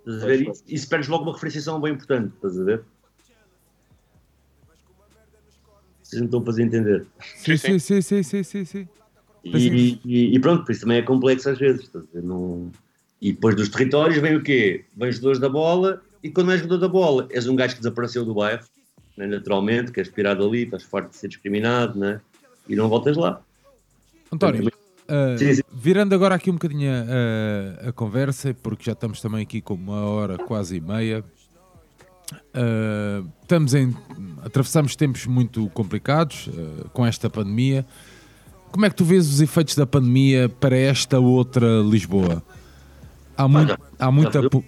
Estás 0.00 0.22
a 0.22 0.26
ver? 0.26 0.40
E 0.66 0.74
isso 0.74 0.88
perdes 0.88 1.08
logo 1.08 1.24
uma 1.24 1.32
referenciação 1.32 1.80
bem 1.80 1.94
importante, 1.94 2.32
estás 2.34 2.58
a 2.58 2.64
ver? 2.64 2.82
Vocês 6.02 6.20
não 6.20 6.26
estão 6.26 6.40
a 6.40 6.44
fazer 6.44 6.62
entender. 6.62 7.06
Sim, 7.36 7.56
Sim, 7.56 7.78
sim, 7.78 8.00
sim, 8.02 8.22
sim, 8.22 8.22
sim, 8.22 8.42
sim, 8.42 8.64
sim. 8.64 8.88
E, 9.42 9.98
e- 10.04 10.34
e 10.34 10.40
pronto, 10.40 10.64
por 10.64 10.72
isso 10.72 10.82
também 10.82 10.98
é 10.98 11.02
complexo 11.02 11.48
às 11.50 11.58
vezes. 11.58 11.82
estás 11.82 12.04
a 12.04 12.08
ver? 12.14 12.22
Não- 12.22 12.70
E 13.20 13.32
depois 13.32 13.56
dos 13.56 13.68
territórios 13.70 14.18
vem 14.20 14.36
o 14.36 14.42
quê? 14.42 14.84
Vem 14.96 15.08
os 15.08 15.16
jogadores 15.16 15.40
da 15.40 15.48
bola, 15.48 16.02
e 16.22 16.30
quando 16.30 16.50
és 16.52 16.60
jogador 16.60 16.78
da 16.78 16.88
bola, 16.88 17.26
és 17.30 17.46
um 17.46 17.56
gajo 17.56 17.74
que 17.74 17.80
desapareceu 17.80 18.24
do 18.24 18.34
bairro, 18.34 18.64
né? 19.16 19.26
naturalmente, 19.26 19.92
que 19.92 20.00
és 20.00 20.08
pirado 20.10 20.46
ali, 20.46 20.64
estás 20.64 20.82
farto 20.82 21.10
de 21.10 21.16
ser 21.16 21.28
discriminado, 21.28 21.98
né? 21.98 22.20
E 22.68 22.74
não 22.76 22.88
voltas 22.88 23.16
lá. 23.16 23.40
António, 24.32 24.70
Sim, 25.38 25.54
sim. 25.54 25.62
virando 25.72 26.14
agora 26.14 26.34
aqui 26.34 26.50
um 26.50 26.54
bocadinho 26.54 26.90
a, 26.90 27.88
a 27.90 27.92
conversa, 27.92 28.54
porque 28.62 28.84
já 28.84 28.92
estamos 28.92 29.20
também 29.20 29.42
aqui 29.42 29.60
com 29.60 29.74
uma 29.74 30.00
hora 30.06 30.38
quase 30.38 30.76
e 30.76 30.80
meia. 30.80 31.22
Ah, 32.54 33.22
estamos 33.42 33.74
em. 33.74 33.94
atravessamos 34.42 34.96
tempos 34.96 35.26
muito 35.26 35.68
complicados 35.70 36.48
ah, 36.56 36.88
com 36.92 37.04
esta 37.06 37.28
pandemia. 37.28 37.84
Como 38.72 38.84
é 38.86 38.90
que 38.90 38.96
tu 38.96 39.04
vês 39.04 39.28
os 39.28 39.40
efeitos 39.40 39.76
da 39.76 39.86
pandemia 39.86 40.48
para 40.48 40.76
esta 40.76 41.20
outra 41.20 41.66
Lisboa? 41.82 42.42
Há, 43.36 43.46
já- 43.66 43.78
há 43.98 44.10
muita. 44.10 44.48
Pu- 44.48 44.64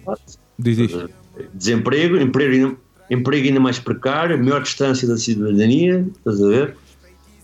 Diz 0.57 0.77
isto. 0.77 1.09
Desemprego, 1.53 2.17
emprego 2.17 2.77
emprego 3.09 3.47
ainda 3.47 3.59
mais 3.59 3.79
precário, 3.79 4.37
maior 4.43 4.61
distância 4.61 5.07
da 5.07 5.15
cidadania, 5.17 6.05
estás 6.17 6.41
a 6.43 6.47
ver? 6.47 6.77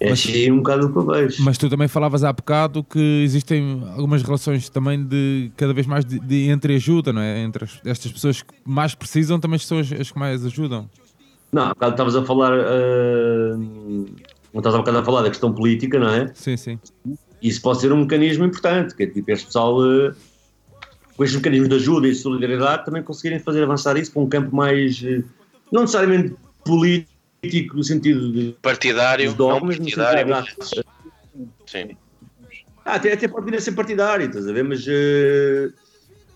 É 0.06 0.10
Mas- 0.10 0.20
assim 0.20 0.52
um 0.52 0.58
bocado 0.58 0.88
o 0.88 0.92
que 0.92 0.98
eu 0.98 1.06
vejo. 1.06 1.44
Mas 1.46 1.58
tu 1.58 1.70
também 1.70 1.88
falavas 1.88 2.26
há 2.26 2.34
bocado 2.34 2.84
que 2.84 3.00
existem 3.24 3.82
algumas 3.96 4.22
relações 4.22 4.68
também 4.68 5.02
de 5.02 5.50
cada 5.56 5.74
vez 5.74 5.88
mais 5.88 6.04
de, 6.04 6.20
de 6.20 6.50
entreajuda, 6.50 7.14
não 7.14 7.22
é? 7.22 7.40
Entre 7.42 7.64
as- 7.64 7.80
estas 7.86 8.12
pessoas 8.12 8.42
que 8.42 8.54
mais 8.66 8.94
precisam 8.94 9.40
também 9.40 9.58
são 9.60 9.80
as, 9.80 9.90
as 9.94 10.12
que 10.12 10.20
mais 10.20 10.46
ajudam. 10.46 10.90
Não, 11.54 11.64
há 11.64 11.70
bocado 11.70 11.92
estavas 11.94 12.16
a 12.18 12.24
falar. 12.26 12.52
ah, 12.54 13.56
não 14.54 14.60
estás 14.60 14.76
há 14.76 14.80
bocado 14.80 14.98
a 14.98 15.04
falar 15.06 15.22
da 15.22 15.30
questão 15.30 15.54
política, 15.54 15.98
não 15.98 16.10
é? 16.10 16.30
Sim, 16.36 16.58
sim. 16.58 16.80
Isso 17.42 17.62
pode 17.62 17.80
ser 17.80 17.94
um 17.94 17.98
mecanismo 18.02 18.44
importante, 18.44 18.94
que 18.96 19.04
é 19.04 19.08
tipo 19.08 19.32
este 19.32 19.46
pessoal, 19.46 19.78
eh, 19.86 20.12
com 21.16 21.24
estes 21.24 21.38
mecanismos 21.38 21.70
de 21.70 21.76
ajuda 21.76 22.08
e 22.08 22.12
de 22.12 22.18
solidariedade, 22.18 22.84
também 22.86 23.02
conseguirem 23.04 23.40
fazer 23.40 23.64
avançar 23.64 23.96
isso 23.98 24.12
para 24.12 24.22
um 24.22 24.28
campo 24.28 24.54
mais, 24.56 25.02
eh, 25.04 25.24
não 25.72 25.82
necessariamente 25.82 26.36
político, 26.66 27.13
no 27.74 27.84
sentido 27.84 28.32
de 28.32 28.56
Partidário, 28.62 29.30
não 29.30 29.36
dogmas, 29.36 29.76
sentido 29.76 29.96
partidário. 29.98 30.28
mas- 30.30 30.84
Sim. 31.66 31.98
Ah, 32.86 32.96
até, 32.96 33.14
até 33.14 33.28
pode 33.28 33.50
vir 33.50 33.58
a 33.58 33.62
ser 33.62 33.72
partidário, 33.74 34.28
estás 34.28 34.48
a 34.48 34.52
ver? 34.52 34.64
Mas, 34.64 34.86
eh, 34.88 35.70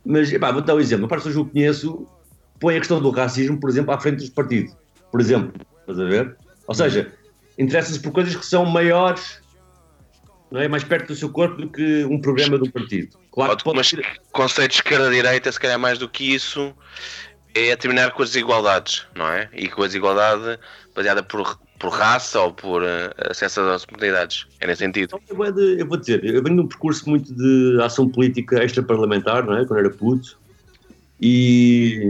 mas 0.06 0.32
epá, 0.32 0.52
vou 0.52 0.62
dar 0.62 0.76
um 0.76 0.80
exemplo. 0.80 1.06
A 1.06 1.10
parte 1.10 1.30
que 1.30 1.38
eu 1.38 1.46
conheço 1.46 2.08
põe 2.60 2.76
a 2.76 2.80
questão 2.80 3.02
do 3.02 3.10
racismo, 3.10 3.60
por 3.60 3.70
exemplo, 3.70 3.94
à 3.94 4.00
frente 4.00 4.18
dos 4.18 4.30
partidos. 4.30 4.74
Por 5.12 5.22
exemplo, 5.22 5.54
estás 5.82 6.00
a 6.00 6.06
ver? 6.06 6.36
Ou 6.66 6.74
seja, 6.74 7.14
interessa-se 7.58 8.00
por 8.00 8.12
coisas 8.12 8.36
que 8.36 8.46
são 8.46 8.66
maiores, 8.66 9.42
não 10.50 10.62
é? 10.62 10.68
mais 10.68 10.84
perto 10.84 11.08
do 11.08 11.16
seu 11.16 11.30
corpo 11.30 11.62
do 11.62 11.70
que 11.70 12.06
um 12.06 12.20
programa 12.20 12.58
de 12.58 12.68
um 12.68 12.72
partido. 12.72 13.18
Claro 13.32 13.56
que 13.56 13.64
pode 13.64 13.78
mas 13.78 13.88
ser. 13.90 14.06
conceito 14.32 14.72
de 14.72 14.78
esquerda-direita, 14.78 15.52
se 15.52 15.60
calhar 15.60 15.78
mais 15.78 16.00
do 16.00 16.10
que 16.10 16.34
isso, 16.34 16.74
é 17.70 17.76
terminar 17.76 18.12
com 18.12 18.24
as 18.24 18.30
desigualdades, 18.30 19.06
não 19.16 19.28
é? 19.28 19.50
E 19.54 19.68
com 19.68 19.84
a 19.84 19.88
desigualdade 19.88 20.60
baseada 20.96 21.22
por, 21.24 21.60
por 21.80 21.90
raça 21.92 22.40
ou 22.42 22.52
por 22.54 22.84
eh, 22.84 23.14
acesso 23.30 23.62
às 23.62 23.84
oportunidades. 23.84 24.46
É 24.60 24.68
nesse 24.68 24.80
sentido. 24.80 25.20
Eu 25.30 25.36
vou, 25.36 25.52
de- 25.52 25.80
eu 25.80 25.88
vou 25.88 25.98
dizer, 25.98 26.24
eu 26.24 26.42
venho 26.44 26.56
de 26.56 26.62
um 26.62 26.68
percurso 26.68 27.10
muito 27.10 27.34
de 27.34 27.80
ação 27.82 28.08
política 28.10 28.64
extra-parlamentar, 28.64 29.46
não 29.46 29.58
é? 29.58 29.66
Quando 29.66 29.80
era 29.80 29.90
puto, 29.90 30.38
e 31.22 32.02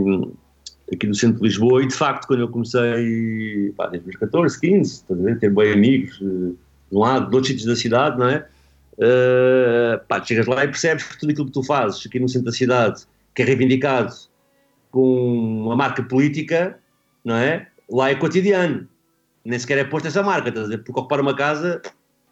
aqui 0.94 1.06
no 1.08 1.16
centro 1.16 1.38
de 1.38 1.44
Lisboa, 1.44 1.84
e 1.84 1.88
de 1.88 1.96
facto, 1.96 2.28
quando 2.28 2.40
eu 2.42 2.48
comecei, 2.48 3.74
pá, 3.76 3.88
desde 3.88 4.10
os 4.10 4.16
14, 4.16 4.60
15, 4.60 4.92
estás 4.94 5.28
a 5.28 5.36
ter 5.36 5.50
bem 5.50 5.74
amigos, 5.74 6.18
eh, 6.22 6.26
de 6.90 6.96
um 6.96 7.00
lado, 7.00 7.30
de 7.30 7.36
outros 7.36 7.48
sítios 7.52 7.66
da 7.68 7.76
cidade, 7.76 8.18
não 8.18 8.28
é? 8.30 8.46
Eh, 9.00 10.02
pá, 10.08 10.24
chegas 10.24 10.46
lá 10.48 10.64
e 10.64 10.68
percebes 10.68 11.04
que 11.04 11.20
tudo 11.20 11.32
aquilo 11.32 11.46
que 11.48 11.52
tu 11.52 11.64
fazes 11.64 12.06
aqui 12.06 12.20
no 12.20 12.28
centro 12.30 12.46
da 12.46 12.52
cidade, 12.52 13.04
que 13.36 13.42
é 13.42 13.46
reivindicado 13.46 14.14
com 14.98 15.66
uma 15.66 15.76
marca 15.76 16.02
política, 16.02 16.80
não 17.24 17.36
é? 17.36 17.68
Lá 17.88 18.10
é 18.10 18.16
cotidiano. 18.16 18.88
Nem 19.46 19.60
sequer 19.60 19.78
é 19.78 19.84
posto 19.84 20.08
essa 20.08 20.24
marca, 20.24 20.50
estás 20.50 20.66
a 20.66 20.70
ver? 20.70 20.80
Porque 20.80 21.00
ocupar 21.00 21.20
uma 21.20 21.36
casa 21.36 21.80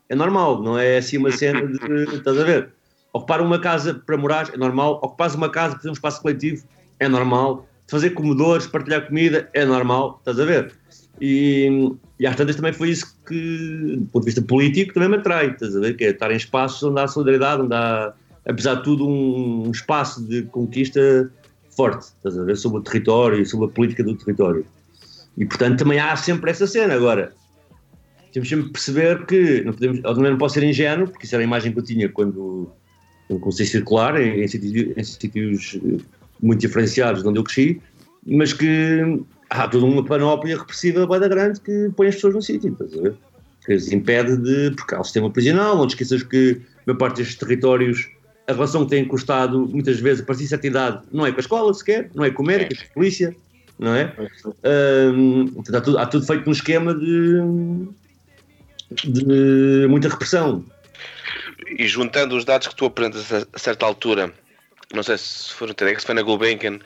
é 0.10 0.16
normal, 0.16 0.64
não 0.64 0.80
é 0.80 0.98
assim 0.98 1.18
uma 1.18 1.32
cena 1.32 1.62
de. 1.62 2.16
estás 2.16 2.40
a 2.40 2.44
ver? 2.44 2.70
Ocupar 3.14 3.40
uma 3.40 3.60
casa 3.60 3.94
para 3.94 4.18
morar 4.18 4.50
é 4.52 4.58
normal, 4.58 5.00
ocupar 5.04 5.30
uma 5.36 5.48
casa 5.48 5.74
para 5.74 5.78
fazer 5.78 5.90
um 5.90 5.94
espaço 5.94 6.20
coletivo 6.24 6.66
é 7.00 7.08
normal, 7.08 7.68
fazer 7.88 8.10
comedores, 8.10 8.66
partilhar 8.66 9.06
comida 9.06 9.48
é 9.54 9.64
normal, 9.64 10.16
estás 10.20 10.40
a 10.40 10.46
ver? 10.46 10.74
E, 11.22 11.94
e 12.20 12.26
às 12.26 12.36
tantas 12.36 12.56
também 12.56 12.74
foi 12.74 12.90
isso 12.90 13.16
que, 13.28 13.96
do 13.96 14.08
ponto 14.08 14.24
de 14.24 14.32
vista 14.32 14.42
político, 14.42 14.92
também 14.96 15.10
me 15.10 15.18
atrai, 15.18 15.52
estás 15.52 15.76
a 15.76 15.80
ver? 15.82 15.96
Que 15.96 16.06
é 16.06 16.10
estar 16.10 16.32
em 16.32 16.36
espaços 16.36 16.82
onde 16.82 17.00
há 17.00 17.08
solidariedade, 17.08 17.62
onde 17.62 17.76
há, 17.76 18.12
apesar 18.44 18.76
de 18.76 18.84
tudo, 18.84 19.08
um 19.08 19.70
espaço 19.70 20.28
de 20.28 20.42
conquista 20.44 21.32
forte, 21.76 22.04
estás 22.04 22.38
a 22.38 22.44
ver? 22.44 22.56
Sobre 22.58 22.80
o 22.80 22.82
território 22.82 23.42
e 23.42 23.46
sobre 23.46 23.66
a 23.68 23.70
política 23.70 24.04
do 24.04 24.16
território. 24.16 24.66
E 25.38 25.46
portanto 25.46 25.80
também 25.80 26.00
há 26.00 26.16
sempre 26.16 26.52
essa 26.52 26.66
cena. 26.66 26.94
Agora, 26.94 27.34
temos 28.32 28.50
sempre 28.50 28.66
que 28.66 28.72
perceber 28.72 29.26
que 29.26 29.62
não 29.64 29.74
podemos, 29.74 29.98
eu 29.98 30.14
também 30.14 30.32
não 30.32 30.38
posso 30.38 30.56
ser 30.56 30.64
ingênuo, 30.64 31.08
porque 31.08 31.26
isso 31.26 31.36
era 31.36 31.44
a 31.44 31.46
imagem 31.46 31.72
que 31.72 31.80
eu 31.80 31.84
tinha 31.84 32.10
quando, 32.10 32.70
quando 33.28 33.40
comecei 33.40 33.66
a 33.66 33.70
circular 33.70 34.22
em, 34.22 34.42
em 34.42 34.48
sítios, 34.48 34.98
em 34.98 35.04
sítios, 35.04 35.80
eh, 35.84 36.04
muito 36.42 36.60
diferenciados 36.60 37.24
de 37.24 37.30
onde 37.30 37.40
eu 37.40 37.44
cresci, 37.44 37.82
mas 38.26 38.52
que 38.52 39.24
há 39.50 39.68
toda 39.68 39.86
uma 39.86 40.04
panóplia 40.04 40.58
repressiva 40.58 41.08
bem 41.08 41.30
grande 41.30 41.62
que 41.62 41.90
põe 41.96 42.08
as 42.08 42.16
pessoas 42.16 42.36
no 42.36 42.42
sítio, 42.42 42.74
estás 42.74 42.94
a 42.94 43.02
ver? 43.04 43.16
Que 43.66 43.74
as 43.74 43.92
impede 43.92 44.38
de. 44.38 44.76
porque 44.76 44.96
há 44.96 45.00
o 45.00 45.04
sistema 45.04 45.32
prisional, 45.32 45.78
não 45.78 45.88
te 45.88 45.92
esqueças 45.92 46.24
que 46.24 46.62
a 46.62 46.82
maior 46.88 46.98
parte 46.98 47.18
destes 47.18 47.38
territórios, 47.38 48.10
a 48.48 48.54
relação 48.54 48.84
que 48.84 48.92
têm 48.92 49.06
custado 49.06 49.68
muitas 49.68 50.00
vezes 50.00 50.24
a 50.24 50.26
partir 50.26 50.44
de 50.44 50.50
certa 50.50 50.68
idade 50.68 51.02
não 51.12 51.26
é 51.26 51.32
com 51.32 51.38
a 51.38 51.42
escola 51.42 51.74
sequer, 51.74 52.10
não 52.14 52.24
é 52.24 52.30
com 52.30 52.44
o 52.44 52.46
médico, 52.46 52.74
é 52.74 52.76
com 52.78 52.84
a 52.84 52.94
polícia, 52.94 53.36
não 53.80 53.96
é? 53.96 54.14
Há, 55.74 55.82
tudo, 55.82 55.98
há 55.98 56.06
tudo 56.06 56.26
feito 56.26 56.46
num 56.46 56.52
esquema 56.52 56.94
de, 56.94 57.42
de 59.04 59.88
muita 59.90 60.10
repressão. 60.10 60.64
E 61.78 61.88
juntando 61.88 62.36
os 62.38 62.46
dados 62.46 62.68
que 62.68 62.76
tu 62.76 62.86
apresentas 62.86 63.48
a 63.52 63.60
certa 63.60 63.86
altura, 63.86 64.32
não 64.94 65.02
sei 65.02 65.18
se 65.18 65.54
no 65.62 65.74
TEDx, 65.74 66.02
se 66.02 66.06
foi 66.06 66.16
na 66.16 66.22
Gulbenkian, 66.22 66.80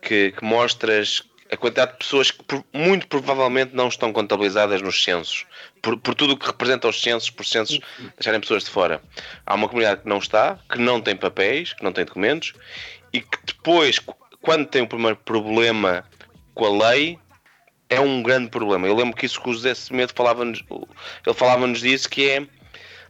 que, 0.00 0.32
que 0.32 0.44
mostras 0.44 1.22
a 1.52 1.56
quantidade 1.56 1.92
de 1.92 1.98
pessoas 1.98 2.30
que 2.30 2.42
muito 2.72 3.06
provavelmente 3.06 3.74
não 3.74 3.88
estão 3.88 4.10
contabilizadas 4.10 4.80
nos 4.80 5.04
censos, 5.04 5.44
por, 5.82 5.98
por 5.98 6.14
tudo 6.14 6.32
o 6.32 6.36
que 6.36 6.46
representa 6.46 6.88
os 6.88 7.00
censos, 7.00 7.28
por 7.28 7.44
censos 7.44 7.78
deixarem 8.16 8.40
pessoas 8.40 8.64
de 8.64 8.70
fora. 8.70 9.02
Há 9.44 9.54
uma 9.54 9.68
comunidade 9.68 10.00
que 10.00 10.08
não 10.08 10.16
está, 10.16 10.58
que 10.70 10.78
não 10.78 10.98
tem 11.00 11.14
papéis, 11.14 11.74
que 11.74 11.84
não 11.84 11.92
tem 11.92 12.06
documentos, 12.06 12.54
e 13.12 13.20
que 13.20 13.38
depois, 13.44 13.98
qu- 13.98 14.16
quando 14.40 14.66
tem 14.66 14.80
o 14.82 14.88
primeiro 14.88 15.16
problema 15.16 16.04
com 16.54 16.64
a 16.64 16.90
lei, 16.90 17.18
é 17.90 18.00
um 18.00 18.22
grande 18.22 18.48
problema. 18.48 18.86
Eu 18.86 18.96
lembro 18.96 19.14
que 19.14 19.26
isso 19.26 19.38
que 19.38 19.50
o 19.50 19.52
José 19.52 19.74
Semedo 19.74 20.14
falava-nos, 20.16 20.64
ele 20.70 21.34
falava-nos 21.34 21.80
disso, 21.80 22.08
que 22.08 22.30
é 22.30 22.46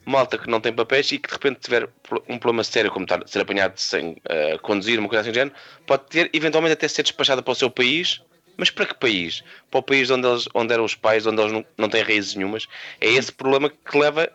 malta 0.05 0.37
que 0.37 0.51
não 0.51 0.61
tem 0.61 0.73
papéis 0.73 1.13
e 1.13 1.19
que 1.21 1.29
de 1.29 1.35
repente 1.35 1.61
tiver 1.61 1.89
um 2.29 2.37
problema 2.37 2.65
sério, 2.65 2.91
como 2.91 3.05
estar, 3.05 3.23
ser 3.29 3.41
apanhado 3.43 3.79
sem 3.79 4.11
uh, 4.11 4.59
conduzir, 4.63 4.99
uma 4.99 5.09
coisa 5.09 5.23
assim 5.23 5.33
género, 5.33 5.55
pode 5.87 6.07
ter, 6.07 6.29
eventualmente 6.33 6.73
até 6.73 6.89
ser 6.89 7.05
despachada 7.05 7.41
para 7.41 7.53
o 7.53 7.55
seu 7.55 7.71
país. 7.71 8.21
Mas 8.63 8.71
para 8.71 8.87
que 8.87 8.95
país? 8.95 9.43
Para 9.73 9.81
o 9.81 9.83
país 9.83 10.09
onde, 10.09 10.25
eles, 10.25 10.49
onde 10.55 10.73
eram 10.73 10.85
os 10.85 10.95
pais, 10.95 11.27
onde 11.27 11.43
eles 11.43 11.53
não, 11.53 11.65
não 11.77 11.89
têm 11.89 12.01
raízes 12.01 12.37
nenhumas. 12.37 12.69
É 13.01 13.09
esse 13.09 13.33
problema 13.33 13.69
que 13.69 13.99
leva. 13.99 14.31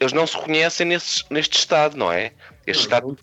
Eles 0.00 0.12
não 0.12 0.26
se 0.26 0.36
reconhecem 0.36 0.88
nesse, 0.88 1.22
neste 1.30 1.56
Estado, 1.56 1.96
não 1.96 2.10
é? 2.10 2.32
Este 2.66 2.90
não, 2.90 3.12
Estado. 3.12 3.18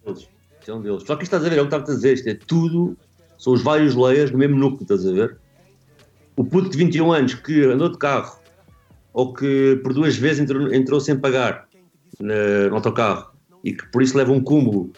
É 0.66 0.74
um 0.74 0.82
deles. 0.82 1.04
Só 1.04 1.18
que 1.18 1.24
isto 1.24 1.36
estás 1.36 1.46
a 1.46 1.50
ver, 1.50 1.58
é 1.58 1.62
o 1.62 1.68
que 1.68 1.76
estava 1.76 1.92
a 1.92 1.96
dizer, 1.96 2.14
isto 2.14 2.30
é 2.30 2.34
tudo, 2.34 2.98
são 3.38 3.52
os 3.52 3.62
vários 3.62 3.94
leias 3.94 4.32
no 4.32 4.38
mesmo 4.38 4.56
núcleo, 4.56 4.84
estás 4.84 5.06
a 5.06 5.12
ver? 5.12 5.38
O 6.38 6.46
puto 6.46 6.70
de 6.70 6.78
21 6.78 7.12
anos 7.12 7.34
que 7.34 7.66
andou 7.66 7.90
de 7.90 7.98
carro 7.98 8.40
ou 9.12 9.34
que 9.34 9.82
por 9.84 9.94
duas 9.94 10.16
vezes 10.16 10.40
entrou, 10.40 10.74
entrou 10.74 11.02
sem 11.02 11.20
pagar 11.20 11.68
no 12.22 12.74
autocarro 12.74 13.34
e 13.66 13.74
que 13.74 13.86
por 13.88 14.02
isso 14.02 14.18
leva 14.18 14.32
um 14.32 14.42
cúmulo 14.42 14.94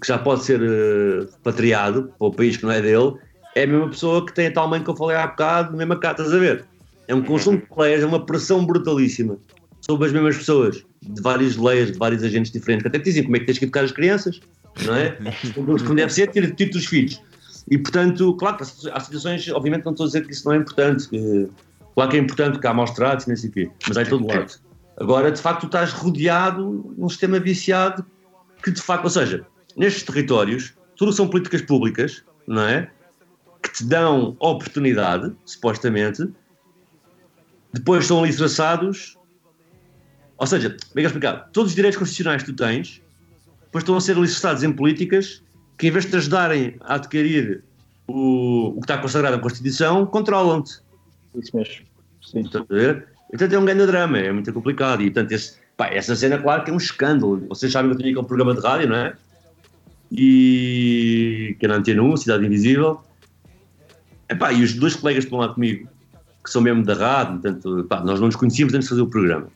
que 0.00 0.06
já 0.06 0.18
pode 0.18 0.44
ser 0.44 0.62
uh, 0.62 1.26
patriado 1.42 2.12
para 2.16 2.28
o 2.28 2.32
país 2.32 2.56
que 2.56 2.62
não 2.62 2.70
é 2.70 2.80
dele, 2.80 3.14
é 3.54 3.64
a 3.64 3.66
mesma 3.66 3.88
pessoa 3.88 4.24
que 4.24 4.32
tem 4.32 4.46
a 4.46 4.52
tal 4.52 4.68
mãe 4.68 4.82
que 4.82 4.90
eu 4.90 4.96
falei 4.96 5.16
há 5.16 5.26
bocado, 5.26 5.76
mesma 5.76 5.96
cá, 5.96 6.12
estás 6.12 6.32
a 6.32 6.38
ver? 6.38 6.64
É 7.06 7.14
um 7.14 7.22
conjunto 7.22 7.66
de 7.66 7.80
leis, 7.80 8.02
é 8.02 8.06
uma 8.06 8.24
pressão 8.24 8.64
brutalíssima 8.64 9.36
sobre 9.80 10.06
as 10.06 10.12
mesmas 10.12 10.38
pessoas, 10.38 10.84
de 11.02 11.20
várias 11.20 11.56
leis, 11.56 11.92
de 11.92 11.98
vários 11.98 12.22
agentes 12.22 12.50
diferentes, 12.50 12.82
que 12.82 12.88
até 12.88 12.98
te 12.98 13.04
dizem 13.04 13.22
como 13.22 13.36
é 13.36 13.40
que 13.40 13.46
tens 13.46 13.58
que 13.58 13.64
educar 13.64 13.84
as 13.84 13.92
crianças, 13.92 14.40
não 14.84 14.94
é? 14.94 15.16
como 15.54 15.94
deve 15.94 16.12
ser, 16.12 16.28
ter 16.28 16.54
tipo 16.54 16.72
dos 16.72 16.86
filhos. 16.86 17.22
E 17.70 17.78
portanto, 17.78 18.34
claro, 18.34 18.58
há 18.92 19.00
situações, 19.00 19.48
obviamente 19.50 19.84
não 19.84 19.92
estou 19.92 20.04
a 20.04 20.06
dizer 20.06 20.26
que 20.26 20.32
isso 20.32 20.46
não 20.46 20.54
é 20.54 20.58
importante, 20.58 21.08
que, 21.08 21.48
Claro 21.94 22.10
que 22.10 22.16
é 22.16 22.20
importante 22.20 22.58
que 22.58 22.66
há 22.66 22.74
maus 22.74 22.90
tratos 22.90 23.26
nem 23.26 23.36
sei 23.36 23.50
o 23.50 23.52
quê, 23.52 23.70
mas 23.86 23.96
há 23.96 24.02
em 24.02 24.06
todo 24.06 24.26
lado. 24.26 24.52
Agora, 24.96 25.30
de 25.30 25.40
facto, 25.40 25.60
tu 25.60 25.66
estás 25.66 25.92
rodeado 25.92 26.92
num 26.96 27.08
sistema 27.08 27.38
viciado 27.38 28.04
que, 28.62 28.70
de 28.70 28.80
facto, 28.80 29.04
ou 29.04 29.10
seja, 29.10 29.46
nestes 29.76 30.02
territórios, 30.02 30.74
tudo 30.96 31.12
são 31.12 31.28
políticas 31.28 31.62
públicas, 31.62 32.24
não 32.46 32.62
é? 32.62 32.90
Que 33.64 33.72
te 33.72 33.84
dão 33.84 34.36
oportunidade, 34.38 35.34
supostamente, 35.44 36.28
depois 37.72 38.06
são 38.06 38.22
ali 38.22 38.34
traçados. 38.36 39.16
Ou 40.36 40.46
seja, 40.46 40.70
como 40.70 41.00
é 41.00 41.02
explicar? 41.02 41.48
Todos 41.52 41.70
os 41.70 41.74
direitos 41.74 41.98
constitucionais 41.98 42.42
que 42.42 42.52
tu 42.52 42.56
tens, 42.56 43.02
depois 43.64 43.82
estão 43.82 43.96
a 43.96 44.00
ser 44.00 44.16
alicerçados 44.16 44.62
em 44.62 44.72
políticas 44.72 45.42
que, 45.78 45.88
em 45.88 45.90
vez 45.90 46.04
de 46.04 46.12
te 46.12 46.16
ajudarem 46.16 46.76
a 46.80 46.94
adquirir 46.94 47.64
o, 48.06 48.68
o 48.68 48.74
que 48.74 48.84
está 48.84 48.98
consagrado 48.98 49.36
na 49.36 49.42
Constituição, 49.42 50.06
controlam-te. 50.06 50.80
Isso 51.34 51.56
mesmo. 51.56 51.84
Sim. 52.22 52.40
Então 52.40 53.48
é 53.50 53.58
um 53.58 53.64
grande 53.64 53.86
drama, 53.86 54.18
é 54.18 54.32
muito 54.32 54.52
complicado. 54.52 55.02
E 55.02 55.10
portanto, 55.10 55.32
esse, 55.32 55.56
pá, 55.76 55.88
essa 55.88 56.14
cena, 56.14 56.38
claro 56.38 56.62
que 56.64 56.70
é 56.70 56.74
um 56.74 56.78
escândalo. 56.78 57.44
Vocês 57.48 57.72
sabem 57.72 57.90
que 57.90 57.96
eu 57.96 57.98
tinha 57.98 58.12
aquele 58.12 58.26
programa 58.26 58.54
de 58.54 58.60
rádio, 58.60 58.88
não 58.88 58.96
é? 58.96 59.16
E 60.12 61.56
que 61.58 61.66
era 61.66 61.76
Antena 61.76 62.02
1, 62.02 62.16
Cidade 62.18 62.46
Invisível. 62.46 63.00
Epá, 64.28 64.52
e 64.52 64.62
os 64.62 64.74
dois 64.74 64.96
colegas 64.96 65.24
que 65.24 65.28
estão 65.28 65.38
lá 65.38 65.52
comigo, 65.52 65.88
que 66.42 66.50
são 66.50 66.62
mesmo 66.62 66.84
da 66.84 66.94
rádio, 66.94 67.40
portanto, 67.40 67.86
pá, 67.88 68.00
nós 68.00 68.20
não 68.20 68.26
nos 68.26 68.36
conhecíamos 68.36 68.74
antes 68.74 68.86
de 68.86 68.90
fazer 68.90 69.02
o 69.02 69.06
programa. 69.06 69.48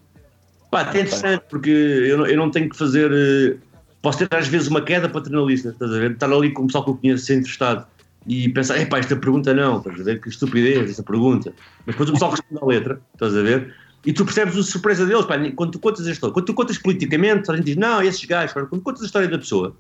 Pá, 0.71 0.83
até 0.83 0.99
é 0.99 1.03
interessante, 1.03 1.45
porque 1.49 1.71
eu 1.71 2.19
não, 2.19 2.27
eu 2.27 2.37
não 2.37 2.51
tenho 2.51 2.69
que 2.69 2.77
fazer. 2.77 3.11
Eh, 3.13 3.57
posso 4.03 4.19
ter 4.19 4.35
às 4.35 4.49
vezes 4.49 4.69
uma 4.69 4.83
queda 4.83 5.09
paternalista, 5.09 5.71
estás 5.71 5.93
a 5.93 5.99
ver? 5.99 6.13
Estar 6.13 6.31
ali 6.31 6.53
com 6.53 6.63
o 6.63 6.67
pessoal 6.67 6.85
que 6.85 6.91
eu 6.91 6.95
conheço, 6.97 7.25
ser 7.25 7.35
entrevistado 7.35 7.87
e 8.27 8.49
pensar, 8.51 8.79
epá, 8.79 8.99
esta 8.99 9.17
pergunta 9.17 9.55
não, 9.55 9.79
estás 9.79 10.01
a 10.01 10.05
ver? 10.05 10.21
Que 10.21 10.29
estupidez 10.29 10.91
essa 10.91 11.03
pergunta. 11.03 11.53
Mas 11.87 11.95
depois 11.95 12.11
o 12.11 12.13
pessoal 12.13 12.31
responde 12.31 12.63
à 12.63 12.67
letra, 12.67 13.01
estás 13.15 13.35
a 13.35 13.43
ver? 13.43 13.75
E 14.05 14.13
tu 14.13 14.25
percebes 14.25 14.57
a 14.57 14.63
surpresa 14.63 15.07
deles, 15.07 15.25
pá, 15.25 15.37
quando 15.57 15.73
tu 15.73 15.79
contas 15.79 16.07
a 16.07 16.13
história, 16.13 16.33
quando 16.33 16.47
tu 16.47 16.55
contas 16.55 16.79
politicamente, 16.79 17.51
a 17.51 17.57
gente 17.57 17.65
diz, 17.65 17.77
não, 17.77 18.03
esses 18.03 18.25
gajos, 18.25 18.53
quando 18.53 18.83
contas 18.83 19.03
a 19.03 19.07
história 19.07 19.29
da 19.29 19.39
pessoa, 19.39 19.75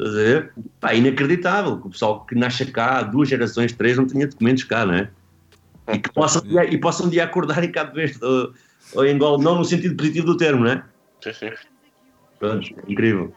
estás 0.00 0.14
a 0.14 0.18
ver? 0.18 0.52
Pá, 0.80 0.94
inacreditável, 0.94 1.78
que 1.78 1.86
o 1.86 1.90
pessoal 1.90 2.24
que 2.24 2.34
nasce 2.34 2.66
cá, 2.66 3.02
duas 3.02 3.28
gerações, 3.28 3.72
três, 3.72 3.96
não 3.96 4.06
tinha 4.06 4.26
documentos 4.26 4.64
cá, 4.64 4.86
não 4.86 4.94
é? 4.94 5.10
E 5.92 5.98
que 5.98 6.12
possam, 6.12 6.42
e 6.68 6.78
possam 6.78 7.06
um 7.06 7.10
dia 7.10 7.24
acordar 7.24 7.62
em 7.64 7.70
Cabo 7.70 7.94
Verde, 7.94 8.18
ou, 8.22 8.52
ou 8.94 9.04
em 9.04 9.14
Angola, 9.14 9.42
não 9.42 9.56
no 9.56 9.64
sentido 9.64 9.96
positivo 9.96 10.26
do 10.26 10.36
termo, 10.36 10.64
não 10.64 10.70
é? 10.70 10.84
Sim, 11.22 11.32
sim. 11.32 11.50
Pronto, 12.38 12.68
incrível. 12.88 13.34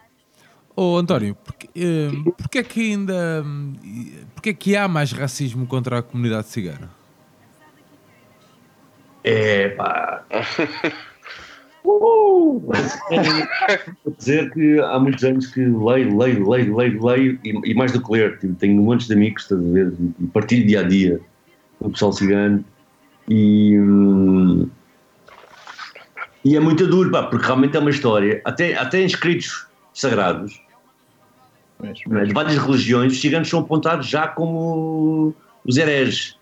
Oh, 0.76 0.96
António, 0.96 1.36
porque, 1.36 1.68
eh, 1.76 2.10
porque 2.36 2.58
é 2.58 2.62
que 2.64 2.80
ainda. 2.80 3.44
Porque 4.34 4.50
é 4.50 4.54
que 4.54 4.76
há 4.76 4.88
mais 4.88 5.12
racismo 5.12 5.66
contra 5.66 5.98
a 5.98 6.02
comunidade 6.02 6.48
cigana? 6.48 6.90
É 9.22 9.68
pá. 9.70 10.24
uh! 11.84 12.60
Vou 14.04 14.14
dizer 14.16 14.50
que 14.52 14.80
há 14.80 14.98
muitos 14.98 15.24
anos 15.24 15.46
que 15.48 15.60
leio, 15.60 16.16
leio, 16.16 16.48
leio, 16.48 16.76
leio, 16.76 17.04
leio 17.04 17.38
e, 17.44 17.70
e 17.70 17.74
mais 17.74 17.92
do 17.92 18.02
que 18.02 18.12
ler. 18.12 18.38
Tipo, 18.38 18.54
tenho 18.54 18.80
um 18.80 18.84
monte 18.84 19.06
de 19.06 19.12
amigos, 19.12 19.42
estás 19.42 19.60
a 19.60 19.72
ver? 19.72 19.92
E 20.20 20.26
partilho 20.28 20.66
dia 20.66 20.80
a 20.80 20.82
dia 20.82 21.20
com 21.78 21.88
o 21.88 21.90
pessoal 21.90 22.12
cigano 22.12 22.64
e. 23.28 23.78
Hum, 23.78 24.68
e 26.44 26.56
é 26.56 26.60
muito 26.60 26.86
duro, 26.86 27.10
pá, 27.10 27.22
porque 27.22 27.46
realmente 27.46 27.74
é 27.76 27.80
uma 27.80 27.90
história. 27.90 28.42
Até, 28.44 28.76
até 28.76 29.00
em 29.00 29.06
escritos 29.06 29.66
sagrados 29.94 30.60
de 31.82 32.32
várias 32.34 32.58
religiões, 32.58 33.12
os 33.12 33.20
ciganos 33.20 33.48
são 33.48 33.60
apontados 33.60 34.06
já 34.06 34.28
como 34.28 35.34
os 35.64 35.76
hereges. 35.76 36.36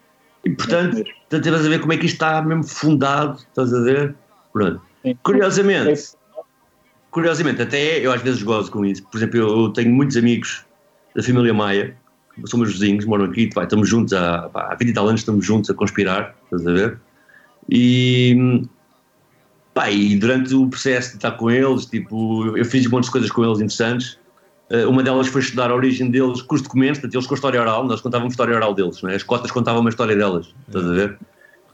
E, 0.44 0.50
portanto, 0.50 1.04
tens 1.28 1.46
a 1.46 1.68
ver 1.68 1.80
como 1.80 1.92
é 1.92 1.96
que 1.96 2.06
isto 2.06 2.14
está 2.14 2.42
mesmo 2.42 2.64
fundado, 2.64 3.36
estás 3.36 3.72
a 3.72 3.80
ver? 3.80 4.14
Pronto. 4.52 4.82
Curiosamente, 5.22 6.12
curiosamente, 7.10 7.62
até 7.62 7.98
eu 7.98 8.12
às 8.12 8.22
vezes 8.22 8.42
gozo 8.42 8.70
com 8.70 8.84
isso. 8.84 9.02
Por 9.04 9.16
exemplo, 9.16 9.38
eu, 9.38 9.68
tenho 9.70 9.90
muitos 9.92 10.16
amigos 10.16 10.64
da 11.14 11.22
família 11.22 11.52
Maia, 11.52 11.96
são 12.46 12.58
meus 12.58 12.72
vizinhos, 12.72 13.04
moram 13.04 13.26
aqui, 13.26 13.50
estamos 13.54 13.88
juntos 13.88 14.12
há, 14.12 14.50
há 14.54 14.74
20 14.74 14.88
e 14.88 14.92
tal 14.92 15.08
anos, 15.08 15.20
estamos 15.20 15.44
juntos 15.44 15.68
a 15.70 15.74
conspirar, 15.74 16.34
estás 16.44 16.66
a 16.66 16.72
ver? 16.72 16.98
E, 17.68 18.64
pá, 19.74 19.90
e 19.90 20.16
durante 20.16 20.54
o 20.54 20.68
processo 20.68 21.10
de 21.10 21.16
estar 21.16 21.32
com 21.32 21.50
eles, 21.50 21.86
tipo, 21.86 22.56
eu 22.56 22.64
fiz 22.64 22.86
um 22.86 22.90
monte 22.90 23.04
de 23.04 23.10
coisas 23.10 23.30
com 23.30 23.44
eles 23.44 23.58
interessantes 23.58 24.18
eh, 24.72 24.86
uma 24.86 25.02
delas 25.02 25.26
foi 25.28 25.42
estudar 25.42 25.70
a 25.70 25.74
origem 25.74 26.10
deles 26.10 26.40
com 26.40 26.54
os 26.54 26.62
documentos, 26.62 26.98
portanto, 26.98 27.14
eles 27.14 27.26
com 27.26 27.34
a 27.34 27.36
história 27.36 27.60
oral, 27.60 27.86
nós 27.86 28.00
contávamos 28.00 28.32
a 28.32 28.34
história 28.34 28.56
oral 28.56 28.72
deles, 28.72 29.04
é? 29.04 29.14
as 29.14 29.22
cotas 29.22 29.50
contavam 29.50 29.82
uma 29.82 29.90
história 29.90 30.16
delas, 30.16 30.54
estás 30.66 30.86
a 30.86 30.92
ver? 30.92 31.18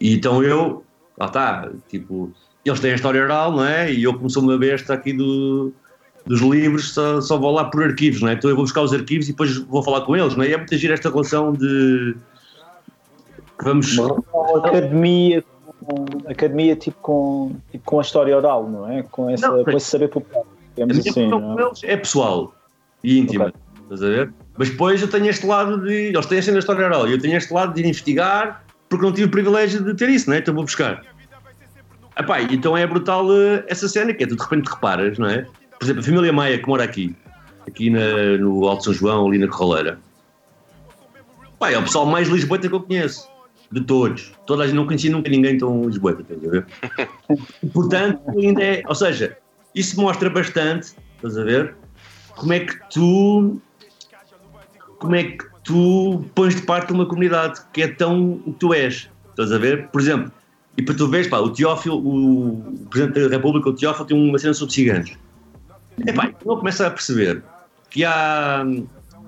E 0.01 0.15
então 0.15 0.43
eu, 0.43 0.85
lá 1.17 1.27
está, 1.27 1.71
tipo, 1.89 2.33
eles 2.69 2.81
têm 2.81 2.93
a 2.93 2.95
história 2.95 3.23
oral, 3.23 3.53
não 3.53 3.65
é? 3.65 3.93
E 3.93 4.03
eu, 4.03 4.15
como 4.15 4.29
sou 4.29 4.43
uma 4.43 4.59
besta 4.59 4.95
aqui 4.95 5.13
do, 5.13 5.73
dos 6.27 6.41
livros, 6.41 6.93
só, 6.95 7.21
só 7.21 7.39
vou 7.39 7.53
lá 7.53 7.65
por 7.65 7.83
arquivos, 7.83 8.21
não 8.21 8.29
é? 8.29 8.35
Então 8.35 8.51
eu 8.51 8.57
vou 8.57 8.65
buscar 8.65 8.83
os 8.83 8.93
arquivos 8.93 9.29
e 9.29 9.33
depois 9.33 9.57
vou 9.57 9.83
falar 9.83 10.03
com 10.03 10.17
eles, 10.17 10.37
não 10.37 10.45
é? 10.45 10.49
E 10.49 10.53
é 10.55 10.57
muito 10.57 10.75
agir 10.75 10.91
esta 10.91 11.09
relação 11.11 11.53
de. 11.53 12.17
Vamos. 13.63 13.97
academia, 14.65 15.45
academia 16.29 16.77
tipo, 16.77 16.97
com, 17.01 17.57
tipo 17.71 17.85
com 17.85 17.99
a 17.99 18.03
história 18.03 18.37
oral, 18.37 18.69
não 18.69 18.91
é? 18.91 19.03
Com, 19.11 19.29
essa, 19.31 19.49
não, 19.49 19.65
com 19.65 19.71
esse 19.71 19.87
saber 19.87 20.09
popular. 20.09 20.45
A 20.81 20.87
minha 20.87 21.01
assim, 21.01 21.31
com 21.31 21.59
é? 21.59 21.63
eles 21.63 21.85
é 21.85 21.97
pessoal 21.97 22.55
e 23.03 23.19
íntima. 23.19 23.47
Okay. 23.47 23.61
Estás 23.83 24.03
a 24.03 24.07
ver? 24.07 24.33
Mas 24.57 24.71
depois 24.71 25.01
eu 25.01 25.09
tenho 25.09 25.27
este 25.27 25.47
lado 25.47 25.83
de. 25.83 26.09
Eles 26.09 26.27
têm 26.27 26.39
a 26.39 26.43
cena 26.43 26.55
da 26.55 26.59
história 26.61 26.85
oral 26.85 27.09
e 27.09 27.13
eu 27.13 27.19
tenho 27.21 27.37
este 27.37 27.53
lado 27.53 27.75
de 27.75 27.81
investigar 27.81 28.65
porque 28.89 29.05
não 29.05 29.13
tive 29.13 29.27
o 29.27 29.31
privilégio 29.31 29.83
de 29.83 29.95
ter 29.95 30.09
isso, 30.09 30.29
não 30.29 30.37
é? 30.37 30.39
Então 30.41 30.55
vou 30.55 30.65
buscar. 30.65 31.05
Epá, 32.19 32.43
então 32.43 32.77
é 32.77 32.87
brutal 32.87 33.27
uh, 33.27 33.63
essa 33.67 33.89
cena 33.89 34.13
que 34.13 34.25
é 34.25 34.27
tu 34.27 34.37
de 34.37 34.43
repente 34.43 34.69
reparas, 34.69 35.19
não 35.19 35.29
é? 35.29 35.47
Por 35.79 35.85
exemplo, 35.85 36.01
a 36.01 36.05
família 36.05 36.33
Maia 36.33 36.59
que 36.59 36.69
mora 36.69 36.85
aqui, 36.85 37.15
aqui 37.67 37.91
na, 37.91 38.37
no 38.39 38.67
Alto 38.67 38.85
São 38.85 38.93
João, 38.93 39.27
ali 39.29 39.39
na 39.39 39.47
Corraleira. 39.47 40.01
Pá, 41.59 41.71
é 41.71 41.79
o 41.79 41.83
pessoal 41.83 42.07
mais 42.07 42.29
lisboeta 42.29 42.69
que 42.69 42.75
eu 42.75 42.81
conheço. 42.81 43.29
De 43.71 43.83
todos. 43.83 44.33
Toda 44.47 44.63
a 44.65 44.67
gente 44.67 44.77
não 44.77 44.87
conhecia 44.87 45.11
nunca 45.11 45.29
ninguém 45.29 45.59
tão 45.59 45.85
lisboeta, 45.85 46.23
estás 46.23 46.43
a 46.43 46.51
ver? 46.51 46.67
Portanto, 47.73 48.21
ainda 48.31 48.63
é. 48.63 48.83
Ou 48.87 48.95
seja, 48.95 49.37
isso 49.75 50.01
mostra 50.01 50.31
bastante, 50.31 50.95
estás 51.17 51.37
a 51.37 51.45
ver? 51.45 51.75
como 52.39 52.53
é 52.53 52.61
que 52.61 52.75
tu 52.89 53.61
como 54.99 55.15
é 55.15 55.25
que 55.25 55.45
tu 55.65 56.25
pões 56.35 56.55
de 56.55 56.63
parte 56.63 56.93
uma 56.93 57.07
comunidade 57.07 57.61
que 57.73 57.83
é 57.83 57.89
tão 57.89 58.41
o 58.47 58.53
que 58.53 58.59
tu 58.59 58.75
és, 58.75 59.09
estás 59.31 59.53
a 59.53 59.59
ver? 59.59 59.89
Por 59.89 60.01
exemplo, 60.01 60.33
e 60.79 60.83
para 60.83 60.95
tu 60.95 61.09
veres, 61.09 61.27
pá, 61.27 61.39
o 61.39 61.51
Teófilo, 61.51 61.99
o 61.99 62.87
Presidente 62.89 63.29
da 63.29 63.37
República, 63.37 63.69
o 63.69 63.73
Teófilo 63.73 64.07
tem 64.07 64.17
uma 64.17 64.39
cena 64.39 64.55
sobre 64.55 64.73
ciganos. 64.73 65.13
É 66.07 66.13
pá, 66.13 66.33
não 66.47 66.57
começa 66.57 66.87
a 66.87 66.91
perceber 66.91 67.43
que 67.91 68.05
há, 68.05 68.65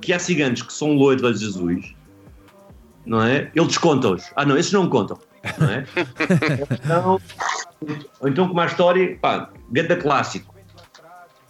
que 0.00 0.12
há 0.12 0.18
ciganos 0.20 0.62
que 0.62 0.72
são 0.72 0.94
loiros 0.94 1.24
olhos 1.24 1.42
azuis, 1.42 1.92
não 3.04 3.20
é? 3.20 3.50
Ele 3.52 3.66
desconta-os. 3.66 4.30
Ah, 4.36 4.44
não, 4.44 4.56
esses 4.56 4.70
não 4.70 4.88
contam, 4.88 5.18
não 5.58 5.68
é? 5.68 5.84
então, 6.84 7.20
ou 8.20 8.28
então, 8.28 8.46
como 8.46 8.60
a 8.60 8.66
história, 8.66 9.18
pá, 9.20 9.50
ganda 9.72 9.96
clássico. 9.96 10.54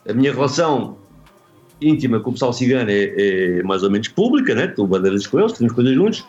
A 0.09 0.15
minha 0.15 0.33
relação 0.33 0.97
íntima 1.79 2.21
com 2.21 2.31
o 2.31 2.33
pessoal 2.33 2.55
cigano 2.55 2.91
é, 2.91 3.59
é 3.59 3.63
mais 3.65 3.83
ou 3.83 3.91
menos 3.91 4.09
pública, 4.09 4.55
né? 4.55 4.65
Estou 4.65 4.87
bandeiras 4.87 5.27
com 5.27 5.41
eles, 5.41 5.53
temos 5.53 5.75
coisas 5.75 5.95
juntos. 5.95 6.21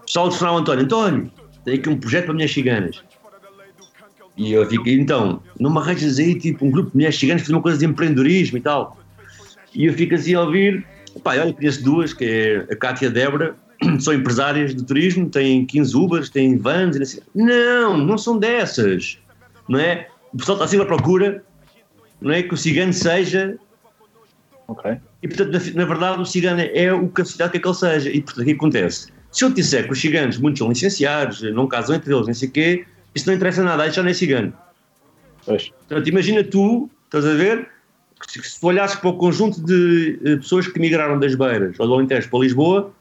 O 0.00 0.04
pessoal 0.04 0.28
de 0.30 0.36
Fernão 0.36 0.56
António, 0.56 0.84
António, 0.84 1.30
tenho 1.68 1.80
aqui 1.80 1.88
um 1.88 1.96
projeto 1.98 2.26
para 2.26 2.34
minhas 2.34 2.52
ciganas. 2.52 3.02
E 4.36 4.52
eu 4.52 4.64
fiquei, 4.66 4.94
então, 4.94 5.42
não 5.58 5.70
me 5.70 5.78
arranjas 5.78 6.18
aí 6.18 6.34
tipo 6.38 6.64
um 6.64 6.70
grupo 6.70 6.90
de 6.90 6.96
mulheres 6.96 7.18
ciganas 7.18 7.42
fazer 7.42 7.54
uma 7.54 7.62
coisa 7.62 7.78
de 7.78 7.84
empreendedorismo 7.84 8.56
e 8.56 8.60
tal. 8.60 8.96
E 9.74 9.86
eu 9.86 9.92
fico 9.92 10.14
assim 10.14 10.34
a 10.34 10.42
ouvir, 10.42 10.86
pá, 11.22 11.32
olha, 11.32 11.52
conheço 11.52 11.82
duas, 11.82 12.12
que 12.12 12.24
é 12.24 12.72
a 12.72 12.76
Cátia 12.76 13.06
e 13.06 13.08
a 13.08 13.10
Débora, 13.10 13.56
são 14.00 14.14
empresárias 14.14 14.74
de 14.74 14.82
turismo, 14.84 15.28
têm 15.28 15.66
15 15.66 15.96
Ubers, 15.96 16.30
têm 16.30 16.56
vans, 16.56 16.96
e 16.96 17.02
assim. 17.02 17.20
não, 17.34 17.96
não 17.96 18.16
são 18.16 18.38
dessas, 18.38 19.18
não 19.68 19.78
é? 19.78 20.08
O 20.32 20.38
pessoal 20.38 20.56
está 20.56 20.68
sempre 20.68 20.84
à 20.84 20.86
procura, 20.86 21.44
não 22.20 22.30
é? 22.32 22.42
Que 22.42 22.54
o 22.54 22.56
cigano 22.56 22.92
seja. 22.92 23.58
Ok. 24.68 24.98
E 25.22 25.28
portanto, 25.28 25.52
na, 25.52 25.82
na 25.82 25.84
verdade, 25.84 26.22
o 26.22 26.24
cigano 26.24 26.60
é 26.60 26.92
o 26.92 27.08
que 27.08 27.22
a 27.22 27.24
sociedade 27.24 27.52
quer 27.52 27.60
que 27.60 27.68
ele 27.68 27.74
seja. 27.74 28.10
E 28.10 28.20
portanto, 28.20 28.42
o 28.42 28.44
que 28.46 28.52
acontece? 28.52 29.17
Se 29.38 29.44
eu 29.44 29.50
disser 29.50 29.86
que 29.86 29.92
os 29.92 30.00
ciganos, 30.00 30.36
muitos 30.36 30.58
são 30.58 30.68
licenciados, 30.68 31.40
não 31.52 31.68
casam 31.68 31.94
entre 31.94 32.12
eles, 32.12 32.26
nem 32.26 32.34
sei 32.34 32.48
o 32.48 32.50
quê, 32.50 32.84
isso 33.14 33.28
não 33.28 33.36
interessa 33.36 33.62
nada, 33.62 33.84
aí 33.84 33.92
já 33.92 34.02
não 34.02 34.10
é 34.10 34.12
cigano. 34.12 34.52
Pois. 35.46 35.68
Portanto, 35.86 36.08
imagina 36.08 36.42
tu, 36.42 36.90
estás 37.04 37.24
a 37.24 37.34
ver, 37.34 37.68
que 38.20 38.42
se 38.42 38.58
tu 38.58 38.66
olhasses 38.66 38.96
para 38.96 39.10
o 39.10 39.16
conjunto 39.16 39.64
de 39.64 40.18
eh, 40.24 40.36
pessoas 40.38 40.66
que 40.66 40.80
migraram 40.80 41.20
das 41.20 41.36
Beiras 41.36 41.78
ou 41.78 41.86
do 41.86 41.94
Alentejo 41.94 42.28
para 42.28 42.40
Lisboa 42.40 42.92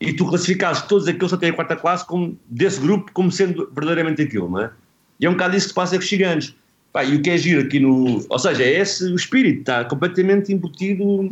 e 0.00 0.12
tu 0.12 0.26
classificasses 0.26 0.82
todos 0.88 1.06
aqueles 1.06 1.30
que 1.30 1.38
têm 1.38 1.50
a 1.50 1.52
quarta 1.52 1.76
classe 1.76 2.04
como, 2.04 2.36
desse 2.48 2.80
grupo 2.80 3.12
como 3.12 3.30
sendo 3.30 3.70
verdadeiramente 3.72 4.22
aquilo, 4.22 4.50
não 4.50 4.62
é? 4.62 4.70
E 5.20 5.26
é 5.26 5.30
um 5.30 5.34
bocado 5.34 5.56
isso 5.56 5.66
que 5.66 5.70
se 5.70 5.74
passa 5.76 5.94
com 5.94 6.02
os 6.02 6.08
ciganos. 6.08 6.52
Pá, 6.92 7.04
e 7.04 7.14
o 7.14 7.22
que 7.22 7.30
é 7.30 7.38
giro 7.38 7.62
aqui 7.62 7.78
no. 7.78 8.26
Ou 8.28 8.38
seja, 8.40 8.64
é 8.64 8.80
esse 8.80 9.04
o 9.04 9.14
espírito, 9.14 9.60
está 9.60 9.84
completamente 9.84 10.52
embutido. 10.52 11.30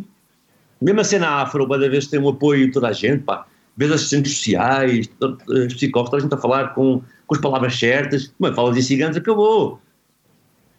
Mesmo 0.81 1.01
a 1.01 1.05
cena 1.05 1.43
afro, 1.43 1.69
cada 1.69 1.91
vez 1.91 2.07
tem 2.07 2.21
um 2.21 2.29
apoio 2.29 2.69
de 2.69 2.73
toda 2.73 2.87
a 2.87 2.93
gente, 2.93 3.25
pá. 3.25 3.45
Vês 3.79 3.91
assistentes 3.93 4.37
sociais, 4.37 5.09
os 5.21 5.75
psicólogos, 5.75 6.11
toda 6.11 6.17
a 6.17 6.21
gente 6.21 6.35
a 6.35 6.37
falar 6.37 6.75
com, 6.75 7.01
com 7.27 7.35
as 7.35 7.41
palavras 7.41 7.79
certas. 7.79 8.35
Mas 8.39 8.55
falas 8.55 8.77
em 8.77 8.83
ciganos, 8.83 9.17
acabou. 9.17 9.81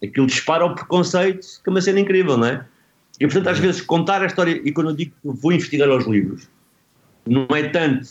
Aquilo 0.03 0.27
dispara 0.27 0.65
o 0.65 0.75
preconceito, 0.75 1.47
que 1.63 1.69
é 1.69 1.71
uma 1.71 1.81
cena 1.81 1.99
incrível, 1.99 2.37
não 2.37 2.47
é? 2.47 2.65
E 3.19 3.25
portanto, 3.25 3.47
às 3.47 3.59
vezes, 3.59 3.81
contar 3.81 4.21
a 4.21 4.25
história, 4.25 4.61
e 4.63 4.71
quando 4.71 4.91
eu 4.91 4.95
digo 4.95 5.11
que 5.11 5.29
vou 5.41 5.51
investigar 5.51 5.89
aos 5.89 6.05
livros, 6.05 6.47
não 7.25 7.47
é 7.55 7.67
tanto 7.69 8.07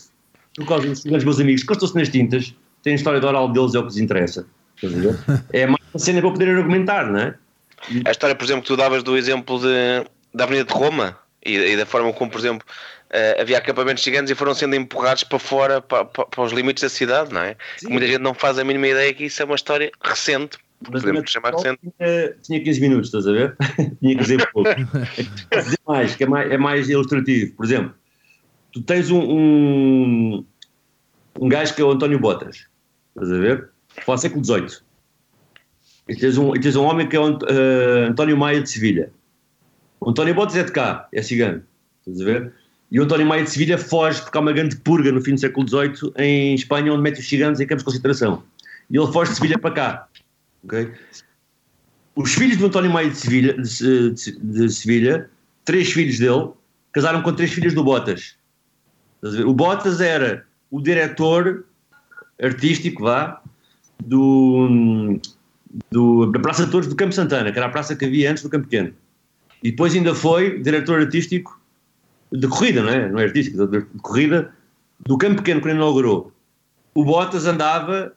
por 0.56 0.66
causa 0.66 0.88
dos 0.88 1.04
meus 1.04 1.40
amigos 1.40 1.62
que 1.62 1.72
estou-se 1.72 1.94
nas 1.94 2.08
tintas, 2.08 2.54
tem 2.82 2.94
a 2.94 2.96
história 2.96 3.20
do 3.20 3.26
oral 3.26 3.52
deles, 3.52 3.74
é 3.74 3.78
o 3.78 3.82
que 3.82 3.88
lhes 3.88 3.98
interessa. 3.98 4.46
É 5.52 5.66
mais 5.66 5.82
uma 5.92 5.98
cena 5.98 6.20
para 6.20 6.30
poder 6.30 6.48
argumentar, 6.56 7.10
não 7.10 7.20
é? 7.20 7.34
A 8.04 8.10
história, 8.10 8.34
por 8.34 8.44
exemplo, 8.44 8.62
que 8.62 8.68
tu 8.68 8.76
davas 8.76 9.02
do 9.02 9.16
exemplo 9.16 9.58
de, 9.58 10.08
da 10.34 10.44
Avenida 10.44 10.64
de 10.64 10.72
Roma 10.72 11.18
e, 11.44 11.56
e 11.56 11.76
da 11.76 11.86
forma 11.86 12.12
como, 12.12 12.30
por 12.30 12.38
exemplo, 12.38 12.66
eh, 13.10 13.40
havia 13.40 13.58
acampamentos 13.58 14.02
gigantes 14.04 14.30
e 14.30 14.34
foram 14.34 14.54
sendo 14.54 14.74
empurrados 14.76 15.24
para 15.24 15.38
fora, 15.38 15.80
para, 15.80 16.04
para, 16.04 16.26
para 16.26 16.42
os 16.42 16.52
limites 16.52 16.82
da 16.82 16.88
cidade, 16.88 17.32
não 17.32 17.40
é? 17.40 17.56
Muita 17.84 18.06
gente 18.06 18.18
não 18.18 18.34
faz 18.34 18.58
a 18.58 18.64
mínima 18.64 18.88
ideia 18.88 19.14
que 19.14 19.24
isso 19.24 19.40
é 19.40 19.44
uma 19.44 19.54
história 19.54 19.90
recente, 20.02 20.58
Mas 20.90 21.02
podemos 21.02 21.30
chamar 21.30 21.54
recente. 21.54 21.80
tinha, 21.80 22.34
tinha 22.42 22.62
15 22.62 22.80
minutos, 22.80 23.08
estás 23.08 23.26
a 23.26 23.32
ver? 23.32 23.56
tinha 24.00 24.14
que 24.14 24.22
dizer 24.22 24.50
pouco. 24.52 24.68
Dizer 24.74 25.78
mais, 25.86 26.14
que 26.14 26.24
é 26.24 26.26
mais, 26.26 26.50
é 26.52 26.58
mais 26.58 26.88
ilustrativo. 26.88 27.54
Por 27.54 27.64
exemplo, 27.64 27.94
tu 28.72 28.82
tens 28.82 29.10
um, 29.10 29.20
um, 29.20 30.44
um 31.40 31.48
gajo 31.48 31.74
que 31.74 31.80
é 31.80 31.84
o 31.84 31.90
António 31.90 32.18
Botas, 32.18 32.66
estás 33.14 33.32
a 33.32 33.38
ver? 33.38 33.70
Fala 34.04 34.18
século 34.18 34.44
XVIII. 34.44 34.80
E 36.08 36.16
tens 36.16 36.36
um, 36.38 36.54
e 36.54 36.60
tens 36.60 36.76
um 36.76 36.84
homem 36.84 37.08
que 37.08 37.16
é 37.16 37.20
o 37.20 37.38
eh, 37.46 38.06
António 38.08 38.36
Maia 38.36 38.62
de 38.62 38.70
Sevilha. 38.70 39.10
O 40.00 40.10
António 40.10 40.34
Botas 40.34 40.56
é 40.56 40.62
de 40.62 40.72
cá, 40.72 41.08
é 41.12 41.22
cigano, 41.22 41.62
estás 42.00 42.20
a 42.20 42.24
ver? 42.24 42.52
E 42.90 42.98
o 42.98 43.02
António 43.04 43.26
Maia 43.26 43.44
de 43.44 43.50
Sevilha 43.50 43.76
foge 43.76 44.22
porque 44.22 44.36
há 44.36 44.40
uma 44.40 44.52
grande 44.52 44.76
purga 44.76 45.12
no 45.12 45.20
fim 45.20 45.34
do 45.34 45.40
século 45.40 45.68
XVIII 45.68 46.12
em 46.16 46.54
Espanha, 46.54 46.92
onde 46.92 47.02
mete 47.02 47.20
os 47.20 47.28
ciganos 47.28 47.60
em 47.60 47.66
campos 47.66 47.82
de 47.82 47.86
concentração. 47.90 48.42
E 48.90 48.96
ele 48.96 49.12
foge 49.12 49.30
de 49.32 49.36
Sevilha 49.36 49.58
para 49.58 49.74
cá. 49.74 50.08
ok? 50.64 50.90
Os 52.16 52.34
filhos 52.34 52.56
do 52.56 52.66
António 52.66 52.90
Maia 52.90 53.10
de 53.10 53.16
Sevilha, 53.16 53.54
de, 53.54 54.10
de- 54.12 54.38
de 54.40 54.70
Sevilha, 54.72 55.28
três 55.64 55.92
filhos 55.92 56.18
dele, 56.18 56.50
casaram 56.92 57.22
com 57.22 57.32
três 57.32 57.52
filhas 57.52 57.74
do 57.74 57.84
Botas. 57.84 58.36
O 59.46 59.52
Botas 59.52 60.00
era 60.00 60.46
o 60.70 60.80
diretor 60.80 61.64
artístico, 62.42 63.02
vá, 63.04 63.42
do, 64.02 65.18
do, 65.90 66.26
da 66.26 66.38
Praça 66.40 66.64
de 66.64 66.70
Touros 66.70 66.88
do 66.88 66.96
Campo 66.96 67.12
Santana, 67.12 67.52
que 67.52 67.58
era 67.58 67.66
a 67.66 67.70
praça 67.70 67.94
que 67.94 68.04
havia 68.04 68.30
antes 68.30 68.42
do 68.42 68.48
Campo 68.48 68.64
Pequeno. 68.64 68.94
E 69.62 69.70
depois 69.70 69.94
ainda 69.94 70.14
foi 70.14 70.60
diretor 70.62 71.00
artístico 71.00 71.57
de 72.32 72.48
corrida, 72.48 72.82
não 72.82 72.90
é? 72.90 73.08
Não 73.08 73.18
é 73.18 73.24
artístico, 73.24 73.66
de, 73.66 73.82
corrida 74.02 74.52
do 75.00 75.16
Campo 75.16 75.36
Pequeno, 75.36 75.60
quando 75.60 75.74
inaugurou. 75.74 76.32
O 76.94 77.04
Botas 77.04 77.46
andava 77.46 78.12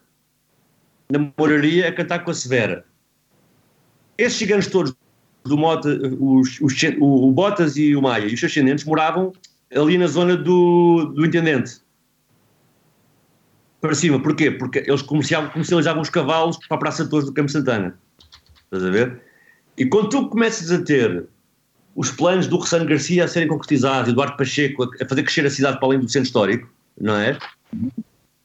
na 1.10 1.32
moraria 1.38 1.88
a 1.88 1.92
cantar 1.92 2.24
com 2.24 2.30
a 2.30 2.34
Severa. 2.34 2.84
Esses 4.18 4.38
gigantes 4.38 4.68
todos 4.68 4.94
do 5.44 5.56
Mota, 5.56 5.88
os, 6.20 6.60
os, 6.60 6.74
o, 7.00 7.28
o 7.28 7.32
Botas 7.32 7.76
e 7.76 7.94
o 7.96 8.02
Maia 8.02 8.24
e 8.24 8.34
os 8.34 8.40
seus 8.40 8.52
ascendentes 8.52 8.84
moravam 8.84 9.32
ali 9.74 9.98
na 9.98 10.06
zona 10.06 10.36
do, 10.36 11.12
do 11.14 11.24
intendente. 11.24 11.80
Para 13.80 13.94
cima, 13.94 14.20
porquê? 14.22 14.50
Porque 14.50 14.84
eles 14.86 15.02
comercializavam 15.02 16.02
os 16.02 16.10
cavalos 16.10 16.56
para 16.68 16.76
a 16.76 16.78
Praça 16.78 17.04
de 17.04 17.10
Touros 17.10 17.28
do 17.28 17.34
Campo 17.34 17.50
Santana. 17.50 17.98
Estás 18.64 18.84
a 18.84 18.90
ver? 18.90 19.20
E 19.76 19.86
quando 19.86 20.08
tu 20.08 20.28
começas 20.28 20.70
a 20.70 20.82
ter 20.84 21.26
os 21.94 22.10
planos 22.10 22.46
do 22.46 22.58
Ressano 22.58 22.86
Garcia 22.86 23.24
a 23.24 23.28
serem 23.28 23.48
concretizados, 23.48 24.10
Eduardo 24.10 24.36
Pacheco 24.36 24.84
a, 25.00 25.08
fazer 25.08 25.22
crescer 25.22 25.46
a 25.46 25.50
cidade 25.50 25.78
para 25.78 25.88
além 25.88 26.00
do 26.00 26.08
centro 26.08 26.26
histórico, 26.26 26.68
não 27.00 27.16
é? 27.16 27.38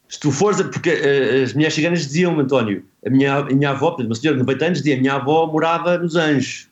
Se 0.09 0.19
tu 0.19 0.31
fores, 0.31 0.59
a, 0.59 0.63
porque 0.65 0.89
eh, 0.89 1.43
as 1.43 1.53
minhas 1.53 1.73
ciganas 1.73 2.01
diziam, 2.01 2.39
António, 2.39 2.83
a 3.05 3.09
minha, 3.09 3.37
a 3.37 3.43
minha 3.43 3.71
avó, 3.71 3.95
uma 3.99 4.15
senhora 4.15 4.37
de 4.37 4.43
90 4.43 4.65
anos, 4.65 4.77
dizia, 4.79 4.95
a 4.95 4.99
minha 4.99 5.13
avó 5.13 5.47
morava 5.47 5.97
nos 5.97 6.15
Anjos, 6.15 6.69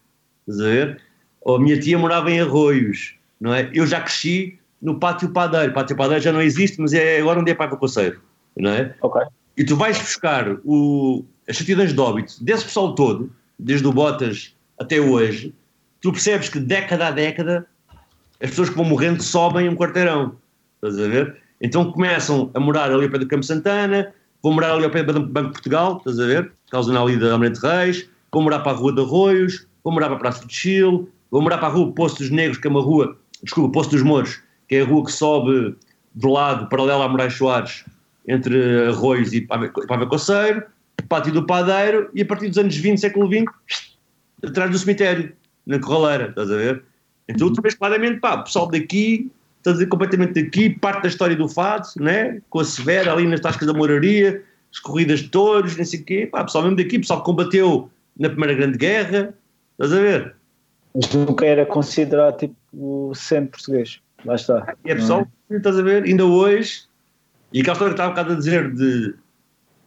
estás 0.48 0.60
a 0.60 0.64
ver? 0.64 1.02
Ou 1.42 1.58
a 1.58 1.60
minha 1.60 1.80
tia 1.80 1.98
morava 1.98 2.32
em 2.32 2.40
Arroios, 2.40 3.16
não 3.40 3.54
é? 3.54 3.70
Eu 3.74 3.86
já 3.86 4.02
cresci 4.02 4.58
no 4.82 5.00
Pátio 5.00 5.30
Padeiro, 5.30 5.74
Pátio 5.74 5.96
Padeiro 5.96 6.24
já 6.24 6.32
não 6.32 6.42
existe, 6.42 6.80
mas 6.80 6.94
é 6.94 7.20
agora 7.20 7.40
onde 7.40 7.52
é 7.52 7.56
Paiva 7.56 7.78
Coceiro, 7.78 8.22
não 8.58 8.72
é? 8.72 8.96
Ok. 9.02 9.22
E 9.58 9.64
tu 9.64 9.76
vais 9.76 9.98
buscar 9.98 10.58
o, 10.64 11.24
as 11.48 11.58
certidões 11.58 11.94
de 11.94 12.00
óbito 12.00 12.44
desse 12.44 12.66
pessoal 12.66 12.94
todo, 12.96 13.32
desde 13.58 13.88
o 13.88 13.92
Botas 13.92 14.54
até 14.80 15.00
hoje, 15.00 15.54
tu 16.06 16.12
percebes 16.12 16.50
que 16.50 16.60
década 16.60 17.08
a 17.08 17.12
década 17.12 17.66
as 18.40 18.52
pessoas 18.52 18.70
que 18.70 18.76
vão 18.76 18.86
morrendo 18.86 19.24
sobem 19.24 19.68
um 19.68 19.76
quarteirão. 19.76 20.36
Estás 20.76 21.00
a 21.04 21.08
ver? 21.08 21.36
Então 21.60 21.92
começam 21.92 22.52
a 22.54 22.60
morar 22.60 22.92
ali 22.92 23.06
ao 23.06 23.10
pé 23.10 23.18
do 23.18 23.28
Campo 23.28 23.44
Santana, 23.44 24.14
vão 24.44 24.54
morar 24.54 24.74
ali 24.74 24.84
ao 24.84 24.92
pé 24.92 25.02
do 25.02 25.20
Banco 25.26 25.48
de 25.48 25.54
Portugal, 25.54 25.98
estás 25.98 26.20
a 26.20 26.28
ver? 26.28 26.52
Causa 26.70 27.02
ali 27.02 27.18
da 27.18 27.32
Almirante 27.32 27.60
Reis, 27.60 28.08
vão 28.32 28.44
morar 28.44 28.60
para 28.60 28.74
a 28.74 28.76
Rua 28.76 28.94
de 28.94 29.02
Arroios, 29.02 29.66
vão 29.84 29.94
morar 29.94 30.06
para 30.10 30.18
a 30.18 30.20
Praça 30.20 30.46
de 30.46 30.54
Chile, 30.54 31.08
vão 31.32 31.42
morar 31.42 31.58
para 31.58 31.70
a 31.70 31.72
Rua 31.72 31.92
Poço 31.92 32.20
dos 32.20 32.30
Negros, 32.30 32.60
que 32.60 32.68
é 32.68 32.70
uma 32.70 32.84
rua, 32.84 33.18
desculpa, 33.42 33.72
Poço 33.72 33.90
dos 33.90 34.04
Mouros, 34.04 34.40
que 34.68 34.76
é 34.76 34.82
a 34.82 34.86
rua 34.86 35.06
que 35.06 35.12
sobe 35.12 35.76
do 36.14 36.30
lado, 36.30 36.70
paralela 36.70 37.06
a 37.06 37.10
Moraes 37.10 37.34
Soares, 37.34 37.84
entre 38.28 38.90
Arroios 38.90 39.34
e 39.34 39.42
Pava 39.42 40.06
Coceiro, 40.06 40.64
Pátio 41.10 41.34
do 41.34 41.48
Padeiro, 41.48 42.12
e 42.14 42.22
a 42.22 42.26
partir 42.28 42.48
dos 42.50 42.60
anos 42.60 42.76
20, 42.76 43.00
século 43.00 43.28
XX, 43.28 43.52
atrás 44.44 44.70
do 44.70 44.78
cemitério, 44.78 45.34
na 45.66 45.80
Corraleira, 45.80 46.30
estás 46.30 46.52
a 46.52 46.56
ver? 46.56 46.84
Então 47.28 47.52
tu 47.52 47.62
vês 47.62 47.76
claramente, 47.76 48.20
pá, 48.20 48.36
o 48.36 48.44
pessoal 48.44 48.68
daqui, 48.68 49.32
estás 49.58 49.76
a 49.76 49.80
dizer 49.80 49.88
completamente 49.88 50.42
daqui, 50.42 50.70
parte 50.70 51.04
da 51.04 51.08
história 51.08 51.36
do 51.36 51.48
fado, 51.48 51.88
né? 51.98 52.42
com 52.50 52.60
a 52.60 52.66
Severa 52.66 53.12
ali 53.12 53.26
nas 53.26 53.40
tascas 53.40 53.68
da 53.68 53.74
moraria, 53.74 54.44
as 54.72 54.80
corridas 54.80 55.22
de 55.22 55.30
touros, 55.30 55.76
não 55.76 55.86
sei 55.86 56.00
o 56.00 56.04
quê, 56.04 56.30
pá, 56.32 56.44
pessoal 56.44 56.66
mesmo 56.66 56.78
daqui, 56.78 57.00
pessoal 57.00 57.20
que 57.20 57.26
combateu 57.26 57.90
na 58.18 58.30
Primeira 58.30 58.54
Grande 58.54 58.78
Guerra, 58.78 59.34
estás 59.72 59.94
a 59.94 60.02
ver? 60.02 60.36
Mas 60.94 61.12
nunca 61.14 61.46
era 61.46 61.66
considerado 61.66 62.38
tipo 62.38 62.56
o 62.74 63.14
centro 63.16 63.52
português. 63.52 64.00
Lá 64.24 64.36
está. 64.36 64.76
E 64.86 64.92
é 64.92 64.96
pessoal, 64.96 65.28
estás 65.50 65.78
a 65.78 65.82
ver, 65.82 66.04
ainda 66.04 66.26
hoje, 66.26 66.84
e 67.52 67.62
aquela 67.62 67.74
história 67.74 67.94
que 67.94 68.02
estava 68.02 68.10
um 68.10 68.14
bocado 68.14 68.34
a 68.34 68.36
dizer 68.36 68.72
de 68.74 69.16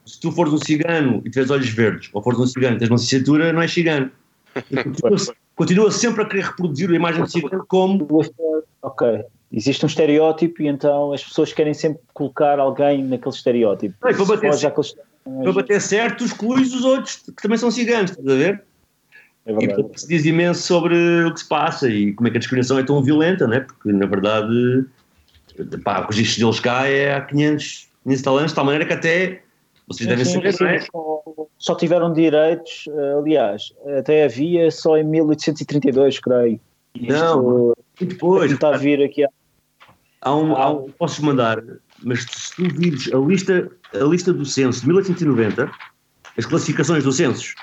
se 0.05 0.20
tu 0.20 0.32
fores 0.32 0.52
um 0.52 0.59
cigano 0.59 1.22
e 1.24 1.30
tiveres 1.30 1.50
olhos 1.50 1.68
verdes, 1.68 2.09
ou 2.12 2.22
fores 2.22 2.38
um 2.38 2.46
cigano 2.46 2.76
e 2.76 2.78
tens 2.78 2.88
uma 2.88 2.96
licenciatura, 2.96 3.52
não 3.52 3.62
és 3.62 3.72
cigano. 3.72 4.10
Continua, 5.59 5.90
sempre 5.90 6.22
a 6.22 6.24
querer 6.24 6.44
reproduzir 6.44 6.89
a 6.89 6.94
imagem 6.94 7.24
do 7.24 7.28
cigano 7.28 7.66
como 7.66 8.06
Ok. 8.80 9.24
Existe 9.52 9.85
um 9.85 9.89
estereótipo 9.89 10.62
e 10.62 10.68
então 10.68 11.12
as 11.12 11.24
pessoas 11.24 11.52
querem 11.52 11.74
sempre 11.74 12.01
colocar 12.14 12.60
alguém 12.60 13.02
naquele 13.02 13.35
estereótipo. 13.35 13.93
Não, 14.01 14.14
para 14.14 14.24
bater 14.24 14.55
certo. 14.55 14.94
para 15.24 15.52
bater 15.52 15.80
certo, 15.80 16.24
excluís 16.24 16.72
os 16.72 16.85
outros 16.85 17.16
que 17.16 17.43
também 17.43 17.59
são 17.59 17.72
ciganos, 17.72 18.12
estás 18.12 18.28
a 18.28 18.35
ver? 18.36 18.62
É 19.47 19.51
E 19.51 19.66
portanto, 19.66 19.98
se 19.98 20.06
diz 20.06 20.24
imenso 20.24 20.62
sobre 20.62 21.24
o 21.24 21.35
que 21.35 21.40
se 21.40 21.48
passa 21.48 21.89
e 21.89 22.12
como 22.12 22.28
é 22.28 22.30
que 22.30 22.36
a 22.36 22.40
discriminação 22.40 22.78
é 22.78 22.85
tão 22.85 23.02
violenta, 23.02 23.48
né? 23.48 23.60
porque 23.60 23.90
na 23.90 24.06
verdade 24.06 24.85
pá, 25.82 26.06
os 26.09 26.14
registros 26.14 26.39
deles 26.39 26.60
cá 26.60 26.86
é 26.86 27.14
há 27.14 27.20
500, 27.22 27.89
500 28.05 28.22
tal 28.22 28.39
anos, 28.39 28.51
de 28.52 28.55
tal 28.55 28.64
maneira 28.64 28.86
que 28.86 28.93
até 28.93 29.43
vocês 29.89 30.09
devem 30.09 30.24
Sim, 30.24 30.32
saber, 30.35 30.52
sim, 30.52 30.65
é? 30.65 30.81
só- 30.81 31.23
Só 31.59 31.74
tiveram 31.74 32.12
direitos, 32.12 32.85
eh, 32.89 33.15
aliás, 33.19 33.73
até 33.98 34.24
havia 34.24 34.70
só 34.70 34.97
em 34.97 35.05
1832, 35.05 36.20
creio. 36.20 36.60
Isto, 36.94 37.12
Não, 37.12 37.73
E 38.01 38.05
depois, 38.05 38.52
está 38.52 38.74
a 38.74 38.77
vir 38.77 39.02
aqui 39.02 39.24
a 39.24 39.28
há 40.23 40.35
um, 40.36 40.55
há 40.56 40.70
um- 40.70 40.90
posso 40.93 41.24
mandar, 41.24 41.62
mas 42.02 42.23
se 42.24 42.55
tu 42.56 42.69
vires 42.74 43.12
a 43.12 43.19
lista, 43.19 43.70
a 43.94 44.05
lista 44.05 44.32
do 44.32 44.44
censo 44.44 44.81
de 44.82 44.86
1890, 44.89 45.70
as 46.36 46.47
classificações 46.47 47.02
do 47.05 47.10
censos. 47.12 47.55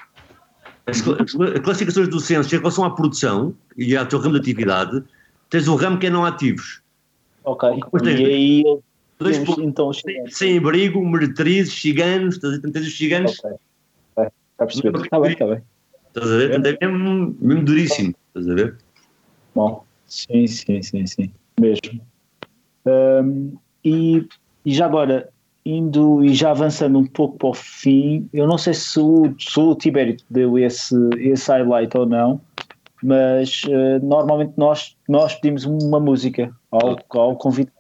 As, 0.88 1.02
cla- 1.02 1.18
as 1.22 1.32
cla- 1.32 1.50
as 1.54 1.60
classificações 1.60 2.08
do 2.10 2.20
censo 2.20 2.54
em 2.54 2.58
relação 2.60 2.84
à 2.84 2.90
produção 2.94 3.56
e 3.78 3.96
ao 3.96 4.06
teu 4.06 4.20
ramo 4.20 4.34
de 4.34 4.40
atividade, 4.42 5.04
tens 5.50 5.68
um 5.68 5.76
ramo 5.76 5.98
que 5.98 6.08
é 6.08 6.10
não 6.10 6.26
ativos. 6.26 6.82
Ok. 7.44 7.70
Tens 8.04 8.20
E 8.20 8.26
aí 8.26 8.64
Dois 9.20 9.38
pontos. 9.40 9.64
então 9.64 9.94
Sem, 9.94 10.28
sem 10.30 10.58
abrigo, 10.58 11.04
meretrizes, 11.06 11.74
ciganos, 11.74 12.36
estás 12.36 12.56
a 12.56 12.62
ver? 12.62 12.72
tens 12.72 12.88
os 12.88 12.98
ciganos, 12.98 13.40
Ok. 13.40 13.52
Ok. 14.16 14.28
Está 14.52 14.64
a 14.64 14.68
perceber? 14.68 14.96
Está 15.02 15.20
bem, 15.20 15.32
está 15.32 15.46
bem. 15.48 15.62
estás 16.08 16.32
a 16.32 16.38
ver? 16.38 16.50
Portanto, 16.52 16.78
É 16.82 16.88
mesmo, 16.88 17.36
mesmo 17.40 17.66
duríssimo, 17.66 18.16
estás 18.28 18.50
a 18.50 18.54
ver? 18.54 18.78
Bom, 19.54 19.84
sim, 20.08 20.48
sim, 20.48 20.82
sim, 20.82 21.08
sim. 21.08 21.32
Mesmo. 21.60 22.02
Hum, 22.86 23.56
e, 23.84 24.28
e 24.66 24.74
já 24.74 24.86
agora, 24.86 25.30
indo 25.66 26.24
e 26.24 26.34
já 26.34 26.52
avançando 26.52 27.00
um 27.00 27.06
pouco 27.06 27.38
para 27.38 27.50
o 27.50 27.54
fim, 27.54 28.30
eu 28.34 28.46
não 28.48 28.58
sei 28.58 28.74
se 28.74 29.00
o, 29.00 29.34
se 29.40 29.60
o 29.60 29.76
Tibério 29.76 30.18
deu 30.30 30.60
esse, 30.60 30.96
esse 31.18 31.50
highlight 31.52 31.98
ou 31.98 32.06
não, 32.06 32.42
mas 33.02 33.62
eh, 33.68 34.00
normalmente 34.00 34.54
nós, 34.58 34.96
nós 35.08 35.36
pedimos 35.36 35.66
uma 35.66 36.00
música 36.00 36.56
ao, 36.72 36.98
ao 37.10 37.36
convidado. 37.36 37.75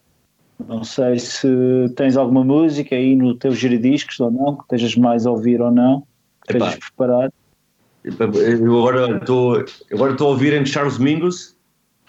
Não 0.68 0.84
sei 0.84 1.19
se 1.19 1.48
tens 1.95 2.15
alguma 2.15 2.44
música 2.44 2.95
aí 2.95 3.15
no 3.15 3.36
teu 3.36 3.52
giradiscos 3.52 4.19
ou 4.19 4.32
não, 4.32 4.56
que 4.56 4.64
estejas 4.64 4.95
mais 4.95 5.27
a 5.27 5.32
ouvir 5.32 5.61
ou 5.61 5.72
não, 5.72 6.03
que 6.48 6.56
Epá. 6.56 6.68
estejas 6.68 6.90
preparado. 6.90 7.34
Eu 8.03 8.77
agora 8.77 9.18
estou 9.18 9.65
agora 9.91 10.11
estou 10.11 10.27
a 10.27 10.30
ouvir 10.30 10.53
em 10.53 10.65
Charles 10.65 10.98
Mingus, 10.99 11.56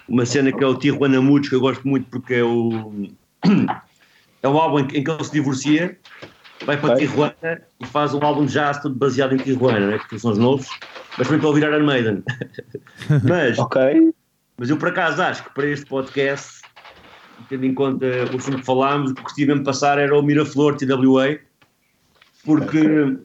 uma 0.07 0.25
cena 0.25 0.51
que 0.51 0.63
é 0.63 0.67
o 0.67 0.75
Tijuana 0.75 1.19
Moods, 1.21 1.49
que 1.49 1.55
eu 1.55 1.59
gosto 1.59 1.87
muito 1.87 2.07
porque 2.09 2.35
é 2.35 2.43
o. 2.43 2.93
É 4.43 4.47
um 4.47 4.55
álbum 4.55 4.79
em 4.79 4.87
que, 4.87 4.97
ele 4.97 5.23
se 5.23 5.31
divorcia, 5.31 5.97
vai 6.63 6.79
para 6.79 6.93
Ok. 6.93 7.07
Tijuana 7.07 7.61
e 7.79 7.85
faz 7.87 8.13
um 8.13 8.23
álbum 8.23 8.45
de 8.45 8.53
jazz 8.53 8.79
todo 8.79 8.93
baseado 8.93 9.33
em 9.33 9.37
Tijuana, 9.37 9.87
né, 9.87 9.99
que 10.07 10.19
são 10.19 10.31
os 10.31 10.37
novos, 10.37 10.67
mas 11.17 11.27
também 11.27 11.37
estou 11.37 11.49
a 11.49 11.53
ouvir 11.55 11.63
Iron 11.63 11.83
Maiden. 11.83 12.23
mas, 13.27 13.57
Ok, 13.57 14.13
mas 14.55 14.69
eu 14.69 14.77
por 14.77 14.89
acaso 14.89 15.23
acho 15.23 15.43
que 15.43 15.49
para 15.55 15.65
este 15.65 15.87
podcast, 15.87 16.61
tendo 17.49 17.65
em 17.65 17.73
conta 17.73 18.05
o 18.33 18.39
filme 18.39 18.59
que 18.59 18.65
falámos, 18.65 19.11
o 19.11 19.15
que 19.15 19.21
gostaria 19.21 19.47
mesmo 19.47 19.61
de 19.61 19.65
passar 19.65 19.97
era 19.97 20.17
o 20.17 20.21
Miraflor 20.21 20.75
TWA, 20.75 21.37
porque. 22.45 23.17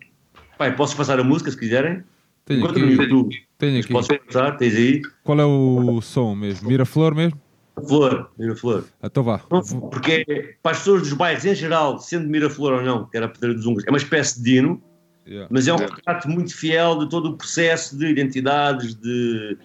Pai, 0.59 0.74
posso 0.76 0.97
passar 0.97 1.18
a 1.18 1.24
música 1.24 1.51
se 1.51 1.59
quiserem? 1.59 2.02
Tenho 2.44 2.60
Encontra 2.60 2.78
no 2.80 2.86
aqui. 2.93 3.02
YouTube. 3.02 3.36
Tenho 3.59 3.80
aqui. 3.80 3.93
posso 3.93 4.09
passar? 4.26 4.56
Tens 4.56 4.74
aí? 4.74 5.02
Qual 5.24 5.39
é 5.40 5.44
o 5.44 6.01
som 6.01 6.34
mesmo? 6.34 6.68
Miraflor 6.68 7.14
mesmo? 7.14 7.40
Flor, 7.89 8.30
Miraflor. 8.39 8.84
Então 9.02 9.22
vá. 9.22 9.39
Porque 9.39 10.56
para 10.62 10.72
as 10.72 10.78
pessoas 10.78 11.02
dos 11.02 11.12
bairros 11.14 11.44
em 11.44 11.55
geral, 11.55 11.98
sendo 11.98 12.28
Miraflor 12.28 12.74
ou 12.74 12.82
não, 12.82 13.06
que 13.06 13.16
era 13.16 13.26
a 13.26 13.28
Pedra 13.28 13.55
dos 13.55 13.64
Húngaros, 13.64 13.86
é 13.86 13.90
uma 13.90 13.98
espécie 13.98 14.39
de 14.43 14.52
dino, 14.52 14.82
Yeah. 15.24 15.47
mas 15.52 15.68
é 15.68 15.72
um 15.72 15.76
retrato 15.76 16.28
muito 16.28 16.52
fiel 16.52 16.98
de 16.98 17.09
todo 17.09 17.26
o 17.30 17.36
processo 17.36 17.97
de 17.97 18.06
identidades, 18.06 18.93
de, 18.97 19.56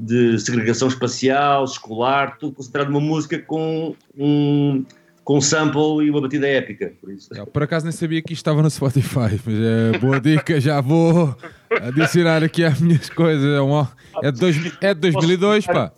de 0.00 0.38
segregação 0.38 0.86
espacial, 0.86 1.64
escolar, 1.64 2.38
tudo 2.38 2.52
concentrado 2.54 2.88
numa 2.88 3.00
música 3.04 3.36
com 3.40 3.96
um, 4.16 4.84
com 5.24 5.38
um 5.38 5.40
sample 5.40 6.06
e 6.06 6.10
uma 6.10 6.20
batida 6.20 6.46
épica. 6.46 6.92
Por 7.00 7.12
isso. 7.12 7.28
Yeah, 7.32 7.50
Por 7.50 7.64
acaso 7.64 7.84
nem 7.84 7.90
sabia 7.92 8.22
que 8.22 8.32
isto 8.32 8.40
estava 8.42 8.62
no 8.62 8.70
Spotify, 8.70 9.40
mas 9.44 9.58
é 9.58 9.98
boa 9.98 10.20
dica, 10.20 10.60
já 10.60 10.80
vou 10.80 11.36
adicionar 11.68 12.44
aqui 12.44 12.62
às 12.64 12.80
minhas 12.80 13.10
coisas. 13.10 13.44
É, 13.44 13.60
um, 13.60 13.80
é, 14.22 14.30
de, 14.30 14.38
dois, 14.38 14.56
é 14.80 14.94
de 14.94 15.00
2002, 15.00 15.66
pá. 15.66 15.92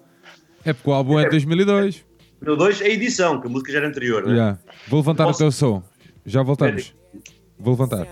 É 0.64 0.72
porque 0.72 0.89
o 0.89 0.94
álbum 0.94 1.18
é 1.18 1.24
de 1.24 1.31
2002. 1.31 2.02
No 2.40 2.56
2 2.56 2.81
é 2.81 2.86
a 2.86 2.89
edição, 2.89 3.39
que 3.39 3.47
a 3.48 3.51
música 3.51 3.70
já 3.70 3.78
era 3.78 3.89
anterior, 3.89 4.24
né? 4.27 4.32
Yeah. 4.32 4.59
Vou 4.89 5.01
levantar 5.01 5.24
Posso- 5.27 5.36
o 5.36 5.44
teu 5.44 5.52
som. 5.52 5.82
Já 6.24 6.43
voltamos. 6.43 6.94
Vou 7.59 7.74
levantar. 7.74 8.06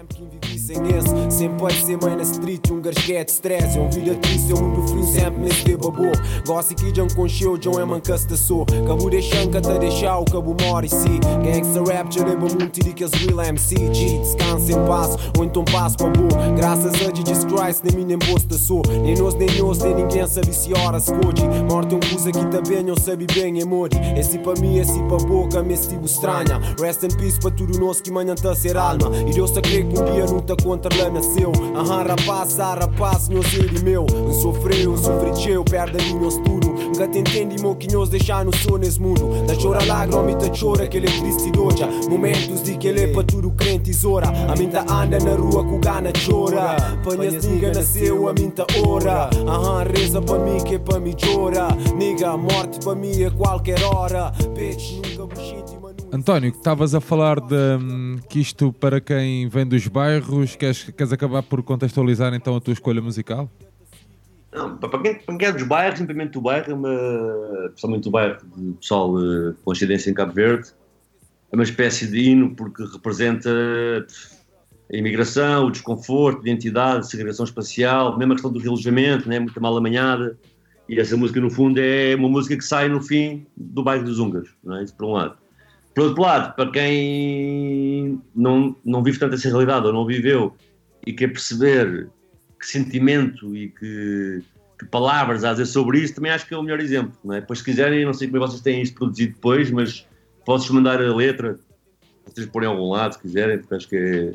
Que 0.59 0.65
sem 0.65 0.77
esse, 0.89 1.39
sempre 1.39 1.57
pode 1.57 1.87
ser 1.87 1.97
mãe 2.03 2.17
na 2.17 2.23
street, 2.23 2.69
um 2.73 2.81
gasquete 2.81 3.29
stress. 3.29 3.79
É 3.79 3.81
um 3.81 3.89
vida 3.91 4.17
triste, 4.17 4.51
é 4.51 4.55
um 4.57 4.89
frio, 4.89 5.05
sempre 5.05 5.41
nesse 5.41 5.63
de 5.63 5.77
babô. 5.77 6.11
Gosto 6.45 6.75
que 6.75 6.91
John 6.91 7.07
concheu, 7.15 7.57
John 7.57 7.79
é 7.79 7.85
mancasta 7.85 8.37
sou. 8.37 8.67
Cabo 8.67 9.09
deixando 9.09 9.53
que 9.53 9.59
até 9.59 9.79
deixar 9.79 10.19
o 10.19 10.25
cabo 10.25 10.57
mora 10.61 10.85
e 10.85 10.89
si. 10.89 11.21
Gangsta 11.45 11.93
rap, 11.93 12.13
já 12.13 12.25
muito 12.25 12.81
de 12.81 12.93
que 12.93 13.05
as 13.05 13.13
real 13.13 13.41
MC. 13.41 13.77
G, 13.95 14.19
descansa 14.19 14.73
em 14.73 14.87
paz, 14.87 15.17
ou 15.39 15.45
então 15.45 15.65
passo 15.65 15.97
para 15.97 16.11
boa. 16.11 16.53
Graças 16.57 16.93
a 16.95 17.15
Jesus 17.15 17.45
Christ, 17.45 17.85
nem 17.85 18.05
nem 18.05 18.19
bosta 18.19 18.59
sou. 18.59 18.83
Nem 19.03 19.15
nós, 19.15 19.35
nem 19.35 19.49
nós, 19.61 19.79
nem 19.79 19.95
ninguém 19.95 20.27
sabe 20.27 20.53
se 20.53 20.75
horas 20.75 21.07
code. 21.07 21.47
Morte 21.71 21.95
é 21.95 21.97
um 21.97 22.01
que 22.01 22.47
tá 22.47 22.61
bem, 22.69 22.89
eu 22.89 22.99
sabe 22.99 23.27
bem, 23.33 23.61
é 23.61 23.65
mori. 23.65 23.97
Esse 24.19 24.39
para 24.41 24.61
mim, 24.61 24.77
esse 24.79 24.99
para 25.05 25.19
boca, 25.19 25.63
me 25.63 25.77
tipo 25.77 26.05
estranha. 26.05 26.61
Rest 26.81 27.05
in 27.05 27.17
peace 27.17 27.39
para 27.39 27.53
tudo 27.53 27.79
nós 27.79 28.01
que 28.01 28.11
manhã 28.11 28.35
tá 28.35 28.57
ser 28.57 28.77
alma. 28.77 29.17
E 29.25 29.33
Deus 29.33 29.53
tá 29.53 29.61
crê 29.61 29.85
que 29.85 30.01
um 30.01 30.05
dia 30.13 30.27
não 30.27 30.48
tá 30.49 30.57
contra 30.63 30.97
lá 30.97 31.11
nasceu. 31.11 31.53
Aham, 31.77 32.05
rapaz, 32.05 32.59
ah, 32.59 32.75
rapaz, 32.75 33.29
nós 33.29 33.53
ele 33.53 33.81
meu. 33.83 34.07
Não 34.11 34.33
sofreu, 34.33 34.97
sofri 34.97 35.51
eu, 35.51 35.65
perde 35.65 35.99
a 35.99 36.05
mim, 36.05 36.19
nós 36.21 36.37
tudo. 36.39 36.69
Nunca 36.69 37.07
te 37.07 37.19
entendi, 37.19 37.63
mo 37.63 37.77
que 37.77 37.93
nós 37.93 38.09
deixar 38.09 38.45
no 38.45 38.57
sol 38.57 38.79
nesse 38.79 39.01
mundo. 39.01 39.47
Da 39.47 39.55
chora 39.55 39.85
lágrima, 39.85 40.35
tá 40.37 40.47
chora 40.59 40.87
que 40.87 40.97
ele 40.97 41.07
é 41.07 41.21
triste 41.21 41.51
doja. 41.51 41.87
Momentos 42.09 42.63
de 42.63 42.77
que 42.77 42.89
ele 42.89 43.03
é 43.03 43.07
para 43.09 43.25
tudo 43.25 43.51
crente 43.51 43.93
zora. 43.93 44.29
A 44.29 44.57
minta 44.57 44.81
anda 44.91 45.19
na 45.19 45.35
rua 45.35 45.65
com 45.65 45.79
gana 45.81 46.11
chora. 46.27 46.77
Panhas 47.05 47.45
nigga 47.45 47.73
nasceu, 47.73 48.29
a 48.29 48.33
minta 48.33 48.67
ora. 48.87 49.29
Aham, 49.47 49.85
reza 49.85 50.23
para 50.23 50.39
mim 50.39 50.59
que 50.65 50.77
é 50.77 50.79
para 50.79 50.99
mim 50.99 51.15
chora. 51.15 51.69
Nigga, 51.95 52.37
morte 52.37 52.79
para 52.81 52.95
mim 52.95 53.23
é 53.23 53.31
qualquer 53.31 53.83
hora. 53.83 54.33
Bitch, 54.55 55.01
nunca. 55.19 55.68
António, 56.11 56.49
estavas 56.49 56.95
a 56.95 57.01
falar 57.01 57.39
de 57.39 57.55
hum, 57.55 58.17
que 58.29 58.41
isto 58.41 58.73
para 58.73 58.99
quem 59.01 59.47
vem 59.49 59.67
dos 59.67 59.87
bairros, 59.89 60.57
queres, 60.57 60.85
queres 60.85 61.13
acabar 61.13 61.43
por 61.43 61.63
contextualizar 61.63 62.33
então 62.33 62.57
a 62.57 62.61
tua 62.61 62.73
escolha 62.73 63.03
musical? 63.03 63.51
Não, 64.51 64.79
para 64.79 65.03
quem, 65.03 65.15
para 65.17 65.37
quem 65.37 65.49
é 65.49 65.53
dos 65.53 65.63
bairros, 65.65 65.99
simplesmente 65.99 66.39
o 66.39 66.41
bairro 66.41 66.71
é 66.71 66.75
uma. 66.75 67.69
Principalmente 67.69 68.09
o 68.09 68.11
bairro 68.11 68.39
de 68.57 68.73
pessoal 68.75 69.15
eh, 69.19 69.55
com 69.63 69.73
incidência 69.73 70.11
em 70.11 70.15
Cabo 70.15 70.33
Verde, 70.33 70.71
é 71.53 71.57
uma 71.57 71.63
espécie 71.63 72.07
de 72.07 72.19
hino 72.19 72.55
porque 72.57 72.83
representa 72.85 73.51
a 74.91 74.97
imigração, 74.97 75.67
o 75.67 75.71
desconforto, 75.71 76.39
a 76.39 76.51
identidade, 76.51 77.01
a 77.01 77.03
segregação 77.03 77.45
espacial, 77.45 78.17
mesmo 78.17 78.33
a 78.33 78.37
questão 78.37 78.51
do 78.51 78.59
relojamento, 78.59 79.29
né, 79.29 79.39
muito 79.39 79.61
mal 79.61 79.77
amanhada. 79.77 80.39
E 80.89 80.99
essa 80.99 81.15
música, 81.19 81.39
no 81.39 81.51
fundo, 81.51 81.79
é 81.79 82.15
uma 82.17 82.31
música 82.31 82.57
que 82.57 82.65
sai 82.65 82.89
no 82.89 83.03
fim 83.03 83.47
do 83.55 83.83
bairro 83.83 84.05
dos 84.05 84.19
húngaros, 84.19 84.49
não 84.65 84.79
é? 84.79 84.85
Isso 84.85 84.97
por 84.97 85.05
um 85.05 85.13
lado. 85.13 85.37
Por 85.99 86.05
outro 86.05 86.23
lado, 86.23 86.55
para 86.55 86.71
quem 86.71 88.23
não, 88.33 88.77
não 88.85 89.03
vive 89.03 89.19
tanto 89.19 89.35
essa 89.35 89.49
realidade 89.49 89.85
ou 89.85 89.93
não 89.93 90.07
viveu 90.07 90.55
e 91.05 91.13
quer 91.13 91.27
perceber 91.27 92.09
que 92.57 92.69
sentimento 92.69 93.57
e 93.57 93.71
que, 93.71 94.41
que 94.79 94.87
palavras 94.87 95.43
há 95.43 95.51
a 95.51 95.53
dizer 95.55 95.67
sobre 95.67 95.99
isso, 95.99 96.15
também 96.15 96.31
acho 96.31 96.47
que 96.47 96.55
é 96.55 96.57
o 96.57 96.63
melhor 96.63 96.79
exemplo. 96.79 97.19
Não 97.25 97.35
é? 97.35 97.41
Depois, 97.41 97.59
se 97.59 97.65
quiserem, 97.65 98.05
não 98.05 98.15
sei 98.15 98.29
como 98.29 98.37
é 98.41 98.47
vocês 98.47 98.61
têm 98.61 98.81
isto 98.81 98.97
produzido 98.97 99.33
depois, 99.33 99.73
mas 99.73 100.07
posso 100.45 100.73
mandar 100.73 101.03
a 101.03 101.17
letra, 101.17 101.59
vocês 102.25 102.47
porem 102.47 102.69
em 102.69 102.73
algum 102.73 102.91
lado, 102.91 103.15
se 103.15 103.19
quiserem, 103.21 103.59
porque 103.59 103.75
acho 103.75 103.89
que 103.89 103.97
é, 103.97 104.33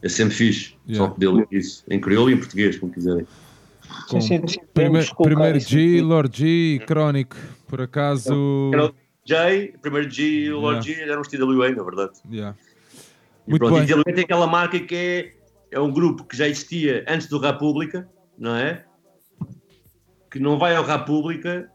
é 0.00 0.08
sempre 0.08 0.36
fixe. 0.36 0.76
Yeah. 0.86 1.08
Só 1.08 1.12
poder 1.12 1.28
ler 1.28 1.48
isso, 1.50 1.82
em 1.90 2.00
crioulo 2.00 2.30
e 2.30 2.34
em 2.34 2.38
português, 2.38 2.78
como 2.78 2.92
quiserem. 2.92 3.26
Com 4.08 4.20
primeiro 5.24 5.58
isso 5.58 5.70
G. 5.70 6.00
Lord 6.02 6.38
G 6.38 6.46
e 6.46 6.78
Chronic. 6.86 7.34
Por 7.66 7.80
acaso. 7.80 8.70
O 9.28 9.34
J, 9.34 9.74
primeiro 9.82 10.10
G 10.10 10.22
e 10.22 10.52
o 10.52 10.60
Lord 10.60 10.86
G 10.86 11.02
eram 11.02 11.20
os 11.20 11.28
TWA, 11.28 11.70
na 11.70 11.82
verdade. 11.82 12.12
Yeah. 12.30 12.56
E 13.46 13.50
Muito 13.50 13.60
pronto, 13.60 13.74
bem. 13.74 13.84
e 13.84 13.86
TWA 13.86 14.04
tem 14.14 14.24
aquela 14.24 14.46
marca 14.46 14.80
que 14.80 14.94
é, 14.94 15.76
é 15.76 15.78
um 15.78 15.92
grupo 15.92 16.24
que 16.24 16.34
já 16.34 16.48
existia 16.48 17.04
antes 17.06 17.26
do 17.28 17.38
República, 17.38 18.08
não 18.38 18.56
é? 18.56 18.84
Que 20.30 20.38
não 20.38 20.58
vai 20.58 20.74
ao 20.74 20.84
República. 20.84 21.70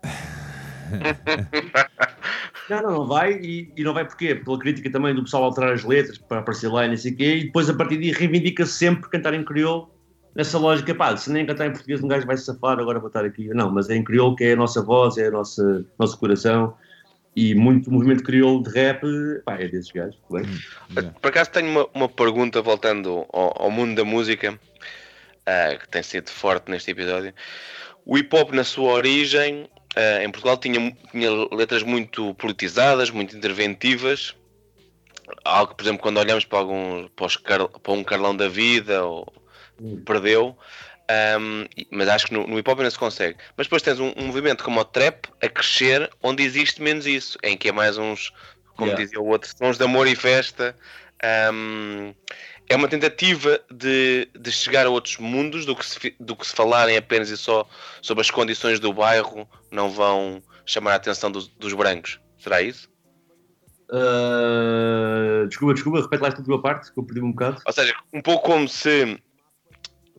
não, 2.69 2.81
não, 2.81 2.91
não 2.91 3.07
vai. 3.07 3.33
E, 3.33 3.71
e 3.77 3.83
não 3.83 3.93
vai 3.93 4.05
porquê? 4.05 4.33
Pela 4.33 4.57
crítica 4.57 4.89
também 4.91 5.13
do 5.13 5.23
pessoal 5.23 5.43
alterar 5.43 5.73
as 5.73 5.83
letras 5.83 6.17
para 6.17 6.39
aparecer 6.39 6.69
lá 6.69 6.85
e 6.85 6.89
não 6.89 6.97
sei 6.97 7.11
o 7.11 7.15
quê. 7.15 7.35
E 7.35 7.43
depois, 7.45 7.69
a 7.69 7.75
partir 7.75 7.97
daí, 7.97 8.11
reivindica-se 8.11 8.73
sempre 8.73 9.07
cantar 9.11 9.35
em 9.35 9.45
crioulo. 9.45 9.91
Nessa 10.35 10.57
lógica, 10.57 10.95
pá, 10.95 11.15
se 11.15 11.31
nem 11.31 11.45
cantar 11.45 11.67
em 11.67 11.71
português, 11.71 12.03
um 12.03 12.07
gajo 12.07 12.25
vai 12.25 12.35
se 12.35 12.45
safar, 12.45 12.79
agora 12.79 12.99
vou 12.99 13.09
estar 13.09 13.23
aqui. 13.23 13.49
Não, 13.49 13.71
mas 13.71 13.91
é 13.91 13.95
em 13.95 14.03
crioulo 14.03 14.35
que 14.35 14.43
é 14.43 14.53
a 14.53 14.55
nossa 14.55 14.81
voz, 14.81 15.17
é 15.19 15.27
a 15.27 15.31
nossa, 15.31 15.85
nosso 15.99 16.17
coração. 16.17 16.75
E 17.35 17.55
muito 17.55 17.91
movimento 17.91 18.23
crioulo 18.23 18.61
de 18.61 18.69
rap, 18.69 19.01
pá, 19.43 19.55
é 19.55 19.67
desses 19.67 19.91
gajos. 19.91 20.17
Bem. 20.29 20.45
Yeah. 20.91 21.11
Por 21.19 21.29
acaso 21.29 21.49
tenho 21.49 21.67
uma, 21.67 21.89
uma 21.93 22.07
pergunta 22.09 22.61
voltando 22.61 23.25
ao, 23.33 23.63
ao 23.63 23.71
mundo 23.71 23.95
da 23.95 24.05
música, 24.05 24.59
ah, 25.45 25.75
que 25.79 25.89
tem 25.89 26.03
sido 26.03 26.29
forte 26.29 26.69
neste 26.69 26.91
episódio. 26.91 27.33
O 28.05 28.17
hip 28.17 28.35
hop, 28.35 28.51
na 28.51 28.63
sua 28.63 28.91
origem, 28.93 29.67
ah, 29.95 30.23
em 30.23 30.29
Portugal, 30.29 30.57
tinha, 30.57 30.95
tinha 31.11 31.31
letras 31.51 31.81
muito 31.81 32.35
politizadas, 32.35 33.09
muito 33.09 33.35
interventivas. 33.35 34.35
Algo 35.43 35.71
que, 35.71 35.77
por 35.77 35.83
exemplo, 35.83 36.01
quando 36.03 36.19
olhamos 36.19 36.45
para, 36.45 36.59
alguns, 36.59 37.09
para, 37.15 37.27
Car- 37.43 37.79
para 37.79 37.93
um 37.93 38.03
Carlão 38.03 38.35
da 38.37 38.47
Vida, 38.47 39.03
ou 39.03 39.25
perdeu. 40.05 40.55
E- 41.77 41.87
mas 41.91 42.07
acho 42.09 42.27
que 42.27 42.33
no, 42.33 42.47
no 42.47 42.57
hip 42.57 42.69
hop 42.69 42.79
ainda 42.79 42.91
se 42.91 42.97
consegue. 42.97 43.37
Mas 43.57 43.67
depois 43.67 43.81
tens 43.81 43.99
um, 43.99 44.13
um 44.17 44.27
movimento 44.27 44.63
como 44.63 44.79
o 44.79 44.85
trap 44.85 45.27
a 45.41 45.49
crescer, 45.49 46.09
onde 46.21 46.43
existe 46.43 46.81
menos 46.81 47.05
isso, 47.05 47.37
em 47.43 47.57
que 47.57 47.69
é 47.69 47.71
mais 47.71 47.97
uns, 47.97 48.31
como 48.75 48.89
Yeah. 48.89 49.03
dizia 49.03 49.19
o 49.21 49.27
outro, 49.27 49.49
sons 49.55 49.77
de 49.77 49.83
amor 49.83 50.07
e 50.07 50.15
festa. 50.15 50.75
Um, 51.53 52.13
é 52.69 52.75
uma 52.75 52.87
tentativa 52.87 53.59
de, 53.71 54.27
de 54.37 54.51
chegar 54.51 54.85
a 54.85 54.89
outros 54.89 55.17
mundos 55.17 55.65
do 55.65 55.75
que, 55.75 55.85
se, 55.85 56.15
do 56.19 56.35
que 56.35 56.47
se 56.47 56.55
falarem 56.55 56.97
apenas 56.97 57.29
e 57.29 57.37
só 57.37 57.67
sobre 58.01 58.21
as 58.21 58.31
condições 58.31 58.79
do 58.79 58.93
bairro 58.93 59.47
não 59.71 59.89
vão 59.89 60.41
chamar 60.65 60.93
a 60.93 60.95
atenção 60.95 61.31
dos, 61.31 61.47
dos 61.47 61.73
brancos. 61.73 62.19
Será 62.37 62.61
isso? 62.61 62.89
Uh, 63.89 65.47
desculpa, 65.47 65.73
desculpa, 65.73 66.01
repete 66.01 66.21
lá 66.21 66.27
esta 66.29 66.39
última 66.39 66.61
parte 66.61 66.91
que 66.91 66.99
eu 66.99 67.03
perdi 67.03 67.21
um 67.21 67.31
bocado. 67.31 67.61
Ou 67.65 67.73
seja, 67.73 67.93
um 68.11 68.21
pouco 68.21 68.45
como 68.45 68.67
se 68.67 69.21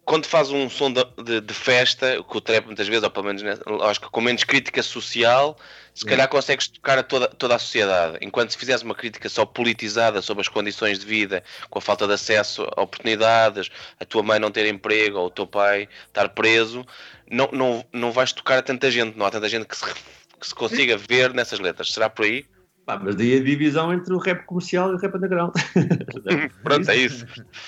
quando 0.04 0.26
faz 0.26 0.50
um 0.50 0.68
som 0.68 0.92
de, 0.92 1.04
de, 1.22 1.40
de, 1.40 1.54
festa, 1.54 2.22
que 2.22 2.36
o 2.36 2.40
trap 2.40 2.66
muitas 2.66 2.86
vezes, 2.86 3.02
ou 3.02 3.10
pelo 3.10 3.26
menos 3.26 3.42
né, 3.42 3.54
acho 3.82 4.00
que 4.00 4.08
com 4.08 4.20
menos 4.20 4.44
crítica 4.44 4.82
social, 4.82 5.56
se 5.94 6.04
calhar 6.04 6.28
consegues 6.28 6.68
tocar 6.68 6.98
a 6.98 7.02
toda, 7.02 7.28
toda 7.28 7.54
a 7.54 7.58
sociedade. 7.58 8.18
Enquanto 8.20 8.50
se 8.50 8.58
fizesse 8.58 8.84
uma 8.84 8.94
crítica 8.94 9.28
só 9.28 9.46
politizada 9.46 10.20
sobre 10.20 10.42
as 10.42 10.48
condições 10.48 10.98
de 10.98 11.06
vida, 11.06 11.42
com 11.70 11.78
a 11.78 11.82
falta 11.82 12.06
de 12.06 12.12
acesso 12.12 12.66
a 12.76 12.82
oportunidades, 12.82 13.70
a 13.98 14.04
tua 14.04 14.22
mãe 14.22 14.38
não 14.38 14.50
ter 14.50 14.66
emprego 14.66 15.18
ou 15.18 15.26
o 15.26 15.30
teu 15.30 15.46
pai 15.46 15.88
estar 16.06 16.28
preso, 16.30 16.84
não, 17.30 17.48
não, 17.52 17.84
não 17.92 18.12
vais 18.12 18.32
tocar 18.32 18.58
a 18.58 18.62
tanta 18.62 18.90
gente, 18.90 19.16
não 19.16 19.24
há 19.24 19.30
tanta 19.30 19.48
gente 19.48 19.66
que 19.66 19.76
se, 19.76 19.84
que 19.84 20.46
se 20.46 20.54
consiga 20.54 20.96
ver 20.96 21.32
nessas 21.32 21.60
letras. 21.60 21.92
Será 21.92 22.10
por 22.10 22.24
aí? 22.24 22.44
Pá, 22.86 23.00
mas 23.02 23.16
daí 23.16 23.38
a 23.38 23.42
divisão 23.42 23.92
entre 23.92 24.12
o 24.12 24.18
rap 24.18 24.44
comercial 24.44 24.90
e 24.92 24.94
o 24.94 24.98
rap 24.98 25.16
underground. 25.16 25.54
Pronto, 26.62 26.90
é 26.90 26.96
isso. 26.96 27.24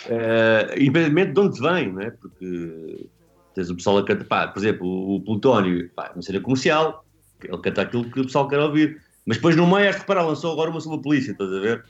Uh, 0.07 0.73
independentemente 0.77 1.33
de 1.33 1.41
onde 1.41 1.61
vem, 1.61 1.93
né? 1.93 2.11
porque 2.21 3.09
tens 3.55 3.71
o 3.71 3.77
pessoal 3.77 3.99
a 3.99 4.05
cantar, 4.05 4.25
pá, 4.27 4.49
por 4.49 4.59
exemplo, 4.59 4.87
o 4.87 5.21
Plutónio, 5.23 5.89
pá, 5.97 6.13
cena 6.21 6.41
comercial, 6.41 7.05
ele 7.43 7.59
canta 7.59 7.83
aquilo 7.83 8.11
que 8.11 8.21
o 8.21 8.25
pessoal 8.25 8.47
quer 8.47 8.59
ouvir. 8.61 9.01
Mas 9.25 9.39
depois 9.39 9.57
no 9.57 9.67
meio, 9.67 9.89
acho 9.89 9.99
que 9.99 10.03
reparar, 10.03 10.27
lançou 10.27 10.53
agora 10.53 10.71
uma 10.71 10.81
sobre 10.81 10.99
a 10.99 11.03
polícia, 11.03 11.33
estás 11.33 11.53
a 11.53 11.61
ver? 11.61 11.85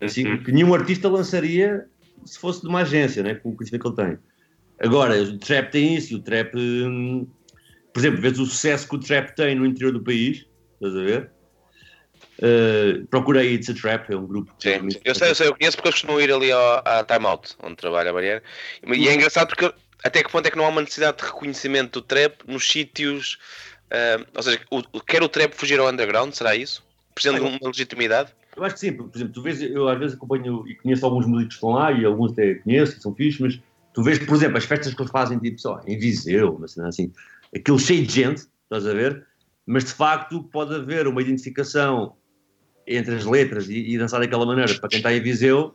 Assim, 0.00 0.26
uhum. 0.26 0.42
que 0.42 0.50
nenhum 0.50 0.74
artista 0.74 1.08
lançaria 1.08 1.86
se 2.24 2.38
fosse 2.38 2.62
de 2.62 2.68
uma 2.68 2.80
agência, 2.80 3.22
né? 3.22 3.34
com 3.34 3.50
o 3.50 3.56
conhecimento 3.56 3.82
que 3.82 4.00
ele 4.02 4.08
tem. 4.08 4.18
Agora, 4.80 5.22
o 5.22 5.38
trap 5.38 5.70
tem 5.70 5.94
isso, 5.96 6.16
o 6.16 6.20
trap, 6.20 6.54
hum, 6.56 7.26
por 7.92 8.00
exemplo, 8.00 8.20
vês 8.20 8.38
o 8.38 8.46
sucesso 8.46 8.88
que 8.88 8.96
o 8.96 8.98
trap 8.98 9.36
tem 9.36 9.54
no 9.54 9.66
interior 9.66 9.92
do 9.92 10.02
país, 10.02 10.46
estás 10.74 10.96
a 10.96 11.02
ver? 11.02 11.30
Uh, 12.40 13.06
procurei 13.08 13.54
It's 13.54 13.68
a 13.68 13.74
Trap, 13.74 14.10
é 14.10 14.16
um 14.16 14.26
grupo. 14.26 14.50
Sim, 14.58 14.88
eu 15.04 15.14
sei, 15.14 15.30
eu 15.30 15.34
sei, 15.34 15.48
eu 15.48 15.54
conheço 15.54 15.76
porque 15.76 15.88
eu 15.88 15.92
costumo 15.92 16.20
ir 16.20 16.32
ali 16.32 16.50
ao, 16.50 16.82
à 16.86 17.04
Time 17.04 17.26
Out, 17.26 17.54
onde 17.62 17.76
trabalha 17.76 18.10
a 18.10 18.12
Barreira. 18.14 18.42
E 18.82 19.08
é 19.08 19.14
engraçado 19.14 19.48
porque 19.48 19.70
até 20.02 20.22
que 20.22 20.30
ponto 20.30 20.46
é 20.46 20.50
que 20.50 20.56
não 20.56 20.64
há 20.64 20.68
uma 20.68 20.80
necessidade 20.80 21.18
de 21.18 21.24
reconhecimento 21.24 22.00
do 22.00 22.06
trap 22.06 22.42
nos 22.46 22.66
sítios. 22.66 23.38
Uh, 23.90 24.24
ou 24.34 24.42
seja, 24.42 24.60
o, 24.70 24.82
quer 25.00 25.22
o 25.22 25.28
trap 25.28 25.52
fugir 25.52 25.78
ao 25.78 25.88
underground, 25.88 26.32
será 26.32 26.56
isso? 26.56 26.82
Precisando 27.14 27.40
de 27.40 27.58
uma 27.58 27.68
legitimidade? 27.68 28.32
Eu 28.56 28.64
acho 28.64 28.74
que 28.74 28.80
sim, 28.80 28.92
por 28.92 29.10
exemplo, 29.14 29.34
tu 29.34 29.42
vês, 29.42 29.60
eu 29.60 29.88
às 29.88 29.98
vezes 29.98 30.16
acompanho 30.16 30.66
e 30.66 30.74
conheço 30.76 31.04
alguns 31.04 31.26
músicos 31.26 31.54
que 31.54 31.58
estão 31.58 31.70
lá 31.70 31.92
e 31.92 32.04
alguns 32.04 32.32
até 32.32 32.54
conheço 32.54 32.96
e 32.96 33.00
são 33.00 33.14
fixos, 33.14 33.40
mas 33.40 33.60
tu 33.92 34.02
vês, 34.02 34.18
por 34.18 34.34
exemplo, 34.34 34.56
as 34.56 34.64
festas 34.64 34.94
que 34.94 35.02
eles 35.02 35.10
fazem 35.10 35.38
tipo 35.38 35.60
só 35.60 35.80
em 35.86 35.98
Viseu, 35.98 36.56
mas 36.58 36.78
assim, 36.78 37.12
aquilo 37.54 37.78
cheio 37.78 38.06
de 38.06 38.12
gente, 38.12 38.46
estás 38.64 38.86
a 38.86 38.92
ver? 38.92 39.26
Mas 39.66 39.84
de 39.84 39.92
facto 39.92 40.42
pode 40.44 40.74
haver 40.74 41.06
uma 41.06 41.20
identificação 41.20 42.16
entre 42.86 43.14
as 43.14 43.24
letras 43.24 43.68
e, 43.68 43.94
e 43.94 43.98
dançar 43.98 44.20
daquela 44.20 44.46
maneira 44.46 44.74
para 44.78 44.88
quem 44.88 44.98
está 44.98 45.12
em 45.12 45.20
Viseu, 45.20 45.74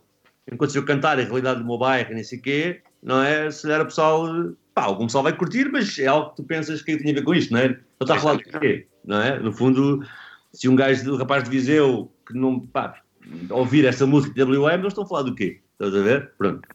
enquanto 0.52 0.72
se 0.72 0.78
eu 0.78 0.86
cantar 0.86 1.20
a 1.20 1.24
realidade 1.24 1.60
do 1.60 1.66
meu 1.66 1.78
bairro 1.78 2.12
e 2.12 2.16
nem 2.16 2.24
sei 2.24 2.40
quê, 2.40 2.82
não 3.02 3.22
é? 3.22 3.50
Se 3.52 3.64
calhar 3.64 3.82
o 3.82 3.86
pessoal, 3.86 4.28
pá, 4.74 4.84
algum 4.84 5.06
pessoal 5.06 5.24
vai 5.24 5.36
curtir, 5.36 5.70
mas 5.72 5.98
é 6.00 6.08
algo 6.08 6.32
que 6.32 6.38
tu 6.38 6.44
pensas 6.44 6.82
que 6.82 6.98
tem 6.98 7.12
a 7.12 7.16
ver 7.16 7.24
com 7.24 7.34
isto, 7.34 7.52
não 7.52 7.60
é? 7.60 7.66
Ele 7.66 7.80
está 8.02 8.16
a 8.16 8.20
falar 8.20 8.38
de 8.38 8.44
quê, 8.44 8.88
não 9.04 9.22
é? 9.22 9.40
No 9.40 9.52
fundo, 9.52 10.06
se 10.52 10.68
um 10.68 10.76
gajo, 10.76 11.14
um 11.14 11.18
rapaz 11.18 11.44
de 11.44 11.50
Viseu, 11.50 12.12
que 12.28 12.34
não, 12.34 12.60
pá, 12.60 13.02
ouvir 13.50 13.86
essa 13.86 14.06
música 14.06 14.34
de 14.34 14.44
WM, 14.44 14.80
eles 14.80 14.88
estão 14.88 15.04
a 15.04 15.08
falar 15.08 15.24
do 15.24 15.36
quê? 15.36 15.62
Estás 15.74 15.96
a 15.96 16.02
ver? 16.02 16.32
Pronto. 16.38 16.68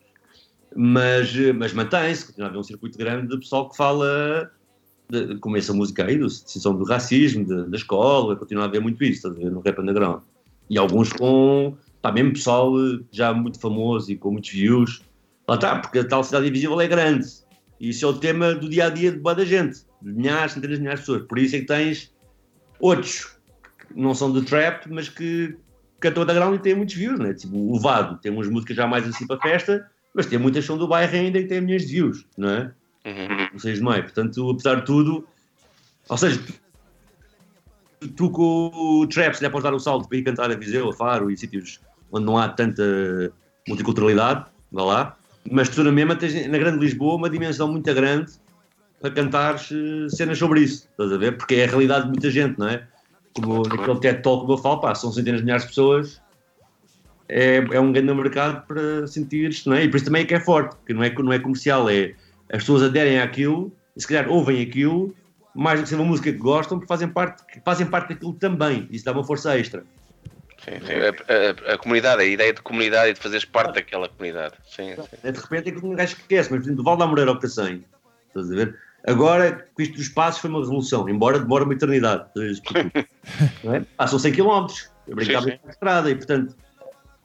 Mas, 0.75 1.35
mas 1.57 1.73
mantém-se, 1.73 2.27
continua 2.27 2.47
a 2.47 2.51
haver 2.51 2.59
um 2.59 2.63
circuito 2.63 2.97
grande 2.97 3.29
de 3.29 3.39
pessoal 3.39 3.69
que 3.69 3.77
fala 3.77 4.51
como 5.41 5.57
essa 5.57 5.73
música 5.73 6.05
aí, 6.05 6.19
da 6.19 6.27
decisão 6.27 6.77
do 6.77 6.85
racismo, 6.85 7.45
de, 7.45 7.71
da 7.71 7.77
escola, 7.77 8.37
continua 8.37 8.65
a 8.65 8.67
haver 8.67 8.81
muito 8.81 9.03
isso, 9.05 9.29
estás 9.29 9.37
a 9.37 9.39
ver, 9.39 9.51
no 9.51 9.61
rap 9.61 9.79
underground. 9.79 10.23
E 10.69 10.79
alguns 10.79 11.13
com, 11.13 11.77
pá, 12.01 12.13
mesmo 12.13 12.33
pessoal 12.33 12.73
já 13.11 13.33
muito 13.33 13.61
famoso 13.61 14.11
e 14.11 14.17
com 14.17 14.31
muitos 14.33 14.51
views. 14.51 15.03
Lá 15.49 15.57
está, 15.57 15.79
porque 15.79 15.99
a 15.99 16.05
tal 16.07 16.23
cidade 16.23 16.49
invisível 16.49 16.81
é 16.81 16.87
grande. 16.87 17.27
E 17.81 17.89
isso 17.89 18.05
é 18.05 18.09
o 18.09 18.13
tema 18.13 18.55
do 18.55 18.69
dia 18.69 18.87
a 18.87 18.91
dia 18.91 19.11
de 19.11 19.19
boa 19.19 19.35
da 19.35 19.45
gente, 19.45 19.81
de 20.01 20.13
milhares, 20.13 20.53
centenas 20.53 20.77
de 20.77 20.83
milhares 20.83 21.01
de 21.01 21.07
pessoas. 21.07 21.27
Por 21.27 21.39
isso 21.39 21.57
é 21.57 21.61
que 21.61 21.67
tens 21.67 22.15
outros 22.79 23.37
que 23.79 24.01
não 24.01 24.15
são 24.15 24.33
de 24.33 24.43
trap, 24.43 24.87
mas 24.89 25.09
que 25.09 25.57
cantam 25.99 26.23
underground 26.23 26.57
e 26.57 26.63
têm 26.63 26.75
muitos 26.75 26.95
views, 26.95 27.19
né? 27.19 27.35
Tipo, 27.35 27.57
o 27.57 27.79
Vado 27.79 28.19
tem 28.21 28.31
umas 28.31 28.49
músicas 28.49 28.77
já 28.77 28.87
mais 28.87 29.07
assim 29.09 29.27
para 29.27 29.41
festa, 29.41 29.91
mas 30.15 30.27
tem 30.27 30.39
muitas 30.39 30.65
são 30.65 30.79
do 30.79 30.89
bairro 30.89 31.15
ainda 31.15 31.39
e 31.39 31.47
tem 31.47 31.61
milhões 31.61 31.87
de 31.87 31.93
views, 31.93 32.27
não 32.37 32.49
é? 32.49 32.73
Uhum. 33.05 33.59
Sei 33.59 33.75
de 33.75 33.83
meio. 33.83 34.03
Portanto, 34.03 34.51
apesar 34.51 34.77
de 34.77 34.87
tudo, 34.87 35.27
ou 36.09 36.17
seja, 36.17 36.41
tu 38.17 38.31
com 38.31 38.71
o 38.75 39.07
trap, 39.07 39.35
se 39.35 39.43
lhe 39.43 39.51
podes 39.51 39.65
dar 39.65 39.75
o 39.75 39.79
salto 39.79 40.09
para 40.09 40.19
ir 40.19 40.23
cantar 40.23 40.51
a 40.51 40.55
Viseu, 40.55 40.89
a 40.89 40.93
Faro 40.93 41.31
e 41.31 41.37
sítios 41.37 41.81
onde 42.13 42.27
não 42.27 42.37
há 42.37 42.49
tanta 42.49 42.83
multiculturalidade, 43.69 44.47
vá 44.73 44.85
lá, 44.85 45.17
mas 45.51 45.69
tu 45.69 45.85
na 45.85 45.93
mesma 45.93 46.17
tens 46.17 46.49
na 46.49 46.59
Grande 46.59 46.79
Lisboa 46.79 47.15
uma 47.15 47.31
dimensão 47.31 47.69
muito 47.69 47.93
grande 47.95 48.33
para 49.01 49.11
cantares 49.11 49.71
eh, 49.73 50.09
cenas 50.09 50.39
sobre 50.39 50.61
isso, 50.61 50.89
estás 50.91 51.13
a 51.13 51.17
ver? 51.17 51.37
Porque 51.37 51.55
é 51.55 51.65
a 51.65 51.69
realidade 51.69 52.05
de 52.05 52.11
muita 52.11 52.31
gente, 52.31 52.59
não 52.59 52.69
é? 52.69 52.87
Como 53.35 53.63
naquele 53.63 54.01
TED 54.01 54.23
Talk 54.23 54.47
que 54.47 54.53
eu 54.53 54.59
falo, 54.59 54.81
pá, 54.81 54.95
são 54.95 55.13
centenas 55.13 55.41
de 55.41 55.45
milhares 55.45 55.63
de 55.63 55.69
pessoas, 55.69 56.21
é, 57.29 57.57
é 57.57 57.81
um 57.81 57.93
grande 57.93 58.13
mercado 58.13 58.67
para 58.67 59.07
sentir 59.07 59.49
isto, 59.49 59.71
não 59.71 59.77
é? 59.77 59.85
E 59.85 59.89
por 59.89 59.97
isso 59.97 60.07
também 60.07 60.23
é 60.23 60.25
que 60.25 60.35
é 60.35 60.41
forte, 60.41 60.77
que 60.85 60.93
não 60.93 61.03
é, 61.03 61.11
não 61.11 61.33
é 61.33 61.39
comercial, 61.39 61.89
é 61.89 62.15
as 62.51 62.59
pessoas 62.59 62.83
aderem 62.83 63.21
àquilo, 63.21 63.73
e 63.97 64.01
se 64.01 64.07
calhar 64.07 64.29
ouvem 64.29 64.61
aquilo, 64.63 65.15
mais 65.55 65.81
do 65.81 65.83
que 65.85 65.89
ser 65.89 65.95
uma 65.97 66.05
música 66.05 66.33
que 66.33 66.39
gostam, 66.39 66.79
porque 66.79 66.89
fazem 66.89 67.09
parte, 67.09 67.43
fazem 67.65 67.87
parte 67.87 68.11
daquilo 68.11 68.33
também. 68.35 68.89
Isso 68.91 69.05
dá 69.05 69.13
uma 69.13 69.25
força 69.25 69.59
extra. 69.59 69.85
Sim, 70.65 70.73
sim. 70.87 70.93
A, 70.93 71.71
a, 71.71 71.75
a, 71.75 71.79
comunidade, 71.79 72.23
a 72.23 72.25
ideia 72.25 72.53
de 72.53 72.61
comunidade 72.61 73.11
e 73.11 73.15
de 73.15 73.21
fazeres 73.21 73.45
parte 73.45 73.75
daquela 73.75 74.09
comunidade. 74.09 74.55
Sim, 74.67 74.95
sim. 74.95 75.33
De 75.33 75.39
repente 75.39 75.69
é 75.71 75.73
que 75.73 75.85
um 75.85 75.95
gajo 75.95 76.17
esquece, 76.17 76.51
mas 76.51 76.61
por 76.61 76.67
exemplo, 76.67 76.83
o 76.83 76.85
Val 76.85 76.97
da 76.97 77.07
Moreira 77.07 77.31
ao 77.31 77.39
Cacém, 77.39 77.85
estás 78.29 78.51
a 78.51 78.55
ver? 78.55 78.79
Agora, 79.07 79.67
com 79.75 79.81
isto 79.81 79.97
dos 79.97 80.09
passos, 80.11 80.41
foi 80.41 80.51
uma 80.51 80.61
revolução, 80.61 81.09
embora 81.09 81.39
demore 81.39 81.65
uma 81.65 81.73
eternidade. 81.73 82.27
não 83.65 83.75
é? 83.75 83.81
Passam 83.97 84.19
100 84.19 84.33
km, 84.33 84.67
eu 85.09 85.17
brincava 85.17 85.47
na 85.47 85.71
estrada, 85.71 86.11
e 86.11 86.15
portanto, 86.15 86.55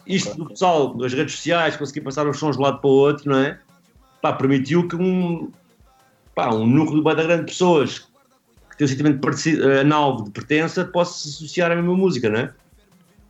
isto 0.07 0.37
do 0.37 0.47
pessoal, 0.47 0.95
das 0.95 1.13
redes 1.13 1.35
sociais, 1.35 1.75
conseguir 1.75 2.01
passar 2.01 2.25
os 2.27 2.37
sons 2.39 2.55
de 2.55 2.61
um 2.61 2.65
lado 2.65 2.79
para 2.79 2.89
o 2.89 2.93
outro, 2.93 3.29
não 3.29 3.39
é? 3.39 3.59
Pá, 4.25 4.33
permitiu 4.33 4.87
que 4.87 4.95
um, 4.95 5.51
pá, 6.33 6.51
um 6.51 6.65
núcleo 6.65 7.03
de 7.03 7.23
grande 7.23 7.41
de 7.41 7.51
pessoas 7.51 7.99
que 8.71 8.75
tem 8.75 8.85
um 8.85 8.87
sentimento 8.87 9.27
análogo 9.79 10.23
de 10.23 10.31
pertença 10.31 10.83
possa 10.83 11.19
se 11.19 11.35
associar 11.35 11.71
à 11.71 11.75
mesma 11.75 11.95
música, 11.95 12.27
não 12.27 12.39
é? 12.39 12.53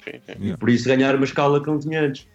Sim, 0.06 0.20
sim. 0.26 0.34
E 0.40 0.56
por 0.56 0.70
isso 0.70 0.88
ganhar 0.88 1.14
uma 1.14 1.26
escala 1.26 1.62
que 1.62 1.68
não 1.68 1.78
tinha 1.78 2.02
antes. 2.02 2.26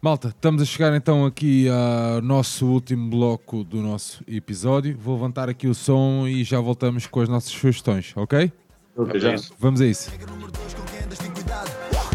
Malta, 0.00 0.28
estamos 0.28 0.62
a 0.62 0.64
chegar 0.64 0.96
então 0.96 1.26
aqui 1.26 1.66
ao 1.68 2.22
nosso 2.22 2.64
último 2.64 3.10
bloco 3.10 3.62
do 3.62 3.82
nosso 3.82 4.24
episódio. 4.26 4.96
Vou 4.98 5.16
levantar 5.16 5.50
aqui 5.50 5.68
o 5.68 5.74
som 5.74 6.26
e 6.26 6.44
já 6.44 6.58
voltamos 6.58 7.06
com 7.06 7.20
as 7.20 7.28
nossas 7.28 7.50
sugestões, 7.50 8.14
ok? 8.16 8.50
Ok, 8.96 9.20
já. 9.20 9.34
Vamos 9.58 9.82
a 9.82 9.86
isso. 9.86 10.10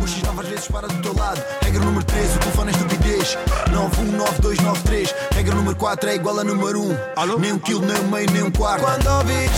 O 0.01 0.07
X 0.07 0.49
vezes 0.49 0.67
para 0.69 0.87
do 0.87 1.01
teu 1.03 1.13
lado. 1.13 1.39
Regra 1.61 1.85
número 1.85 2.03
3, 2.03 2.37
o 3.21 3.29
telefone 3.29 3.29
é 3.29 3.29
estupidez. 3.29 3.37
919293. 3.71 5.15
Regra 5.33 5.55
número 5.55 5.75
4 5.75 6.09
é 6.09 6.15
igual 6.15 6.39
a 6.39 6.43
número 6.43 6.81
1. 6.81 6.97
Alô? 7.15 7.37
Nem 7.37 7.53
um 7.53 7.59
quilo, 7.59 7.85
nem 7.85 7.99
um 8.01 8.09
meio, 8.09 8.29
nem 8.31 8.43
um 8.43 8.51
quarto. 8.51 8.83
Quando 8.83 9.07
ouvis, 9.07 9.51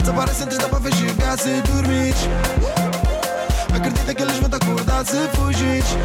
desaparece 0.00 0.44
antes 0.44 0.58
da 0.58 0.68
para 0.68 0.90
chegar 0.92 1.38
se 1.38 1.60
dormires. 1.62 2.28
Acredita 3.74 4.14
que 4.14 4.22
eles 4.22 4.38
vão 4.38 4.48
te 4.48 4.56
acordar 4.56 5.04
se 5.04 5.16
fugires. 5.36 5.96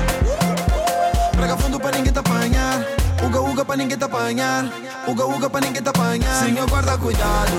Prega 1.32 1.58
fundo 1.58 1.80
para 1.80 1.98
ninguém 1.98 2.12
te 2.12 2.20
apanhar. 2.20 2.86
Uga 3.24 3.42
uga 3.42 3.66
para 3.66 3.78
ninguém 3.78 3.98
te 3.98 4.04
apanhar. 4.04 4.66
Uga 5.08 5.26
uga 5.26 5.50
para 5.50 5.66
ninguém 5.66 5.82
te 5.82 5.90
apanhar. 5.90 6.44
Senhor, 6.44 6.70
guarda 6.70 6.98
cuidado. 6.98 7.54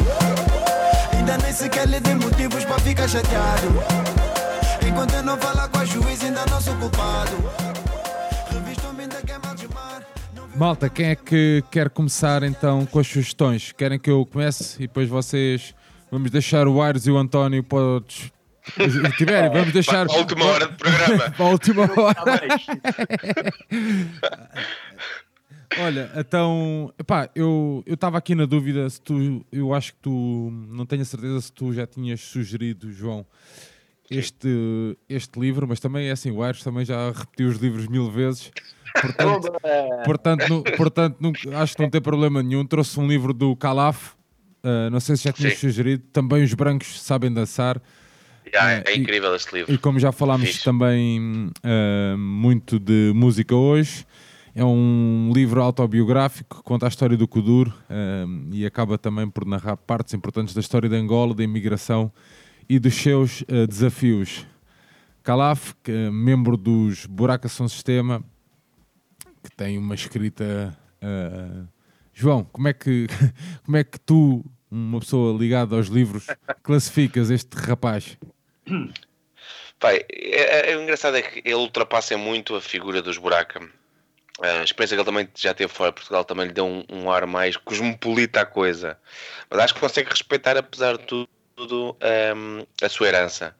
Ainda 1.16 1.38
nem 1.38 1.52
sequer 1.52 1.88
lhe 1.88 2.00
dê 2.00 2.14
motivos 2.14 2.64
para 2.64 2.78
ficar 2.80 3.08
chateado. 3.08 3.68
Enquanto 4.86 5.14
eu 5.14 5.22
não 5.22 5.38
falar 5.38 5.68
com 5.68 5.78
a 5.78 5.84
juiz, 5.84 6.22
ainda 6.22 6.44
não 6.50 6.60
sou 6.60 6.74
culpado. 6.74 7.71
Malta, 10.54 10.88
quem 10.90 11.06
é 11.06 11.16
que 11.16 11.64
quer 11.70 11.88
começar 11.88 12.42
então 12.42 12.84
com 12.84 12.98
as 12.98 13.06
sugestões? 13.06 13.72
Querem 13.72 13.98
que 13.98 14.10
eu 14.10 14.24
comece 14.26 14.76
e 14.82 14.86
depois 14.86 15.08
vocês. 15.08 15.74
Vamos 16.10 16.30
deixar 16.30 16.68
o 16.68 16.82
Aires 16.82 17.06
e 17.06 17.10
o 17.10 17.16
António 17.16 17.64
para 17.64 18.02
tiverem, 19.16 19.50
vamos 19.50 19.72
deixar. 19.72 20.06
Para 20.06 20.16
a 20.16 20.18
última 20.18 20.44
hora 20.44 20.68
do 20.68 20.76
programa. 20.76 21.30
para 21.32 21.44
a 21.44 21.48
última 21.48 21.82
hora. 21.82 22.48
Olha, 25.78 26.10
então, 26.16 26.92
epá, 26.98 27.30
eu 27.34 27.82
estava 27.86 28.18
aqui 28.18 28.34
na 28.34 28.44
dúvida 28.44 28.88
se 28.90 29.00
tu, 29.00 29.44
eu 29.50 29.72
acho 29.72 29.94
que 29.94 30.00
tu, 30.00 30.50
não 30.68 30.84
tenho 30.84 31.00
a 31.00 31.04
certeza 31.06 31.40
se 31.40 31.50
tu 31.50 31.72
já 31.72 31.86
tinhas 31.86 32.20
sugerido, 32.20 32.92
João, 32.92 33.26
este, 34.10 34.48
este 35.08 35.40
livro, 35.40 35.66
mas 35.66 35.80
também 35.80 36.08
é 36.08 36.10
assim, 36.10 36.30
o 36.30 36.42
Aires 36.42 36.62
também 36.62 36.84
já 36.84 37.10
repetiu 37.10 37.48
os 37.48 37.56
livros 37.56 37.86
mil 37.88 38.10
vezes. 38.10 38.50
Portanto, 39.00 39.52
portanto, 40.04 40.48
nu- 40.48 40.62
portanto 40.76 41.16
nu- 41.20 41.32
acho 41.56 41.76
que 41.76 41.82
não 41.82 41.90
tem 41.90 42.00
problema 42.00 42.42
nenhum. 42.42 42.64
Trouxe 42.66 42.98
um 43.00 43.06
livro 43.08 43.32
do 43.32 43.54
Calaf, 43.56 44.10
uh, 44.64 44.90
não 44.90 45.00
sei 45.00 45.16
se 45.16 45.24
já 45.24 45.32
tinha 45.32 45.54
sugerido. 45.54 46.02
Também 46.12 46.42
os 46.44 46.52
brancos 46.54 47.00
sabem 47.00 47.32
dançar. 47.32 47.80
Ah, 48.54 48.72
É, 48.72 48.84
é 48.86 48.96
e- 48.96 48.98
incrível 48.98 49.34
este 49.34 49.54
livro. 49.54 49.72
E 49.72 49.78
como 49.78 49.98
já 49.98 50.12
falámos 50.12 50.62
também 50.62 51.20
uh, 51.64 52.18
muito 52.18 52.78
de 52.78 53.12
música 53.14 53.54
hoje, 53.56 54.04
é 54.54 54.62
um 54.62 55.30
livro 55.34 55.62
autobiográfico 55.62 56.58
que 56.58 56.62
conta 56.62 56.84
a 56.86 56.88
história 56.88 57.16
do 57.16 57.26
Kudur 57.26 57.68
uh, 57.68 58.48
e 58.52 58.66
acaba 58.66 58.98
também 58.98 59.26
por 59.30 59.46
narrar 59.46 59.76
partes 59.78 60.12
importantes 60.12 60.54
da 60.54 60.60
história 60.60 60.86
de 60.88 60.94
Angola, 60.96 61.32
da 61.34 61.42
imigração 61.42 62.12
e 62.68 62.78
dos 62.78 62.94
seus 62.94 63.40
uh, 63.42 63.66
desafios. 63.66 64.46
Calaf, 65.22 65.72
que 65.82 65.90
é 65.92 66.10
membro 66.10 66.56
dos 66.56 67.06
Buraca 67.06 67.48
Som 67.48 67.68
Sistema, 67.68 68.22
que 69.42 69.50
tem 69.56 69.78
uma 69.78 69.94
escrita. 69.94 70.76
uh, 71.02 71.66
João, 72.14 72.44
como 72.44 72.68
é, 72.68 72.72
que, 72.72 73.06
como 73.64 73.76
é 73.76 73.84
que 73.84 73.98
tu, 73.98 74.44
uma 74.70 75.00
pessoa 75.00 75.36
ligada 75.38 75.76
aos 75.76 75.88
livros, 75.88 76.26
classificas 76.62 77.30
este 77.30 77.54
rapaz? 77.56 78.18
Pai, 79.78 80.04
é, 80.10 80.70
é- 80.70 80.72
é 80.72 80.82
engraçado 80.82 81.16
é 81.16 81.22
que 81.22 81.40
ele 81.44 81.54
ultrapassa 81.54 82.16
muito 82.16 82.54
a 82.54 82.60
figura 82.60 83.02
dos 83.02 83.18
Buraca. 83.18 83.60
A 84.40 84.62
experiência 84.64 84.96
que 84.96 85.00
ele 85.00 85.04
também 85.04 85.28
já 85.34 85.52
teve 85.54 85.72
fora 85.72 85.90
de 85.90 85.96
Portugal 85.96 86.24
também 86.24 86.46
lhe 86.46 86.52
deu 86.52 86.66
um, 86.66 86.84
um 86.90 87.10
ar 87.10 87.26
mais 87.26 87.56
cosmopolita 87.56 88.40
à 88.40 88.46
coisa. 88.46 88.98
Mas 89.50 89.60
acho 89.60 89.74
que 89.74 89.80
consegue 89.80 90.08
respeitar, 90.10 90.56
apesar 90.56 90.96
de 90.96 91.04
tudo, 91.04 91.96
hum, 92.36 92.66
a 92.82 92.88
sua 92.88 93.08
herança. 93.08 93.54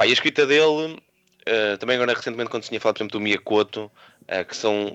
E 0.00 0.02
a 0.04 0.06
escrita 0.06 0.46
dele, 0.46 1.00
eh, 1.48 1.76
também 1.78 1.96
agora 1.96 2.14
recentemente 2.14 2.50
quando 2.50 2.62
se 2.62 2.68
tinha 2.68 2.80
falado, 2.80 2.96
por 2.96 3.02
exemplo, 3.02 3.18
do 3.18 3.22
Miyakoto, 3.22 3.90
eh, 4.26 4.44
que 4.44 4.56
são, 4.56 4.92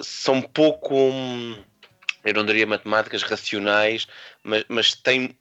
são 0.00 0.40
pouco, 0.40 0.94
hum, 0.94 1.56
eu 2.24 2.34
não 2.34 2.44
diria 2.46 2.66
matemáticas 2.66 3.22
racionais, 3.22 4.06
mas, 4.42 4.64
mas 4.68 4.94
têm 4.94 5.36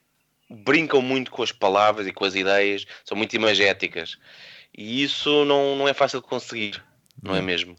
brincam 0.49 1.02
muito 1.02 1.32
com 1.32 1.41
as 1.41 1.52
palavras 1.52 2.07
e 2.07 2.12
com 2.12 2.24
as 2.24 2.36
ideias, 2.36 2.86
são 3.03 3.18
muito 3.18 3.36
imagéticas. 3.36 4.18
E 4.78 5.03
isso 5.03 5.45
não, 5.45 5.76
não 5.76 5.88
é 5.88 5.94
fácil 5.94 6.22
de 6.22 6.28
conseguir, 6.28 6.84
não 7.24 7.36
é 7.36 7.41
mesmo? 7.41 7.76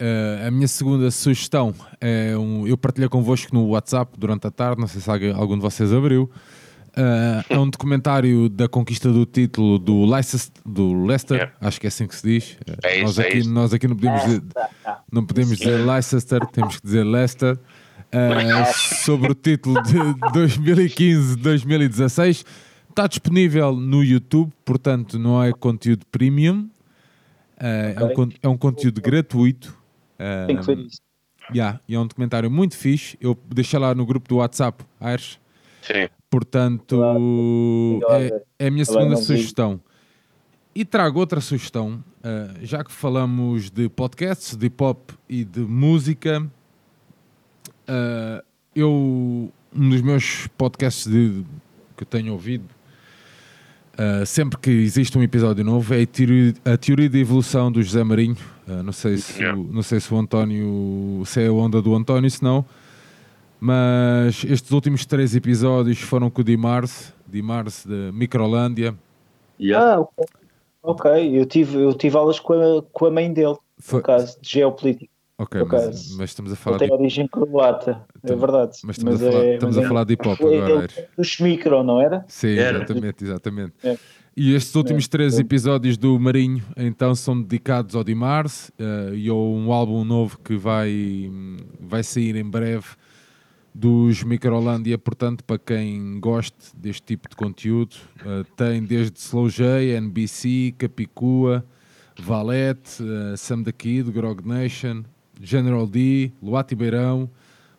Uh, 0.00 0.46
a 0.46 0.50
minha 0.50 0.68
segunda 0.68 1.10
sugestão 1.10 1.74
é 2.00 2.36
um, 2.36 2.66
eu 2.66 2.76
partilhei 2.76 3.08
convosco 3.08 3.54
no 3.54 3.68
WhatsApp 3.68 4.12
durante 4.16 4.46
a 4.46 4.50
tarde, 4.50 4.80
não 4.80 4.86
sei 4.86 5.00
se 5.00 5.10
alguém- 5.10 5.32
algum 5.32 5.56
de 5.56 5.62
vocês 5.62 5.92
abriu. 5.92 6.30
Uh, 6.96 7.44
é 7.48 7.58
um 7.58 7.68
documentário 7.68 8.48
da 8.48 8.68
conquista 8.68 9.12
do 9.12 9.24
título 9.26 9.78
do 9.78 10.04
Leicester, 10.04 10.50
do 10.64 11.04
Leicester 11.06 11.52
É. 11.60 11.66
acho 11.66 11.80
que 11.80 11.86
é 11.86 11.88
assim 11.88 12.06
que 12.06 12.16
se 12.16 12.26
diz. 12.26 12.52
Uh, 12.66 12.76
É 12.82 12.96
isso, 12.96 13.04
nós, 13.04 13.18
é 13.18 13.26
aqui, 13.28 13.38
isso. 13.38 13.50
nós 13.50 13.74
aqui 13.74 13.88
não 13.88 13.96
podemos 13.96 14.22
dizer, 14.24 14.42
não 15.12 15.26
podemos 15.26 15.58
dizer 15.58 15.86
Leicester, 15.86 16.46
temos 16.46 16.76
que 16.76 16.82
dizer 16.86 17.04
Leicester. 17.04 17.58
Uh, 18.08 18.72
sobre 19.04 19.32
o 19.32 19.34
título 19.34 19.82
de 19.82 19.98
2015-2016 20.32 22.44
está 22.88 23.06
disponível 23.06 23.74
no 23.74 24.02
YouTube, 24.02 24.50
portanto 24.64 25.18
não 25.18 25.42
é 25.42 25.52
conteúdo 25.52 26.06
premium, 26.06 26.68
Uh, 27.60 27.98
é, 27.98 28.04
um, 28.20 28.28
é 28.44 28.48
um 28.48 28.56
conteúdo 28.56 29.00
gratuito. 29.00 29.76
Uh, 30.14 30.46
Tem 30.46 30.56
que 30.60 30.72
isso. 30.86 31.00
Yeah, 31.52 31.80
e 31.88 31.96
é 31.96 31.98
um 31.98 32.06
documentário 32.06 32.48
muito 32.48 32.76
fixe. 32.76 33.18
Eu 33.20 33.36
deixei 33.52 33.80
lá 33.80 33.92
no 33.96 34.06
grupo 34.06 34.28
do 34.28 34.36
WhatsApp, 34.36 34.84
Aires. 35.00 35.40
Sim. 35.82 36.08
Portanto, 36.30 36.96
Claro. 36.96 38.24
é, 38.24 38.42
é 38.58 38.66
a 38.68 38.70
minha 38.70 38.84
segunda 38.84 39.16
sugestão. 39.16 39.80
E 40.74 40.84
trago 40.84 41.18
outra 41.18 41.40
sugestão, 41.40 42.04
uh, 42.20 42.58
já 42.64 42.84
que 42.84 42.92
falamos 42.92 43.70
de 43.70 43.88
podcasts, 43.88 44.54
de 44.56 44.66
hip 44.66 44.82
hop 44.82 45.10
e 45.28 45.44
de 45.44 45.60
música. 45.60 46.46
uh, 47.88 48.44
eu, 48.74 49.50
um 49.74 49.88
dos 49.88 50.02
meus 50.02 50.46
podcasts 50.58 51.06
de- 51.10 51.42
que 51.96 52.02
eu 52.02 52.06
tenho 52.06 52.32
ouvido, 52.34 52.64
uh, 53.94 54.26
sempre 54.26 54.58
que 54.58 54.70
existe 54.70 55.16
um 55.18 55.22
episódio 55.22 55.64
novo, 55.64 55.94
é 55.94 56.02
a 56.02 56.06
teoria, 56.06 56.54
a 56.66 56.76
teoria 56.76 57.08
da 57.08 57.18
evolução 57.18 57.72
do 57.72 57.82
José 57.82 58.04
Marinho. 58.04 58.36
Uh, 58.68 58.82
não, 58.82 58.92
sei 58.92 59.16
se, 59.16 59.40
Yeah. 59.40 59.58
o- 59.58 59.64
não 59.72 59.82
sei 59.82 59.98
se 60.00 60.12
o 60.12 60.18
António, 60.18 61.22
se 61.24 61.40
é 61.42 61.46
a 61.46 61.52
onda 61.52 61.80
do 61.80 61.94
António, 61.94 62.30
se 62.30 62.42
não. 62.42 62.64
Mas 63.60 64.44
estes 64.44 64.70
últimos 64.70 65.04
três 65.04 65.34
episódios 65.34 65.98
foram 66.00 66.30
com 66.30 66.40
o 66.40 66.44
Dimarse, 66.44 67.12
Dimarse 67.26 67.88
da 67.88 68.12
Microlândia. 68.12 68.94
Yeah. 69.60 69.96
Ah, 70.00 70.24
ok. 70.82 71.38
Eu 71.38 71.44
tive, 71.44 71.76
eu 71.76 71.92
tive 71.94 72.16
aulas 72.16 72.38
com 72.38 72.52
a, 72.52 72.82
com 72.92 73.06
a 73.06 73.10
mãe 73.10 73.32
dele, 73.32 73.56
Foi- 73.78 73.98
no 73.98 74.04
caso, 74.04 74.38
de 74.40 74.48
geopolítica. 74.50 75.10
Ok, 75.40 75.60
por 75.60 75.70
mas, 75.72 75.82
acaso. 75.84 76.18
mas 76.18 76.30
estamos 76.30 76.50
a 76.50 76.54
Ele 76.54 76.60
falar 76.62 76.78
tem 76.78 76.88
de, 76.88 76.94
origem 76.94 77.28
croata, 77.28 78.04
é 78.24 78.34
verdade. 78.34 78.78
mas 78.82 78.96
estamos, 78.98 79.22
a, 79.22 79.30
falar, 79.30 79.44
é- 79.44 79.54
estamos 79.54 79.76
mas 79.76 79.84
a 79.84 79.86
é- 79.86 79.88
falar 79.88 80.04
de 80.04 80.12
hip 80.14 80.28
hop 80.28 80.40
Ele- 80.40 80.56
agora. 80.56 80.84
ele-. 80.96 81.06
Dos 81.16 81.38
micro, 81.38 81.84
não 81.84 82.00
era? 82.00 82.24
Sim, 82.26 82.56
Era. 82.58 82.78
exatamente, 82.78 83.24
exatamente. 83.24 83.72
É. 83.84 83.96
E 84.36 84.52
estes 84.54 84.74
últimos 84.74 85.04
É. 85.04 85.08
três 85.08 85.38
episódios 85.38 85.96
do 85.96 86.18
Marinho, 86.18 86.62
então, 86.76 87.14
são 87.14 87.40
dedicados 87.40 87.94
ao 87.94 88.02
Dimarse 88.02 88.72
eh, 88.78 89.12
e 89.14 89.28
a 89.28 89.34
um 89.34 89.72
álbum 89.72 90.02
novo 90.04 90.38
que 90.42 90.56
vai, 90.56 91.30
vai 91.80 92.02
sair 92.02 92.34
em 92.36 92.44
breve 92.48 92.86
dos 93.78 94.24
Microlândia. 94.24 94.98
Portanto, 94.98 95.44
para 95.44 95.58
quem 95.58 96.18
goste 96.18 96.56
deste 96.74 97.02
tipo 97.02 97.28
de 97.28 97.36
conteúdo, 97.36 97.94
eh, 98.26 98.44
tem 98.56 98.82
desde 98.82 99.16
Slow 99.18 99.48
J, 99.48 99.96
NBC, 100.00 100.74
Capicua, 100.76 101.64
Valete, 102.18 103.00
eh, 103.00 103.36
Sam 103.36 103.62
da 103.62 103.70
Kid, 103.70 104.10
Grog 104.10 104.46
Nation, 104.46 105.04
General 105.40 105.86
D, 105.86 106.32
Luati 106.42 106.74
Beirão, 106.74 107.30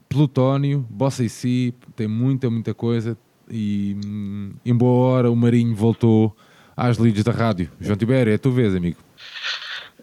Plutónio, 0.07 0.87
Bossa 0.89 1.23
e 1.23 1.29
Si, 1.29 1.73
tem 1.97 2.07
muita, 2.07 2.49
muita 2.49 2.73
coisa. 2.73 3.17
E 3.51 3.97
hum, 4.05 4.53
em 4.65 4.73
boa 4.73 5.05
hora 5.05 5.29
o 5.29 5.35
Marinho 5.35 5.75
voltou 5.75 6.35
às 6.77 6.97
leads 6.97 7.25
da 7.25 7.33
rádio. 7.33 7.69
João 7.79 7.97
Tibério, 7.97 8.31
é 8.31 8.35
a 8.35 8.39
tua 8.39 8.53
vez, 8.53 8.73
amigo. 8.73 8.97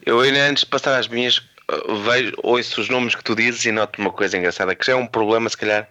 Eu 0.04 0.20
ainda 0.20 0.46
antes 0.46 0.64
de 0.64 0.66
passar 0.68 0.98
às 0.98 1.08
minhas, 1.08 1.38
uh, 1.38 1.55
vejo, 2.04 2.32
ouço 2.42 2.80
os 2.80 2.88
nomes 2.88 3.14
que 3.14 3.24
tu 3.24 3.34
dizes 3.34 3.64
e 3.64 3.72
noto 3.72 4.00
uma 4.00 4.10
coisa 4.10 4.36
engraçada, 4.36 4.74
que 4.74 4.86
já 4.86 4.92
é 4.92 4.96
um 4.96 5.06
problema, 5.06 5.48
se 5.48 5.56
calhar, 5.56 5.88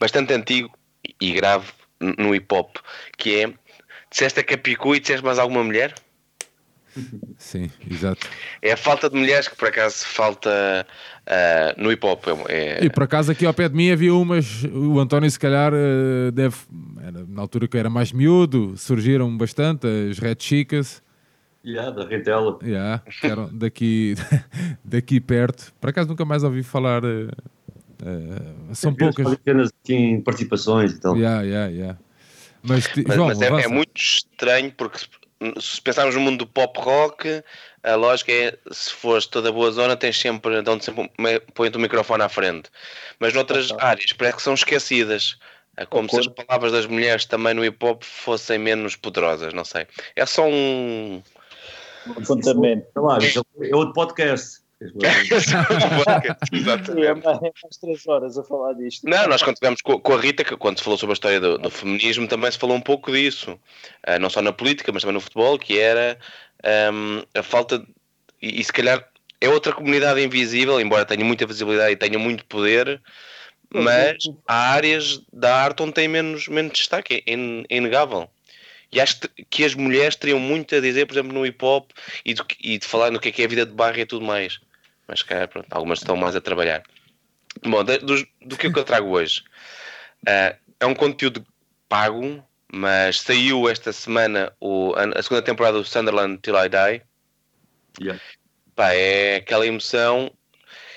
bastante 0.00 0.32
antigo 0.32 0.70
e 1.20 1.32
grave 1.32 1.66
no 2.00 2.34
hip 2.34 2.52
hop, 2.54 2.76
que 3.16 3.40
é 3.40 3.52
disseste 4.10 4.40
a 4.40 4.44
Capicu 4.44 4.94
e 4.94 5.00
disseste 5.00 5.24
mais 5.24 5.38
alguma 5.38 5.64
mulher? 5.64 5.94
Sim, 7.38 7.70
exato. 7.88 8.26
É 8.62 8.72
a 8.72 8.76
falta 8.76 9.08
de 9.10 9.16
mulheres 9.16 9.48
que 9.48 9.56
por 9.56 9.68
acaso 9.68 10.06
falta 10.06 10.86
ah, 11.26 11.74
no 11.76 11.92
hip 11.92 12.04
hop. 12.04 12.24
É, 12.48 12.84
E 12.84 12.90
por 12.90 13.02
acaso 13.02 13.30
aqui 13.30 13.44
ao 13.44 13.54
pé 13.54 13.68
de 13.68 13.74
mim 13.74 13.90
havia 13.90 14.14
umas. 14.14 14.64
O 14.64 14.98
António, 14.98 15.30
se 15.30 15.38
calhar, 15.38 15.72
eh, 15.74 16.30
deve. 16.32 16.56
era 17.06 17.24
na 17.28 17.42
altura 17.42 17.68
que 17.68 17.76
era 17.76 17.90
mais 17.90 18.12
miúdo, 18.12 18.76
surgiram 18.76 19.36
bastante 19.36 19.86
as 20.10 20.18
Red 20.18 20.36
Chicas. 20.38 21.02
Yeah, 21.68 21.90
da 21.90 22.06
Rentela. 22.06 22.58
Yeah, 22.62 23.02
eram 23.22 23.50
daqui, 23.52 24.14
daqui 24.82 25.20
perto. 25.20 25.70
Por 25.78 25.90
acaso 25.90 26.08
nunca 26.08 26.24
mais 26.24 26.42
ouvi 26.42 26.62
falar. 26.62 27.04
eh, 27.04 27.28
eh, 28.02 28.74
são 28.74 28.94
poucas. 28.94 29.30
Apenas 29.32 29.70
assim, 29.84 30.20
participações 30.22 30.92
e 30.92 31.00
tal. 31.00 31.14
Yeah, 31.14 31.42
yeah, 31.42 31.70
yeah. 31.70 31.98
Mas, 32.62 32.88
Mas, 33.06 33.14
João, 33.14 33.28
mas 33.28 33.42
é, 33.42 33.46
é 33.46 33.68
muito 33.68 34.00
estranho 34.00 34.72
porque 34.72 34.98
se, 35.60 35.80
pensarmos 35.82 36.14
no 36.14 36.22
mundo 36.22 36.38
do 36.38 36.46
pop 36.46 36.80
rock, 36.80 37.42
a 37.82 37.94
lógica 37.94 38.32
é 38.32 38.58
se 38.72 38.90
fores 38.92 39.26
toda 39.26 39.52
boa 39.52 39.70
zona, 39.70 39.94
tens 39.94 40.18
sempre, 40.18 40.62
dão 40.62 40.80
sempre 40.80 41.02
um- 41.02 41.52
põe-te 41.54 41.76
o 41.76 41.80
microfone 41.80 42.22
à 42.22 42.28
frente. 42.30 42.70
Mas 43.20 43.34
noutras 43.34 43.70
áreas 43.78 44.12
parece 44.12 44.36
que 44.38 44.42
são 44.42 44.54
esquecidas. 44.54 45.36
É 45.76 45.86
como 45.86 46.10
se 46.10 46.18
as 46.18 46.26
palavras 46.26 46.72
das 46.72 46.86
mulheres 46.86 47.24
também 47.24 47.54
no 47.54 47.64
hip 47.64 47.78
hop 47.84 48.02
fossem 48.02 48.58
menos 48.58 48.96
poderosas, 48.96 49.54
não 49.54 49.64
sei. 49.64 49.86
É 50.16 50.26
só 50.26 50.44
um. 50.48 51.22
Apontamento. 52.10 52.86
Sei 52.92 53.02
lá, 53.02 53.18
isso 53.18 53.46
é 53.60 53.76
outro 53.76 53.94
podcast. 53.94 54.60
É 57.04 57.14
mais, 57.14 57.38
é 57.38 57.52
mais 57.62 57.76
três 57.80 58.06
horas 58.06 58.38
a 58.38 58.44
falar 58.44 58.74
disto. 58.74 59.08
Não, 59.08 59.26
nós 59.26 59.42
quando 59.42 59.54
estivemos 59.54 59.82
com, 59.82 60.12
a 60.14 60.20
Rita, 60.20 60.44
que 60.44 60.56
quando 60.56 60.78
se 60.78 60.84
falou 60.84 60.96
sobre 60.96 61.12
a 61.12 61.14
história 61.14 61.40
do, 61.40 61.58
do 61.58 61.68
feminismo, 61.70 62.28
também 62.28 62.50
se 62.50 62.58
falou 62.58 62.76
um 62.76 62.80
pouco 62.80 63.10
disso. 63.10 63.58
Ah, 64.06 64.18
não 64.20 64.30
só 64.30 64.40
na 64.40 64.52
política, 64.52 64.92
mas 64.92 65.02
também 65.02 65.14
no 65.14 65.20
futebol, 65.20 65.58
que 65.58 65.78
era 65.78 66.16
ahm, 66.64 67.22
a 67.34 67.42
falta. 67.42 67.80
de- 67.80 67.86
e, 68.40 68.60
e 68.60 68.64
se 68.64 68.72
calhar 68.72 69.04
é 69.40 69.48
outra 69.48 69.72
comunidade 69.72 70.20
invisível, 70.22 70.80
embora 70.80 71.04
tenha 71.04 71.24
muita 71.24 71.44
visibilidade 71.46 71.92
e 71.92 71.96
tenha 71.96 72.18
muito 72.18 72.44
poder, 72.46 73.00
mas 73.70 74.16
há 74.46 74.70
áreas 74.72 75.20
da 75.32 75.56
arte 75.56 75.82
onde 75.82 75.92
tem 75.92 76.06
menos, 76.08 76.46
menos 76.48 76.72
destaque, 76.72 77.22
é, 77.26 77.32
in- 77.34 77.64
é 77.68 77.76
inegável. 77.76 78.28
E 78.90 79.00
acho 79.00 79.20
que- 79.50 79.64
as 79.64 79.74
mulheres 79.74 80.16
teriam 80.16 80.38
muito 80.40 80.74
a 80.74 80.80
dizer, 80.80 81.06
por 81.06 81.14
exemplo, 81.14 81.32
no 81.32 81.44
hip 81.44 81.62
hop 81.64 81.90
e, 82.24 82.32
do 82.34 82.44
e 82.62 82.78
de 82.78 82.86
falar 82.86 83.10
no 83.10 83.20
que 83.20 83.28
é 83.28 83.32
que 83.32 83.42
é 83.42 83.44
a 83.44 83.48
vida 83.48 83.66
de 83.66 83.72
barra 83.72 84.00
e 84.00 84.06
tudo 84.06 84.24
mais. 84.24 84.60
Mas, 85.06 85.22
cara, 85.22 85.46
pronto, 85.46 85.66
algumas 85.70 85.98
estão 85.98 86.16
mais 86.16 86.34
a 86.36 86.40
trabalhar. 86.40 86.82
Bom, 87.64 87.84
da- 87.84 87.98
dos- 87.98 88.24
do, 88.42 88.56
que 88.56 88.66
é 88.66 88.72
que 88.72 88.78
eu 88.78 88.84
trago 88.84 89.08
hoje? 89.08 89.42
Ah, 90.26 90.56
é 90.80 90.84
um 90.86 90.96
conteúdo 90.96 91.46
pago, 91.88 92.44
mas 92.72 93.20
saiu 93.20 93.68
esta 93.68 93.92
semana 93.92 94.52
o, 94.60 94.92
a, 94.96 95.22
segunda 95.22 95.42
temporada 95.42 95.78
do 95.78 95.84
Sunderland 95.84 96.38
Till 96.38 96.56
I 96.56 96.68
Die. 96.68 97.02
Yeah. 98.00 98.20
Pá, 98.74 98.92
é 98.92 99.36
aquela 99.36 99.64
emoção 99.64 100.28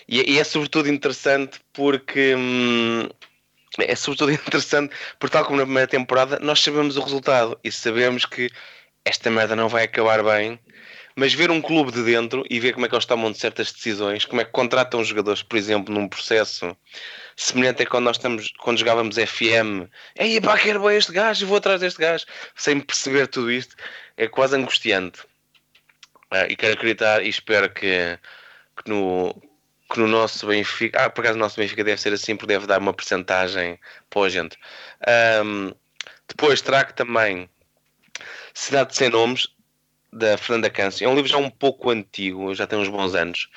e, 0.08 0.20
é- 0.22 0.30
e 0.30 0.40
é 0.40 0.44
sobretudo 0.44 0.90
interessante 0.90 1.60
porque 1.72 2.36
hum, 2.36 3.08
é 3.80 3.96
sobretudo 3.96 4.32
interessante 4.34 4.94
porque 5.20 5.34
tal 5.34 5.46
como 5.46 5.58
na 5.58 5.66
primeira 5.66 5.88
temporada 5.88 6.40
nós 6.40 6.62
sabemos 6.62 6.98
o 6.98 7.02
resultado 7.02 7.60
e 7.64 7.72
sabemos 7.72 8.26
que 8.26 8.50
esta 9.06 9.30
merda 9.30 9.56
não 9.56 9.70
vai 9.70 9.84
acabar 9.84 10.24
bem 10.24 10.60
mas 11.16 11.34
ver 11.34 11.52
um 11.52 11.62
clube 11.62 11.92
de 11.92 12.04
dentro 12.04 12.44
e 12.50 12.60
ver 12.60 12.74
como 12.74 12.86
é 12.86 12.90
que 12.90 12.96
eles 12.96 13.06
tomam 13.06 13.32
de 13.32 13.38
certas 13.38 13.72
decisões, 13.72 14.26
como 14.26 14.42
é 14.42 14.46
que 14.46 14.52
contratam 14.52 15.00
os 15.00 15.08
jogadores, 15.08 15.44
por 15.44 15.58
exemplo, 15.58 15.94
num 15.94 16.08
processo 16.08 16.76
semelhante 17.36 17.84
a 17.84 17.86
quando 17.86 18.06
nós 18.06 18.18
estamos, 18.18 18.52
quando 18.60 18.78
jogávamos 18.80 19.18
FM, 19.18 19.90
ei 20.16 20.40
pá, 20.40 20.58
quero 20.58 20.82
bem 20.82 20.98
este 20.98 21.12
gajo, 21.12 21.46
vou 21.48 21.58
atrás 21.58 21.82
deste 21.82 22.00
gajo, 22.00 22.26
sem 22.56 22.80
perceber 22.80 23.28
tudo 23.28 23.52
isto, 23.52 23.76
é 24.18 24.28
quase 24.28 24.56
angustiante. 24.56 25.22
Ah, 26.30 26.48
e 26.48 26.56
quero 26.56 26.74
acreditar 26.74 27.24
e 27.24 27.30
espero 27.30 27.70
que, 27.70 28.18
que 28.78 28.90
no, 28.90 29.36
que 29.92 30.00
no 30.00 30.08
nosso 30.08 30.48
Benfica, 30.48 31.06
ah, 31.06 31.10
por 31.10 31.22
acaso 31.22 31.38
o 31.38 31.40
nosso 31.40 31.60
Benfica 31.60 31.84
deve 31.84 32.00
ser 32.00 32.14
assim, 32.14 32.36
porque 32.36 32.54
deve 32.54 32.66
dar 32.66 32.80
uma 32.80 32.94
percentagem 32.94 33.78
para 34.10 34.22
a 34.22 34.30
gente. 34.30 34.58
Ahm, 35.06 35.74
depois 36.28 36.62
trago 36.62 36.94
também 36.94 37.50
Cidade 38.54 38.96
Sem 38.96 39.10
Nomes, 39.10 39.50
da 40.14 40.38
Fernanda 40.38 40.70
Câncio. 40.70 41.06
É 41.06 41.10
um 41.10 41.16
livro 41.16 41.30
já 41.30 41.38
um 41.38 41.50
pouco 41.50 41.90
antigo, 41.90 42.56
já 42.56 42.66
tem 42.66 42.80
uns 42.80 42.88
bons 42.88 43.16
anos. 43.16 43.50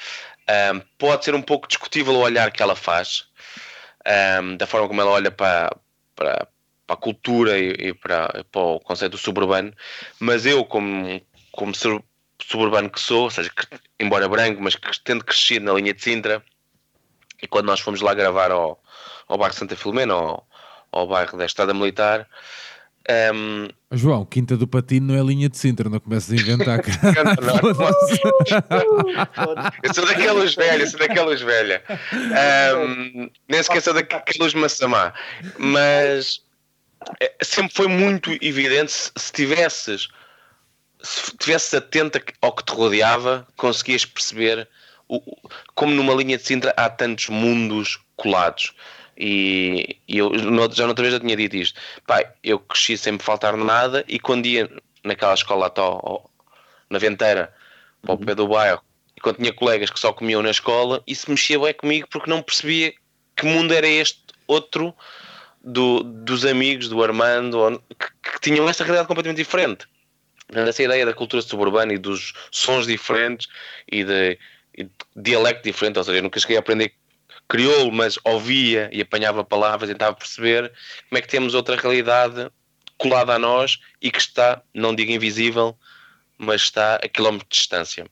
Ahm, 0.48 0.80
pode 0.98 1.24
ser 1.24 1.34
um 1.34 1.42
pouco 1.42 1.68
discutível 1.68 2.14
o 2.14 2.20
olhar 2.20 2.50
que 2.50 2.62
ela 2.62 2.74
faz, 2.74 3.26
ahm, 4.04 4.56
da 4.56 4.66
forma 4.66 4.88
como 4.88 5.00
ela 5.00 5.10
olha 5.10 5.30
para, 5.30 5.76
para, 6.16 6.48
para 6.86 6.94
a 6.94 6.96
cultura 6.96 7.58
e, 7.58 7.70
e 7.70 7.94
para, 7.94 8.44
para 8.50 8.60
o 8.60 8.80
conceito 8.80 9.16
suburbano, 9.16 9.72
mas 10.18 10.46
eu, 10.46 10.64
como, 10.64 11.20
como 11.52 11.74
suburbano 12.48 12.90
que 12.90 13.00
sou, 13.00 13.24
ou 13.24 13.30
seja, 13.30 13.50
que, 13.50 13.66
embora 14.00 14.28
branco, 14.28 14.62
mas 14.62 14.74
que 14.74 14.88
tendo 15.02 15.24
crescido 15.24 15.64
na 15.66 15.72
linha 15.74 15.94
de 15.94 16.02
Sintra, 16.02 16.42
e 17.42 17.46
quando 17.46 17.66
nós 17.66 17.80
fomos 17.80 18.00
lá 18.00 18.14
gravar 18.14 18.50
ao, 18.50 18.82
ao 19.28 19.38
bairro 19.38 19.54
Santa 19.54 19.76
Filomena, 19.76 20.14
ao, 20.14 20.46
ao 20.92 21.06
bairro 21.06 21.36
da 21.36 21.46
Estrada 21.46 21.74
Militar, 21.74 22.28
ahm, 23.08 23.68
João, 23.92 24.24
Quinta 24.24 24.56
do 24.56 24.66
Patino 24.66 25.12
não 25.12 25.20
é 25.20 25.22
linha 25.22 25.48
de 25.48 25.56
Sintra, 25.56 25.88
não 25.88 26.00
começas 26.00 26.32
a 26.32 26.34
inventar. 26.34 26.80
Eu 29.82 29.94
sou 29.94 30.04
daquelas 30.06 30.54
velhas, 30.54 30.90
sou 30.90 30.98
daquelas 30.98 31.40
velhas. 31.40 31.80
Ahm, 32.12 33.30
nem 33.48 33.62
sequer 33.62 33.80
sou 33.82 33.94
daquelas 33.94 34.52
maçamá. 34.54 35.14
Mas 35.58 36.42
eh, 37.20 37.32
sempre 37.42 37.72
foi 37.74 37.86
muito 37.86 38.32
evidente 38.40 38.90
se, 38.90 39.12
se 39.16 39.32
tivesses 39.32 40.08
se 41.04 41.36
tivesses 41.36 41.74
atento 41.74 42.20
ao 42.40 42.52
que 42.52 42.64
te 42.64 42.72
rodeava, 42.72 43.46
conseguias 43.56 44.04
perceber 44.04 44.66
o- 45.08 45.20
como 45.74 45.92
numa 45.94 46.14
linha 46.14 46.38
de 46.38 46.42
Sintra 46.42 46.72
há 46.76 46.88
tantos 46.88 47.28
mundos 47.28 48.00
colados. 48.16 48.72
E, 49.16 49.96
e 50.08 50.18
eu 50.18 50.36
já 50.72 50.86
noutra 50.86 51.02
vez 51.02 51.12
já 51.12 51.20
tinha 51.20 51.36
dito 51.36 51.56
isto. 51.56 51.78
Pai, 52.06 52.26
eu 52.42 52.58
cresci 52.58 52.96
sem 52.96 53.12
me 53.12 53.18
faltar 53.18 53.56
nada 53.56 54.04
e 54.08 54.18
quando 54.18 54.46
ia 54.46 54.68
naquela 55.04 55.34
escola 55.34 55.72
ao- 55.76 55.84
ao- 55.84 56.30
na 56.90 56.98
Venteira, 56.98 57.54
para 58.02 58.14
o 58.14 58.18
pé 58.18 58.34
do 58.34 58.48
bairro, 58.48 58.82
e 59.16 59.20
quando 59.20 59.36
tinha 59.36 59.52
colegas 59.52 59.90
que 59.90 60.00
só 60.00 60.12
comiam 60.12 60.42
na 60.42 60.50
escola, 60.50 61.02
isso 61.06 61.30
mexia 61.30 61.58
bem 61.58 61.74
comigo 61.74 62.08
porque 62.10 62.28
não 62.30 62.42
percebia 62.42 62.92
que 63.36 63.46
mundo 63.46 63.72
era 63.72 63.86
este 63.86 64.20
outro 64.46 64.94
do- 65.62 66.02
dos 66.02 66.44
amigos 66.44 66.88
do 66.88 67.02
Armando, 67.02 67.82
que, 67.98 68.30
que 68.32 68.40
tinham 68.40 68.68
essa 68.68 68.84
realidade 68.84 69.08
completamente 69.08 69.38
diferente. 69.38 69.86
Essa 70.48 70.82
ideia 70.82 71.06
da 71.06 71.14
cultura 71.14 71.42
suburbana 71.42 71.92
e 71.92 71.98
dos 71.98 72.32
sons 72.50 72.86
diferentes 72.86 73.48
e 73.90 74.04
de, 74.04 74.38
e 74.76 74.84
de 74.84 74.90
dialecto 75.16 75.62
diferente, 75.62 75.98
ou 75.98 76.04
seja, 76.04 76.18
eu 76.18 76.22
nunca 76.22 76.38
cheguei 76.38 76.56
a 76.56 76.60
aprender 76.60 76.92
crioulo, 77.48 77.92
mas 77.92 78.18
ouvia 78.24 78.88
e 78.92 79.00
apanhava 79.00 79.44
palavras 79.44 79.90
e 79.90 79.94
tentava 79.94 80.16
perceber 80.16 80.72
como 81.08 81.18
é 81.18 81.20
que 81.20 81.28
temos 81.28 81.54
outra 81.54 81.76
realidade 81.76 82.50
colada 82.96 83.34
a 83.34 83.38
nós 83.38 83.80
e 84.00 84.10
que 84.10 84.18
está, 84.18 84.62
não 84.72 84.94
digo 84.94 85.12
invisível, 85.12 85.76
mas 86.38 86.62
está 86.62 86.96
a 86.96 87.08
quilómetros 87.08 87.48
de 87.48 87.56
distância. 87.56 88.06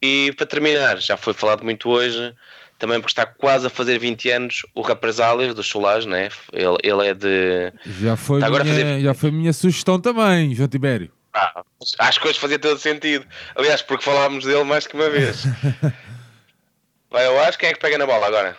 E 0.00 0.32
para 0.36 0.46
terminar, 0.46 0.98
já 0.98 1.16
foi 1.16 1.34
falado 1.34 1.64
muito 1.64 1.88
hoje, 1.88 2.34
também 2.78 3.00
porque 3.00 3.10
está 3.10 3.26
quase 3.26 3.66
a 3.66 3.70
fazer 3.70 3.98
20 3.98 4.30
anos 4.30 4.62
o 4.74 4.80
Represálias 4.82 5.54
do 5.54 5.62
Solage, 5.62 6.08
né? 6.08 6.28
ele, 6.52 6.76
ele 6.82 7.06
é 7.08 7.14
de. 7.14 7.72
Já 8.00 8.16
foi, 8.16 8.42
a 8.42 8.48
minha, 8.48 8.64
fazer- 8.64 9.00
já 9.00 9.14
foi 9.14 9.30
minha 9.30 9.52
sugestão 9.52 10.00
também, 10.00 10.54
João 10.54 10.68
Tibério. 10.68 11.10
Ah, 11.34 11.62
acho 12.00 12.20
que 12.20 12.28
hoje 12.28 12.38
fazia 12.38 12.58
todo 12.58 12.78
sentido. 12.78 13.26
Aliás, 13.54 13.82
porque 13.82 14.04
falámos 14.04 14.44
dele 14.44 14.64
mais 14.64 14.86
que 14.86 14.94
uma 14.94 15.10
vez. 15.10 15.44
Vai, 17.10 17.26
eu 17.26 17.40
acho 17.40 17.58
quem 17.58 17.70
é 17.70 17.72
que 17.72 17.80
pega 17.80 17.96
na 17.98 18.06
bola 18.06 18.26
agora? 18.26 18.56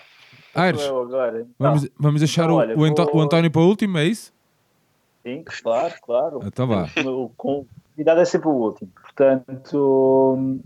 Aires, 0.56 0.82
Eu 0.82 1.02
agora. 1.02 1.40
Então, 1.42 1.54
vamos, 1.60 1.90
vamos 2.00 2.22
deixar 2.22 2.44
então, 2.46 2.56
o, 2.56 2.60
olha, 2.60 2.78
o, 2.78 2.84
Antó- 2.84 3.06
vou- 3.06 3.18
o 3.18 3.22
António 3.22 3.52
para 3.52 3.62
o 3.62 3.68
último, 3.68 3.98
é 4.00 4.06
isso? 4.06 4.34
Sim, 5.24 5.44
claro, 5.62 5.94
claro. 6.04 6.40
Então 6.44 6.68
vá. 6.68 6.88
O 7.06 7.30
convidado 7.38 8.22
é 8.22 8.26
sempre 8.26 8.48
o 8.48 8.52
último. 8.54 8.92
Portanto, 9.04 10.60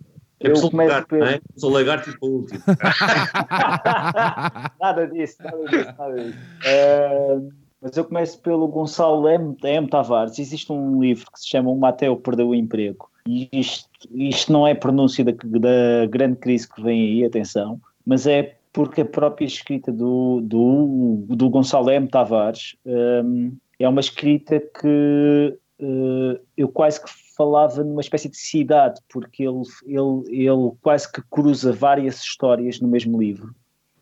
É 0.43 0.51
eu 0.51 0.55
sou 0.57 0.69
começo 0.69 0.89
lagarto, 0.89 1.07
pelo. 1.07 1.21
não 1.21 1.31
é? 1.31 1.39
Sou 1.55 1.71
lagarto 1.71 2.09
e 2.09 2.19
para 2.19 2.27
o 2.27 2.31
último. 2.31 2.61
nada 4.79 5.07
disso, 5.07 5.37
nada 5.41 5.65
disso, 5.65 5.93
nada 5.97 6.15
disso. 6.15 6.37
Eh, 6.65 7.39
mas 7.81 7.97
eu 7.97 8.05
começo 8.05 8.39
pelo 8.41 8.67
Gonçalo 8.67 9.29
M. 9.29 9.55
M. 9.63 9.87
Tavares. 9.87 10.39
Existe 10.39 10.71
um 10.71 11.01
livro 11.01 11.25
que 11.31 11.39
se 11.39 11.47
chama 11.47 11.69
O 11.69 11.77
Mateu 11.77 12.17
Perdeu 12.17 12.49
o 12.49 12.55
Emprego. 12.55 13.09
E 13.25 13.47
isto, 13.53 13.89
isto 14.11 14.51
não 14.51 14.67
é 14.67 14.75
pronúncio 14.75 15.23
da, 15.23 15.31
da 15.31 16.05
grande 16.09 16.37
crise 16.37 16.67
que 16.67 16.81
vem 16.81 17.01
aí, 17.01 17.25
atenção, 17.25 17.79
mas 18.05 18.27
é 18.27 18.57
porque 18.73 19.01
a 19.01 19.05
própria 19.05 19.45
escrita 19.45 19.91
do, 19.91 20.41
do, 20.41 21.25
do 21.29 21.49
Gonçalo 21.49 21.89
M. 21.89 22.07
Tavares 22.07 22.75
hum, 22.85 23.55
é 23.79 23.87
uma 23.87 24.01
escrita 24.01 24.59
que 24.59 25.57
eh, 25.79 26.41
eu 26.57 26.67
quase 26.67 27.01
que 27.01 27.09
falava 27.35 27.83
numa 27.83 28.01
espécie 28.01 28.29
de 28.29 28.37
cidade, 28.37 28.99
porque 29.09 29.43
ele, 29.43 29.63
ele, 29.85 30.47
ele 30.47 30.71
quase 30.81 31.11
que 31.11 31.21
cruza 31.29 31.71
várias 31.73 32.21
histórias 32.21 32.79
no 32.79 32.87
mesmo 32.87 33.19
livro. 33.19 33.53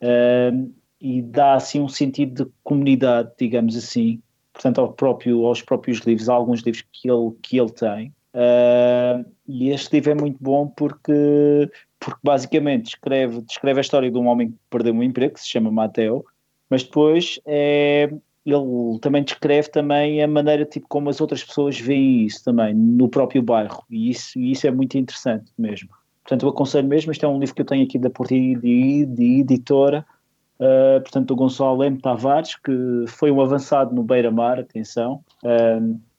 Um, 0.01 0.73
e 0.99 1.21
dá 1.21 1.55
assim 1.55 1.79
um 1.79 1.89
sentido 1.89 2.45
de 2.45 2.51
comunidade, 2.63 3.31
digamos 3.39 3.75
assim, 3.75 4.21
portanto 4.53 4.81
ao 4.81 4.93
próprio, 4.93 5.45
aos 5.45 5.61
próprios 5.61 5.99
livros, 5.99 6.29
há 6.29 6.33
alguns 6.33 6.61
livros 6.61 6.85
que 6.91 7.09
ele, 7.09 7.31
que 7.41 7.59
ele 7.59 7.71
tem. 7.71 8.13
Uh, 8.33 9.25
e 9.47 9.71
este 9.71 9.93
livro 9.93 10.11
é 10.11 10.15
muito 10.15 10.37
bom 10.39 10.67
porque, 10.67 11.69
porque 11.99 12.19
basicamente 12.23 12.85
descreve, 12.85 13.41
descreve 13.41 13.79
a 13.79 13.81
história 13.81 14.11
de 14.11 14.17
um 14.17 14.27
homem 14.27 14.51
que 14.51 14.57
perdeu 14.69 14.93
um 14.93 15.03
emprego, 15.03 15.33
que 15.33 15.41
se 15.41 15.49
chama 15.49 15.71
Mateo, 15.71 16.23
mas 16.69 16.83
depois 16.83 17.39
é, 17.45 18.13
ele 18.45 18.99
também 18.99 19.23
descreve 19.23 19.69
também 19.69 20.23
a 20.23 20.27
maneira 20.27 20.65
tipo, 20.65 20.87
como 20.87 21.09
as 21.09 21.21
outras 21.21 21.43
pessoas 21.43 21.79
veem 21.79 22.25
isso 22.25 22.43
também, 22.43 22.73
no 22.73 23.07
próprio 23.07 23.41
bairro, 23.41 23.83
e 23.89 24.09
isso, 24.09 24.37
e 24.37 24.51
isso 24.51 24.65
é 24.65 24.71
muito 24.71 24.97
interessante 24.97 25.51
mesmo. 25.57 25.89
Portanto, 26.23 26.45
eu 26.45 26.49
aconselho 26.49 26.87
mesmo, 26.87 27.11
este 27.11 27.25
é 27.25 27.27
um 27.27 27.39
livro 27.39 27.55
que 27.55 27.61
eu 27.61 27.65
tenho 27.65 27.83
aqui 27.83 27.99
da 27.99 28.09
Portilha 28.09 28.59
de, 28.59 29.05
de 29.05 29.39
editora, 29.41 30.05
uh, 30.59 31.01
portanto, 31.01 31.27
do 31.27 31.35
Gonçalo 31.35 31.83
M. 31.83 31.99
Tavares, 31.99 32.55
que 32.55 33.05
foi 33.07 33.31
um 33.31 33.41
avançado 33.41 33.93
no 33.93 34.03
Beira-Mar, 34.03 34.59
atenção, 34.59 35.23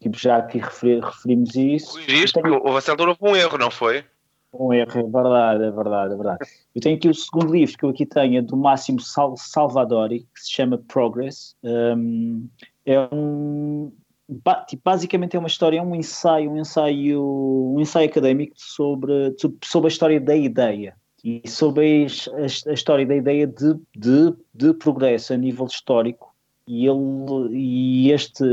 tipo, 0.00 0.18
já 0.18 0.38
aqui 0.38 0.58
referi, 0.58 1.00
referimos 1.00 1.54
isso. 1.54 1.98
Houve 2.64 2.78
a 2.78 2.80
certa 2.80 2.92
altura 2.92 3.16
houve 3.20 3.32
um 3.32 3.36
erro, 3.36 3.58
não 3.58 3.70
foi? 3.70 4.04
Um 4.52 4.72
erro, 4.72 5.00
é 5.00 5.02
verdade, 5.02 5.64
é 5.64 5.70
verdade, 5.70 6.12
é 6.12 6.16
verdade. 6.16 6.50
Eu 6.74 6.80
tenho 6.82 6.96
aqui 6.96 7.08
o 7.08 7.14
segundo 7.14 7.52
livro 7.52 7.76
que 7.78 7.84
eu 7.84 7.88
aqui 7.88 8.04
tenho, 8.04 8.38
é 8.38 8.42
do 8.42 8.56
Máximo 8.56 9.00
Sal 9.00 9.34
Salvadori, 9.36 10.20
que 10.34 10.40
se 10.40 10.52
chama 10.52 10.76
Progress. 10.88 11.54
Um, 11.62 12.48
é 12.84 12.98
um. 13.14 13.90
tipo, 14.68 14.82
basicamente 14.84 15.36
é 15.36 15.38
uma 15.38 15.48
história, 15.48 15.78
é 15.78 15.82
um 15.82 15.94
ensaio, 15.94 16.50
um 16.50 16.58
ensaio, 16.58 17.72
um 17.74 17.80
ensaio 17.80 18.08
académico 18.08 18.54
sobre, 18.56 19.34
sobre 19.64 19.86
a 19.88 19.92
história 19.92 20.20
da 20.20 20.36
ideia 20.36 20.94
e 21.24 21.40
sobre 21.48 22.04
as- 22.04 22.28
a, 22.66 22.70
a 22.70 22.74
história 22.74 23.06
da 23.06 23.16
ideia 23.16 23.46
de, 23.46 23.74
de, 23.96 24.34
de 24.52 24.74
progresso 24.74 25.32
a 25.32 25.36
nível 25.36 25.66
histórico. 25.66 26.31
E, 26.66 26.86
ele, 26.86 27.58
e 27.58 28.12
este, 28.12 28.44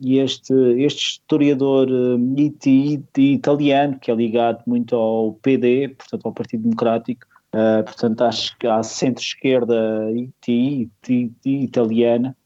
e 0.00 0.18
este, 0.18 0.54
este 0.82 1.12
historiador 1.12 1.90
hum, 1.90 2.34
iti- 2.36 3.04
italiano, 3.18 3.98
que 3.98 4.10
é 4.10 4.14
ligado 4.14 4.62
muito 4.66 4.96
ao 4.96 5.34
PD, 5.34 5.88
portanto 5.88 6.26
ao 6.26 6.32
Partido 6.32 6.62
Democrático, 6.62 7.26
ah, 7.52 7.82
portanto 7.84 8.24
que 8.58 8.66
à 8.66 8.82
centro-esquerda 8.82 10.10
iti- 10.12 10.90
iti- 11.06 11.32
italiana, 11.44 12.36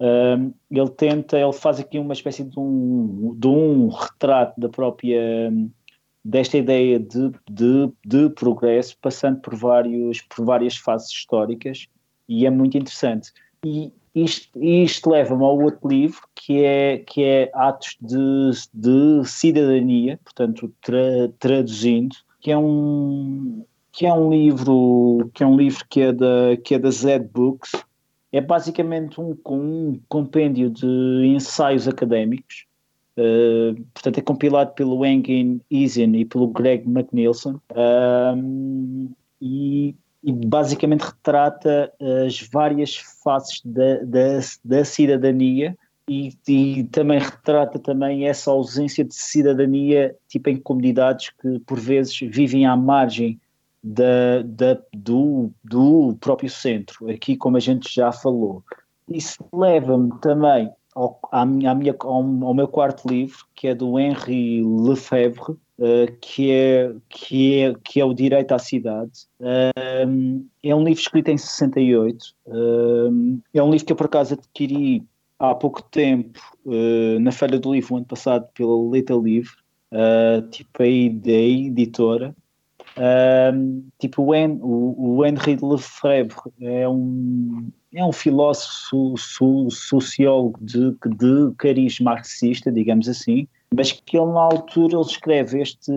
hum, 0.00 0.52
ele 0.70 0.90
tenta, 0.90 1.38
ele 1.38 1.52
faz 1.52 1.78
aqui 1.78 1.98
uma 1.98 2.12
espécie 2.12 2.44
de 2.44 2.58
um, 2.58 3.36
de 3.38 3.46
um 3.46 3.88
retrato 3.88 4.60
da 4.60 4.68
própria 4.68 5.52
desta 6.24 6.56
ideia 6.56 6.98
de, 6.98 7.30
de, 7.48 7.92
de 8.04 8.30
progresso, 8.30 8.96
passando 9.00 9.40
por, 9.40 9.54
vários, 9.54 10.22
por 10.22 10.44
várias 10.44 10.76
fases 10.76 11.10
históricas, 11.10 11.86
e 12.26 12.46
é 12.46 12.50
muito 12.50 12.78
interessante. 12.78 13.30
E, 13.64 13.92
isto, 14.14 14.62
isto 14.62 15.10
leva-me 15.10 15.42
ao 15.42 15.60
outro 15.60 15.88
livro, 15.88 16.20
que 16.34 16.62
é, 16.62 16.98
que 16.98 17.24
é 17.24 17.50
Atos 17.52 17.96
de, 18.00 18.50
de 18.72 19.28
Cidadania, 19.28 20.20
portanto, 20.22 20.72
tra, 20.80 21.28
traduzindo, 21.38 22.16
que 22.40 22.50
é 22.50 22.58
um 22.58 23.64
que 23.90 24.06
é 24.06 24.12
um 24.12 24.28
livro 24.30 25.30
que 25.32 25.44
é 25.44 25.46
um 25.46 25.56
livro 25.56 25.84
que 25.88 26.00
é 26.00 26.12
da 26.12 26.56
que 26.62 26.74
é 26.74 26.78
da 26.78 26.90
Z 26.90 27.18
Books. 27.32 27.72
É 28.32 28.40
basicamente 28.40 29.20
um, 29.20 29.36
um 29.46 30.00
compêndio 30.08 30.68
de 30.68 30.86
ensaios 31.26 31.86
académicos. 31.86 32.66
Uh, 33.16 33.80
portanto 33.94 34.18
é 34.18 34.22
compilado 34.22 34.72
pelo 34.72 35.06
Engin 35.06 35.60
Eason 35.70 36.16
e 36.16 36.24
pelo 36.24 36.48
Greg 36.48 36.84
McNilson 36.84 37.60
e, 39.40 39.94
e, 40.24 40.32
basicamente 40.32 41.02
retrata 41.02 41.92
as 42.26 42.40
várias 42.52 42.96
faces 43.22 43.60
da, 43.64 43.98
da, 44.04 44.40
da 44.64 44.84
cidadania 44.84 45.76
e, 46.08 46.32
e, 46.48 46.84
também 46.84 47.18
retrata 47.18 47.78
também 47.78 48.26
essa 48.26 48.50
ausência 48.50 49.04
de 49.04 49.14
cidadania 49.14 50.14
tipo 50.28 50.50
em 50.50 50.56
comunidades 50.56 51.30
que 51.40 51.58
por 51.60 51.78
vezes 51.78 52.18
vivem 52.20 52.66
à 52.66 52.76
margem 52.76 53.40
da, 53.82 54.42
da, 54.42 54.80
do, 54.94 55.50
do 55.62 56.16
próprio 56.18 56.48
centro, 56.48 57.10
aqui 57.10 57.36
como 57.36 57.58
a 57.58 57.60
gente 57.60 57.94
já 57.94 58.10
falou. 58.10 58.64
Isso 59.06 59.44
leva-me 59.52 60.10
também 60.20 60.72
ao, 60.94 61.18
à 61.30 61.44
minha, 61.44 61.94
ao, 62.00 62.12
ao, 62.12 62.54
meu 62.54 62.66
quarto 62.66 63.06
livro, 63.06 63.44
que 63.54 63.68
é 63.68 63.74
do 63.74 63.98
Henri 63.98 64.62
Lefebvre, 64.62 65.56
uh, 65.78 66.12
que, 66.20 66.50
é, 66.50 66.92
que, 67.08 67.60
é, 67.60 67.74
que 67.82 68.00
é 68.00 68.04
O 68.04 68.14
Direito 68.14 68.52
à 68.52 68.58
Cidade. 68.58 69.26
Uh, 69.40 70.44
é 70.62 70.74
um 70.74 70.84
livro 70.84 71.00
escrito 71.00 71.28
em 71.28 71.38
68. 71.38 72.34
Uh, 72.46 73.40
é 73.52 73.62
um 73.62 73.70
livro 73.70 73.86
que 73.86 73.92
eu 73.92 73.96
por 73.96 74.06
acaso 74.06 74.34
adquiri 74.34 75.02
há 75.38 75.54
pouco 75.54 75.82
tempo 75.82 76.40
uh, 76.64 77.18
na 77.20 77.32
Feira 77.32 77.58
do 77.58 77.72
Livro, 77.72 77.96
ano 77.96 78.06
passado, 78.06 78.48
pela 78.54 78.90
Letra 78.90 79.16
Livre, 79.16 79.52
uh, 79.92 80.42
tipo 80.50 80.82
aí 80.82 81.10
da 81.10 81.30
editora. 81.30 82.34
Tipo, 83.98 84.22
o, 84.22 84.34
en, 84.34 84.60
o, 84.62 85.16
o 85.16 85.26
Henri 85.26 85.58
Lefebvre 85.60 86.52
é 86.60 86.88
um, 86.88 87.68
é 87.94 88.04
um 88.04 88.12
filósofo, 88.12 89.16
so, 89.16 89.70
sociólogo 89.70 90.58
de, 90.60 90.90
de 90.90 91.54
cariz 91.56 92.00
marxista, 92.00 92.70
digamos 92.72 93.08
assim, 93.08 93.46
mas 93.74 93.92
que 93.92 94.16
ele, 94.16 94.32
na 94.32 94.40
altura, 94.40 94.94
ele 94.94 95.02
escreve 95.02 95.60
este, 95.60 95.92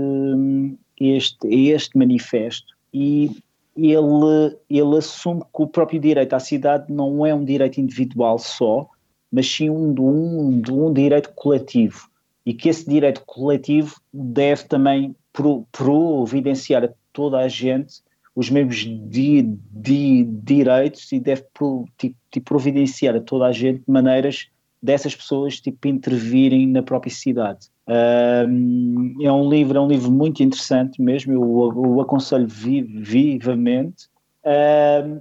este, 1.00 1.48
este 1.48 1.98
manifesto 1.98 2.76
e 2.94 3.36
ele, 3.76 4.58
ele 4.70 4.98
assume 4.98 5.42
que 5.42 5.64
o 5.64 5.68
próprio 5.68 6.00
direito 6.00 6.34
à 6.34 6.40
cidade 6.40 6.92
não 6.92 7.26
é 7.26 7.34
um 7.34 7.46
direito 7.46 7.80
individual 7.80 8.40
só, 8.40 8.88
mas 9.32 9.48
sim 9.48 9.70
um, 9.70 9.94
um, 10.00 10.62
um 10.70 10.94
direito 10.94 11.32
coletivo. 11.36 12.10
E 12.46 12.54
que 12.54 12.70
esse 12.70 12.90
direito 12.90 13.24
coletivo 13.26 13.96
deve 14.14 14.64
também 14.64 15.16
providenciar 15.72 16.86
a 16.86 16.90
toda 17.12 17.40
a 17.40 17.48
gente 17.48 18.02
os 18.38 18.52
mesmos 18.52 18.76
di, 18.76 19.42
di, 19.72 20.24
direitos 20.24 21.12
e 21.12 21.20
deve 21.20 21.44
pro, 21.52 21.86
tipo, 21.98 22.16
tipo, 22.30 22.46
providenciar 22.46 23.16
a 23.16 23.20
toda 23.20 23.48
a 23.48 23.52
gente 23.52 23.82
maneiras 23.88 24.48
dessas 24.80 25.16
pessoas 25.16 25.60
tipo, 25.60 25.88
intervirem 25.88 26.68
na 26.68 26.84
própria 26.84 27.12
cidade. 27.12 27.68
Um, 27.88 29.16
é 29.24 29.32
um 29.32 29.50
livro, 29.50 29.80
é 29.80 29.82
um 29.82 29.88
livro 29.88 30.12
muito 30.12 30.44
interessante 30.44 31.02
mesmo, 31.02 31.34
eu 31.34 31.42
o 31.42 32.00
aconselho 32.00 32.46
vivamente. 32.48 34.08
Um, 34.46 35.20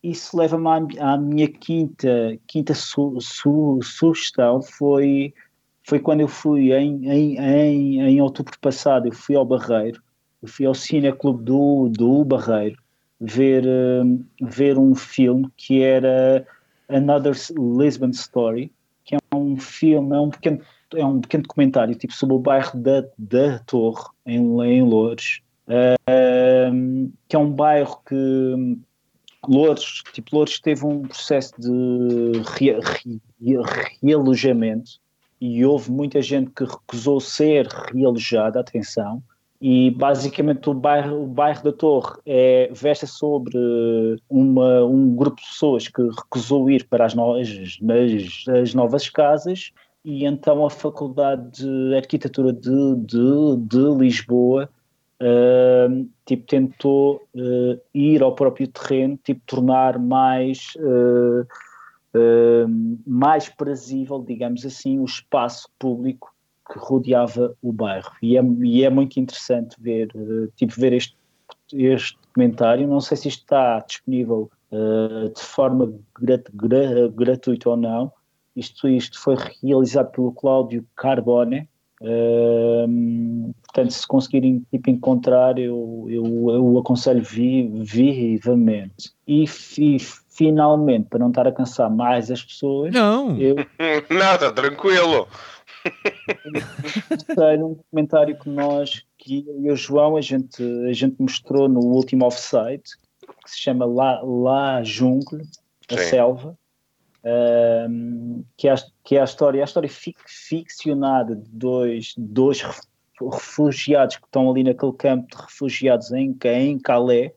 isso 0.00 0.36
leva-me 0.36 0.68
à, 1.00 1.14
à, 1.14 1.18
minha 1.18 1.48
quinta, 1.48 2.38
quinta 2.46 2.74
su, 2.74 3.18
su, 3.20 3.80
sugestão, 3.82 4.62
foi 4.62 5.34
foi 5.82 5.98
quando 5.98 6.20
eu 6.20 6.28
fui 6.28 6.72
em, 6.72 7.10
em, 7.10 7.38
em, 7.38 8.00
em 8.02 8.20
outubro 8.20 8.56
passado, 8.60 9.08
eu 9.08 9.12
fui 9.12 9.34
ao 9.34 9.44
Barreiro, 9.44 10.00
eu 10.42 10.48
fui 10.48 10.66
ao 10.66 10.74
Cine 10.74 11.12
Clube 11.12 11.44
do, 11.44 11.88
do 11.88 12.24
Barreiro 12.24 12.76
ver, 13.20 13.64
uh, 13.64 14.24
ver 14.40 14.76
um 14.76 14.94
filme 14.94 15.48
que 15.56 15.82
era 15.82 16.44
Another 16.88 17.34
Lisbon 17.56 18.10
Story, 18.10 18.72
que 19.04 19.14
é 19.14 19.18
um 19.34 19.56
filme, 19.56 20.16
é 20.16 20.20
um 20.20 20.30
pequeno, 20.30 20.60
é 20.94 21.04
um 21.04 21.20
pequeno 21.20 21.44
documentário 21.44 21.94
tipo, 21.94 22.12
sobre 22.12 22.34
o 22.34 22.40
bairro 22.40 22.78
da, 22.78 23.04
da 23.16 23.58
Torre, 23.60 24.04
em, 24.26 24.38
em 24.62 24.82
Loures, 24.82 25.40
que 27.28 27.36
é 27.36 27.38
um 27.38 27.50
bairro 27.50 28.00
que 28.06 28.78
Loures, 29.48 30.02
tipo, 30.12 30.36
Loures 30.36 30.60
teve 30.60 30.84
um 30.84 31.02
processo 31.02 31.54
de 31.58 32.42
re, 32.56 32.78
re, 32.80 33.20
realojamento 34.02 35.00
e 35.40 35.64
houve 35.64 35.90
muita 35.90 36.22
gente 36.22 36.50
que 36.50 36.64
recusou 36.64 37.20
ser 37.20 37.66
realojada, 37.66 38.60
atenção, 38.60 39.22
e 39.64 39.92
basicamente 39.92 40.68
o 40.68 40.74
bairro, 40.74 41.22
o 41.22 41.26
bairro 41.26 41.62
da 41.62 41.72
Torre 41.72 42.18
é, 42.26 42.68
veste 42.72 43.06
sobre 43.06 43.56
uma, 44.28 44.84
um 44.84 45.14
grupo 45.14 45.40
de 45.40 45.46
pessoas 45.46 45.86
que 45.86 46.02
recusou 46.02 46.68
ir 46.68 46.84
para 46.88 47.06
as, 47.06 47.14
no, 47.14 47.36
as, 47.36 47.78
as 48.60 48.74
novas 48.74 49.08
casas. 49.08 49.72
E 50.04 50.24
então 50.24 50.66
a 50.66 50.70
Faculdade 50.70 51.62
de 51.62 51.94
Arquitetura 51.94 52.52
de, 52.52 52.96
de, 53.06 53.56
de 53.68 53.96
Lisboa 53.96 54.68
uh, 55.22 56.08
tipo, 56.26 56.44
tentou 56.44 57.22
uh, 57.32 57.80
ir 57.94 58.20
ao 58.20 58.34
próprio 58.34 58.66
terreno, 58.66 59.16
tipo, 59.22 59.42
tornar 59.46 59.96
mais 59.96 60.72
uh, 60.78 61.46
mais 63.06 63.48
prazível, 63.48 64.22
digamos 64.26 64.66
assim, 64.66 64.98
o 64.98 65.04
espaço 65.04 65.68
público 65.78 66.32
que 66.70 66.78
rodeava 66.78 67.54
o 67.62 67.72
bairro. 67.72 68.12
E 68.22 68.36
é, 68.36 68.42
e 68.62 68.84
é 68.84 68.90
muito 68.90 69.18
interessante 69.18 69.76
ver, 69.80 70.10
uh, 70.14 70.48
tipo, 70.56 70.72
ver 70.80 70.92
este, 70.92 71.16
este 71.72 72.18
documentário. 72.22 72.86
Não 72.86 73.00
sei 73.00 73.16
se 73.16 73.28
isto 73.28 73.42
está 73.42 73.78
disponível 73.80 74.50
uh, 74.70 75.28
de 75.28 75.40
forma 75.42 75.92
grat, 76.20 76.44
gra, 76.54 77.08
gratuita 77.08 77.70
ou 77.70 77.76
não. 77.76 78.12
Isto, 78.54 78.88
isto 78.88 79.18
foi 79.18 79.36
realizado 79.62 80.10
pelo 80.12 80.32
Cláudio 80.32 80.86
Carbone. 80.96 81.68
Uh, 82.00 83.54
portanto, 83.62 83.92
se 83.92 84.06
conseguirem 84.06 84.66
tipo, 84.72 84.90
encontrar, 84.90 85.56
eu, 85.56 86.06
eu, 86.08 86.50
eu 86.50 86.78
aconselho 86.78 87.22
vi, 87.22 87.70
vivamente. 87.84 89.12
E, 89.26 89.44
e 89.78 89.98
finalmente, 90.28 91.08
para 91.08 91.20
não 91.20 91.28
estar 91.28 91.46
a 91.46 91.52
cansar 91.52 91.88
mais 91.88 92.30
as 92.30 92.42
pessoas. 92.42 92.92
Não! 92.92 93.38
Eu... 93.38 93.56
Nada, 94.10 94.52
tranquilo! 94.52 95.28
Sei 97.34 97.56
num 97.56 97.76
comentário 97.90 98.38
que 98.38 98.48
nós, 98.48 99.04
que 99.18 99.44
eu 99.46 99.60
e 99.60 99.70
o 99.70 99.76
João, 99.76 100.16
a 100.16 100.20
gente, 100.20 100.62
a 100.88 100.92
gente 100.92 101.16
mostrou 101.20 101.68
no 101.68 101.80
último 101.80 102.26
offside, 102.26 102.82
que 103.44 103.50
se 103.50 103.58
chama 103.58 103.84
La, 103.84 104.20
La 104.22 104.82
Jungle, 104.82 105.42
a 105.90 105.96
Sim. 105.96 106.10
selva, 106.10 106.58
um, 107.88 108.44
que, 108.56 108.68
é, 108.68 108.74
que 109.04 109.16
é 109.16 109.20
a 109.20 109.24
história, 109.24 109.62
a 109.62 109.64
história 109.64 109.88
fic, 109.88 110.18
ficcionada 110.26 111.36
de 111.36 111.48
dois, 111.50 112.14
dois 112.16 112.62
refugiados 113.20 114.16
que 114.16 114.24
estão 114.24 114.50
ali 114.50 114.64
naquele 114.64 114.92
campo 114.94 115.28
de 115.28 115.42
refugiados 115.42 116.10
em, 116.12 116.36
em 116.44 116.78
Calais 116.78 117.30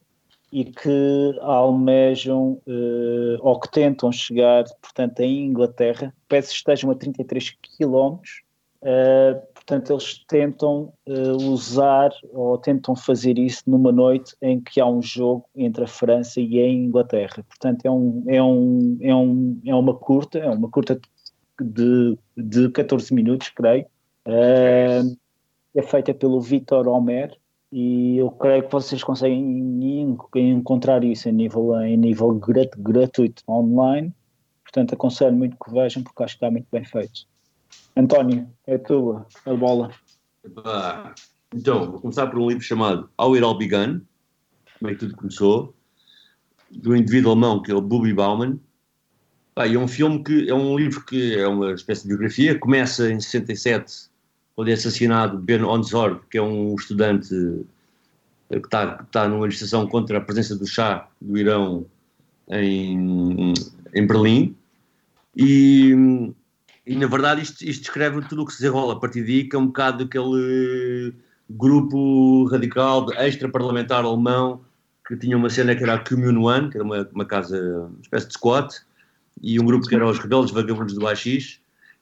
e 0.52 0.66
que 0.66 1.38
almejam 1.42 2.62
uh, 2.68 3.38
ou 3.42 3.60
que 3.60 3.72
tentam 3.72 4.12
chegar, 4.12 4.64
portanto, 4.82 5.20
em 5.20 5.46
Inglaterra, 5.46 6.14
peço 6.28 6.50
que 6.50 6.56
estejam 6.56 6.92
a 6.92 6.96
33 6.96 7.58
quilómetros, 7.62 8.42
uh, 8.82 9.42
portanto, 9.54 9.92
eles 9.92 10.24
tentam 10.28 10.94
uh, 11.08 11.50
usar 11.50 12.12
ou 12.32 12.58
tentam 12.58 12.96
fazer 12.96 13.38
isso 13.38 13.64
numa 13.68 13.92
noite 13.92 14.36
em 14.42 14.62
que 14.62 14.80
há 14.80 14.86
um 14.86 15.02
jogo 15.02 15.46
entre 15.56 15.84
a 15.84 15.88
França 15.88 16.40
e 16.40 16.60
a 16.60 16.70
Inglaterra. 16.70 17.44
Portanto, 17.50 17.86
é, 17.86 17.92
um, 17.92 18.24
é, 18.28 18.42
um, 18.42 18.98
é, 19.02 19.16
um, 19.16 19.62
é 19.66 19.76
uma 19.76 19.96
curta, 19.96 20.38
é 20.40 20.50
uma 20.50 20.70
curta 20.70 21.00
de, 21.60 22.18
de 22.38 22.70
14 22.70 23.14
minutos, 23.14 23.50
creio. 23.50 23.86
é 24.26 25.82
feita 25.82 26.14
pelo 26.14 26.40
Vitor 26.40 26.88
Homer, 26.88 27.36
e 27.72 28.18
eu 28.18 28.32
creio 28.32 28.64
que 28.64 28.72
vocês 28.72 29.04
conseguem 29.04 30.20
encontrar 30.36 31.04
isso 31.04 31.28
em 31.28 31.34
nível, 31.34 31.80
em 31.82 31.98
nível 31.98 32.34
grat, 32.36 32.72
gratuito 32.78 33.44
online. 33.50 34.14
Portanto, 34.64 34.94
aconselho 34.94 35.36
muito 35.36 35.58
que 35.58 35.72
vejam, 35.72 36.04
porque 36.04 36.24
acho 36.24 36.34
que 36.34 36.38
está 36.38 36.52
muito 36.52 36.68
bem 36.72 36.84
feito. 36.84 37.28
António, 37.96 38.48
é 38.68 38.78
tua 38.78 39.26
a 39.46 39.54
bola. 39.54 39.92
Então, 41.54 41.92
vou 41.92 42.02
começar 42.02 42.28
por 42.28 42.40
um 42.40 42.48
livro 42.48 42.64
chamado 42.64 43.10
How 43.20 43.34
It 43.34 43.44
All 43.44 43.58
Began, 43.58 44.02
como 44.80 44.92
é 44.92 44.94
que 44.94 45.00
tudo 45.00 45.16
começou, 45.16 45.74
do 46.70 46.96
indivíduo 46.96 47.32
alemão 47.32 47.62
que 47.62 47.72
é 47.72 47.76
o 47.76 47.82
Bubi 47.82 48.14
Bauman. 48.14 48.60
É 49.56 49.78
um 49.78 49.88
filme 49.88 50.22
que 50.22 50.50
é 50.50 50.54
um 50.54 50.78
livro 50.78 51.06
que 51.06 51.38
é 51.38 51.48
uma 51.48 51.74
espécie 51.74 52.04
de 52.04 52.10
biografia, 52.10 52.60
começa 52.60 53.10
em 53.10 53.20
67 53.20 54.10
quando 54.56 54.70
é 54.70 54.74
assassinado 54.74 55.38
Ben 55.38 55.64
Onzor, 55.64 56.22
que 56.30 56.38
é 56.38 56.42
um 56.42 56.76
estudante 56.76 57.36
eh, 58.50 58.60
que 58.60 58.68
está, 58.68 58.98
que 58.98 59.04
está 59.04 59.28
numa 59.28 59.42
manifestação 59.42 59.88
contra 59.88 60.18
a 60.18 60.22
presença 60.22 60.56
do 60.56 60.66
chá 60.66 61.08
do 61.22 61.38
Irão 61.38 61.86
em, 62.50 63.54
em 63.94 64.08
Berlim. 64.08 64.56
E, 65.36 65.94
e 66.86 66.96
na 66.96 67.08
verdade 67.08 67.42
isto, 67.42 67.64
isto 67.64 67.82
descreve 67.82 68.22
tudo 68.30 68.44
o 68.44 68.46
que 68.46 68.54
se 68.54 68.62
desenrola 68.62 68.94
a 68.94 69.00
partir 69.00 69.24
daí, 69.24 69.44
que 69.44 69.56
é 69.56 69.60
um 69.60 69.68
bocado 69.68 70.06
aquele 70.06 71.14
grupo 71.50 72.46
radical 72.46 73.12
extra-parlamentar 73.14 74.06
alemão 74.06 74.62
que 75.08 75.16
tinha 75.16 75.38
uma 75.38 75.50
cena 75.50 75.76
que 75.76 75.84
era 75.84 75.96
a 75.96 76.00
Commune 76.00 76.38
One, 76.38 76.70
que 76.70 76.78
era 76.78 76.84
uma, 76.84 77.08
uma 77.14 77.26
casa, 77.26 77.60
uma 77.62 78.02
espécie 78.02 78.28
de 78.28 78.34
squat, 78.34 78.74
e 79.42 79.60
um 79.60 79.66
grupo 79.66 79.86
que 79.88 79.94
era 79.94 80.08
os 80.08 80.18
Rebeldes 80.18 80.52
Vagabundos 80.52 80.96
do 80.96 81.02
e 81.08 81.40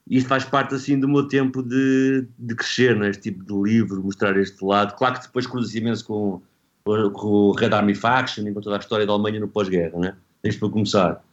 isto 0.10 0.28
faz 0.28 0.44
parte 0.44 0.76
assim 0.76 1.00
do 1.00 1.08
meu 1.08 1.28
tempo 1.28 1.64
de, 1.64 2.28
de 2.38 2.56
crescer 2.56 2.96
neste 2.96 3.32
tipo 3.32 3.44
de 3.44 3.72
livro, 3.72 4.04
mostrar 4.04 4.38
este 4.38 4.64
lado. 4.64 4.96
Claro 4.96 5.16
que 5.16 5.26
depois 5.26 5.48
cruza 5.48 5.78
imenso 5.78 6.06
com, 6.06 6.42
com 6.84 7.28
o 7.28 7.52
Red 7.54 7.74
Army 7.74 7.96
Faction 7.96 8.48
e 8.48 8.54
com 8.54 8.62
toda 8.62 8.76
a 8.76 8.80
história 8.80 9.06
da 9.06 9.14
Alemanha 9.14 9.40
no 9.40 9.48
pós-guerra, 9.48 9.98
né? 9.98 10.16
Isto 10.44 10.60
para 10.60 10.70
começar. 10.70 11.24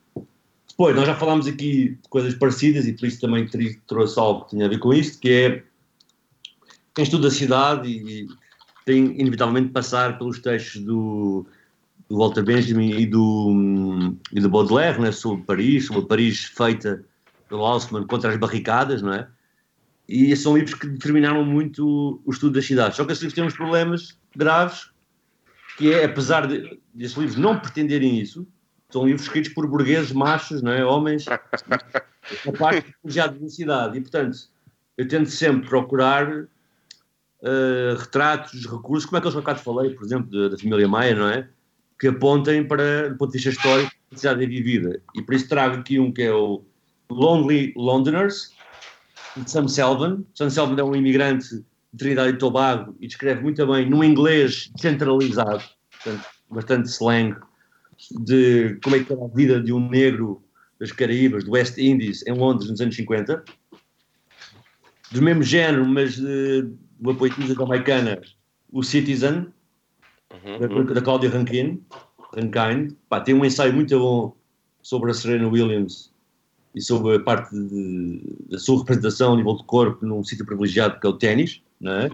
Depois, 0.69 0.95
nós 0.95 1.05
já 1.05 1.17
falámos 1.17 1.49
aqui 1.49 1.91
de 2.01 2.09
coisas 2.09 2.35
parecidas 2.35 2.87
e 2.87 2.93
por 2.93 3.07
isso 3.07 3.21
também 3.21 3.49
trouxe 3.87 4.19
algo 4.19 4.45
que 4.45 4.51
tinha 4.51 4.67
a 4.67 4.69
ver 4.69 4.79
com 4.79 4.95
isto, 4.95 5.19
que 5.19 5.31
é 5.31 5.63
quem 6.95 7.03
estuda 7.03 7.27
a 7.29 7.31
cidade 7.31 7.89
e 7.89 8.29
tem 8.87 9.21
inevitavelmente 9.21 9.67
de 9.67 9.73
passar 9.73 10.17
pelos 10.17 10.39
textos 10.39 10.81
do, 10.83 11.45
do 12.09 12.19
Walter 12.19 12.43
Benjamin 12.43 12.93
e 12.93 13.05
do, 13.05 14.15
e 14.33 14.41
do 14.41 14.49
Baudelaire, 14.49 15.01
né, 15.01 15.11
sobre 15.13 15.45
Paris, 15.45 15.87
sobre 15.87 16.07
Paris 16.07 16.45
feita 16.45 17.05
pelo 17.51 17.67
Haussmann 17.67 18.07
contra 18.07 18.31
as 18.31 18.37
barricadas, 18.39 19.03
não 19.03 19.13
é? 19.13 19.29
E 20.09 20.35
são 20.37 20.57
livros 20.57 20.75
que 20.75 20.87
determinaram 20.87 21.45
muito 21.45 22.23
o 22.25 22.31
estudo 22.31 22.55
das 22.55 22.65
cidades. 22.65 22.97
Só 22.97 23.05
que 23.05 23.13
esses 23.13 23.23
livros 23.23 23.35
têm 23.35 23.45
uns 23.45 23.57
problemas 23.57 24.19
graves, 24.35 24.91
que 25.77 25.93
é, 25.93 26.05
apesar 26.05 26.47
de, 26.47 26.81
desses 26.95 27.17
livros 27.17 27.37
não 27.37 27.59
pretenderem 27.59 28.19
isso, 28.19 28.47
são 28.89 29.05
livros 29.05 29.23
escritos 29.23 29.53
por 29.53 29.67
burgueses 29.69 30.13
machos, 30.13 30.63
não 30.63 30.73
é? 30.73 30.85
Homens, 30.85 31.27
a 31.29 32.53
parte 32.59 32.95
já 33.05 33.27
de 33.27 33.51
cidade. 33.51 33.99
E, 33.99 34.01
portanto, 34.01 34.39
eu 34.97 35.07
tento 35.07 35.31
sempre 35.31 35.69
procurar 35.69 36.29
uh, 36.33 37.97
retratos, 37.99 38.67
recursos, 38.67 39.07
como 39.07 39.19
é 39.19 39.21
que 39.21 39.27
eu 39.27 39.33
já 39.33 39.55
falei, 39.57 39.91
por 39.91 40.05
exemplo, 40.05 40.31
da, 40.31 40.49
da 40.49 40.59
família 40.59 40.89
Maia, 40.89 41.15
não 41.15 41.29
é? 41.29 41.49
Que 41.99 42.09
apontem 42.09 42.67
para, 42.67 43.11
do 43.11 43.17
ponto 43.17 43.31
de 43.31 43.39
vista 43.39 43.51
histórico, 43.51 43.93
a 44.13 44.17
cidade 44.17 44.43
é 44.43 44.47
vivida. 44.47 45.01
E 45.15 45.23
por 45.23 45.35
isso 45.35 45.49
trago 45.49 45.79
aqui 45.79 46.01
um 46.01 46.13
que 46.13 46.23
é 46.23 46.33
o 46.33 46.65
Lonely 47.11 47.73
Londoners, 47.77 48.53
de 49.37 49.51
Sam 49.51 49.69
Selvin. 49.69 50.25
Sam 50.35 50.51
Selvin 50.51 50.81
é 50.81 50.85
um 50.85 50.95
imigrante 50.95 51.57
de 51.57 51.99
Trinidade 51.99 52.31
e 52.31 52.39
Tobago 52.39 52.95
e 53.01 53.07
descreve 53.07 53.43
muito 53.43 53.67
bem, 53.67 53.89
num 53.89 54.03
inglês 54.05 54.71
centralizado, 54.77 55.63
portanto, 55.91 56.25
bastante 56.49 56.89
slang, 56.89 57.37
de 58.21 58.79
como 58.83 58.97
é 58.97 59.05
que 59.05 59.13
era 59.13 59.25
a 59.25 59.29
vida 59.29 59.61
de 59.61 59.73
um 59.73 59.89
negro 59.89 60.43
das 60.79 60.93
Caraíbas, 60.93 61.45
do 61.45 61.53
West 61.53 61.77
Indies, 61.79 62.27
em 62.27 62.33
Londres, 62.33 62.71
nos 62.71 62.81
anos 62.81 62.97
50. 62.97 63.45
Do 65.13 65.23
mesmo 65.23 65.43
género, 65.43 65.85
mas 65.85 66.17
de, 66.17 66.71
uma 67.01 67.15
poetisa 67.15 67.55
jamaicana, 67.55 68.21
o 68.73 68.83
Citizen, 68.83 69.49
uhum. 70.33 70.85
da, 70.87 70.95
da 70.95 71.03
Claudia 71.03 71.29
Rankine, 71.29 71.83
Rankine. 72.33 72.97
Pá, 73.09 73.21
tem 73.21 73.35
um 73.35 73.45
ensaio 73.45 73.75
muito 73.75 73.99
bom 73.99 74.35
sobre 74.81 75.11
a 75.11 75.15
Serena 75.15 75.49
Williams 75.49 76.10
e 76.75 76.81
sobre 76.81 77.17
a 77.17 77.21
parte 77.21 77.51
da 78.49 78.59
sua 78.59 78.79
representação 78.79 79.35
a 79.35 79.37
nível 79.37 79.57
de 79.57 79.65
corpo 79.65 80.05
num 80.05 80.23
sítio 80.23 80.47
privilegiado 80.47 81.01
que 81.01 81.07
é 81.07 81.11
o 81.11 81.15
ténis, 81.15 81.61
não 81.81 81.93
é? 81.93 82.11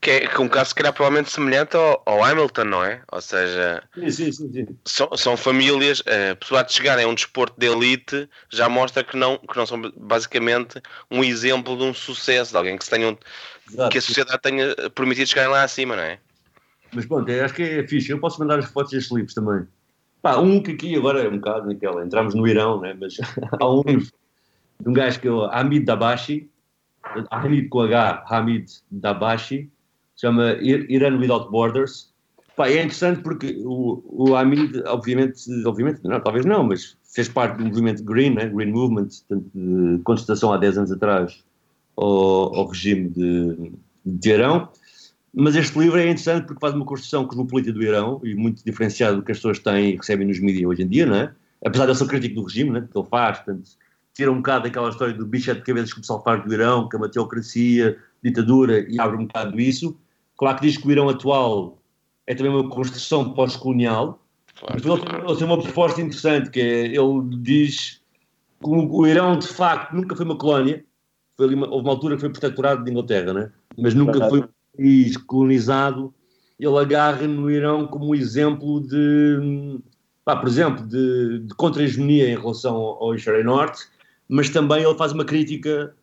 Que 0.00 0.10
é 0.10 0.38
um 0.38 0.48
caso, 0.48 0.70
se 0.70 0.74
calhar, 0.74 0.92
provavelmente 0.92 1.30
semelhante 1.30 1.74
ao, 1.74 2.02
ao, 2.04 2.22
Hamilton, 2.22 2.64
não 2.64 2.84
é? 2.84 3.02
Ou 3.10 3.20
seja, 3.20 3.82
sim, 3.94 4.10
sim, 4.10 4.32
sim, 4.32 4.66
São, 4.84 5.08
são 5.16 5.36
famílias, 5.38 6.02
a 6.32 6.36
pessoa 6.36 6.62
de 6.62 6.72
chegarem 6.72 7.04
a 7.04 7.08
um 7.08 7.14
desporto 7.14 7.58
de 7.58 7.66
elite 7.66 8.28
já 8.50 8.68
mostra 8.68 9.02
que 9.02 9.16
não, 9.16 9.38
que 9.38 9.56
não 9.56 9.64
são 9.64 9.80
basicamente 9.96 10.82
um 11.10 11.24
exemplo 11.24 11.76
de 11.78 11.84
um 11.84 11.94
sucesso, 11.94 12.50
de 12.50 12.58
alguém 12.58 12.76
que, 12.76 12.84
se 12.84 12.90
tenham, 12.90 13.16
que 13.90 13.98
a 13.98 14.02
sociedade 14.02 14.42
tenha 14.42 14.74
permitido 14.94 15.28
chegarem 15.28 15.50
lá 15.50 15.62
acima, 15.62 15.96
não 15.96 16.02
é? 16.02 16.18
Mas 16.92 17.06
pronto, 17.06 17.30
acho 17.30 17.54
que 17.54 17.62
é 17.62 17.86
fixe. 17.86 18.10
Eu 18.10 18.18
posso 18.18 18.38
mandar 18.40 18.58
as 18.58 18.66
fotos 18.66 18.92
destes 18.92 19.12
livros 19.12 19.32
também. 19.32 19.66
Pá, 20.22 20.36
um 20.38 20.62
que 20.62 20.72
aqui 20.72 20.94
agora 20.96 21.22
é 21.22 21.28
um 21.28 21.36
bocado 21.36 21.66
naquela, 21.66 22.04
entramos 22.04 22.34
no 22.34 22.46
Irão, 22.46 22.80
né? 22.80 22.96
mas 22.98 23.16
há 23.58 23.70
um 23.70 23.82
de 23.82 24.88
um 24.88 24.92
gajo 24.92 25.20
que 25.20 25.28
é 25.28 25.30
o 25.30 25.44
Hamid 25.44 25.84
Dabashi, 25.84 26.48
Hamid 27.30 27.68
com 27.68 27.80
H, 27.82 28.24
Hamid 28.28 28.70
Dabashi, 28.90 29.70
chama 30.16 30.52
Iran 30.60 31.18
Without 31.18 31.50
Borders. 31.50 32.10
Pá, 32.56 32.68
é 32.68 32.74
interessante 32.74 33.22
porque 33.22 33.56
o, 33.64 34.02
o 34.06 34.36
Hamid, 34.36 34.82
obviamente, 34.86 35.42
obviamente 35.66 36.00
não, 36.04 36.20
talvez 36.20 36.44
não, 36.44 36.64
mas 36.64 36.96
fez 37.04 37.28
parte 37.28 37.56
do 37.56 37.64
movimento 37.64 38.04
Green, 38.04 38.34
né? 38.34 38.46
Green 38.46 38.72
Movement, 38.72 39.08
de 39.30 39.98
contestação 40.04 40.52
há 40.52 40.56
10 40.56 40.78
anos 40.78 40.92
atrás 40.92 41.42
ao, 41.96 42.54
ao 42.54 42.66
regime 42.66 43.08
de, 43.08 43.72
de 44.04 44.30
Irão. 44.30 44.68
Mas 45.32 45.54
este 45.54 45.78
livro 45.78 45.98
é 45.98 46.04
interessante 46.04 46.46
porque 46.46 46.60
faz 46.60 46.74
uma 46.74 46.84
construção 46.84 47.24
cosmopolita 47.24 47.72
do 47.72 47.82
Irão 47.82 48.20
e 48.24 48.34
muito 48.34 48.64
diferenciado 48.64 49.18
do 49.18 49.22
que 49.22 49.30
as 49.30 49.38
pessoas 49.38 49.58
têm 49.60 49.90
e 49.90 49.96
recebem 49.96 50.26
nos 50.26 50.40
mídias 50.40 50.68
hoje 50.68 50.82
em 50.82 50.88
dia, 50.88 51.06
não 51.06 51.14
é? 51.14 51.32
Apesar 51.64 51.84
de 51.84 51.92
eu 51.92 51.94
ser 51.94 52.08
crítico 52.08 52.36
do 52.36 52.44
regime, 52.44 52.70
né, 52.70 52.88
que 52.90 52.98
ele 52.98 53.06
faz, 53.06 53.38
portanto, 53.38 53.70
tira 54.14 54.32
um 54.32 54.36
bocado 54.36 54.64
daquela 54.64 54.88
história 54.88 55.14
do 55.14 55.26
bicho 55.26 55.54
de 55.54 55.62
cabeças 55.62 55.92
que 55.92 55.98
o 55.98 56.02
pessoal 56.02 56.22
faz 56.22 56.42
do 56.44 56.52
Irão, 56.52 56.88
que 56.88 56.96
é 56.96 56.98
uma 56.98 57.08
teocracia, 57.08 57.96
ditadura, 58.22 58.80
e 58.88 59.00
abre 59.00 59.16
um 59.16 59.26
bocado 59.26 59.60
isso. 59.60 59.96
Claro 60.36 60.58
que 60.58 60.66
diz 60.66 60.76
que 60.76 60.88
o 60.88 60.90
Irão 60.90 61.08
atual 61.08 61.78
é 62.26 62.34
também 62.34 62.52
uma 62.52 62.68
construção 62.68 63.32
pós-colonial, 63.32 64.20
mas 64.68 64.84
ele, 64.84 65.36
tem 65.36 65.46
uma 65.46 65.60
proposta 65.62 66.00
interessante, 66.00 66.50
que 66.50 66.60
é, 66.60 66.86
ele 66.86 67.36
diz 67.38 68.00
que 68.62 68.68
o 68.68 69.06
Irão, 69.06 69.38
de 69.38 69.46
facto, 69.46 69.94
nunca 69.94 70.16
foi 70.16 70.24
uma 70.24 70.36
colónia, 70.36 70.84
foi 71.36 71.54
uma, 71.54 71.68
houve 71.68 71.84
uma 71.84 71.92
altura 71.92 72.16
que 72.16 72.20
foi 72.20 72.30
protetorado 72.30 72.84
de 72.84 72.90
Inglaterra, 72.90 73.32
né? 73.32 73.52
mas 73.78 73.94
nunca 73.94 74.28
foi 74.28 74.44
país 74.80 75.16
colonizado. 75.16 76.12
Ele 76.58 76.78
agarra 76.78 77.26
no 77.26 77.50
Irão 77.50 77.86
como 77.86 78.14
exemplo 78.14 78.80
de, 78.80 79.78
pá, 80.24 80.36
por 80.36 80.48
exemplo, 80.48 80.86
de, 80.86 81.40
de 81.40 81.54
contra-hegemonia 81.54 82.30
em 82.30 82.38
relação 82.38 82.74
ao, 82.76 83.10
Hemisfério 83.10 83.44
Norte, 83.44 83.82
mas 84.28 84.48
também 84.48 84.82
ele 84.82 84.94
faz 84.96 85.12
uma 85.12 85.24
crítica 85.24 85.94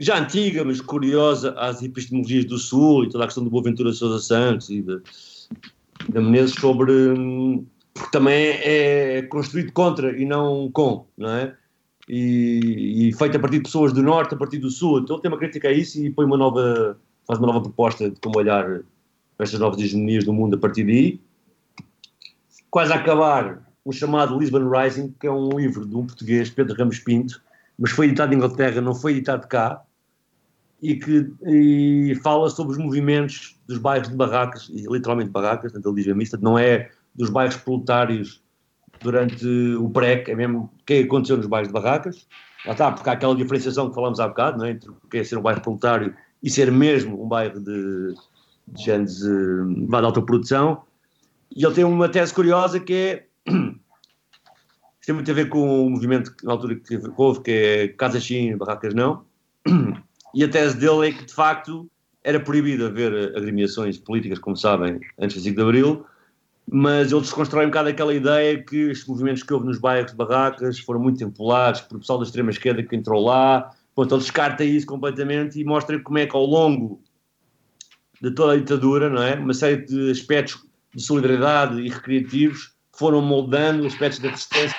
já 0.00 0.18
antiga, 0.18 0.64
mas 0.64 0.80
curiosa, 0.80 1.52
às 1.52 1.82
epistemologias 1.82 2.44
do 2.44 2.58
Sul 2.58 3.04
e 3.04 3.08
toda 3.08 3.24
a 3.24 3.26
questão 3.26 3.44
do 3.44 3.50
Boaventura 3.50 3.92
Sousa 3.92 4.18
Santos 4.24 4.68
e 4.70 4.82
da 4.82 6.20
Menezes 6.20 6.54
sobre. 6.54 6.92
porque 7.92 8.10
também 8.10 8.58
é 8.62 9.22
construído 9.22 9.72
contra 9.72 10.16
e 10.18 10.24
não 10.24 10.70
com, 10.72 11.06
não 11.16 11.30
é? 11.30 11.56
E, 12.08 13.08
e, 13.08 13.12
feito 13.14 13.36
a 13.36 13.40
partir 13.40 13.58
de 13.58 13.62
pessoas 13.62 13.92
do 13.92 14.02
Norte, 14.02 14.34
a 14.34 14.36
partir 14.36 14.58
do 14.58 14.70
Sul. 14.70 15.00
Então 15.00 15.16
ele 15.16 15.22
tem 15.22 15.30
uma 15.30 15.38
crítica 15.38 15.68
a 15.68 15.72
isso 15.72 16.04
e 16.04 16.10
põe 16.10 16.26
uma 16.26 16.36
nova, 16.36 16.98
faz 17.26 17.38
uma 17.38 17.48
nova 17.48 17.60
proposta 17.60 18.10
de 18.10 18.20
como 18.20 18.38
olhar 18.38 18.80
estas 19.38 19.58
novas 19.58 19.80
hegemonias 19.80 20.24
do 20.24 20.32
mundo 20.32 20.56
a 20.56 20.58
partir 20.58 20.84
daí. 20.84 21.20
Quase 22.70 22.92
a 22.92 22.96
acabar, 22.96 23.62
um 23.84 23.92
chamado 23.92 24.38
Lisbon 24.38 24.68
Rising, 24.68 25.14
que 25.18 25.26
é 25.26 25.30
um 25.30 25.48
livro 25.50 25.86
de 25.86 25.96
um 25.96 26.06
português, 26.06 26.50
Pedro 26.50 26.76
Ramos 26.76 26.98
Pinto, 26.98 27.40
mas 27.78 27.90
foi 27.90 28.06
editado 28.06 28.32
em 28.32 28.36
Inglaterra, 28.36 28.80
não 28.80 28.94
foi 28.94 29.12
editado 29.12 29.46
cá, 29.46 29.82
e 30.82 30.96
que 30.96 31.32
e 31.46 32.14
fala 32.22 32.50
sobre 32.50 32.72
os 32.72 32.78
movimentos 32.78 33.58
dos 33.66 33.78
bairros 33.78 34.08
de 34.08 34.16
barracas, 34.16 34.68
e 34.68 34.86
literalmente 34.86 35.30
barracas, 35.30 35.72
portanto 35.72 35.94
ele 35.94 36.02
diz 36.02 36.16
mista, 36.16 36.38
não 36.40 36.58
é 36.58 36.90
dos 37.14 37.30
bairros 37.30 37.56
proletários 37.56 38.42
durante 39.00 39.46
o 39.76 39.88
PREC, 39.90 40.30
é 40.30 40.34
mesmo 40.34 40.70
o 40.80 40.84
que 40.84 41.00
aconteceu 41.00 41.36
nos 41.36 41.46
bairros 41.46 41.68
de 41.68 41.72
barracas, 41.72 42.26
lá 42.66 42.72
está, 42.72 42.92
porque 42.92 43.08
há 43.08 43.12
aquela 43.12 43.34
diferenciação 43.34 43.88
que 43.88 43.94
falamos 43.94 44.20
há 44.20 44.28
bocado, 44.28 44.58
não 44.58 44.64
é? 44.66 44.70
entre 44.70 44.90
o 44.90 44.96
que 45.10 45.18
é 45.18 45.24
ser 45.24 45.38
um 45.38 45.42
bairro 45.42 45.60
proletário 45.60 46.14
e 46.44 46.50
ser 46.50 46.70
mesmo 46.70 47.24
um 47.24 47.26
bairro 47.26 47.58
de, 47.58 48.14
de 48.68 48.84
géneros 48.84 49.16
de, 49.16 49.86
de 49.86 49.96
alta 49.96 50.20
produção, 50.22 50.82
e 51.56 51.64
ele 51.64 51.74
tem 51.74 51.84
uma 51.84 52.08
tese 52.08 52.34
curiosa 52.34 52.78
que 52.78 52.92
é 52.92 53.26
isto 53.50 55.06
tem 55.06 55.14
muito 55.14 55.30
a 55.30 55.34
ver 55.34 55.48
com 55.48 55.86
o 55.86 55.90
movimento 55.90 56.34
que, 56.36 56.44
na 56.44 56.52
altura 56.52 56.76
que 56.76 57.00
houve, 57.16 57.40
que 57.40 57.50
é 57.50 57.88
Casa 57.88 58.20
Chim, 58.20 58.56
Barracas 58.56 58.94
Não. 58.94 59.24
E 60.34 60.42
a 60.42 60.48
tese 60.48 60.76
dele 60.76 61.08
é 61.08 61.12
que, 61.12 61.24
de 61.24 61.32
facto, 61.32 61.88
era 62.24 62.40
proibido 62.40 62.86
haver 62.86 63.36
agremiações 63.36 63.96
políticas, 63.98 64.38
como 64.38 64.56
sabem, 64.56 64.98
antes 65.18 65.36
do 65.36 65.42
5 65.42 65.56
de 65.56 65.62
Abril, 65.62 66.06
mas 66.66 67.12
ele 67.12 67.20
desconstrói 67.20 67.66
um 67.66 67.68
bocado 67.68 67.90
aquela 67.90 68.14
ideia 68.14 68.62
que 68.62 68.90
estes 68.90 69.06
movimentos 69.06 69.42
que 69.42 69.52
houve 69.52 69.66
nos 69.66 69.78
bairros 69.78 70.10
de 70.10 70.16
barracas 70.16 70.78
foram 70.78 71.00
muito 71.00 71.22
empolados 71.22 71.82
por 71.82 71.98
pessoal 71.98 72.18
da 72.18 72.24
extrema-esquerda 72.24 72.82
que 72.82 72.96
entrou 72.96 73.22
lá. 73.22 73.70
Pronto, 73.94 74.14
ele 74.14 74.22
descarta 74.22 74.64
isso 74.64 74.86
completamente 74.86 75.60
e 75.60 75.64
mostra 75.64 75.98
como 76.00 76.18
é 76.18 76.26
que, 76.26 76.36
ao 76.36 76.44
longo 76.44 77.02
de 78.20 78.30
toda 78.30 78.54
a 78.54 78.56
ditadura, 78.56 79.08
não 79.08 79.22
é? 79.22 79.34
uma 79.34 79.54
série 79.54 79.84
de 79.84 80.10
aspectos 80.10 80.64
de 80.94 81.02
solidariedade 81.02 81.80
e 81.80 81.88
recreativos 81.88 82.72
foram 82.92 83.20
moldando 83.20 83.86
aspectos 83.86 84.20
da 84.20 84.30
resistência 84.30 84.76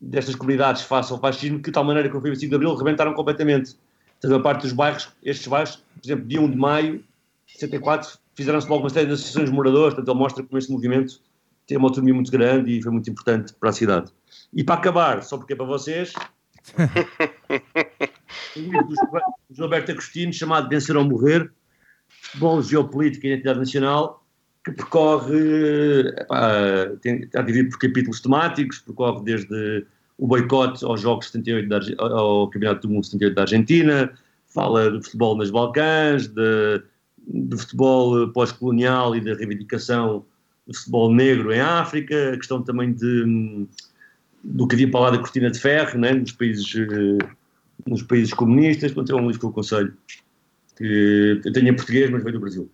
destas 0.00 0.34
comunidades 0.34 0.82
face 0.82 1.12
ao 1.12 1.20
fascismo, 1.20 1.58
que 1.58 1.66
de 1.66 1.72
tal 1.72 1.84
maneira 1.84 2.08
que 2.08 2.14
no 2.14 2.20
25 2.20 2.50
de 2.50 2.54
Abril 2.54 2.74
rebentaram 2.74 3.14
completamente. 3.14 3.76
Portanto, 4.20 4.40
a 4.40 4.42
parte 4.42 4.62
dos 4.62 4.72
bairros, 4.72 5.08
estes 5.22 5.46
bairros, 5.46 5.76
por 5.76 6.04
exemplo, 6.04 6.26
dia 6.26 6.40
1 6.40 6.50
de 6.50 6.56
maio 6.56 7.04
de 7.46 7.52
64, 7.54 8.18
fizeram-se 8.34 8.68
logo 8.68 8.82
uma 8.82 8.90
série 8.90 9.06
de 9.06 9.12
associações 9.12 9.50
de 9.50 9.54
moradores, 9.54 9.94
portanto, 9.94 10.14
ele 10.14 10.18
mostra 10.18 10.42
como 10.42 10.58
este 10.58 10.70
movimento 10.70 11.20
tem 11.66 11.78
uma 11.78 11.88
autonomia 11.88 12.14
muito 12.14 12.30
grande 12.30 12.76
e 12.76 12.82
foi 12.82 12.92
muito 12.92 13.08
importante 13.10 13.52
para 13.54 13.70
a 13.70 13.72
cidade. 13.72 14.12
E 14.52 14.64
para 14.64 14.74
acabar, 14.74 15.22
só 15.22 15.38
porque 15.38 15.52
é 15.52 15.56
para 15.56 15.64
vocês, 15.64 16.12
um 18.56 18.62
livro 18.62 18.88
do 18.88 18.94
Gilberto 19.50 19.92
Agostinho 19.92 20.32
chamado 20.32 20.68
Vencer 20.68 20.96
ou 20.96 21.04
Morrer, 21.04 21.50
Futebol, 22.08 22.62
Geopolítica 22.62 23.26
e 23.26 23.30
Identidade 23.30 23.58
Nacional, 23.58 24.24
que 24.64 24.72
percorre, 24.72 26.00
epá, 26.18 26.90
tem, 27.00 27.22
está 27.22 27.42
dividido 27.42 27.70
por 27.70 27.78
capítulos 27.78 28.20
temáticos, 28.20 28.78
percorre 28.78 29.24
desde 29.24 29.86
o 30.18 30.26
boicote 30.26 30.84
aos 30.84 31.00
Jogos 31.00 31.26
78 31.26 31.68
da, 31.68 31.80
ao 32.04 32.48
Campeonato 32.48 32.86
do 32.86 32.94
Mundo 32.94 33.04
78 33.04 33.34
da 33.34 33.42
Argentina, 33.42 34.12
fala 34.46 34.90
do 34.90 35.02
futebol 35.02 35.36
nos 35.36 35.50
Balcãs, 35.50 36.28
de, 36.28 36.82
do 37.26 37.58
futebol 37.58 38.28
pós-colonial 38.28 39.16
e 39.16 39.20
da 39.20 39.34
reivindicação 39.34 40.24
do 40.66 40.74
futebol 40.76 41.12
negro 41.12 41.52
em 41.52 41.60
África, 41.60 42.32
a 42.32 42.36
questão 42.36 42.62
também 42.62 42.92
de, 42.92 43.66
do 44.44 44.68
que 44.68 44.76
havia 44.76 44.90
para 44.90 45.00
lá 45.00 45.10
da 45.10 45.18
cortina 45.18 45.50
de 45.50 45.58
ferro, 45.58 45.98
né, 45.98 46.12
nos 46.12 46.32
países 46.32 46.72
eh, 46.76 47.26
nos 47.86 48.02
países 48.02 48.32
comunistas, 48.34 48.92
portanto 48.92 49.16
é 49.18 49.20
um 49.20 49.26
livro 49.26 49.38
que 49.40 49.46
eu 49.46 49.50
aconselho, 49.50 49.96
que 50.76 51.40
eu 51.44 51.52
tenho 51.52 51.68
em 51.68 51.74
português, 51.76 52.10
mas 52.10 52.22
veio 52.22 52.34
do 52.34 52.40
Brasil. 52.40 52.70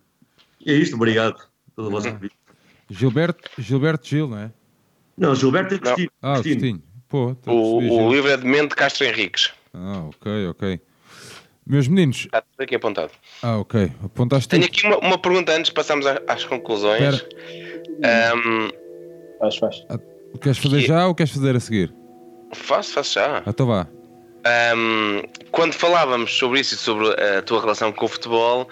E 0.64 0.70
é 0.72 0.74
isto, 0.74 0.96
obrigado 0.96 1.36
pela 1.74 1.88
vossa 1.90 2.10
convite. 2.12 2.34
Gilberto, 2.90 3.50
Gilberto 3.58 4.08
Gil, 4.08 4.28
não 4.28 4.38
é? 4.38 4.50
Não, 5.16 5.34
Gilberto 5.34 5.74
Agostinho. 5.74 6.10
Ah, 6.22 6.32
Agostinho. 6.32 6.54
Agostinho. 6.56 6.82
Pô, 7.08 7.34
tá 7.34 7.52
O, 7.52 7.78
percebi, 7.78 8.00
o 8.02 8.12
livro 8.12 8.30
é 8.30 8.36
de 8.36 8.44
Mente 8.46 8.74
Castro 8.74 9.04
Henriques. 9.06 9.50
Ah, 9.74 10.04
ok, 10.08 10.46
ok. 10.48 10.80
Meus 11.66 11.86
meninos, 11.86 12.24
Está 12.24 12.40
tudo 12.40 12.62
aqui 12.62 12.74
apontado. 12.76 13.10
ah, 13.42 13.58
ok. 13.58 13.92
Apontaste 14.02 14.48
Tenho 14.48 14.62
tudo. 14.62 14.70
aqui 14.74 14.86
uma, 14.86 14.98
uma 15.06 15.18
pergunta 15.18 15.52
antes 15.52 15.66
de 15.68 15.74
passarmos 15.74 16.06
às 16.26 16.44
conclusões. 16.44 17.24
Ahm, 18.02 18.70
Faz, 19.38 19.56
faz. 19.56 19.86
Queres 20.40 20.58
fazer 20.58 20.80
já 20.80 21.06
ou 21.06 21.14
queres 21.14 21.32
fazer 21.32 21.54
a 21.56 21.60
seguir? 21.60 21.94
faço, 22.54 22.92
faço 22.94 23.14
já. 23.14 23.38
Ah, 23.38 23.44
Então 23.46 23.66
vá. 23.66 23.86
Ahm, 24.48 25.22
quando 25.50 25.74
falávamos 25.74 26.32
sobre 26.32 26.60
isso 26.60 26.74
e 26.74 26.78
sobre 26.78 27.08
a 27.08 27.42
tua 27.42 27.60
relação 27.60 27.92
com 27.92 28.06
o 28.06 28.08
futebol, 28.08 28.68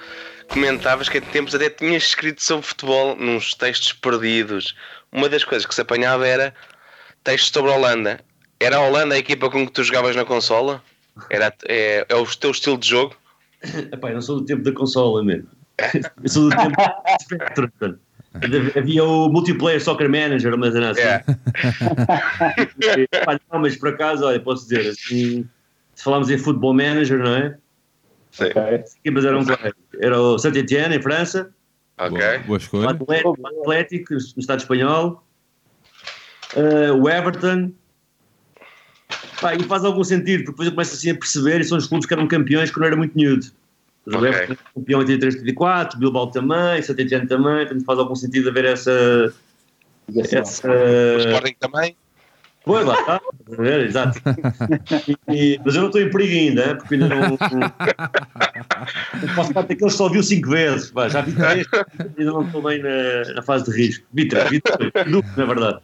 comentavas 0.48 1.09
que 1.09 1.19
em 1.19 1.20
tempos 1.20 1.55
até 1.55 1.69
tinhas 1.69 2.05
escrito 2.05 2.43
sobre 2.43 2.66
futebol 2.66 3.16
nos 3.16 3.55
textos 3.55 3.93
perdidos. 3.93 4.74
Uma 5.12 5.28
das 5.28 5.44
coisas 5.44 5.66
que 5.66 5.74
se 5.74 5.81
apanhava 5.81 6.27
era 6.27 6.55
textos 7.23 7.51
sobre 7.53 7.70
a 7.70 7.74
Holanda. 7.74 8.20
Era 8.59 8.77
a 8.77 8.81
Holanda 8.81 9.15
a 9.15 9.19
equipa 9.19 9.51
com 9.51 9.66
que 9.66 9.73
tu 9.73 9.85
jogavas 9.85 10.16
na 10.16 10.24
consola? 10.24 10.82
Era, 11.28 11.53
é, 11.69 12.07
é 12.09 12.15
o 12.15 12.24
teu 12.27 12.51
estilo 12.51 12.78
de 12.78 12.89
jogo? 12.89 13.15
Epá, 13.93 14.11
não 14.11 14.23
sou 14.23 14.40
do 14.40 14.47
tempo 14.47 14.62
da 14.62 14.73
consola 14.73 15.23
mesmo. 15.23 15.48
Eu 16.23 16.28
sou 16.28 16.48
do 16.48 16.57
tempo 16.57 16.74
do 16.77 17.23
Spectrum. 17.23 17.69
portanto. 17.69 18.01
Havia 18.77 19.05
o 19.05 19.28
Multiplayer 19.31 19.82
Soccer 19.82 20.11
Manager, 20.11 20.55
uma 20.55 20.70
cena 20.70 20.90
assim. 20.90 21.01
É. 21.01 21.24
Epá, 23.16 23.40
não, 23.51 23.61
mas 23.61 23.77
por 23.77 23.89
acaso, 23.89 24.24
olha, 24.27 24.39
posso 24.40 24.69
dizer, 24.69 24.90
assim, 24.90 25.48
se 25.97 26.05
falarmos 26.05 26.31
em 26.31 26.39
Football 26.39 26.74
Manager, 26.74 27.18
não 27.18 27.35
é? 27.35 27.59
Sim. 28.31 28.44
Ok. 28.44 28.62
As 28.62 28.94
equipas 28.97 29.24
eram 29.24 29.44
quais? 29.44 29.73
Era 30.01 30.20
o 30.20 30.39
Saint-Etienne, 30.39 30.94
em 30.97 31.02
França, 31.02 31.51
Ok. 31.98 32.18
Boa, 32.18 32.43
o 32.48 32.56
escolha. 32.59 32.90
Atlético, 32.90 33.36
o 33.40 33.47
Atlético, 33.62 34.12
no 34.12 34.18
Estado 34.40 34.59
Espanhol, 34.60 35.24
eh, 36.55 36.93
o 36.93 37.09
Everton. 37.09 37.73
Pá, 39.40 39.55
e 39.55 39.62
faz 39.64 39.85
algum 39.85 40.05
sentido, 40.05 40.44
porque 40.44 40.51
depois 40.52 40.66
eu 40.68 40.73
começo 40.74 40.94
assim 40.94 41.10
a 41.10 41.14
perceber, 41.14 41.60
e 41.60 41.64
são 41.64 41.78
os 41.78 41.86
clubes 41.86 42.06
que 42.06 42.12
eram 42.14 42.27
campeões 42.28 42.70
quando 42.70 42.86
era 42.86 42.97
muito 42.97 43.14
miúdo. 43.16 43.47
O 44.06 44.14
Ok. 44.16 44.28
Everton 44.28 44.52
era 44.52 44.59
campeão 44.74 45.01
em 45.01 45.05
83, 45.05 45.35
84, 45.36 45.98
Bilbao 45.98 46.31
também, 46.31 46.82
Saint-Etienne 46.82 47.27
também, 47.27 47.66
portanto 47.66 47.85
faz 47.85 47.98
algum 47.98 48.14
sentido 48.14 48.51
haver 48.51 48.66
essa... 48.66 49.35
essa 50.14 50.68
O 50.70 51.18
Sporting 51.18 51.56
também? 51.59 51.97
Pois, 52.66 52.84
lá 52.84 52.98
está, 52.98 53.20
estás 53.40 53.59
a 53.59 53.62
ver, 53.62 53.86
exato. 53.86 54.20
E- 55.30 55.60
mas 55.64 55.74
eu 55.76 55.82
não 55.82 55.86
estou 55.88 56.02
em 56.02 56.10
perigo 56.10 56.34
ainda, 56.34 56.70
hein, 56.70 56.76
porque 56.76 56.94
ainda 56.94 57.09
não. 57.09 57.36
Faço 59.36 59.55
parte 59.55 59.68
daqueles 59.68 59.93
que 59.93 59.98
só 59.98 60.09
viu 60.09 60.22
cinco 60.22 60.51
vezes, 60.51 60.90
pá, 60.90 61.09
já 61.09 61.20
vi 61.20 61.32
três, 61.32 61.66
ainda 62.18 62.32
não 62.32 62.43
estou 62.44 62.60
bem 62.62 62.82
na, 62.82 63.34
na 63.34 63.43
fase 63.43 63.70
de 63.70 63.76
risco. 63.76 64.05
Vi 64.12 64.26
três, 64.26 64.51
vi 64.51 64.60
dois, 64.60 64.93
duplo, 65.10 65.30
na 65.36 65.44
verdade. 65.44 65.78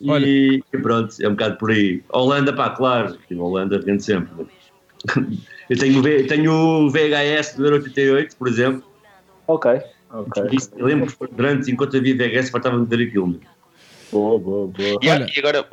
E, 0.00 0.10
Olha. 0.10 0.26
e 0.26 0.62
pronto, 0.82 1.14
é 1.20 1.26
um 1.28 1.32
bocado 1.32 1.56
por 1.56 1.72
aí. 1.72 2.00
A 2.12 2.18
Holanda, 2.18 2.52
pá, 2.52 2.70
claro, 2.70 3.18
a 3.28 3.34
Holanda 3.34 3.80
vende 3.80 4.04
sempre. 4.04 4.46
Eu 5.68 5.78
tenho, 5.78 6.00
tenho 6.28 6.52
o 6.52 6.90
VHS 6.90 7.56
do 7.56 7.64
Euro 7.66 7.76
88, 7.82 8.36
por 8.36 8.46
exemplo. 8.46 8.84
Ok. 9.48 9.80
Ok. 10.10 10.44
Eu 10.76 10.86
lembro 10.86 11.06
que 11.06 11.26
durante, 11.34 11.70
enquanto 11.72 11.96
havia 11.96 12.16
VHS, 12.16 12.50
faltava-me 12.50 12.86
ver 12.86 13.08
aquilo. 13.08 13.26
meu. 13.28 13.40
Boa, 14.12 14.38
boa, 14.38 14.66
boa. 14.68 14.98
E, 15.02 15.08
Olha- 15.08 15.26
e 15.34 15.38
agora, 15.38 15.66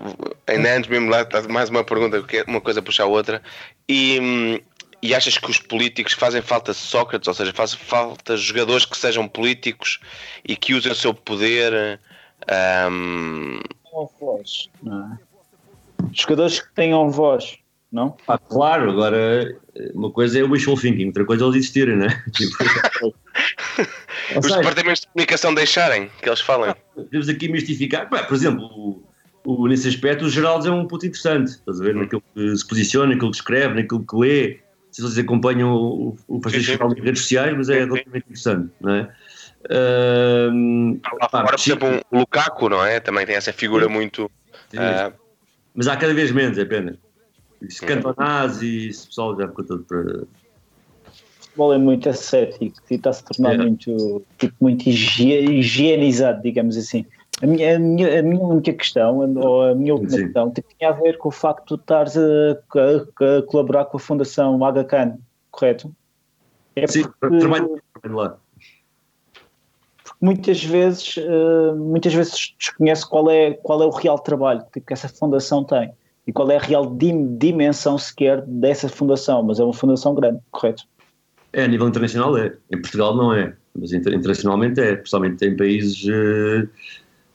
ainda 0.48 0.76
antes 0.76 0.90
mesmo 0.90 1.10
lá, 1.10 1.22
está 1.22 1.42
mais 1.48 1.70
uma 1.70 1.84
pergunta, 1.84 2.18
é 2.18 2.44
uma 2.48 2.62
coisa 2.62 2.82
puxa 2.82 3.04
a 3.04 3.06
outra. 3.06 3.42
E, 3.88 4.62
e 5.02 5.14
achas 5.14 5.38
que 5.38 5.50
os 5.50 5.60
políticos 5.60 6.14
fazem 6.14 6.42
falta 6.42 6.74
Sócrates, 6.74 7.28
ou 7.28 7.34
seja, 7.34 7.54
fazem 7.54 7.78
falta 7.78 8.36
jogadores 8.36 8.86
que 8.86 8.98
sejam 8.98 9.28
políticos 9.28 10.00
e 10.48 10.56
que 10.56 10.74
usem 10.74 10.92
o 10.92 10.96
seu 10.96 11.14
poder? 11.14 12.00
Tenham 12.48 14.10
voz, 14.20 14.70
não 14.82 15.14
é? 15.14 15.20
Jogadores 16.12 16.60
que 16.60 16.74
tenham 16.74 17.10
voz, 17.10 17.58
não? 17.92 18.18
Ah, 18.28 18.38
claro, 18.38 18.90
agora 18.92 19.56
uma 19.94 20.12
coisa 20.12 20.40
é 20.40 20.44
o 20.44 20.52
wishful 20.52 20.78
thinking, 20.78 21.08
outra 21.08 21.26
coisa 21.26 21.44
é 21.44 21.48
eles 21.48 21.58
existirem, 21.58 21.96
né? 21.96 22.24
Tipo, 22.34 22.56
Ou 23.04 23.14
os 24.38 24.46
seja, 24.46 24.58
departamentos 24.58 25.02
de 25.02 25.08
comunicação 25.08 25.54
deixarem 25.54 26.10
que 26.22 26.30
eles 26.30 26.42
falem. 26.42 26.74
podemos 26.96 27.30
aqui 27.30 27.48
mistificar. 27.50 28.10
Pá, 28.10 28.24
por 28.24 28.36
exemplo, 28.36 28.66
o, 28.66 29.04
o- 29.46 29.68
nesse 29.68 29.88
aspecto, 29.88 30.26
o 30.26 30.30
Geraldo 30.30 30.68
é 30.68 30.72
um 30.72 30.88
ponto 30.88 31.06
interessante, 31.06 31.50
estás 31.52 31.80
a 31.80 31.84
ver? 31.84 31.96
Naquilo 31.96 32.24
que 32.34 32.56
se 32.58 32.68
posiciona, 32.68 33.14
naquilo 33.14 33.32
que 33.32 33.38
escreve, 33.38 33.76
naquilo 33.76 34.06
que 34.06 34.16
lê. 34.16 34.60
Se 34.92 35.02
vocês 35.02 35.18
acompanham 35.18 35.74
o, 35.74 36.18
o 36.28 36.42
Francisco 36.42 36.50
Sim, 36.50 36.60
sim. 36.60 36.72
Geraldo 36.74 36.96
nas 36.96 37.04
redes 37.06 37.22
sociais, 37.24 37.58
mas 37.58 37.70
é 37.70 37.74
Sim, 37.74 37.80
sim. 37.80 37.86
relativamente 37.88 38.24
interessante, 38.26 38.72
não 38.80 38.94
é? 38.94 39.16
Ahm, 39.70 41.00
Lá 41.22 41.30
fora, 41.30 41.48
por 41.48 41.60
sim, 41.60 41.72
exemplo, 41.72 42.02
um 42.12 42.20
Lukaku, 42.20 42.70
não 42.70 42.86
é? 42.86 43.00
Também 43.00 43.26
tem 43.26 43.36
essa 43.36 43.52
figura 43.54 43.88
muito. 43.90 44.30
sim, 44.70 44.78
ah, 44.78 45.12
mas 45.74 45.88
há 45.88 45.98
cada 45.98 46.14
vez 46.14 46.32
menos, 46.32 46.58
é 46.58 46.66
pena. 46.66 46.98
Isso 47.62 47.86
Cantonás 47.86 48.62
e 48.62 48.90
esse 48.90 49.08
pessoal 49.08 49.38
já 49.40 49.48
ficou 49.48 49.66
todo 49.66 49.84
para. 49.84 50.24
O 51.54 51.56
futebol 51.56 51.74
é 51.74 51.78
muito 51.78 52.10
ascético 52.10 52.66
e 52.90 52.96
está-se 52.96 53.22
a 53.22 53.28
tornar 53.28 53.54
É. 53.54 53.58
muito, 53.58 54.24
tipo, 54.40 54.56
muito 54.60 54.90
higie- 54.90 55.46
higienizado, 55.60 56.42
digamos 56.42 56.76
assim. 56.76 57.06
A 57.44 57.46
minha, 57.46 57.76
a, 57.76 57.80
minha, 57.80 58.20
a 58.20 58.24
minha 58.24 58.42
única 58.44 58.74
questão, 58.74 59.20
ou 59.38 59.62
a 59.62 59.76
minha 59.76 59.94
última 59.94 60.10
Sim. 60.18 60.24
questão, 60.24 60.52
tinha 60.52 60.90
a 60.90 60.94
ver 60.94 61.18
com 61.20 61.30
o 61.30 61.32
facto 61.32 61.76
de 61.76 61.82
estares 61.84 62.18
a, 62.18 62.22
a- 62.22 63.38
a 63.38 63.42
colaborar 63.44 63.86
com 63.86 63.98
a 63.98 64.00
Fundação 64.00 64.64
Aga 64.66 64.84
Khan, 64.84 65.18
correto? 65.52 65.94
É 66.76 66.88
Sim, 66.88 67.04
porque- 67.22 67.38
trabalho 67.38 67.80
lá. 68.06 68.38
porque 70.04 70.18
muitas 70.26 70.64
vezes, 70.64 71.16
eh, 71.20 71.74
muitas 71.76 72.14
vezes 72.16 72.56
desconhece 72.58 73.08
qual 73.08 73.30
é, 73.30 73.52
qual 73.54 73.84
é 73.84 73.86
o 73.86 73.92
real 73.92 74.18
trabalho 74.18 74.64
tipo, 74.74 74.88
que 74.88 74.94
essa 74.94 75.08
fundação 75.08 75.64
tem 75.64 75.92
e 76.26 76.34
qual 76.34 76.50
é 76.50 76.56
a 76.58 76.60
real 76.60 76.88
dim- 76.88 77.38
dimensão 77.38 77.96
sequer 78.00 78.42
dessa 78.42 78.90
fundação, 78.90 79.44
mas 79.44 79.60
é 79.60 79.64
uma 79.64 79.74
fundação 79.74 80.16
grande, 80.16 80.40
correto? 80.50 80.84
É, 81.54 81.64
a 81.64 81.68
nível 81.68 81.88
internacional 81.88 82.36
é. 82.38 82.56
Em 82.72 82.82
Portugal 82.82 83.16
não 83.16 83.34
é, 83.34 83.54
mas 83.76 83.94
inter- 83.94 84.14
internacionalmente 84.14 84.80
é. 84.82 84.96
Principalmente 84.96 85.46
em 85.46 85.56
países 85.56 86.04
eh, 86.08 86.68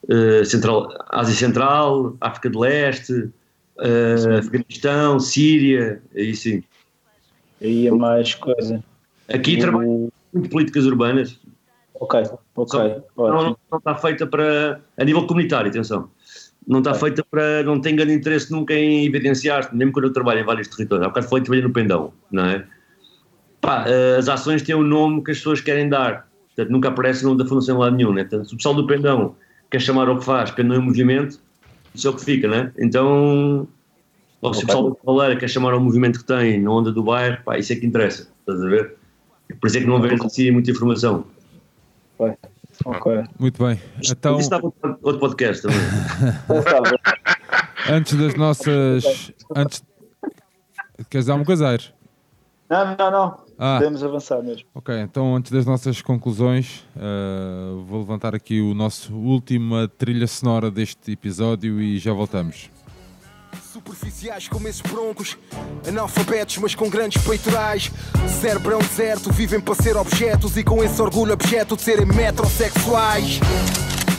eh, 0.08 0.44
central, 0.44 0.88
Ásia 1.08 1.34
Central, 1.34 2.16
África 2.20 2.50
do 2.50 2.58
Leste, 2.58 3.30
eh, 3.80 4.38
Afeganistão, 4.38 5.20
Síria, 5.20 6.02
aí 6.14 6.34
sim. 6.34 6.62
Aí 7.62 7.86
é 7.86 7.90
mais 7.90 8.34
coisa. 8.34 8.82
Aqui 9.32 9.52
E 9.52 9.58
trabalho 9.58 10.10
muito 10.32 10.50
políticas 10.50 10.84
urbanas. 10.84 11.38
Ok, 11.94 12.22
ok, 12.54 13.02
Não, 13.16 13.56
não 13.70 13.78
está 13.78 13.94
feita 13.96 14.26
para. 14.26 14.80
A 14.96 15.04
nível 15.04 15.26
comunitário, 15.26 15.68
atenção. 15.68 16.10
Não 16.66 16.78
está 16.78 16.94
feita 16.94 17.24
para. 17.28 17.62
Não 17.64 17.80
tem 17.80 17.96
grande 17.96 18.14
interesse 18.14 18.52
nunca 18.52 18.74
em 18.74 19.06
evidenciar, 19.06 19.74
mesmo 19.74 19.92
quando 19.92 20.06
eu 20.06 20.12
trabalho 20.12 20.40
em 20.40 20.44
vários 20.44 20.68
territórios. 20.68 21.04
Há 21.06 21.08
bocado 21.08 21.28
falei 21.28 21.42
que 21.42 21.46
trabalhei 21.46 21.66
no 21.66 21.72
Pendão, 21.72 22.12
não 22.30 22.44
é? 22.44 22.66
Pá, 23.60 23.84
eh, 23.86 24.16
as 24.18 24.28
ações 24.28 24.62
têm 24.62 24.74
o 24.74 24.82
nome 24.82 25.22
que 25.22 25.30
as 25.30 25.38
pessoas 25.38 25.60
querem 25.60 25.88
dar. 25.88 26.28
Portanto, 26.54 26.72
nunca 26.72 26.88
aparece 26.88 27.24
o 27.24 27.28
nome 27.28 27.42
da 27.42 27.48
Fundação 27.48 27.76
em 27.76 27.78
lado 27.78 27.96
nenhum, 27.96 28.12
né? 28.12 28.22
Portanto, 28.22 28.48
se 28.48 28.54
o 28.54 28.56
pessoal 28.56 28.74
do 28.74 28.86
Pendão 28.86 29.36
quer 29.70 29.80
chamar 29.80 30.08
ao 30.08 30.18
que 30.18 30.24
faz 30.24 30.50
Pendão 30.50 30.76
em 30.76 30.84
Movimento, 30.84 31.38
isso 31.94 32.06
é 32.06 32.10
o 32.10 32.14
que 32.14 32.24
fica, 32.24 32.48
né? 32.48 32.72
Então, 32.78 33.68
ou 34.40 34.54
se 34.54 34.62
o 34.62 34.66
pessoal 34.66 34.90
do 34.90 34.98
Valeira 35.04 35.36
quer 35.36 35.48
chamar 35.48 35.72
ao 35.72 35.80
movimento 35.80 36.20
que 36.20 36.24
tem 36.24 36.60
na 36.60 36.70
onda 36.70 36.92
do 36.92 37.02
bairro, 37.02 37.42
pá, 37.44 37.58
isso 37.58 37.72
é 37.72 37.76
que 37.76 37.86
interessa, 37.86 38.28
estás 38.40 38.62
a 38.62 38.68
ver? 38.68 38.94
Por 39.60 39.66
isso 39.66 39.78
é 39.78 39.80
que 39.80 39.86
não 39.86 40.00
vês 40.00 40.20
assim 40.20 40.50
muita 40.50 40.70
informação. 40.70 41.24
Ok. 42.84 43.24
Muito 43.38 43.64
bem. 43.64 43.80
Então, 44.04 44.38
Isso 44.38 44.50
dá 44.50 44.58
outro 44.58 45.18
podcast 45.18 45.62
também. 45.62 45.78
Antes 47.90 48.14
das 48.14 48.34
nossas. 48.34 49.32
Antes... 49.54 49.82
Queres 51.10 51.28
alguma 51.28 51.46
coisa, 51.46 51.68
Aires? 51.68 51.92
Não, 52.68 52.96
não, 52.96 53.10
não. 53.10 53.47
Ah. 53.58 53.78
Podemos 53.78 54.04
avançar 54.04 54.40
mesmo. 54.40 54.62
Ok, 54.72 54.94
então 55.00 55.34
antes 55.34 55.50
das 55.50 55.66
nossas 55.66 56.00
conclusões, 56.00 56.84
uh, 56.96 57.82
vou 57.82 57.98
levantar 57.98 58.34
aqui 58.34 58.60
o 58.60 58.72
nosso 58.72 59.12
última 59.14 59.88
trilha 59.88 60.28
sonora 60.28 60.70
deste 60.70 61.10
episódio 61.10 61.80
e 61.80 61.98
já 61.98 62.12
voltamos. 62.12 62.70
Superficiais 63.72 64.46
como 64.48 64.68
esses 64.68 64.80
broncos, 64.80 65.36
analfabetos 65.86 66.58
mas 66.58 66.74
com 66.74 66.88
grandes 66.88 67.22
peitorais. 67.22 67.90
Cérebrão 68.40 68.80
certo, 68.80 69.32
vivem 69.32 69.60
para 69.60 69.74
ser 69.74 69.96
objetos 69.96 70.56
e 70.56 70.62
com 70.62 70.82
esse 70.82 71.00
orgulho 71.02 71.32
objeto 71.32 71.76
de 71.76 71.82
serem 71.82 72.06
metrosexuais. 72.06 73.40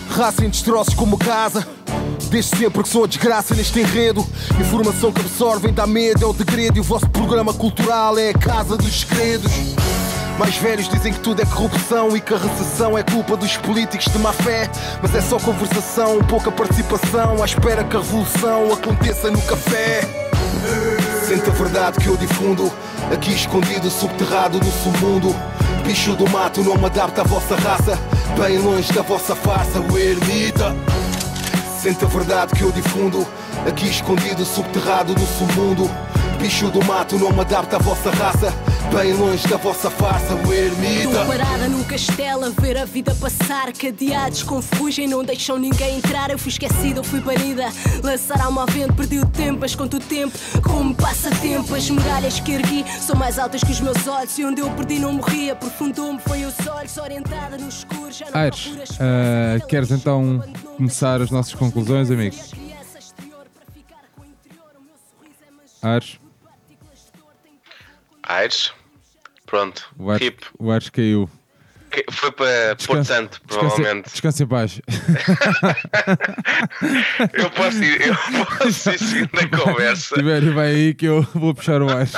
Raça 0.10 0.44
em 0.44 0.50
destroços 0.50 0.94
como 0.94 1.18
casa. 1.18 1.79
Desde 2.30 2.58
sempre 2.58 2.84
que 2.84 2.90
sou 2.90 3.06
a 3.06 3.08
desgraça 3.08 3.56
neste 3.56 3.80
enredo. 3.80 4.26
Informação 4.60 5.12
que 5.12 5.20
absorvem 5.20 5.74
dá 5.74 5.88
medo, 5.88 6.24
é 6.24 6.28
o 6.28 6.34
degredo. 6.34 6.78
E 6.78 6.80
o 6.80 6.84
vosso 6.84 7.10
programa 7.10 7.52
cultural 7.54 8.20
é 8.20 8.30
a 8.30 8.34
casa 8.34 8.78
dos 8.78 9.02
segredos. 9.02 9.52
Mais 10.38 10.56
velhos 10.58 10.88
dizem 10.88 11.12
que 11.12 11.20
tudo 11.20 11.42
é 11.42 11.46
corrupção 11.46 12.16
e 12.16 12.22
que 12.22 12.34
a 12.34 12.38
recessão 12.38 12.98
é 12.98 13.04
culpa 13.04 13.36
dos 13.36 13.58
políticos 13.58 14.06
de 14.06 14.20
má 14.20 14.32
fé. 14.32 14.70
Mas 15.02 15.16
é 15.16 15.22
só 15.22 15.40
conversação, 15.40 16.20
pouca 16.20 16.52
participação, 16.52 17.42
à 17.42 17.46
espera 17.46 17.84
que 17.84 17.98
a 17.98 18.00
revolução 18.00 18.72
aconteça 18.72 19.32
no 19.32 19.42
café. 19.42 20.02
Sente 21.28 21.50
a 21.50 21.54
verdade 21.54 22.00
que 22.00 22.08
eu 22.08 22.16
difundo, 22.16 22.72
aqui 23.12 23.34
escondido, 23.34 23.90
subterrado 23.90 24.60
no 24.60 24.72
submundo. 24.72 25.36
Bicho 25.84 26.16
do 26.16 26.30
mato 26.30 26.64
não 26.64 26.78
me 26.78 26.86
adapta 26.86 27.22
à 27.22 27.24
vossa 27.24 27.56
raça, 27.56 28.00
bem 28.40 28.60
longe 28.60 28.94
da 28.94 29.02
vossa 29.02 29.36
farsa, 29.36 29.80
o 29.80 29.98
ermita. 29.98 30.76
Sente 31.82 32.04
a 32.04 32.10
verdade 32.10 32.54
que 32.54 32.62
eu 32.62 32.74
difundo, 32.74 33.26
aqui 33.66 33.88
escondido, 33.88 34.44
subterrado 34.44 35.14
no 35.14 35.26
submundo. 35.26 35.90
Bicho 36.40 36.72
do 36.72 36.84
mato 36.86 37.18
não 37.20 37.32
me 37.32 37.42
adapta 37.42 37.76
à 37.76 37.80
vossa 37.80 38.10
raça, 38.12 38.54
bem 38.96 39.14
longe 39.14 39.46
da 39.48 39.58
vossa 39.58 39.90
farsa, 39.90 40.34
o 40.36 40.54
ermita. 40.54 41.10
Estou 41.10 41.26
parada 41.26 41.68
num 41.68 41.84
castelo 41.84 42.46
a 42.46 42.50
ver 42.50 42.78
a 42.78 42.86
vida 42.86 43.14
passar. 43.16 43.72
Cadeados 43.74 44.42
com 44.44 44.62
ferrugem 44.62 45.08
não 45.08 45.24
deixam 45.24 45.58
ninguém 45.58 45.98
entrar. 45.98 46.32
Eu 46.32 46.40
fui 46.40 46.50
esquecida, 46.50 47.00
eu 47.00 47.04
fui 47.04 47.20
banida. 47.20 47.66
Lançar 48.02 48.42
alma 48.42 48.62
ao 48.62 48.68
vento, 48.68 48.94
perdi 48.94 49.20
o 49.20 49.26
tempo, 49.26 49.60
mas 49.62 49.76
conto 49.76 49.98
o 49.98 50.00
tempo 50.00 50.38
como 50.64 50.96
passa 50.96 51.30
tempo. 51.30 51.76
As 51.76 51.90
muralhas 51.90 52.40
que 52.40 52.54
ergui 52.54 52.86
são 53.00 53.16
mais 53.18 53.38
altas 53.38 53.62
que 53.62 53.72
os 53.72 53.82
meus 53.82 54.08
olhos. 54.08 54.38
E 54.40 54.46
onde 54.46 54.62
eu 54.62 54.70
perdi 54.72 54.98
não 54.98 55.14
morri, 55.14 55.52
aprofundou-me. 55.52 56.20
Foi 56.20 56.46
os 56.46 56.56
olhos, 56.68 56.98
orientada 56.98 57.58
no 57.58 57.68
escuro. 57.68 58.12
Já 58.12 58.26
não 58.32 58.40
Aires, 58.40 58.64
flores, 58.64 59.66
queres 59.68 59.92
então 59.92 60.42
começar 60.78 61.22
as 61.22 61.30
nossas 61.30 61.54
conclusões, 61.54 62.10
amigo? 62.10 62.36
Aires, 65.82 66.20
Aires. 68.30 68.72
Pronto. 69.46 69.90
o 69.98 70.12
Aires, 70.12 70.28
Rip. 70.28 70.46
o 70.60 70.72
Aires 70.72 70.90
caiu. 70.90 71.30
Que- 71.92 72.06
Foi 72.12 72.32
para 72.32 72.76
Porto 72.86 73.04
Santo, 73.04 73.42
provavelmente. 73.48 74.12
descansa 74.12 74.44
em 74.44 74.48
paz. 74.48 74.80
Eu 77.34 77.50
posso 77.52 77.84
ir, 77.84 78.02
eu 78.08 78.16
posso 78.46 78.90
ir 78.92 79.00
seguindo 79.00 79.40
a 79.40 79.58
conversa. 79.58 80.16
Tibério, 80.16 80.54
vai 80.54 80.68
aí 80.68 80.94
que 80.94 81.06
eu 81.08 81.22
vou 81.34 81.54
puxar 81.54 81.82
o 81.82 81.90
Aires. 81.90 82.14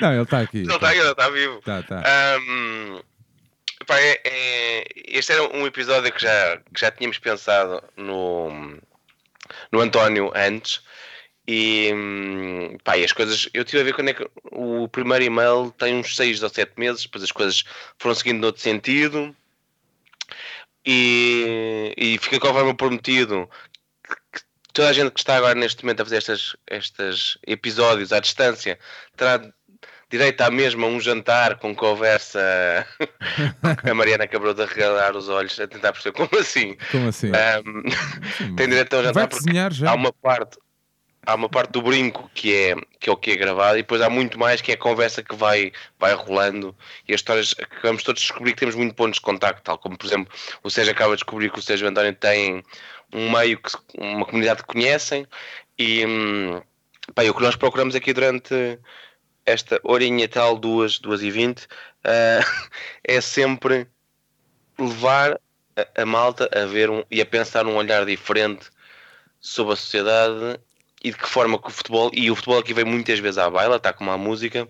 Não, 0.00 0.12
ele 0.12 0.22
está 0.22 0.40
aqui. 0.40 0.58
Ele 0.58 0.72
está 0.74 0.94
ele 0.94 1.10
está 1.10 1.28
vivo. 1.30 1.60
Tá, 1.62 1.82
tá. 1.82 2.02
Ahm, 2.04 3.00
pá, 3.86 3.98
é- 4.00 4.20
é- 4.24 4.84
este 5.08 5.32
era 5.32 5.42
um 5.56 5.66
episódio 5.66 6.12
que 6.12 6.22
já, 6.22 6.56
que 6.74 6.80
já 6.80 6.90
tínhamos 6.90 7.18
pensado 7.18 7.82
no, 7.96 8.78
no 9.70 9.80
António 9.80 10.32
antes. 10.34 10.80
E, 11.52 12.78
pá, 12.84 12.96
e 12.96 13.04
as 13.04 13.12
coisas. 13.12 13.48
Eu 13.52 13.64
tive 13.64 13.80
a 13.80 13.84
ver 13.84 13.92
quando 13.92 14.10
é 14.10 14.14
que 14.14 14.24
o 14.52 14.86
primeiro 14.86 15.24
e-mail 15.24 15.74
tem 15.76 15.96
uns 15.96 16.14
6 16.14 16.44
ou 16.44 16.48
7 16.48 16.74
meses, 16.76 17.02
depois 17.02 17.24
as 17.24 17.32
coisas 17.32 17.64
foram 17.98 18.14
seguindo 18.14 18.40
noutro 18.40 18.62
sentido. 18.62 19.34
E, 20.86 21.92
e 21.96 22.18
fica 22.18 22.38
conforme 22.38 22.72
prometido 22.72 23.50
que 24.32 24.40
toda 24.72 24.90
a 24.90 24.92
gente 24.92 25.10
que 25.10 25.18
está 25.18 25.38
agora 25.38 25.56
neste 25.56 25.82
momento 25.82 26.02
a 26.02 26.04
fazer 26.04 26.18
estas, 26.18 26.56
estes 26.70 27.36
episódios 27.44 28.12
à 28.12 28.20
distância 28.20 28.78
terá 29.16 29.42
direito 30.08 30.40
à 30.42 30.52
mesma 30.52 30.86
um 30.86 31.00
jantar 31.00 31.58
com 31.58 31.74
conversa. 31.74 32.40
a 33.90 33.94
Mariana 33.94 34.22
acabou 34.22 34.54
de 34.54 34.62
arregalar 34.62 35.16
os 35.16 35.28
olhos 35.28 35.58
a 35.58 35.66
tentar 35.66 35.92
perceber 35.92 36.16
como 36.16 36.40
assim. 36.40 36.76
Como 36.92 37.08
assim? 37.08 37.32
Ahm, 37.34 38.54
tem 38.54 38.68
direito 38.68 38.94
a 38.94 39.00
um 39.00 39.02
jantar 39.02 39.26
porque 39.26 39.50
há 39.84 39.94
uma 39.94 40.12
parte 40.12 40.56
há 41.30 41.34
uma 41.34 41.48
parte 41.48 41.72
do 41.72 41.82
brinco 41.82 42.30
que 42.34 42.54
é 42.54 42.74
que 42.98 43.08
é 43.08 43.12
o 43.12 43.16
que 43.16 43.30
é 43.32 43.36
gravado 43.36 43.78
e 43.78 43.82
depois 43.82 44.00
há 44.00 44.10
muito 44.10 44.38
mais 44.38 44.60
que 44.60 44.72
é 44.72 44.74
a 44.74 44.78
conversa 44.78 45.22
que 45.22 45.34
vai 45.34 45.72
vai 45.98 46.12
rolando 46.14 46.74
e 47.08 47.14
as 47.14 47.20
histórias 47.20 47.54
que 47.54 47.82
vamos 47.82 48.02
todos 48.02 48.22
descobrir 48.22 48.52
que 48.52 48.60
temos 48.60 48.74
muito 48.74 48.94
pontos 48.94 49.16
de 49.16 49.22
contacto 49.22 49.62
tal 49.62 49.78
como 49.78 49.96
por 49.96 50.06
exemplo 50.06 50.32
o 50.62 50.70
Sérgio 50.70 50.92
acaba 50.92 51.12
de 51.12 51.22
descobrir 51.22 51.50
que 51.50 51.58
o 51.58 51.62
Sérgio 51.62 51.88
António 51.88 52.14
têm 52.14 52.62
um 53.12 53.30
meio 53.30 53.58
que 53.58 53.70
uma 53.98 54.26
comunidade 54.26 54.62
que 54.62 54.68
conhecem 54.68 55.26
e 55.78 56.04
hum, 56.06 56.60
e 57.22 57.28
o 57.28 57.34
que 57.34 57.42
nós 57.42 57.56
procuramos 57.56 57.94
aqui 57.94 58.12
durante 58.12 58.78
esta 59.44 59.80
horinha 59.82 60.28
tal, 60.28 60.56
duas, 60.58 60.98
duas 60.98 61.22
e 61.22 61.30
vinte, 61.30 61.66
ah, 62.04 62.40
é 63.04 63.20
sempre 63.20 63.86
levar 64.78 65.40
a, 65.76 66.02
a 66.02 66.06
malta 66.06 66.48
a 66.52 66.66
ver 66.66 66.88
um, 66.88 67.04
e 67.10 67.20
a 67.20 67.26
pensar 67.26 67.64
num 67.64 67.76
olhar 67.76 68.06
diferente 68.06 68.70
sobre 69.40 69.72
a 69.72 69.76
sociedade 69.76 70.60
e 71.02 71.10
de 71.10 71.16
que 71.16 71.28
forma 71.28 71.58
que 71.60 71.68
o 71.68 71.70
futebol, 71.70 72.10
e 72.12 72.30
o 72.30 72.36
futebol 72.36 72.58
aqui 72.58 72.74
vem 72.74 72.84
muitas 72.84 73.18
vezes 73.18 73.38
à 73.38 73.48
baila, 73.48 73.76
está 73.76 73.92
como 73.92 74.10
a 74.10 74.18
música, 74.18 74.68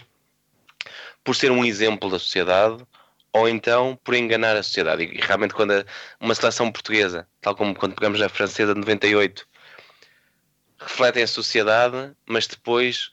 por 1.25 1.35
ser 1.35 1.51
um 1.51 1.65
exemplo 1.65 2.11
da 2.11 2.19
sociedade 2.19 2.85
ou 3.33 3.49
então 3.49 3.99
por 4.03 4.15
enganar 4.15 4.57
a 4.57 4.63
sociedade. 4.63 5.05
E 5.05 5.21
realmente 5.21 5.55
quando 5.55 5.73
a- 5.73 5.85
uma 6.21 6.35
seleção 6.35 6.71
portuguesa, 6.71 7.29
tal 7.41 7.55
como 7.55 7.75
quando 7.75 7.95
pegamos 7.95 8.21
a 8.21 8.29
francesa 8.29 8.75
de 8.75 8.81
98, 8.81 9.47
refletem 10.79 11.23
a 11.23 11.27
sociedade, 11.27 12.13
mas 12.27 12.47
depois 12.47 13.13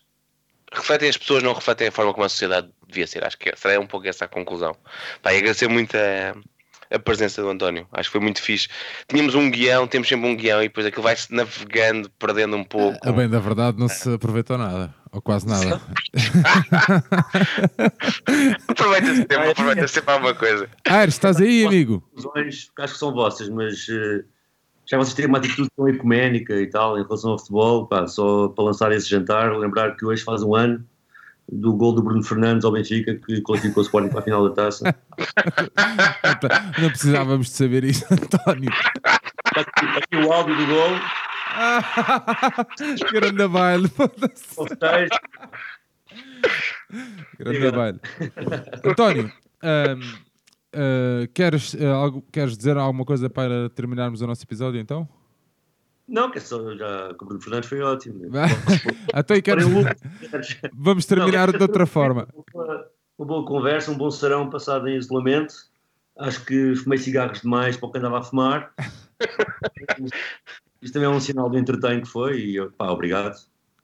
refletem 0.71 1.09
as 1.09 1.17
pessoas, 1.17 1.43
não 1.43 1.53
refletem 1.53 1.87
a 1.87 1.91
forma 1.91 2.13
como 2.13 2.25
a 2.25 2.29
sociedade 2.29 2.69
devia 2.87 3.07
ser. 3.07 3.23
Acho 3.25 3.37
que 3.37 3.55
será 3.55 3.79
um 3.79 3.87
pouco 3.87 4.07
essa 4.07 4.25
a 4.25 4.27
conclusão. 4.27 4.75
Pá, 5.21 5.33
e 5.33 5.37
agradecer 5.37 5.67
muito 5.67 5.95
a, 5.95 6.35
a 6.91 6.99
presença 6.99 7.41
do 7.41 7.49
António. 7.49 7.87
Acho 7.91 8.09
que 8.09 8.13
foi 8.13 8.21
muito 8.21 8.41
fixe. 8.41 8.67
Tínhamos 9.07 9.35
um 9.35 9.51
guião, 9.51 9.87
temos 9.87 10.07
sempre 10.07 10.27
um 10.27 10.35
guião 10.35 10.61
e 10.61 10.67
depois 10.67 10.85
aquilo 10.85 11.03
vai-se 11.03 11.33
navegando, 11.33 12.09
perdendo 12.17 12.55
um 12.55 12.63
pouco. 12.63 12.97
A 13.07 13.11
bem 13.11 13.29
da 13.29 13.39
verdade 13.39 13.77
não 13.77 13.87
se 13.87 14.13
aproveitou 14.13 14.57
nada. 14.57 14.93
Ou 15.11 15.21
quase 15.21 15.47
nada. 15.47 15.81
Aproveita 18.67 19.15
sempre, 19.15 19.37
aproveita 19.37 19.87
sempre 19.87 20.13
alguma 20.13 20.35
coisa. 20.35 20.69
Aires, 20.85 21.15
estás 21.15 21.37
aí, 21.37 21.65
amigo? 21.65 22.03
acho 22.35 22.93
que 22.93 22.99
são 22.99 23.13
vossas, 23.13 23.49
mas 23.49 23.87
eh, 23.89 24.23
já 24.85 24.97
vocês 24.97 25.13
terem 25.13 25.29
uma 25.29 25.37
atitude 25.37 25.69
tão 25.75 25.87
ecuménica 25.87 26.53
e 26.55 26.67
tal 26.67 26.99
em 26.99 27.03
relação 27.03 27.31
ao 27.31 27.39
futebol, 27.39 27.87
pá, 27.87 28.05
só 28.05 28.49
para 28.49 28.65
lançar 28.65 28.91
esse 28.91 29.09
jantar, 29.09 29.57
lembrar 29.57 29.95
que 29.95 30.05
hoje 30.05 30.23
faz 30.23 30.43
um 30.43 30.53
ano 30.53 30.85
do 31.49 31.73
gol 31.73 31.93
do 31.93 32.03
Bruno 32.03 32.23
Fernandes 32.23 32.65
ao 32.65 32.71
Benfica 32.71 33.15
que 33.15 33.41
classificou 33.41 33.81
o 33.81 33.85
Sporting 33.85 34.09
para 34.09 34.19
a 34.19 34.23
final 34.23 34.49
da 34.49 34.55
taça. 34.55 34.95
Não 36.81 36.89
precisávamos 36.89 37.47
de 37.47 37.53
saber 37.53 37.83
isso, 37.83 38.05
António. 38.11 38.69
Está 38.71 39.61
aqui, 39.61 40.15
o 40.17 40.31
áudio 40.31 40.55
do 40.55 40.65
gol, 40.65 40.99
Grande 43.11 43.47
baile. 43.47 43.89
Grande 47.39 47.71
baile. 47.71 47.99
António, 48.85 49.31
ahm, 49.63 49.99
ah, 50.73 51.27
queres, 51.33 51.75
ah, 51.79 51.93
algo, 51.93 52.23
queres 52.31 52.57
dizer 52.57 52.77
alguma 52.77 53.05
coisa 53.05 53.29
para 53.29 53.69
terminarmos 53.71 54.21
o 54.21 54.27
nosso 54.27 54.43
episódio 54.43 54.79
então? 54.79 55.09
Não, 56.07 56.31
que 56.31 56.37
é 56.37 56.41
só 56.41 56.73
já 56.75 57.13
que 57.13 57.23
o 57.23 57.27
Bruno 57.27 57.41
Fernandes 57.41 57.69
foi 57.69 57.81
ótimo. 57.81 58.21
Então, 59.13 59.35
e 59.35 59.41
queres- 59.41 59.65
Porém, 59.65 59.77
o 59.77 59.83
Lucas- 59.83 60.57
Vamos 60.73 61.05
terminar 61.05 61.51
de 61.51 61.61
outra 61.61 61.85
forma. 61.85 62.27
Uma, 62.53 62.85
uma 63.17 63.27
boa 63.27 63.45
conversa, 63.45 63.91
um 63.91 63.97
bom 63.97 64.09
serão 64.09 64.49
passado 64.49 64.87
em 64.87 64.95
isolamento. 64.97 65.53
Acho 66.17 66.43
que 66.45 66.75
fumei 66.75 66.97
cigarros 66.97 67.41
demais 67.41 67.75
para 67.77 67.89
o 67.89 67.91
que 67.91 67.97
andava 67.97 68.19
a 68.19 68.23
fumar. 68.23 68.73
Isto 70.81 70.93
também 70.93 71.07
é 71.07 71.11
um 71.11 71.19
sinal 71.19 71.49
do 71.49 71.57
entretém 71.57 72.01
que 72.01 72.07
foi 72.07 72.39
e 72.39 72.69
pá, 72.71 72.87
obrigado. 72.89 73.35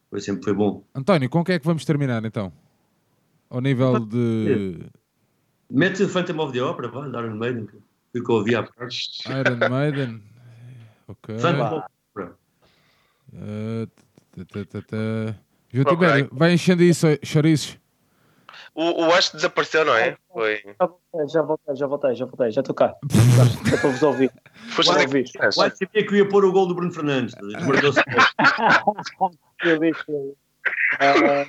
Foi 0.09 0.21
sempre 0.21 0.43
foi 0.43 0.53
bom. 0.53 0.83
António, 0.95 1.29
com 1.29 1.41
o 1.41 1.43
que 1.43 1.53
é 1.53 1.59
que 1.59 1.65
vamos 1.65 1.83
terminar 1.85 2.23
então? 2.23 2.53
Ao 3.49 3.59
nível 3.61 3.99
de 3.99 4.79
Mete 5.69 6.03
o 6.03 6.09
Phantom 6.09 6.39
of 6.39 6.53
the 6.53 6.61
Opera, 6.63 6.87
vá, 6.87 7.07
Iron 7.07 7.35
Maiden, 7.35 7.65
que 7.65 7.73
foi 8.11 8.21
o 8.21 8.23
que 8.23 8.31
eu 8.31 8.35
ouvi 8.35 8.55
há. 8.55 8.59
Iron 8.61 9.69
Maiden. 9.69 10.21
Ok. 11.07 11.37
Phantom 11.39 11.63
of 11.63 11.69
the 11.69 11.75
Opera. 11.75 11.75
Ah, 11.75 11.75
tã, 11.75 11.75
tã, 11.75 11.75
tã, 11.75 11.81
tã. 11.81 11.87
Viu, 12.13 12.23
Ok. 12.23 12.33
Tibério? 15.85 16.29
Vai 16.31 16.53
enchendo 16.53 16.83
isso, 16.83 17.07
chouriços. 17.23 17.77
O, 18.75 19.05
o 19.05 19.13
Ash 19.13 19.29
desapareceu, 19.29 19.85
não 19.85 19.95
é? 19.95 20.17
Foi. 20.31 20.59
Já 21.31 21.41
voltei, 21.43 21.75
já 21.75 21.87
voltei, 21.87 22.15
já 22.15 22.25
voltei, 22.25 22.51
já 22.51 22.61
estou 22.61 22.73
cá. 22.75 22.93
Já 23.69 23.75
estou 23.75 23.89
a 23.89 23.93
vos 23.93 24.03
ouvir. 24.03 24.31
Foste 24.69 24.87
Vai 24.91 25.03
até 25.03 25.05
ouvir. 25.05 25.23
que 25.31 25.41
Ash. 25.43 25.55
Sabia 25.55 25.77
que 26.05 26.09
eu 26.09 26.15
ia 26.15 26.27
pôr 26.27 26.43
o 26.43 26.51
gol 26.51 26.67
do 26.67 26.73
Bruno 26.75 26.91
Fernandes. 26.91 27.35
Eu. 29.63 29.79
Ah, 30.99 31.45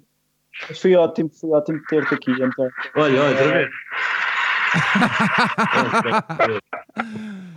mas 0.69 0.79
foi 0.81 0.95
ótimo, 0.95 1.31
foi 1.31 1.51
ótimo 1.51 1.81
ter-te 1.89 2.15
aqui, 2.15 2.31
então. 2.31 2.69
Olha, 2.97 3.23
olha, 3.23 3.31
outra 3.31 3.53
vez. 3.53 3.71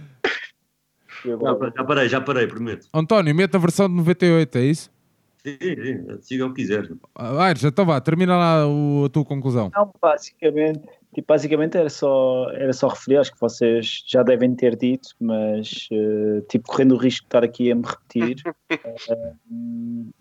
Eu 1.28 1.40
Já, 1.40 1.72
já 1.76 1.84
parei, 1.84 2.10
já 2.10 2.22
parei, 2.22 2.48
prometo. 2.48 2.88
António, 2.94 3.36
mete 3.36 3.56
a 3.56 3.60
versão 3.60 3.88
de 3.90 3.96
98, 3.96 4.58
é 4.58 4.62
isso? 4.66 4.90
Sim, 5.44 5.58
sim, 5.60 6.18
siga 6.22 6.46
o 6.46 6.50
que 6.54 6.62
quiser. 6.62 6.90
Aires, 7.16 7.64
então 7.64 7.86
vá, 7.86 8.02
termina 8.02 8.36
lá 8.36 8.68
o- 8.68 9.06
a 9.06 9.10
tua 9.10 9.24
conclusão. 9.24 9.72
Não, 9.74 9.94
basicamente, 10.02 10.82
tipo, 11.14 11.26
basicamente 11.28 11.78
era 11.78 11.90
só, 11.90 12.50
era 12.52 12.74
só 12.74 12.90
referir, 12.90 13.18
acho 13.18 13.32
que 13.34 13.40
vocês 13.40 14.04
já 14.08 14.24
devem 14.24 14.54
ter 14.56 14.76
dito, 14.76 15.10
mas 15.22 15.88
eh, 15.90 16.42
tipo, 16.50 16.68
correndo 16.68 16.96
o 16.96 16.98
risco 16.98 17.22
de 17.22 17.28
estar 17.28 17.46
aqui 17.46 17.72
a 17.72 17.76
me 17.76 17.84
repetir, 17.86 18.44
eh, 18.70 19.34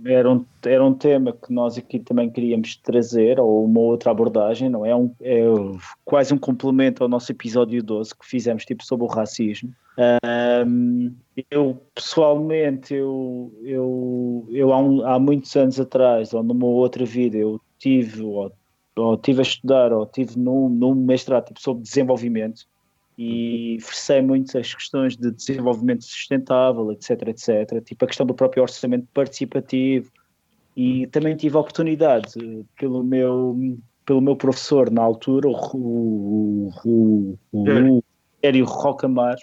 era, 0.05 0.31
um, 0.31 0.45
era 0.65 0.85
um 0.85 0.95
tema 0.95 1.33
que 1.33 1.53
nós 1.53 1.77
aqui 1.77 1.99
também 1.99 2.31
queríamos 2.31 2.77
trazer, 2.77 3.41
ou 3.41 3.65
uma 3.65 3.81
outra 3.81 4.13
abordagem, 4.13 4.69
não 4.69 4.87
é? 4.87 4.95
Um, 4.95 5.13
é 5.21 5.41
quase 6.05 6.33
um 6.33 6.39
complemento 6.39 7.03
ao 7.03 7.09
nosso 7.09 7.33
episódio 7.33 7.83
12 7.83 8.15
que 8.15 8.25
fizemos 8.27 8.65
tipo, 8.65 8.85
sobre 8.85 9.05
o 9.07 9.09
racismo. 9.09 9.73
Ahm, 9.99 11.15
eu 11.51 11.83
pessoalmente, 11.95 12.95
eu, 12.95 13.53
eu, 13.63 14.47
eu 14.51 14.73
há, 14.73 14.79
um- 14.79 15.07
há 15.07 15.19
muitos 15.19 15.55
anos 15.57 15.81
atrás, 15.81 16.35
ou 16.35 16.43
numa 16.43 16.67
outra 16.67 17.05
vida, 17.05 17.37
eu 17.37 17.61
tive, 17.79 18.23
ou, 18.23 18.53
ou 18.97 19.17
tive 19.17 19.41
a 19.41 19.43
estudar, 19.43 19.93
ou 19.93 20.07
tive 20.07 20.39
num, 20.39 20.69
num 20.69 20.95
mestrado 20.95 21.47
tipo, 21.47 21.61
sobre 21.61 21.83
desenvolvimento 21.83 22.67
e 23.19 23.79
versei 23.81 24.21
muito 24.21 24.57
as 24.59 24.75
questões 24.75 25.17
de 25.17 25.31
desenvolvimento 25.31 26.05
sustentável, 26.05 26.93
etc, 26.93 27.29
etc, 27.29 27.83
tipo 27.83 28.05
a 28.05 28.09
questão 28.09 28.27
do 28.27 28.35
próprio 28.35 28.63
orçamento 28.63 29.07
participativo. 29.15 30.11
E 30.77 31.07
também 31.07 31.35
tive 31.35 31.57
a 31.57 31.61
oportunidade 31.61 32.35
pelo 32.79 33.03
meu 33.03 33.57
pelo 34.05 34.21
meu 34.21 34.37
professor 34.37 34.89
na 34.91 35.03
altura, 35.03 35.49
o, 35.49 35.53
o, 35.75 36.71
o, 36.85 37.39
o, 37.51 37.65
Rocamar, 38.63 39.37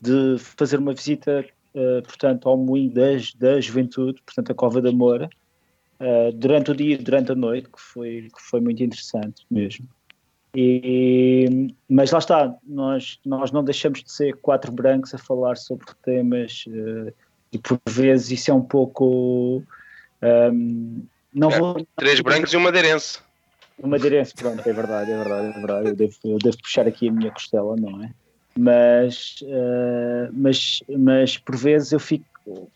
de 0.00 0.36
fazer 0.38 0.78
uma 0.78 0.94
visita, 0.94 1.44
eh, 1.74 2.00
portanto, 2.02 2.48
ao 2.48 2.56
moinho 2.56 2.90
das, 2.90 3.34
da 3.34 3.60
juventude, 3.60 4.22
portanto, 4.24 4.50
a 4.50 4.54
Cova 4.54 4.80
da 4.80 4.90
Moura, 4.90 5.28
eh, 6.00 6.32
durante 6.32 6.70
o 6.70 6.74
dia 6.74 6.94
e 6.94 6.98
durante 6.98 7.32
a 7.32 7.34
noite, 7.34 7.68
que 7.68 7.80
foi, 7.80 8.28
que 8.34 8.42
foi 8.42 8.60
muito 8.60 8.82
interessante 8.82 9.44
mesmo. 9.50 9.86
E, 10.56 11.74
mas 11.88 12.10
lá 12.10 12.18
está, 12.18 12.56
nós, 12.66 13.20
nós 13.24 13.52
não 13.52 13.62
deixamos 13.62 14.02
de 14.02 14.10
ser 14.10 14.34
quatro 14.36 14.72
brancos 14.72 15.14
a 15.14 15.18
falar 15.18 15.56
sobre 15.56 15.86
temas 16.02 16.64
eh, 16.68 17.12
e 17.52 17.58
por 17.58 17.78
vezes 17.88 18.30
isso 18.32 18.50
é 18.50 18.54
um 18.54 18.62
pouco. 18.62 19.62
ehm, 20.22 21.02
não 21.32 21.50
É, 21.50 21.58
vou, 21.58 21.86
Três 21.96 22.20
brancos 22.20 22.52
e 22.52 22.56
um 22.56 22.60
madeirense. 22.60 23.20
o 23.78 23.86
madeirense, 23.86 24.34
pronto, 24.34 24.66
é 24.66 24.72
verdade, 24.72 25.12
é 25.12 25.16
verdade, 25.16 25.46
é 25.46 25.52
verdade. 25.52 25.88
Eu 25.88 25.94
devo, 25.96 26.14
eu 26.24 26.38
devo 26.38 26.58
puxar 26.58 26.88
aqui 26.88 27.08
a 27.08 27.12
minha 27.12 27.30
costela, 27.30 27.76
não 27.76 28.02
é? 28.02 28.12
Mas, 28.58 29.36
eh, 29.42 30.28
mas, 30.32 30.82
mas 30.98 31.38
por 31.38 31.56
vezes 31.56 31.92
eu 31.92 32.00
fico, 32.00 32.70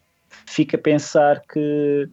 fico 0.47 0.77
a 0.77 0.79
pensar 0.79 1.41
que, 1.41 2.09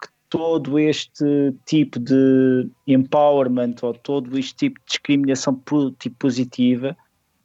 que 0.00 0.08
todo 0.30 0.78
este 0.78 1.54
tipo 1.64 1.98
de 1.98 2.68
empowerment 2.86 3.76
ou 3.82 3.92
todo 3.92 4.38
este 4.38 4.54
tipo 4.54 4.80
de 4.80 4.86
discriminação 4.86 5.54
po- 5.54 5.90
tipo 5.92 6.16
positiva 6.16 6.96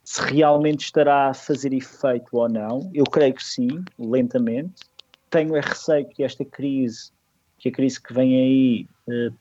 se 0.04 0.22
realmente 0.22 0.84
estará 0.84 1.28
a 1.28 1.34
fazer 1.34 1.72
efeito 1.74 2.28
ou 2.32 2.48
não. 2.48 2.90
Eu 2.94 3.04
creio 3.04 3.34
que 3.34 3.44
sim, 3.44 3.68
lentamente. 3.98 4.86
Tenho 5.28 5.54
é 5.54 5.60
receio 5.60 6.08
que 6.08 6.22
esta 6.22 6.44
crise 6.44 7.10
que 7.58 7.68
a 7.68 7.72
crise 7.72 8.00
que 8.00 8.14
vem 8.14 8.36
aí 8.36 8.86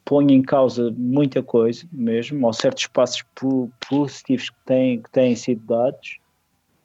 põe 0.05 0.31
em 0.31 0.41
causa 0.41 0.93
muita 0.97 1.43
coisa 1.43 1.85
mesmo, 1.91 2.45
ou 2.45 2.53
certos 2.53 2.87
passos 2.87 3.23
po- 3.35 3.69
positivos 3.89 4.49
que 4.49 4.57
têm, 4.65 5.01
que 5.01 5.09
têm 5.11 5.35
sido 5.35 5.61
dados, 5.65 6.19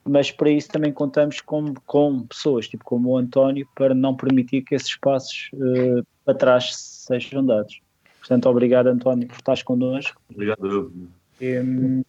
mas 0.04 0.30
para 0.30 0.50
isso 0.50 0.68
também 0.68 0.92
contamos 0.92 1.40
com, 1.40 1.74
com 1.86 2.26
pessoas, 2.26 2.68
tipo 2.68 2.84
como 2.84 3.10
o 3.10 3.16
António, 3.16 3.66
para 3.74 3.94
não 3.94 4.16
permitir 4.16 4.62
que 4.62 4.74
esses 4.74 4.96
passos 4.96 5.50
eh, 5.54 6.02
para 6.24 6.34
trás 6.34 6.74
sejam 6.74 7.44
dados. 7.44 7.80
Portanto, 8.18 8.48
obrigado 8.48 8.88
António 8.88 9.28
por 9.28 9.36
estares 9.36 9.62
connosco. 9.62 10.20
Obrigado. 10.30 10.92
Em, 11.40 12.04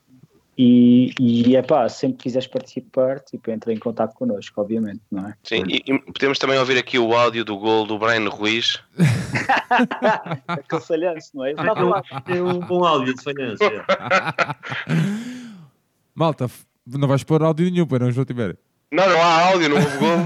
E, 0.57 1.13
e 1.19 1.55
é 1.55 1.63
pá, 1.63 1.89
sempre 1.89 2.17
que 2.17 2.23
quiseres 2.23 2.47
participar, 2.47 3.19
tipo, 3.21 3.49
entra 3.49 3.73
em 3.73 3.77
contato 3.77 4.13
connosco, 4.13 4.61
obviamente, 4.61 5.01
não 5.11 5.27
é? 5.27 5.33
Sim, 5.43 5.63
e, 5.67 5.81
e 5.87 5.99
podemos 5.99 6.37
também 6.37 6.59
ouvir 6.59 6.77
aqui 6.77 6.99
o 6.99 7.13
áudio 7.15 7.43
do 7.43 7.57
gol 7.57 7.87
do 7.87 7.97
Brian 7.97 8.29
Ruiz. 8.29 8.79
Aquele 10.47 10.81
falhanço, 10.81 11.31
não 11.33 11.45
é? 11.45 11.51
Ele 11.51 11.59
estava 11.59 11.83
lá. 11.83 12.03
Tem 12.21 12.41
um 12.41 12.59
bom 12.59 12.85
áudio 12.85 13.15
de 13.15 13.23
falhança. 13.23 13.63
é. 13.65 13.83
Malta, 16.13 16.47
não 16.85 17.07
vais 17.07 17.23
pôr 17.23 17.41
áudio 17.41 17.69
nenhum 17.71 17.87
para 17.87 18.05
não 18.05 18.11
João 18.11 18.25
Tibério. 18.25 18.57
Não, 18.91 19.09
não 19.09 19.19
há 19.19 19.47
áudio, 19.47 19.69
não 19.69 19.77
houve 19.77 19.97
gol. 19.97 20.17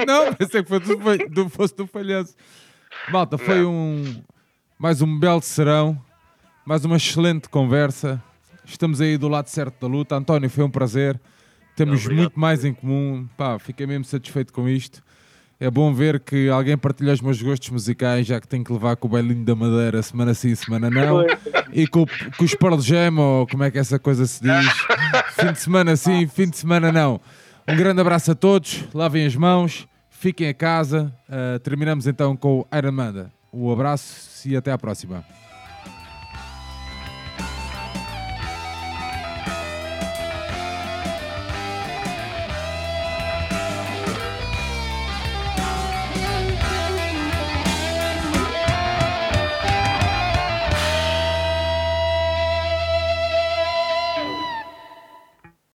não, 0.06 0.32
pensei 0.32 0.62
que 0.62 0.68
foi 0.68 0.80
do, 0.80 1.28
do, 1.28 1.48
fosse 1.50 1.76
do 1.76 1.86
falhanço. 1.86 2.34
Malta, 3.10 3.36
foi 3.36 3.62
um 3.62 4.22
mais 4.78 5.02
um 5.02 5.18
belo 5.18 5.42
serão, 5.42 6.00
mais 6.64 6.86
uma 6.86 6.96
excelente 6.96 7.50
conversa. 7.50 8.22
Estamos 8.64 9.00
aí 9.00 9.16
do 9.16 9.28
lado 9.28 9.48
certo 9.48 9.80
da 9.80 9.86
luta. 9.86 10.16
António, 10.16 10.48
foi 10.48 10.64
um 10.64 10.70
prazer. 10.70 11.20
Temos 11.76 12.02
Obrigado. 12.02 12.22
muito 12.22 12.40
mais 12.40 12.64
em 12.64 12.72
comum. 12.72 13.28
Pá, 13.36 13.58
fiquei 13.58 13.86
mesmo 13.86 14.04
satisfeito 14.04 14.52
com 14.52 14.68
isto. 14.68 15.02
É 15.58 15.70
bom 15.70 15.94
ver 15.94 16.18
que 16.18 16.48
alguém 16.48 16.76
partilha 16.76 17.12
os 17.12 17.20
meus 17.20 17.40
gostos 17.40 17.70
musicais, 17.70 18.26
já 18.26 18.40
que 18.40 18.48
tenho 18.48 18.64
que 18.64 18.72
levar 18.72 18.96
com 18.96 19.06
o 19.06 19.10
bailinho 19.10 19.44
da 19.44 19.54
Madeira 19.54 20.02
semana 20.02 20.34
sim, 20.34 20.52
semana 20.56 20.90
não. 20.90 21.24
E 21.72 21.86
com, 21.86 22.04
com 22.36 22.44
os 22.44 22.52
Pearl 22.52 22.80
Jam, 22.80 23.16
ou 23.16 23.46
como 23.46 23.62
é 23.62 23.70
que 23.70 23.78
essa 23.78 23.96
coisa 23.96 24.26
se 24.26 24.42
diz? 24.42 24.72
Fim 25.38 25.52
de 25.52 25.60
semana 25.60 25.94
sim, 25.94 26.26
fim 26.26 26.50
de 26.50 26.56
semana 26.56 26.90
não. 26.90 27.20
Um 27.68 27.76
grande 27.76 28.00
abraço 28.00 28.32
a 28.32 28.34
todos, 28.34 28.84
lavem 28.92 29.24
as 29.24 29.36
mãos, 29.36 29.86
fiquem 30.10 30.48
a 30.48 30.54
casa. 30.54 31.12
Uh, 31.28 31.58
terminamos 31.60 32.08
então 32.08 32.36
com 32.36 32.60
o 32.60 32.76
Iron 32.76 32.92
Manda. 32.92 33.32
Um 33.52 33.70
abraço 33.70 34.48
e 34.48 34.56
até 34.56 34.72
à 34.72 34.78
próxima. 34.78 35.24